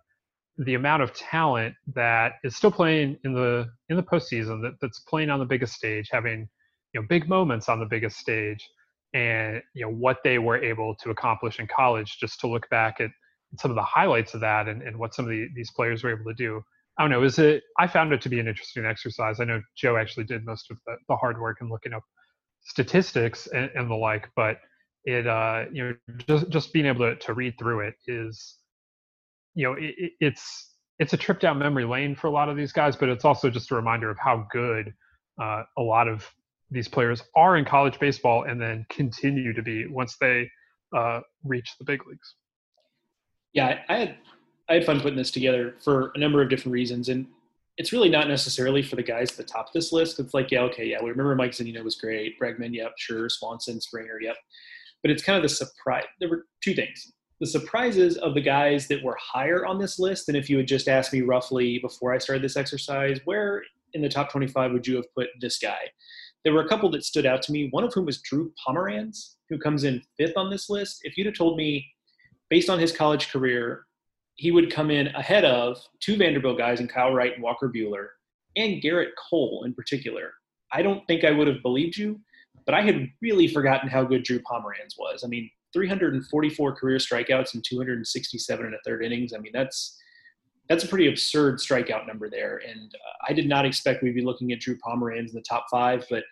the 0.58 0.74
amount 0.74 1.02
of 1.02 1.12
talent 1.12 1.74
that 1.94 2.34
is 2.42 2.56
still 2.56 2.70
playing 2.72 3.18
in 3.24 3.34
the 3.34 3.68
in 3.88 3.96
the 3.96 4.02
postseason 4.02 4.62
that, 4.62 4.74
that's 4.80 5.00
playing 5.00 5.30
on 5.30 5.38
the 5.38 5.44
biggest 5.44 5.74
stage, 5.74 6.08
having 6.10 6.48
you 6.92 7.00
know 7.00 7.06
big 7.08 7.28
moments 7.28 7.68
on 7.68 7.78
the 7.78 7.86
biggest 7.86 8.18
stage, 8.18 8.66
and 9.12 9.62
you 9.74 9.84
know 9.84 9.92
what 9.92 10.18
they 10.24 10.38
were 10.38 10.62
able 10.62 10.94
to 10.96 11.10
accomplish 11.10 11.58
in 11.60 11.66
college. 11.66 12.18
Just 12.18 12.40
to 12.40 12.46
look 12.46 12.68
back 12.70 13.00
at 13.00 13.10
some 13.58 13.70
of 13.70 13.74
the 13.74 13.82
highlights 13.82 14.34
of 14.34 14.40
that 14.40 14.68
and, 14.68 14.82
and 14.82 14.98
what 14.98 15.14
some 15.14 15.24
of 15.24 15.30
the, 15.30 15.48
these 15.54 15.70
players 15.70 16.02
were 16.02 16.10
able 16.10 16.24
to 16.24 16.34
do. 16.34 16.62
I 16.98 17.02
don't 17.02 17.10
know. 17.10 17.22
Is 17.22 17.38
it? 17.38 17.62
I 17.78 17.86
found 17.86 18.12
it 18.14 18.22
to 18.22 18.30
be 18.30 18.40
an 18.40 18.48
interesting 18.48 18.86
exercise. 18.86 19.38
I 19.38 19.44
know 19.44 19.60
Joe 19.76 19.98
actually 19.98 20.24
did 20.24 20.46
most 20.46 20.70
of 20.70 20.78
the, 20.86 20.96
the 21.08 21.16
hard 21.16 21.38
work 21.38 21.58
in 21.60 21.68
looking 21.68 21.92
up 21.92 22.02
statistics 22.62 23.46
and, 23.48 23.70
and 23.74 23.90
the 23.90 23.94
like, 23.94 24.28
but 24.34 24.56
it 25.07 25.26
uh, 25.26 25.64
you 25.72 25.84
know 25.84 26.16
just 26.28 26.50
just 26.50 26.72
being 26.72 26.86
able 26.86 27.09
to, 27.09 27.16
to 27.16 27.32
read 27.32 27.54
through 27.59 27.80
it 27.80 27.94
is 28.07 28.57
you 29.54 29.64
know 29.64 29.74
it, 29.78 30.12
it's 30.20 30.74
it's 30.98 31.12
a 31.12 31.16
trip 31.16 31.40
down 31.40 31.59
memory 31.59 31.84
lane 31.84 32.14
for 32.14 32.26
a 32.26 32.30
lot 32.30 32.48
of 32.48 32.57
these 32.57 32.72
guys, 32.72 32.96
but 32.96 33.09
it's 33.09 33.24
also 33.24 33.50
just 33.50 33.70
a 33.70 33.74
reminder 33.74 34.11
of 34.11 34.18
how 34.18 34.46
good 34.50 34.92
uh, 35.40 35.62
a 35.76 35.82
lot 35.82 36.09
of 36.09 36.28
these 36.70 36.88
players 36.88 37.22
are 37.36 37.57
in 37.57 37.64
college 37.64 37.98
baseball 38.00 38.44
and 38.44 38.61
then 38.61 38.84
continue 38.90 39.52
to 39.52 39.62
be 39.62 39.86
once 39.86 40.16
they 40.20 40.50
uh, 40.96 41.20
reach 41.44 41.74
the 41.78 41.84
big 41.84 42.07
leagues. 42.07 42.34
Yeah, 43.52 43.80
I 43.88 43.96
had 43.98 44.16
I 44.68 44.74
had 44.74 44.84
fun 44.84 45.00
putting 45.00 45.16
this 45.16 45.30
together 45.30 45.74
for 45.82 46.12
a 46.14 46.18
number 46.18 46.42
of 46.42 46.48
different 46.48 46.72
reasons, 46.72 47.09
and 47.09 47.26
it's 47.76 47.92
really 47.92 48.09
not 48.09 48.26
necessarily 48.26 48.82
for 48.82 48.96
the 48.96 49.02
guys 49.02 49.30
at 49.30 49.36
the 49.36 49.44
top 49.44 49.68
of 49.68 49.72
this 49.72 49.92
list. 49.92 50.18
It's 50.18 50.34
like, 50.34 50.50
yeah, 50.50 50.62
okay, 50.62 50.86
yeah, 50.86 51.00
we 51.00 51.11
remember 51.11 51.36
Mike 51.36 51.52
Zunino 51.52 51.84
was 51.84 51.94
great, 51.94 52.40
Bregman, 52.40 52.74
yep, 52.74 52.92
sure, 52.96 53.28
Swanson, 53.28 53.80
Springer, 53.80 54.20
yep. 54.20 54.36
But 55.07 55.12
it's 55.12 55.22
kind 55.22 55.36
of 55.36 55.44
the 55.44 55.48
surprise. 55.48 56.02
There 56.18 56.28
were 56.28 56.46
two 56.64 56.74
things: 56.74 57.12
the 57.38 57.46
surprises 57.46 58.16
of 58.16 58.34
the 58.34 58.40
guys 58.40 58.88
that 58.88 59.04
were 59.04 59.16
higher 59.20 59.64
on 59.64 59.78
this 59.78 60.00
list 60.00 60.26
than 60.26 60.34
if 60.34 60.50
you 60.50 60.57
had 60.57 60.66
just 60.66 60.88
asked 60.88 61.12
me 61.12 61.20
roughly 61.20 61.78
before 61.78 62.12
I 62.12 62.18
started 62.18 62.42
this 62.42 62.57
exercise, 62.57 63.20
where 63.24 63.62
in 63.94 64.02
the 64.02 64.09
top 64.09 64.32
25 64.32 64.72
would 64.72 64.84
you 64.84 64.96
have 64.96 65.14
put 65.14 65.28
this 65.40 65.61
guy? 65.61 65.78
There 66.42 66.52
were 66.52 66.64
a 66.64 66.68
couple 66.68 66.90
that 66.90 67.04
stood 67.04 67.24
out 67.24 67.40
to 67.42 67.52
me. 67.52 67.68
One 67.70 67.84
of 67.84 67.94
whom 67.94 68.04
was 68.04 68.20
Drew 68.20 68.52
Pomeranz, 68.66 69.36
who 69.48 69.59
comes 69.59 69.84
in 69.84 70.02
fifth 70.16 70.36
on 70.36 70.50
this 70.50 70.68
list. 70.68 70.98
If 71.04 71.16
you'd 71.16 71.26
have 71.26 71.36
told 71.36 71.57
me, 71.57 71.86
based 72.50 72.68
on 72.68 72.80
his 72.80 72.90
college 72.90 73.30
career, 73.30 73.86
he 74.34 74.50
would 74.50 74.72
come 74.72 74.90
in 74.90 75.07
ahead 75.14 75.44
of 75.44 75.78
two 76.00 76.16
Vanderbilt 76.16 76.59
guys 76.59 76.80
and 76.80 76.90
Kyle 76.90 77.12
Wright 77.12 77.34
and 77.34 77.44
Walker 77.44 77.70
Buehler 77.72 78.09
and 78.57 78.82
Gerrit 78.82 79.11
Cole 79.30 79.62
in 79.66 79.72
particular. 79.72 80.32
I 80.72 80.82
don't 80.82 81.07
think 81.07 81.22
I 81.22 81.30
would 81.30 81.46
have 81.46 81.62
believed 81.62 81.96
you, 81.96 82.20
but 82.66 82.74
I 82.74 82.82
had 82.82 83.08
really 83.22 83.48
forgotten 83.48 83.88
how 83.88 84.04
good 84.04 84.24
Drew 84.24 84.40
Pomeranz 84.40 84.98
was. 84.98 85.22
I 85.24 85.28
mean, 85.28 85.48
344 85.72 86.74
career 86.74 86.98
strikeouts 86.98 87.54
and 87.54 87.64
267 87.64 88.66
in 88.66 88.74
a 88.74 88.76
third 88.84 89.04
innings. 89.04 89.32
I 89.32 89.38
mean, 89.38 89.52
that's 89.54 89.98
that's 90.68 90.82
a 90.82 90.88
pretty 90.88 91.06
absurd 91.06 91.58
strikeout 91.58 92.08
number 92.08 92.28
there. 92.28 92.60
And 92.68 92.92
uh, 92.92 93.16
I 93.28 93.32
did 93.32 93.48
not 93.48 93.64
expect 93.64 94.02
we'd 94.02 94.16
be 94.16 94.24
looking 94.24 94.50
at 94.50 94.58
Drew 94.58 94.76
Pomeranz 94.76 95.28
in 95.28 95.34
the 95.34 95.44
top 95.48 95.66
five, 95.70 96.04
but 96.10 96.24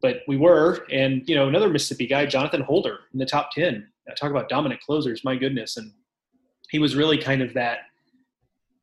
but 0.00 0.18
we 0.28 0.36
were. 0.36 0.86
And 0.90 1.28
you 1.28 1.34
know, 1.34 1.48
another 1.48 1.68
Mississippi 1.68 2.06
guy, 2.06 2.26
Jonathan 2.26 2.62
Holder, 2.62 3.00
in 3.12 3.18
the 3.18 3.26
top 3.26 3.50
10. 3.52 3.86
Now, 4.06 4.14
talk 4.14 4.30
about 4.30 4.48
dominant 4.48 4.80
closers, 4.80 5.24
my 5.24 5.36
goodness. 5.36 5.76
And 5.76 5.92
he 6.70 6.78
was 6.78 6.94
really 6.94 7.18
kind 7.18 7.42
of 7.42 7.52
that 7.54 7.80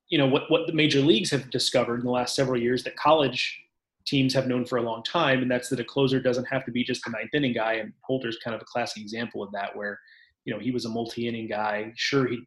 you 0.09 0.17
know 0.17 0.27
what 0.27 0.49
what 0.49 0.67
the 0.67 0.73
major 0.73 1.01
leagues 1.01 1.31
have 1.31 1.49
discovered 1.49 1.99
in 1.99 2.05
the 2.05 2.11
last 2.11 2.35
several 2.35 2.59
years 2.59 2.83
that 2.83 2.95
college 2.95 3.61
teams 4.07 4.33
have 4.33 4.47
known 4.47 4.65
for 4.65 4.77
a 4.77 4.81
long 4.81 5.03
time 5.03 5.41
and 5.41 5.51
that's 5.51 5.69
that 5.69 5.79
a 5.79 5.83
closer 5.83 6.19
doesn't 6.19 6.45
have 6.45 6.65
to 6.65 6.71
be 6.71 6.83
just 6.83 7.03
the 7.03 7.11
ninth 7.11 7.33
inning 7.33 7.53
guy 7.53 7.73
and 7.73 7.93
holder's 8.01 8.37
kind 8.43 8.55
of 8.55 8.61
a 8.61 8.65
classic 8.65 9.01
example 9.01 9.43
of 9.43 9.51
that 9.51 9.75
where 9.75 9.99
you 10.45 10.53
know 10.53 10.59
he 10.59 10.71
was 10.71 10.85
a 10.85 10.89
multi-inning 10.89 11.47
guy. 11.47 11.91
Sure 11.95 12.27
he 12.27 12.39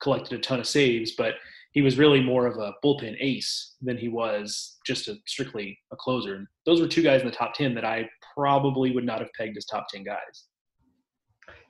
collected 0.00 0.38
a 0.38 0.42
ton 0.42 0.60
of 0.60 0.66
saves 0.66 1.12
but 1.12 1.34
he 1.72 1.82
was 1.82 1.98
really 1.98 2.20
more 2.20 2.46
of 2.46 2.56
a 2.58 2.74
bullpen 2.84 3.16
ace 3.20 3.74
than 3.80 3.96
he 3.96 4.08
was 4.08 4.76
just 4.86 5.08
a 5.08 5.16
strictly 5.26 5.76
a 5.92 5.96
closer. 5.96 6.36
And 6.36 6.46
those 6.66 6.80
were 6.80 6.86
two 6.86 7.02
guys 7.02 7.20
in 7.20 7.26
the 7.26 7.32
top 7.32 7.54
10 7.54 7.74
that 7.74 7.84
i 7.84 8.08
probably 8.34 8.90
would 8.92 9.04
not 9.04 9.20
have 9.20 9.32
pegged 9.38 9.56
as 9.56 9.64
top 9.64 9.86
10 9.88 10.04
guys. 10.04 10.44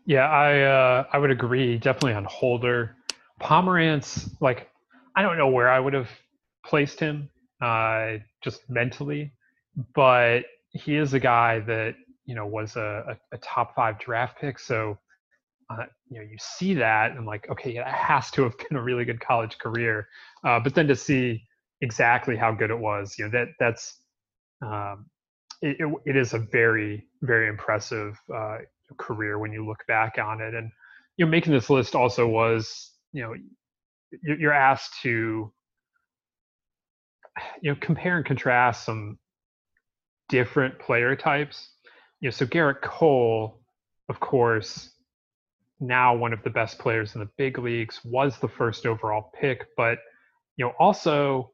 Yeah 0.06 0.28
i 0.28 0.60
uh, 0.62 1.04
i 1.12 1.18
would 1.18 1.30
agree 1.30 1.78
definitely 1.78 2.14
on 2.14 2.24
holder 2.24 2.96
Pomeranz, 3.40 4.30
like 4.40 4.68
I 5.16 5.22
don't 5.22 5.38
know 5.38 5.48
where 5.48 5.68
I 5.68 5.80
would 5.80 5.94
have 5.94 6.08
placed 6.64 7.00
him, 7.00 7.28
uh, 7.64 8.18
just 8.42 8.68
mentally, 8.68 9.32
but 9.94 10.40
he 10.70 10.96
is 10.96 11.14
a 11.14 11.18
guy 11.18 11.60
that 11.60 11.94
you 12.26 12.34
know 12.34 12.46
was 12.46 12.76
a, 12.76 13.16
a, 13.32 13.36
a 13.36 13.38
top 13.38 13.74
five 13.74 13.98
draft 13.98 14.38
pick. 14.38 14.58
So 14.58 14.98
uh, 15.70 15.86
you 16.10 16.18
know 16.18 16.26
you 16.30 16.36
see 16.38 16.74
that 16.74 17.12
and 17.12 17.24
like 17.24 17.48
okay, 17.50 17.74
that 17.76 17.86
has 17.86 18.30
to 18.32 18.42
have 18.42 18.58
been 18.68 18.76
a 18.76 18.82
really 18.82 19.06
good 19.06 19.20
college 19.20 19.56
career. 19.58 20.08
Uh, 20.44 20.60
but 20.60 20.74
then 20.74 20.86
to 20.88 20.96
see 20.96 21.42
exactly 21.80 22.36
how 22.36 22.52
good 22.52 22.70
it 22.70 22.78
was, 22.78 23.18
you 23.18 23.24
know 23.24 23.30
that 23.30 23.48
that's 23.58 23.96
um, 24.60 25.06
it, 25.62 25.76
it, 25.80 25.94
it 26.04 26.16
is 26.16 26.34
a 26.34 26.38
very 26.38 27.06
very 27.22 27.48
impressive 27.48 28.20
uh, 28.34 28.58
career 28.98 29.38
when 29.38 29.52
you 29.52 29.66
look 29.66 29.86
back 29.88 30.18
on 30.18 30.42
it 30.42 30.54
and 30.54 30.70
you 31.16 31.24
know 31.24 31.30
making 31.30 31.54
this 31.54 31.70
list 31.70 31.94
also 31.94 32.28
was 32.28 32.92
you 33.12 33.22
know 33.22 33.34
you're 34.22 34.52
asked 34.52 34.92
to 35.02 35.50
you 37.62 37.70
know 37.70 37.78
compare 37.80 38.16
and 38.16 38.26
contrast 38.26 38.84
some 38.84 39.18
different 40.28 40.78
player 40.78 41.14
types 41.16 41.70
you 42.20 42.26
know 42.26 42.30
so 42.30 42.46
Gerrit 42.46 42.80
cole 42.80 43.60
of 44.08 44.20
course 44.20 44.90
now 45.80 46.14
one 46.16 46.32
of 46.32 46.42
the 46.42 46.50
best 46.50 46.78
players 46.78 47.14
in 47.14 47.20
the 47.20 47.28
big 47.36 47.58
leagues 47.58 48.00
was 48.04 48.38
the 48.38 48.48
first 48.48 48.86
overall 48.86 49.32
pick 49.38 49.66
but 49.76 49.98
you 50.56 50.64
know 50.64 50.72
also 50.78 51.50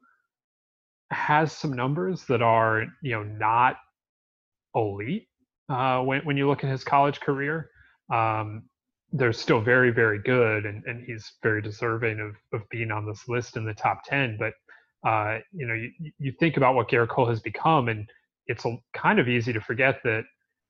has 1.09 1.51
some 1.51 1.73
numbers 1.73 2.25
that 2.25 2.41
are 2.41 2.85
you 3.01 3.11
know 3.11 3.23
not 3.23 3.77
elite 4.75 5.27
uh, 5.69 6.01
when 6.01 6.21
when 6.21 6.37
you 6.37 6.47
look 6.47 6.63
at 6.63 6.69
his 6.69 6.83
college 6.83 7.19
career 7.19 7.69
um, 8.11 8.63
they're 9.13 9.33
still 9.33 9.61
very, 9.61 9.91
very 9.91 10.19
good, 10.19 10.65
and, 10.65 10.83
and 10.85 11.03
he's 11.03 11.33
very 11.43 11.61
deserving 11.61 12.19
of, 12.19 12.35
of 12.53 12.67
being 12.69 12.91
on 12.91 13.05
this 13.05 13.27
list 13.27 13.57
in 13.57 13.65
the 13.65 13.73
top 13.73 14.01
10. 14.05 14.37
But, 14.39 14.53
uh, 15.05 15.39
you 15.51 15.67
know, 15.67 15.73
you, 15.73 16.11
you 16.19 16.31
think 16.39 16.57
about 16.57 16.75
what 16.75 16.89
Gerrit 16.89 17.09
Cole 17.09 17.27
has 17.27 17.39
become, 17.39 17.89
and 17.89 18.09
it's 18.47 18.65
a, 18.65 18.77
kind 18.93 19.19
of 19.19 19.27
easy 19.27 19.53
to 19.53 19.61
forget 19.61 19.99
that, 20.03 20.23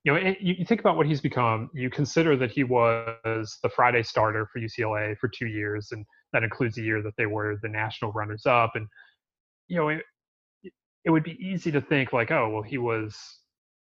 you 0.03 0.13
know, 0.13 0.19
you, 0.19 0.55
you 0.57 0.65
think 0.65 0.79
about 0.79 0.97
what 0.97 1.05
he's 1.05 1.21
become, 1.21 1.69
you 1.73 1.89
consider 1.89 2.35
that 2.37 2.51
he 2.51 2.63
was 2.63 3.57
the 3.61 3.69
Friday 3.69 4.03
starter 4.03 4.47
for 4.51 4.59
UCLA 4.59 5.17
for 5.17 5.27
two 5.27 5.47
years, 5.47 5.91
and 5.91 6.05
that 6.33 6.43
includes 6.43 6.77
a 6.77 6.81
year 6.81 7.01
that 7.01 7.13
they 7.17 7.25
were 7.25 7.57
the 7.61 7.69
national 7.69 8.11
runners 8.11 8.45
up. 8.45 8.71
And, 8.75 8.87
you 9.67 9.77
know, 9.77 9.89
it, 9.89 10.01
it 11.05 11.09
would 11.09 11.23
be 11.23 11.37
easy 11.39 11.71
to 11.71 11.81
think 11.81 12.13
like, 12.13 12.31
oh, 12.31 12.49
well, 12.49 12.63
he 12.63 12.77
was 12.77 13.17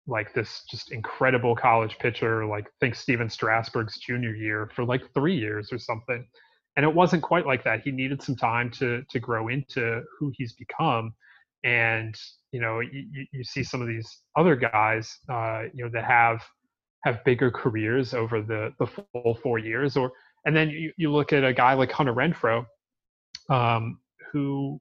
like 0.08 0.34
this 0.34 0.64
just 0.70 0.92
incredible 0.92 1.56
college 1.56 1.98
pitcher, 2.00 2.46
like 2.46 2.68
think 2.80 2.96
Stephen 2.96 3.30
Strasburg's 3.30 3.98
junior 4.00 4.34
year 4.34 4.70
for 4.76 4.84
like 4.84 5.14
three 5.14 5.38
years 5.38 5.72
or 5.72 5.78
something. 5.78 6.26
And 6.78 6.86
it 6.86 6.94
wasn't 6.94 7.24
quite 7.24 7.46
like 7.46 7.64
that. 7.66 7.82
He 7.82 7.92
needed 7.92 8.22
some 8.22 8.36
time 8.36 8.72
to 8.72 9.04
to 9.10 9.20
grow 9.20 9.48
into 9.50 10.04
who 10.18 10.32
he's 10.36 10.54
become. 10.54 11.14
And 11.64 12.16
you 12.52 12.60
know, 12.62 12.80
you, 12.80 13.26
you 13.32 13.44
see 13.44 13.64
some 13.64 13.82
of 13.82 13.88
these 13.88 14.08
other 14.36 14.56
guys, 14.56 15.18
uh, 15.30 15.64
you 15.74 15.84
know, 15.84 15.90
that 15.94 16.06
have 16.06 16.42
have 17.04 17.24
bigger 17.24 17.52
careers 17.52 18.14
over 18.14 18.42
the 18.42 18.74
the 18.80 18.88
full 18.88 19.36
four 19.44 19.60
years. 19.60 19.98
Or 19.98 20.12
and 20.46 20.56
then 20.56 20.70
you, 20.70 20.92
you 20.98 21.12
look 21.12 21.34
at 21.34 21.44
a 21.44 21.54
guy 21.54 21.74
like 21.74 21.92
Hunter 21.92 22.14
Renfroe, 22.14 22.66
um, 23.50 24.00
who 24.32 24.80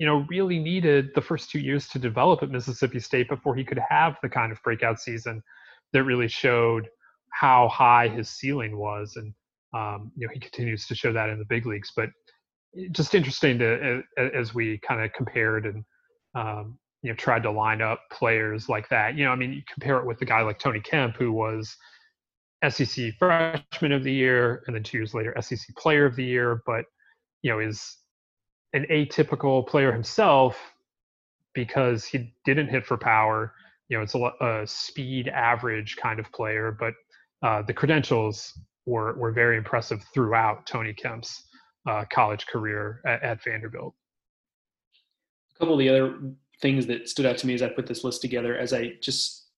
you 0.00 0.06
know, 0.06 0.24
really 0.30 0.58
needed 0.58 1.10
the 1.14 1.20
first 1.20 1.50
two 1.50 1.58
years 1.58 1.86
to 1.88 1.98
develop 1.98 2.42
at 2.42 2.50
Mississippi 2.50 2.98
State 2.98 3.28
before 3.28 3.54
he 3.54 3.62
could 3.62 3.78
have 3.90 4.16
the 4.22 4.30
kind 4.30 4.50
of 4.50 4.58
breakout 4.64 4.98
season 4.98 5.42
that 5.92 6.04
really 6.04 6.26
showed 6.26 6.88
how 7.32 7.68
high 7.68 8.08
his 8.08 8.30
ceiling 8.30 8.78
was. 8.78 9.16
And, 9.16 9.34
um, 9.74 10.12
you 10.16 10.26
know, 10.26 10.32
he 10.32 10.40
continues 10.40 10.86
to 10.86 10.94
show 10.94 11.12
that 11.12 11.28
in 11.28 11.38
the 11.38 11.44
big 11.44 11.66
leagues. 11.66 11.92
But 11.94 12.10
just 12.92 13.14
interesting 13.14 13.58
to, 13.58 14.02
as 14.16 14.54
we 14.54 14.78
kind 14.78 15.02
of 15.02 15.12
compared 15.12 15.66
and, 15.66 15.84
um, 16.34 16.78
you 17.02 17.10
know, 17.10 17.16
tried 17.16 17.42
to 17.44 17.50
line 17.50 17.80
up 17.80 18.00
players 18.12 18.68
like 18.68 18.88
that. 18.90 19.16
You 19.16 19.24
know, 19.24 19.30
I 19.30 19.36
mean, 19.36 19.52
you 19.52 19.62
compare 19.72 19.98
it 19.98 20.06
with 20.06 20.20
a 20.22 20.26
guy 20.26 20.42
like 20.42 20.58
Tony 20.58 20.80
Kemp, 20.80 21.16
who 21.16 21.32
was 21.32 21.76
SEC 22.68 23.12
Freshman 23.18 23.92
of 23.92 24.04
the 24.04 24.12
Year, 24.12 24.62
and 24.66 24.76
then 24.76 24.82
two 24.82 24.98
years 24.98 25.14
later 25.14 25.34
SEC 25.40 25.74
Player 25.76 26.04
of 26.04 26.16
the 26.16 26.24
Year, 26.24 26.62
but 26.66 26.84
you 27.42 27.50
know 27.50 27.58
is 27.58 27.96
an 28.74 28.86
atypical 28.90 29.66
player 29.66 29.92
himself 29.92 30.58
because 31.54 32.04
he 32.04 32.32
didn't 32.44 32.68
hit 32.68 32.86
for 32.86 32.96
power. 32.96 33.54
You 33.88 33.96
know, 33.96 34.02
it's 34.04 34.14
a, 34.14 34.30
a 34.40 34.66
speed 34.66 35.28
average 35.28 35.96
kind 35.96 36.20
of 36.20 36.30
player, 36.32 36.76
but 36.78 36.94
uh, 37.42 37.62
the 37.62 37.72
credentials 37.72 38.52
were 38.86 39.14
were 39.14 39.32
very 39.32 39.56
impressive 39.56 40.04
throughout 40.12 40.66
Tony 40.66 40.92
Kemp's 40.92 41.44
uh, 41.88 42.04
college 42.12 42.46
career 42.46 43.00
at, 43.06 43.22
at, 43.22 43.42
Vanderbilt. 43.42 43.94
A 45.54 45.58
couple 45.58 45.74
of 45.74 45.78
the 45.78 45.88
other 45.88 46.18
things 46.60 46.86
that 46.86 47.08
stood 47.08 47.26
out 47.26 47.38
to 47.38 47.46
me 47.46 47.54
as 47.54 47.62
I 47.62 47.68
put 47.68 47.86
this 47.86 48.04
list 48.04 48.20
together, 48.20 48.56
as 48.56 48.72
I 48.72 48.94
just 49.00 49.48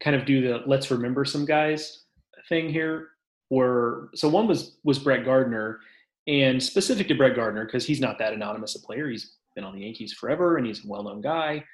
kind 0.00 0.14
of 0.14 0.26
do 0.26 0.42
the 0.42 0.62
let's 0.66 0.90
remember 0.90 1.24
some 1.24 1.44
guys 1.44 2.04
thing 2.48 2.68
here 2.68 3.08
were 3.50 4.10
so 4.14 4.28
one 4.28 4.46
was 4.46 4.78
was 4.84 4.98
Brett 4.98 5.24
Gardner, 5.24 5.80
and 6.26 6.62
specific 6.62 7.08
to 7.08 7.14
Brett 7.14 7.36
Gardner 7.36 7.64
because 7.64 7.86
he's 7.86 8.00
not 8.00 8.18
that 8.18 8.32
anonymous 8.32 8.74
a 8.74 8.80
player. 8.80 9.08
He's 9.08 9.36
been 9.54 9.64
on 9.64 9.74
the 9.74 9.82
Yankees 9.82 10.12
forever 10.12 10.56
and 10.56 10.66
he's 10.66 10.84
a 10.84 10.88
well-known 10.88 11.20
guy. 11.20 11.64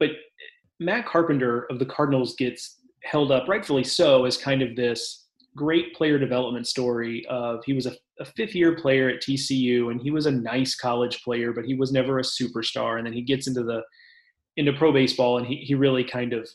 But 0.00 0.10
Matt 0.80 1.06
Carpenter 1.06 1.66
of 1.70 1.78
the 1.78 1.86
Cardinals 1.86 2.34
gets 2.34 2.78
held 3.04 3.30
up, 3.30 3.48
rightfully 3.48 3.84
so, 3.84 4.24
as 4.24 4.36
kind 4.36 4.62
of 4.62 4.74
this 4.74 5.21
great 5.56 5.94
player 5.94 6.18
development 6.18 6.66
story 6.66 7.26
of 7.28 7.60
he 7.64 7.72
was 7.72 7.86
a, 7.86 7.92
a 8.18 8.24
fifth 8.24 8.54
year 8.54 8.74
player 8.76 9.08
at 9.08 9.22
TCU 9.22 9.90
and 9.90 10.00
he 10.00 10.10
was 10.10 10.26
a 10.26 10.30
nice 10.30 10.74
college 10.74 11.22
player, 11.22 11.52
but 11.52 11.64
he 11.64 11.74
was 11.74 11.92
never 11.92 12.18
a 12.18 12.22
superstar. 12.22 12.98
And 12.98 13.06
then 13.06 13.12
he 13.12 13.22
gets 13.22 13.46
into 13.46 13.62
the 13.62 13.82
into 14.56 14.72
pro 14.72 14.92
baseball 14.92 15.38
and 15.38 15.46
he, 15.46 15.56
he 15.56 15.74
really 15.74 16.04
kind 16.04 16.32
of 16.32 16.48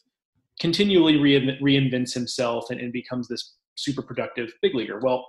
continually 0.60 1.18
reinvents 1.18 2.14
himself 2.14 2.70
and, 2.70 2.80
and 2.80 2.92
becomes 2.92 3.28
this 3.28 3.56
super 3.76 4.02
productive 4.02 4.52
big 4.62 4.76
leaguer. 4.76 5.00
Well, 5.00 5.28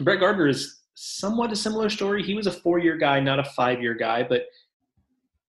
Brett 0.00 0.20
Gardner 0.20 0.48
is 0.48 0.80
somewhat 0.94 1.52
a 1.52 1.56
similar 1.56 1.90
story. 1.90 2.22
He 2.22 2.34
was 2.34 2.46
a 2.46 2.52
four 2.52 2.78
year 2.78 2.96
guy, 2.96 3.20
not 3.20 3.38
a 3.38 3.44
five 3.44 3.80
year 3.80 3.94
guy, 3.94 4.22
but 4.22 4.42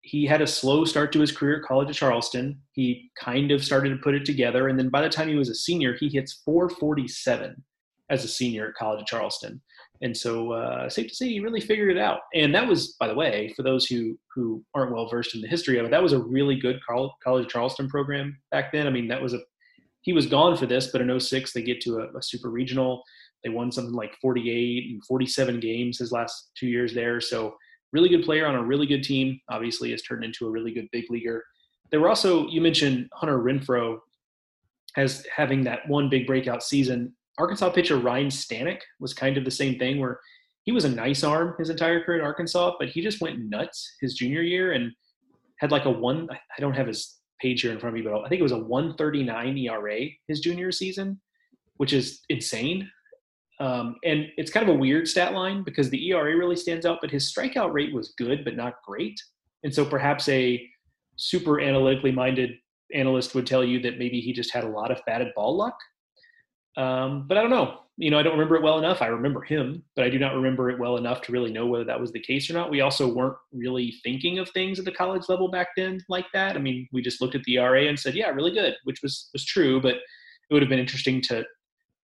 he 0.05 0.23
had 0.23 0.41
a 0.43 0.47
slow 0.47 0.85
start 0.85 1.11
to 1.11 1.19
his 1.19 1.31
career 1.31 1.57
at 1.57 1.63
College 1.63 1.89
of 1.89 1.95
Charleston. 1.95 2.61
He 2.73 3.09
kind 3.19 3.51
of 3.51 3.65
started 3.65 3.89
to 3.89 3.95
put 4.03 4.13
it 4.13 4.23
together. 4.23 4.67
And 4.67 4.77
then 4.77 4.89
by 4.89 5.01
the 5.01 5.09
time 5.09 5.27
he 5.27 5.33
was 5.35 5.49
a 5.49 5.55
senior, 5.55 5.95
he 5.95 6.09
hits 6.09 6.43
447 6.45 7.63
as 8.11 8.23
a 8.23 8.27
senior 8.27 8.67
at 8.67 8.75
College 8.75 9.01
of 9.01 9.07
Charleston. 9.07 9.59
And 10.03 10.15
so, 10.15 10.51
uh, 10.51 10.89
safe 10.89 11.07
to 11.07 11.15
say, 11.15 11.27
he 11.27 11.39
really 11.39 11.59
figured 11.59 11.89
it 11.89 11.97
out. 11.97 12.19
And 12.35 12.53
that 12.53 12.67
was, 12.67 12.95
by 12.99 13.07
the 13.07 13.15
way, 13.15 13.51
for 13.55 13.63
those 13.63 13.87
who 13.87 14.19
who 14.35 14.63
aren't 14.75 14.93
well 14.93 15.09
versed 15.09 15.33
in 15.33 15.41
the 15.41 15.47
history 15.47 15.79
of 15.79 15.85
it, 15.85 15.91
that 15.91 16.03
was 16.03 16.13
a 16.13 16.19
really 16.19 16.55
good 16.55 16.79
College 16.85 17.45
of 17.45 17.49
Charleston 17.49 17.89
program 17.89 18.37
back 18.51 18.71
then. 18.71 18.85
I 18.85 18.91
mean, 18.91 19.07
that 19.07 19.21
was 19.21 19.33
a 19.33 19.39
he 20.01 20.13
was 20.13 20.27
gone 20.27 20.55
for 20.55 20.67
this, 20.67 20.91
but 20.91 21.01
in 21.01 21.19
06, 21.19 21.51
they 21.51 21.63
get 21.63 21.81
to 21.81 21.97
a, 22.01 22.17
a 22.17 22.21
super 22.21 22.51
regional. 22.51 23.01
They 23.43 23.49
won 23.49 23.71
something 23.71 23.95
like 23.95 24.15
48 24.21 24.91
and 24.91 25.03
47 25.05 25.59
games 25.59 25.97
his 25.97 26.11
last 26.11 26.51
two 26.55 26.67
years 26.67 26.93
there. 26.93 27.19
So 27.19 27.55
really 27.95 28.09
good 28.09 28.25
player 28.25 28.45
on 28.45 28.55
a 28.55 28.61
really 28.61 28.85
good 28.85 29.03
team. 29.03 29.39
Obviously, 29.49 29.91
has 29.91 30.01
turned 30.01 30.25
into 30.25 30.45
a 30.45 30.51
really 30.51 30.73
good 30.73 30.89
big 30.91 31.05
leaguer. 31.09 31.41
There 31.91 32.01
were 32.01 32.09
also 32.09 32.45
you 32.47 32.59
mentioned 32.59 33.09
Hunter 33.13 33.39
Renfroe 33.39 33.99
as 34.97 35.25
having 35.33 35.63
that 35.63 35.87
one 35.87 36.09
big 36.09 36.27
breakout 36.27 36.61
season. 36.61 37.15
Arkansas 37.37 37.69
pitcher 37.69 37.97
Ryan 37.97 38.27
Stanek 38.27 38.81
was 38.99 39.13
kind 39.13 39.37
of 39.37 39.45
the 39.45 39.51
same 39.51 39.79
thing 39.79 39.99
where 39.99 40.19
he 40.63 40.73
was 40.73 40.83
a 40.83 40.89
nice 40.89 41.23
arm 41.23 41.55
his 41.57 41.69
entire 41.69 42.03
career 42.03 42.19
in 42.19 42.25
Arkansas, 42.25 42.73
but 42.79 42.89
he 42.89 43.01
just 43.01 43.21
went 43.21 43.39
nuts 43.39 43.95
his 44.01 44.15
junior 44.15 44.41
year 44.41 44.73
and 44.73 44.91
had 45.59 45.71
like 45.71 45.85
a 45.85 45.91
one. 45.91 46.27
I 46.29 46.59
don't 46.59 46.75
have 46.75 46.87
his 46.87 47.17
page 47.41 47.61
here 47.61 47.71
in 47.71 47.79
front 47.79 47.95
of 47.95 48.03
me, 48.03 48.09
but 48.09 48.19
I 48.19 48.27
think 48.27 48.39
it 48.41 48.49
was 48.49 48.51
a 48.51 48.57
139 48.57 49.57
ERA 49.57 49.99
his 50.27 50.41
junior 50.41 50.71
season, 50.73 51.21
which 51.77 51.93
is 51.93 52.21
insane. 52.27 52.89
Um, 53.59 53.95
and 54.03 54.27
it's 54.37 54.51
kind 54.51 54.67
of 54.67 54.75
a 54.75 54.77
weird 54.77 55.07
stat 55.07 55.33
line 55.33 55.63
because 55.63 55.89
the 55.89 56.09
ERA 56.09 56.35
really 56.35 56.57
stands 56.57 56.85
out, 56.85 56.99
but 57.01 57.11
his 57.11 57.31
strikeout 57.31 57.73
rate 57.73 57.93
was 57.93 58.13
good, 58.17 58.43
but 58.43 58.55
not 58.55 58.81
great. 58.85 59.19
And 59.63 59.73
so 59.73 59.85
perhaps 59.85 60.27
a 60.29 60.67
super 61.15 61.61
analytically 61.61 62.11
minded 62.11 62.51
analyst 62.93 63.33
would 63.33 63.47
tell 63.47 63.63
you 63.63 63.79
that 63.81 63.97
maybe 63.97 64.19
he 64.19 64.33
just 64.33 64.53
had 64.53 64.63
a 64.63 64.69
lot 64.69 64.91
of 64.91 65.01
batted 65.05 65.29
ball 65.35 65.55
luck. 65.55 65.77
Um, 66.77 67.25
but 67.27 67.37
I 67.37 67.41
don't 67.41 67.49
know. 67.49 67.79
You 67.97 68.11
know, 68.11 68.19
I 68.19 68.23
don't 68.23 68.33
remember 68.33 68.57
it 68.57 68.61
well 68.61 68.77
enough. 68.77 69.01
I 69.01 69.07
remember 69.07 69.41
him, 69.41 69.81
but 69.95 70.03
I 70.03 70.09
do 70.09 70.19
not 70.19 70.35
remember 70.35 70.69
it 70.69 70.77
well 70.77 70.97
enough 70.97 71.21
to 71.21 71.31
really 71.31 71.51
know 71.51 71.65
whether 71.65 71.85
that 71.85 71.99
was 71.99 72.11
the 72.11 72.19
case 72.19 72.49
or 72.49 72.53
not. 72.53 72.69
We 72.69 72.81
also 72.81 73.07
weren't 73.07 73.37
really 73.53 73.95
thinking 74.03 74.37
of 74.37 74.49
things 74.49 74.77
at 74.77 74.83
the 74.83 74.91
college 74.91 75.29
level 75.29 75.49
back 75.49 75.69
then 75.77 76.01
like 76.09 76.25
that. 76.33 76.57
I 76.57 76.59
mean, 76.59 76.89
we 76.91 77.01
just 77.01 77.21
looked 77.21 77.35
at 77.35 77.43
the 77.45 77.55
ERA 77.55 77.87
and 77.87 77.97
said, 77.97 78.15
"Yeah, 78.15 78.29
really 78.31 78.51
good," 78.51 78.75
which 78.83 79.01
was 79.01 79.29
was 79.31 79.45
true. 79.45 79.79
But 79.79 79.95
it 79.95 80.53
would 80.53 80.61
have 80.61 80.69
been 80.69 80.77
interesting 80.77 81.21
to 81.21 81.45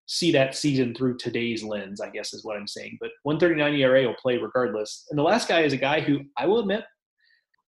see 0.06 0.32
that 0.32 0.54
season 0.54 0.94
through 0.94 1.16
today's 1.16 1.62
lens, 1.62 2.00
I 2.00 2.10
guess 2.10 2.32
is 2.32 2.44
what 2.44 2.56
I'm 2.56 2.66
saying. 2.66 2.98
But 3.00 3.10
139 3.22 3.80
ERA 3.80 4.06
will 4.06 4.14
play 4.14 4.36
regardless. 4.36 5.06
And 5.10 5.18
the 5.18 5.22
last 5.22 5.48
guy 5.48 5.60
is 5.60 5.72
a 5.72 5.78
guy 5.78 6.00
who 6.00 6.20
I 6.36 6.46
will 6.46 6.60
admit 6.60 6.84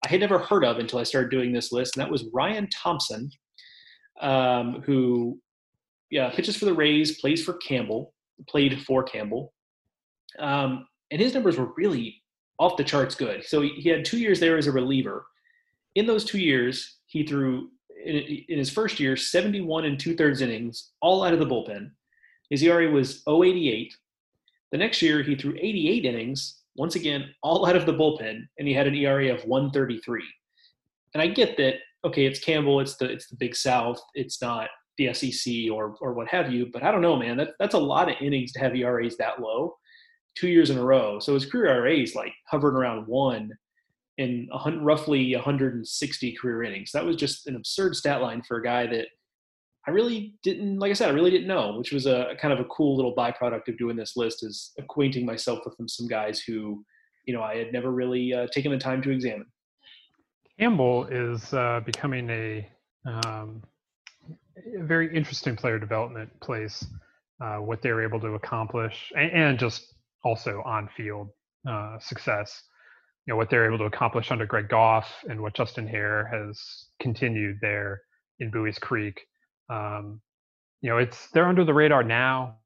I 0.05 0.09
had 0.09 0.19
never 0.19 0.37
heard 0.37 0.63
of 0.63 0.77
until 0.77 0.99
I 0.99 1.03
started 1.03 1.31
doing 1.31 1.51
this 1.51 1.71
list, 1.71 1.95
and 1.95 2.01
that 2.01 2.11
was 2.11 2.25
Ryan 2.31 2.69
Thompson, 2.69 3.31
um, 4.21 4.83
who 4.85 5.39
yeah 6.11 6.29
pitches 6.29 6.55
for 6.55 6.65
the 6.65 6.73
Rays, 6.73 7.19
plays 7.19 7.43
for 7.43 7.53
Campbell, 7.53 8.13
played 8.47 8.83
for 8.83 9.03
Campbell, 9.03 9.53
um, 10.37 10.87
and 11.11 11.19
his 11.19 11.33
numbers 11.33 11.57
were 11.57 11.73
really 11.75 12.21
off 12.59 12.77
the 12.77 12.83
charts 12.83 13.15
good. 13.15 13.43
So 13.45 13.61
he, 13.61 13.69
he 13.69 13.89
had 13.89 14.05
two 14.05 14.19
years 14.19 14.39
there 14.39 14.57
as 14.57 14.67
a 14.67 14.71
reliever. 14.71 15.25
In 15.95 16.05
those 16.05 16.23
two 16.23 16.39
years, 16.39 16.99
he 17.07 17.25
threw 17.25 17.69
in, 18.05 18.15
in 18.15 18.57
his 18.57 18.69
first 18.69 18.99
year 18.99 19.17
71 19.17 19.85
and 19.85 19.99
two 19.99 20.15
thirds 20.15 20.41
innings, 20.41 20.91
all 21.01 21.23
out 21.23 21.33
of 21.33 21.39
the 21.39 21.45
bullpen. 21.45 21.91
His 22.49 22.63
ERA 22.63 22.89
was 22.89 23.23
088. 23.27 23.95
The 24.71 24.77
next 24.77 25.01
year, 25.01 25.23
he 25.23 25.35
threw 25.35 25.55
88 25.55 26.05
innings, 26.05 26.61
once 26.75 26.95
again, 26.95 27.29
all 27.41 27.65
out 27.65 27.75
of 27.75 27.85
the 27.85 27.93
bullpen, 27.93 28.41
and 28.59 28.67
he 28.67 28.73
had 28.73 28.87
an 28.87 28.95
ERA 28.95 29.33
of 29.33 29.45
133. 29.45 30.23
And 31.13 31.21
I 31.21 31.27
get 31.27 31.57
that, 31.57 31.75
okay, 32.03 32.25
it's 32.25 32.39
Campbell, 32.39 32.81
it's 32.81 32.97
the 32.97 33.05
it's 33.05 33.27
the 33.27 33.37
Big 33.37 33.55
South, 33.55 33.99
it's 34.13 34.41
not 34.41 34.69
the 34.97 35.13
SEC 35.13 35.71
or 35.71 35.95
or 36.01 36.13
what 36.13 36.27
have 36.27 36.51
you, 36.51 36.67
but 36.71 36.83
I 36.83 36.91
don't 36.91 37.01
know, 37.01 37.15
man. 37.15 37.37
That, 37.37 37.51
that's 37.59 37.75
a 37.75 37.79
lot 37.79 38.09
of 38.09 38.15
innings 38.21 38.51
to 38.53 38.59
have 38.59 38.75
ERAs 38.75 39.17
that 39.17 39.39
low, 39.41 39.75
two 40.35 40.49
years 40.49 40.69
in 40.69 40.77
a 40.77 40.83
row. 40.83 41.19
So 41.19 41.33
his 41.33 41.45
career 41.45 41.67
ERA 41.67 41.95
is 41.95 42.15
like 42.15 42.33
hovering 42.47 42.75
around 42.75 43.07
one 43.07 43.51
in 44.17 44.49
a, 44.51 44.71
roughly 44.77 45.33
160 45.35 46.31
career 46.33 46.63
innings. 46.63 46.91
That 46.91 47.05
was 47.05 47.15
just 47.15 47.47
an 47.47 47.55
absurd 47.55 47.95
stat 47.95 48.21
line 48.21 48.41
for 48.41 48.57
a 48.57 48.63
guy 48.63 48.87
that– 48.87 49.07
I 49.87 49.91
really 49.91 50.33
didn't, 50.41 50.79
like 50.79 50.89
I 50.89 50.93
said, 50.93 51.09
I 51.09 51.13
really 51.13 51.29
didn't 51.29 51.47
know, 51.47 51.77
which 51.77 51.91
was 51.91 52.07
a 52.07 52.33
kind 52.39 52.53
of 52.53 52.59
a 52.59 52.65
cool 52.65 52.95
little 52.95 53.15
byproduct 53.15 53.67
of 53.67 53.77
doing 53.77 53.95
this 53.95 54.17
list 54.17 54.43
is 54.43 54.71
acquainting 54.79 55.25
myself 55.25 55.59
with 55.65 55.75
some 55.89 56.07
guys 56.07 56.39
who, 56.41 56.83
you 57.25 57.33
know, 57.33 57.43
I 57.43 57.57
had 57.57 57.71
never 57.71 57.91
really 57.91 58.33
uh, 58.33 58.47
taken 58.47 58.71
the 58.71 58.79
time 58.79 59.01
to 59.03 59.11
examine. 59.11 59.45
Campbell 60.59 61.05
is 61.05 61.53
uh, 61.53 61.81
becoming 61.85 62.29
a, 62.29 62.69
um, 63.05 63.61
a, 64.57 64.83
very 64.83 65.15
interesting 65.15 65.55
player 65.55 65.77
development 65.77 66.31
place. 66.39 66.85
Uh, 67.41 67.57
what 67.57 67.81
they 67.81 67.91
were 67.91 68.01
able 68.01 68.19
to 68.21 68.35
accomplish, 68.35 69.11
and, 69.17 69.31
and 69.31 69.59
just 69.59 69.93
also 70.23 70.63
on-field 70.65 71.27
uh, 71.69 71.99
success. 71.99 72.63
You 73.25 73.33
know 73.33 73.37
what 73.37 73.49
they're 73.49 73.65
able 73.65 73.77
to 73.79 73.85
accomplish 73.85 74.31
under 74.31 74.45
Greg 74.45 74.69
Goff 74.69 75.11
and 75.27 75.41
what 75.41 75.53
Justin 75.53 75.85
Haire 75.85 76.25
has 76.27 76.85
continued 77.01 77.57
there 77.61 78.01
in 78.39 78.51
Buies 78.51 78.79
Creek. 78.79 79.19
Um, 79.69 80.21
you 80.81 80.89
know, 80.89 80.97
it's 80.97 81.29
they're 81.31 81.47
under 81.47 81.63
the 81.63 81.73
radar 81.73 82.03
now. 82.03 82.57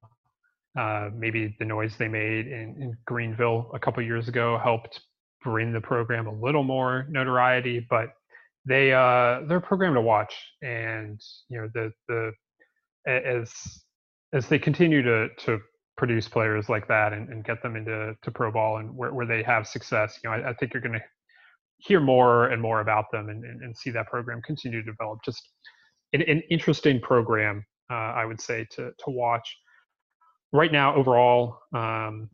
Uh, 0.77 1.09
maybe 1.15 1.55
the 1.59 1.65
noise 1.65 1.95
they 1.97 2.07
made 2.07 2.47
in, 2.47 2.75
in 2.79 2.97
Greenville 3.05 3.71
a 3.73 3.79
couple 3.79 4.03
years 4.03 4.27
ago 4.27 4.59
helped 4.61 5.01
bring 5.43 5.73
the 5.73 5.81
program 5.81 6.27
a 6.27 6.33
little 6.33 6.63
more 6.63 7.07
notoriety, 7.09 7.85
but 7.89 8.09
they 8.65 8.93
uh, 8.93 9.41
they're 9.47 9.57
a 9.57 9.61
program 9.61 9.93
to 9.95 10.01
watch, 10.01 10.35
and 10.61 11.19
you 11.49 11.59
know 11.59 11.69
the 11.73 11.91
the 12.07 12.31
as 13.07 13.51
as 14.33 14.47
they 14.47 14.59
continue 14.59 15.01
to 15.01 15.29
to 15.39 15.59
produce 15.99 16.29
players 16.29 16.69
like 16.69 16.87
that 16.87 17.11
and, 17.11 17.27
and 17.29 17.43
get 17.43 17.61
them 17.61 17.75
into 17.75 18.15
to 18.23 18.31
pro 18.31 18.49
ball 18.51 18.77
and 18.77 18.95
where, 18.95 19.13
where 19.13 19.25
they 19.25 19.43
have 19.43 19.67
success, 19.67 20.17
you 20.23 20.29
know, 20.29 20.35
I, 20.35 20.51
I 20.51 20.53
think 20.53 20.73
you're 20.73 20.81
going 20.81 20.93
to 20.93 21.03
hear 21.79 21.99
more 21.99 22.47
and 22.47 22.61
more 22.61 22.79
about 22.79 23.11
them 23.11 23.27
and, 23.27 23.43
and, 23.43 23.61
and 23.61 23.75
see 23.75 23.89
that 23.91 24.07
program 24.07 24.41
continue 24.41 24.81
to 24.81 24.91
develop. 24.91 25.19
Just 25.25 25.49
an, 26.13 26.21
an 26.23 26.41
interesting 26.49 26.99
program, 26.99 27.65
uh, 27.89 27.93
I 27.93 28.25
would 28.25 28.41
say, 28.41 28.65
to 28.71 28.91
to 28.97 29.09
watch. 29.09 29.55
Right 30.51 30.71
now, 30.71 30.95
overall, 30.95 31.59
um, 31.75 32.29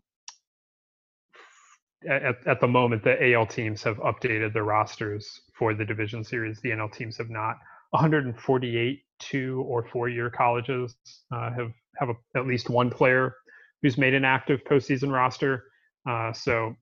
at, 2.09 2.35
at 2.47 2.61
the 2.61 2.67
moment, 2.67 3.03
the 3.03 3.33
AL 3.33 3.47
teams 3.47 3.83
have 3.83 3.97
updated 3.97 4.53
their 4.53 4.63
rosters 4.63 5.41
for 5.57 5.73
the 5.73 5.83
division 5.83 6.23
series. 6.23 6.61
The 6.61 6.69
NL 6.69 6.91
teams 6.93 7.17
have 7.17 7.29
not. 7.29 7.57
148 7.91 9.01
two 9.19 9.63
or 9.67 9.83
four 9.83 10.09
year 10.09 10.29
colleges 10.29 10.95
uh, 11.31 11.51
have 11.51 11.71
have 11.97 12.09
a, 12.09 12.37
at 12.37 12.45
least 12.45 12.69
one 12.69 12.89
player 12.89 13.33
who's 13.81 13.97
made 13.97 14.13
an 14.13 14.25
active 14.25 14.63
postseason 14.65 15.11
roster. 15.11 15.63
Uh, 16.09 16.33
so 16.33 16.75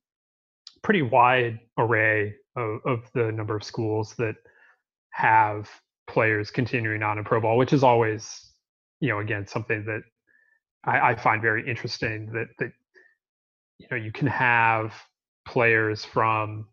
pretty 0.81 1.01
wide 1.01 1.59
array 1.77 2.33
of, 2.55 2.79
of 2.85 2.99
the 3.13 3.31
number 3.31 3.55
of 3.55 3.63
schools 3.63 4.15
that 4.17 4.35
have 5.11 5.69
players 6.07 6.51
continuing 6.51 7.03
on 7.03 7.17
in 7.17 7.23
pro 7.23 7.41
ball, 7.41 7.57
which 7.57 7.73
is 7.73 7.83
always, 7.83 8.51
you 8.99 9.09
know, 9.09 9.19
again 9.19 9.47
something 9.47 9.85
that 9.85 10.01
I, 10.85 11.11
I 11.11 11.15
find 11.15 11.41
very 11.41 11.67
interesting. 11.67 12.27
That 12.33 12.47
that 12.59 12.71
you 13.79 13.87
know 13.91 13.97
you 13.97 14.11
can 14.11 14.27
have 14.27 14.93
players 15.47 16.05
from 16.05 16.67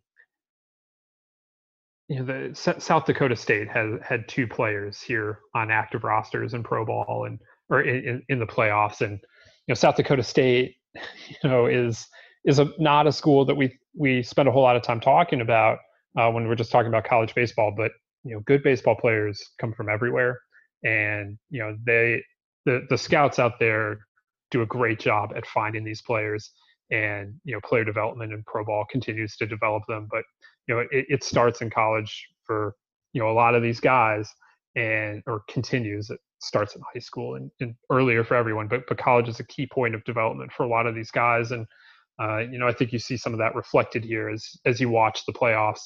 you 2.08 2.20
know 2.20 2.24
the 2.24 2.54
South 2.54 3.04
Dakota 3.04 3.36
State 3.36 3.68
has 3.68 4.00
had 4.02 4.28
two 4.28 4.46
players 4.46 5.00
here 5.00 5.40
on 5.54 5.70
active 5.70 6.04
rosters 6.04 6.54
in 6.54 6.62
pro 6.62 6.84
ball 6.84 7.24
and 7.26 7.38
or 7.68 7.82
in, 7.82 8.22
in 8.28 8.38
the 8.40 8.46
playoffs, 8.46 9.00
and 9.00 9.12
you 9.12 9.68
know 9.68 9.74
South 9.74 9.96
Dakota 9.96 10.22
State, 10.22 10.74
you 10.94 11.48
know, 11.48 11.66
is 11.66 12.06
is 12.44 12.58
a, 12.58 12.70
not 12.78 13.06
a 13.06 13.12
school 13.12 13.44
that 13.44 13.54
we 13.54 13.78
we 13.96 14.22
spend 14.22 14.48
a 14.48 14.52
whole 14.52 14.62
lot 14.62 14.76
of 14.76 14.82
time 14.82 15.00
talking 15.00 15.40
about 15.40 15.78
uh, 16.18 16.30
when 16.30 16.48
we're 16.48 16.54
just 16.54 16.72
talking 16.72 16.88
about 16.88 17.04
college 17.04 17.34
baseball, 17.34 17.72
but 17.76 17.92
you 18.24 18.34
know, 18.34 18.40
good 18.46 18.62
baseball 18.62 18.96
players 18.96 19.42
come 19.60 19.72
from 19.72 19.88
everywhere. 19.88 20.38
and 20.84 21.38
you 21.50 21.60
know 21.60 21.76
they 21.84 22.22
the 22.64 22.86
the 22.90 22.98
scouts 22.98 23.38
out 23.38 23.58
there 23.58 23.98
do 24.50 24.62
a 24.62 24.66
great 24.66 24.98
job 24.98 25.32
at 25.36 25.46
finding 25.46 25.84
these 25.84 26.02
players 26.02 26.52
and 26.90 27.34
you 27.44 27.54
know 27.54 27.60
player 27.64 27.84
development 27.84 28.32
and 28.32 28.44
pro 28.46 28.64
ball 28.64 28.84
continues 28.90 29.36
to 29.36 29.46
develop 29.46 29.82
them 29.88 30.08
but 30.10 30.24
you 30.66 30.74
know 30.74 30.80
it, 30.90 31.06
it 31.08 31.24
starts 31.24 31.60
in 31.62 31.70
college 31.70 32.26
for 32.46 32.74
you 33.12 33.20
know 33.20 33.30
a 33.30 33.32
lot 33.32 33.54
of 33.54 33.62
these 33.62 33.80
guys 33.80 34.30
and 34.76 35.22
or 35.26 35.42
continues 35.48 36.10
it 36.10 36.20
starts 36.40 36.74
in 36.74 36.82
high 36.94 37.00
school 37.00 37.34
and, 37.36 37.50
and 37.60 37.74
earlier 37.90 38.24
for 38.24 38.34
everyone 38.34 38.68
but 38.68 38.82
but 38.88 38.98
college 38.98 39.28
is 39.28 39.40
a 39.40 39.44
key 39.44 39.66
point 39.72 39.94
of 39.94 40.02
development 40.04 40.50
for 40.52 40.64
a 40.64 40.68
lot 40.68 40.86
of 40.86 40.94
these 40.94 41.10
guys 41.10 41.50
and 41.52 41.66
uh, 42.22 42.38
you 42.38 42.58
know 42.58 42.68
i 42.68 42.72
think 42.72 42.92
you 42.92 42.98
see 42.98 43.16
some 43.16 43.32
of 43.32 43.38
that 43.38 43.54
reflected 43.54 44.04
here 44.04 44.28
as 44.30 44.48
as 44.64 44.80
you 44.80 44.88
watch 44.88 45.24
the 45.26 45.32
playoffs 45.32 45.82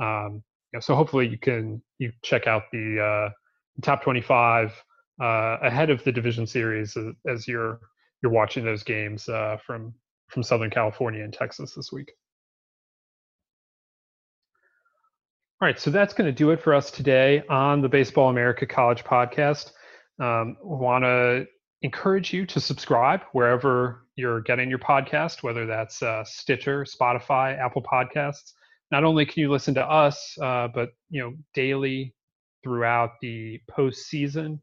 um, 0.00 0.42
know, 0.74 0.80
so 0.80 0.94
hopefully 0.94 1.28
you 1.28 1.38
can 1.38 1.82
you 1.98 2.12
check 2.22 2.46
out 2.46 2.64
the 2.72 3.00
uh, 3.00 3.30
top 3.82 4.02
25 4.02 4.72
uh, 5.20 5.56
ahead 5.62 5.90
of 5.90 6.02
the 6.04 6.12
division 6.12 6.46
series 6.46 6.96
as, 6.96 7.14
as 7.26 7.48
you're 7.48 7.80
you're 8.22 8.32
watching 8.32 8.64
those 8.64 8.82
games 8.82 9.28
uh, 9.28 9.56
from 9.64 9.94
from 10.28 10.42
Southern 10.42 10.70
California 10.70 11.22
and 11.22 11.32
Texas 11.32 11.74
this 11.74 11.92
week. 11.92 12.12
All 15.60 15.66
right, 15.66 15.78
so 15.80 15.90
that's 15.90 16.12
going 16.12 16.26
to 16.26 16.32
do 16.32 16.50
it 16.50 16.60
for 16.60 16.74
us 16.74 16.90
today 16.90 17.42
on 17.48 17.80
the 17.80 17.88
Baseball 17.88 18.28
America 18.28 18.66
College 18.66 19.04
podcast. 19.04 19.72
Um, 20.20 20.56
Want 20.60 21.04
to 21.04 21.46
encourage 21.82 22.32
you 22.32 22.44
to 22.46 22.60
subscribe 22.60 23.22
wherever 23.32 24.06
you're 24.16 24.42
getting 24.42 24.68
your 24.68 24.78
podcast, 24.78 25.42
whether 25.42 25.64
that's 25.64 26.02
uh, 26.02 26.24
Stitcher, 26.24 26.84
Spotify, 26.84 27.58
Apple 27.58 27.82
Podcasts. 27.82 28.52
Not 28.90 29.04
only 29.04 29.26
can 29.26 29.40
you 29.40 29.50
listen 29.50 29.74
to 29.74 29.84
us, 29.84 30.36
uh, 30.40 30.68
but 30.68 30.90
you 31.10 31.20
know 31.20 31.34
daily 31.54 32.14
throughout 32.62 33.12
the 33.20 33.60
postseason. 33.70 34.60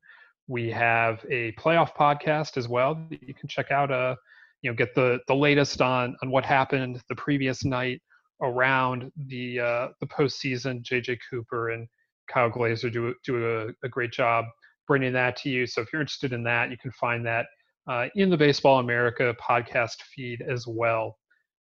We 0.48 0.70
have 0.72 1.26
a 1.30 1.54
playoff 1.54 1.96
podcast 1.96 2.58
as 2.58 2.68
well 2.68 2.96
that 3.10 3.24
you 3.24 3.34
can 3.34 3.48
check 3.48 3.72
out. 3.72 3.92
Uh, 3.92 4.16
you 4.62 4.70
know, 4.70 4.76
get 4.76 4.96
the 4.96 5.20
the 5.28 5.36
latest 5.36 5.82
on 5.82 6.16
on 6.22 6.30
what 6.30 6.46
happened 6.46 7.02
the 7.10 7.16
previous 7.16 7.66
night 7.66 8.02
around 8.42 9.12
the 9.28 9.60
uh, 9.60 9.88
the 10.00 10.08
postseason. 10.08 10.84
JJ 10.84 11.20
Cooper 11.30 11.70
and 11.72 11.88
Kyle 12.28 12.50
Glaser 12.50 12.90
do 12.90 13.14
do 13.26 13.46
a, 13.46 13.68
a 13.86 13.90
great 13.90 14.12
job 14.12 14.46
bringing 14.88 15.14
that 15.14 15.36
to 15.38 15.50
you. 15.50 15.66
So 15.66 15.82
if 15.82 15.92
you're 15.92 16.02
interested 16.02 16.34
in 16.34 16.44
that, 16.44 16.70
you 16.70 16.78
can 16.78 16.92
find 16.92 17.26
that 17.26 17.46
uh, 17.88 18.08
in 18.16 18.30
the 18.30 18.38
Baseball 18.38 18.80
America 18.80 19.36
podcast 19.42 20.02
feed 20.16 20.42
as 20.42 20.68
well. 20.68 21.18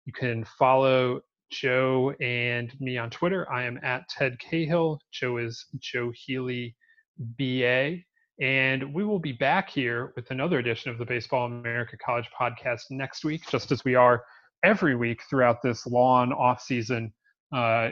You 0.05 0.13
can 0.13 0.45
follow 0.57 1.21
Joe 1.51 2.13
and 2.19 2.73
me 2.79 2.97
on 2.97 3.09
Twitter. 3.09 3.51
I 3.51 3.63
am 3.63 3.79
at 3.83 4.07
Ted 4.09 4.37
Cahill. 4.39 4.99
Joe 5.11 5.37
is 5.37 5.65
Joe 5.79 6.11
Healy 6.13 6.75
BA. 7.17 7.97
And 8.41 8.93
we 8.93 9.03
will 9.03 9.19
be 9.19 9.33
back 9.33 9.69
here 9.69 10.13
with 10.15 10.31
another 10.31 10.59
edition 10.59 10.91
of 10.91 10.97
the 10.97 11.05
Baseball 11.05 11.47
America 11.47 11.97
College 11.97 12.29
podcast 12.39 12.83
next 12.89 13.25
week, 13.25 13.41
just 13.49 13.71
as 13.71 13.83
we 13.83 13.95
are 13.95 14.23
every 14.63 14.95
week 14.95 15.21
throughout 15.29 15.61
this 15.61 15.85
long 15.85 16.31
off 16.31 16.61
season. 16.61 17.13
Uh, 17.53 17.89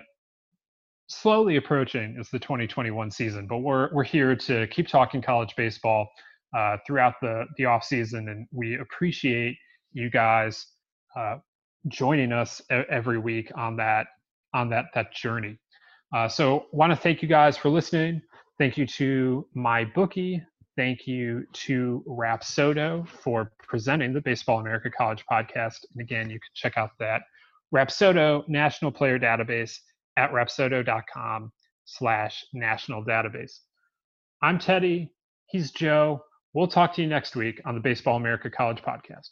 slowly 1.07 1.57
approaching 1.57 2.15
is 2.19 2.29
the 2.29 2.39
2021 2.39 3.11
season, 3.11 3.47
but 3.47 3.59
we're 3.59 3.89
we're 3.93 4.03
here 4.03 4.35
to 4.35 4.67
keep 4.67 4.87
talking 4.87 5.21
college 5.21 5.53
baseball 5.57 6.07
uh, 6.55 6.77
throughout 6.85 7.15
the 7.21 7.45
the 7.57 7.65
off 7.65 7.83
season, 7.83 8.29
and 8.29 8.47
we 8.51 8.77
appreciate 8.77 9.57
you 9.91 10.09
guys 10.09 10.65
uh, 11.17 11.37
joining 11.87 12.31
us 12.31 12.61
every 12.69 13.17
week 13.17 13.51
on 13.55 13.77
that 13.77 14.07
on 14.53 14.69
that 14.69 14.85
that 14.93 15.13
journey. 15.13 15.57
Uh, 16.15 16.27
so, 16.27 16.65
want 16.71 16.91
to 16.91 16.95
thank 16.95 17.21
you 17.21 17.27
guys 17.27 17.57
for 17.57 17.69
listening. 17.69 18.21
Thank 18.57 18.77
you 18.77 18.87
to 18.87 19.47
MyBookie. 19.55 20.41
Thank 20.75 21.07
you 21.07 21.45
to 21.53 22.03
Rapsodo 22.07 23.07
for 23.07 23.51
presenting 23.67 24.13
the 24.13 24.21
Baseball 24.21 24.59
America 24.59 24.89
College 24.95 25.23
podcast. 25.29 25.79
And 25.91 26.01
again, 26.01 26.29
you 26.29 26.39
can 26.39 26.49
check 26.53 26.77
out 26.77 26.91
that 26.99 27.23
Rapsodo 27.73 28.47
National 28.47 28.91
Player 28.91 29.19
Database 29.19 29.75
at 30.17 30.31
rapsodo.com 30.31 31.51
slash 31.85 32.45
national 32.53 33.03
database. 33.03 33.59
I'm 34.41 34.59
Teddy. 34.59 35.11
He's 35.47 35.71
Joe. 35.71 36.21
We'll 36.53 36.67
talk 36.67 36.93
to 36.95 37.01
you 37.01 37.07
next 37.07 37.35
week 37.35 37.61
on 37.65 37.75
the 37.75 37.81
Baseball 37.81 38.17
America 38.17 38.49
College 38.49 38.81
podcast. 38.81 39.29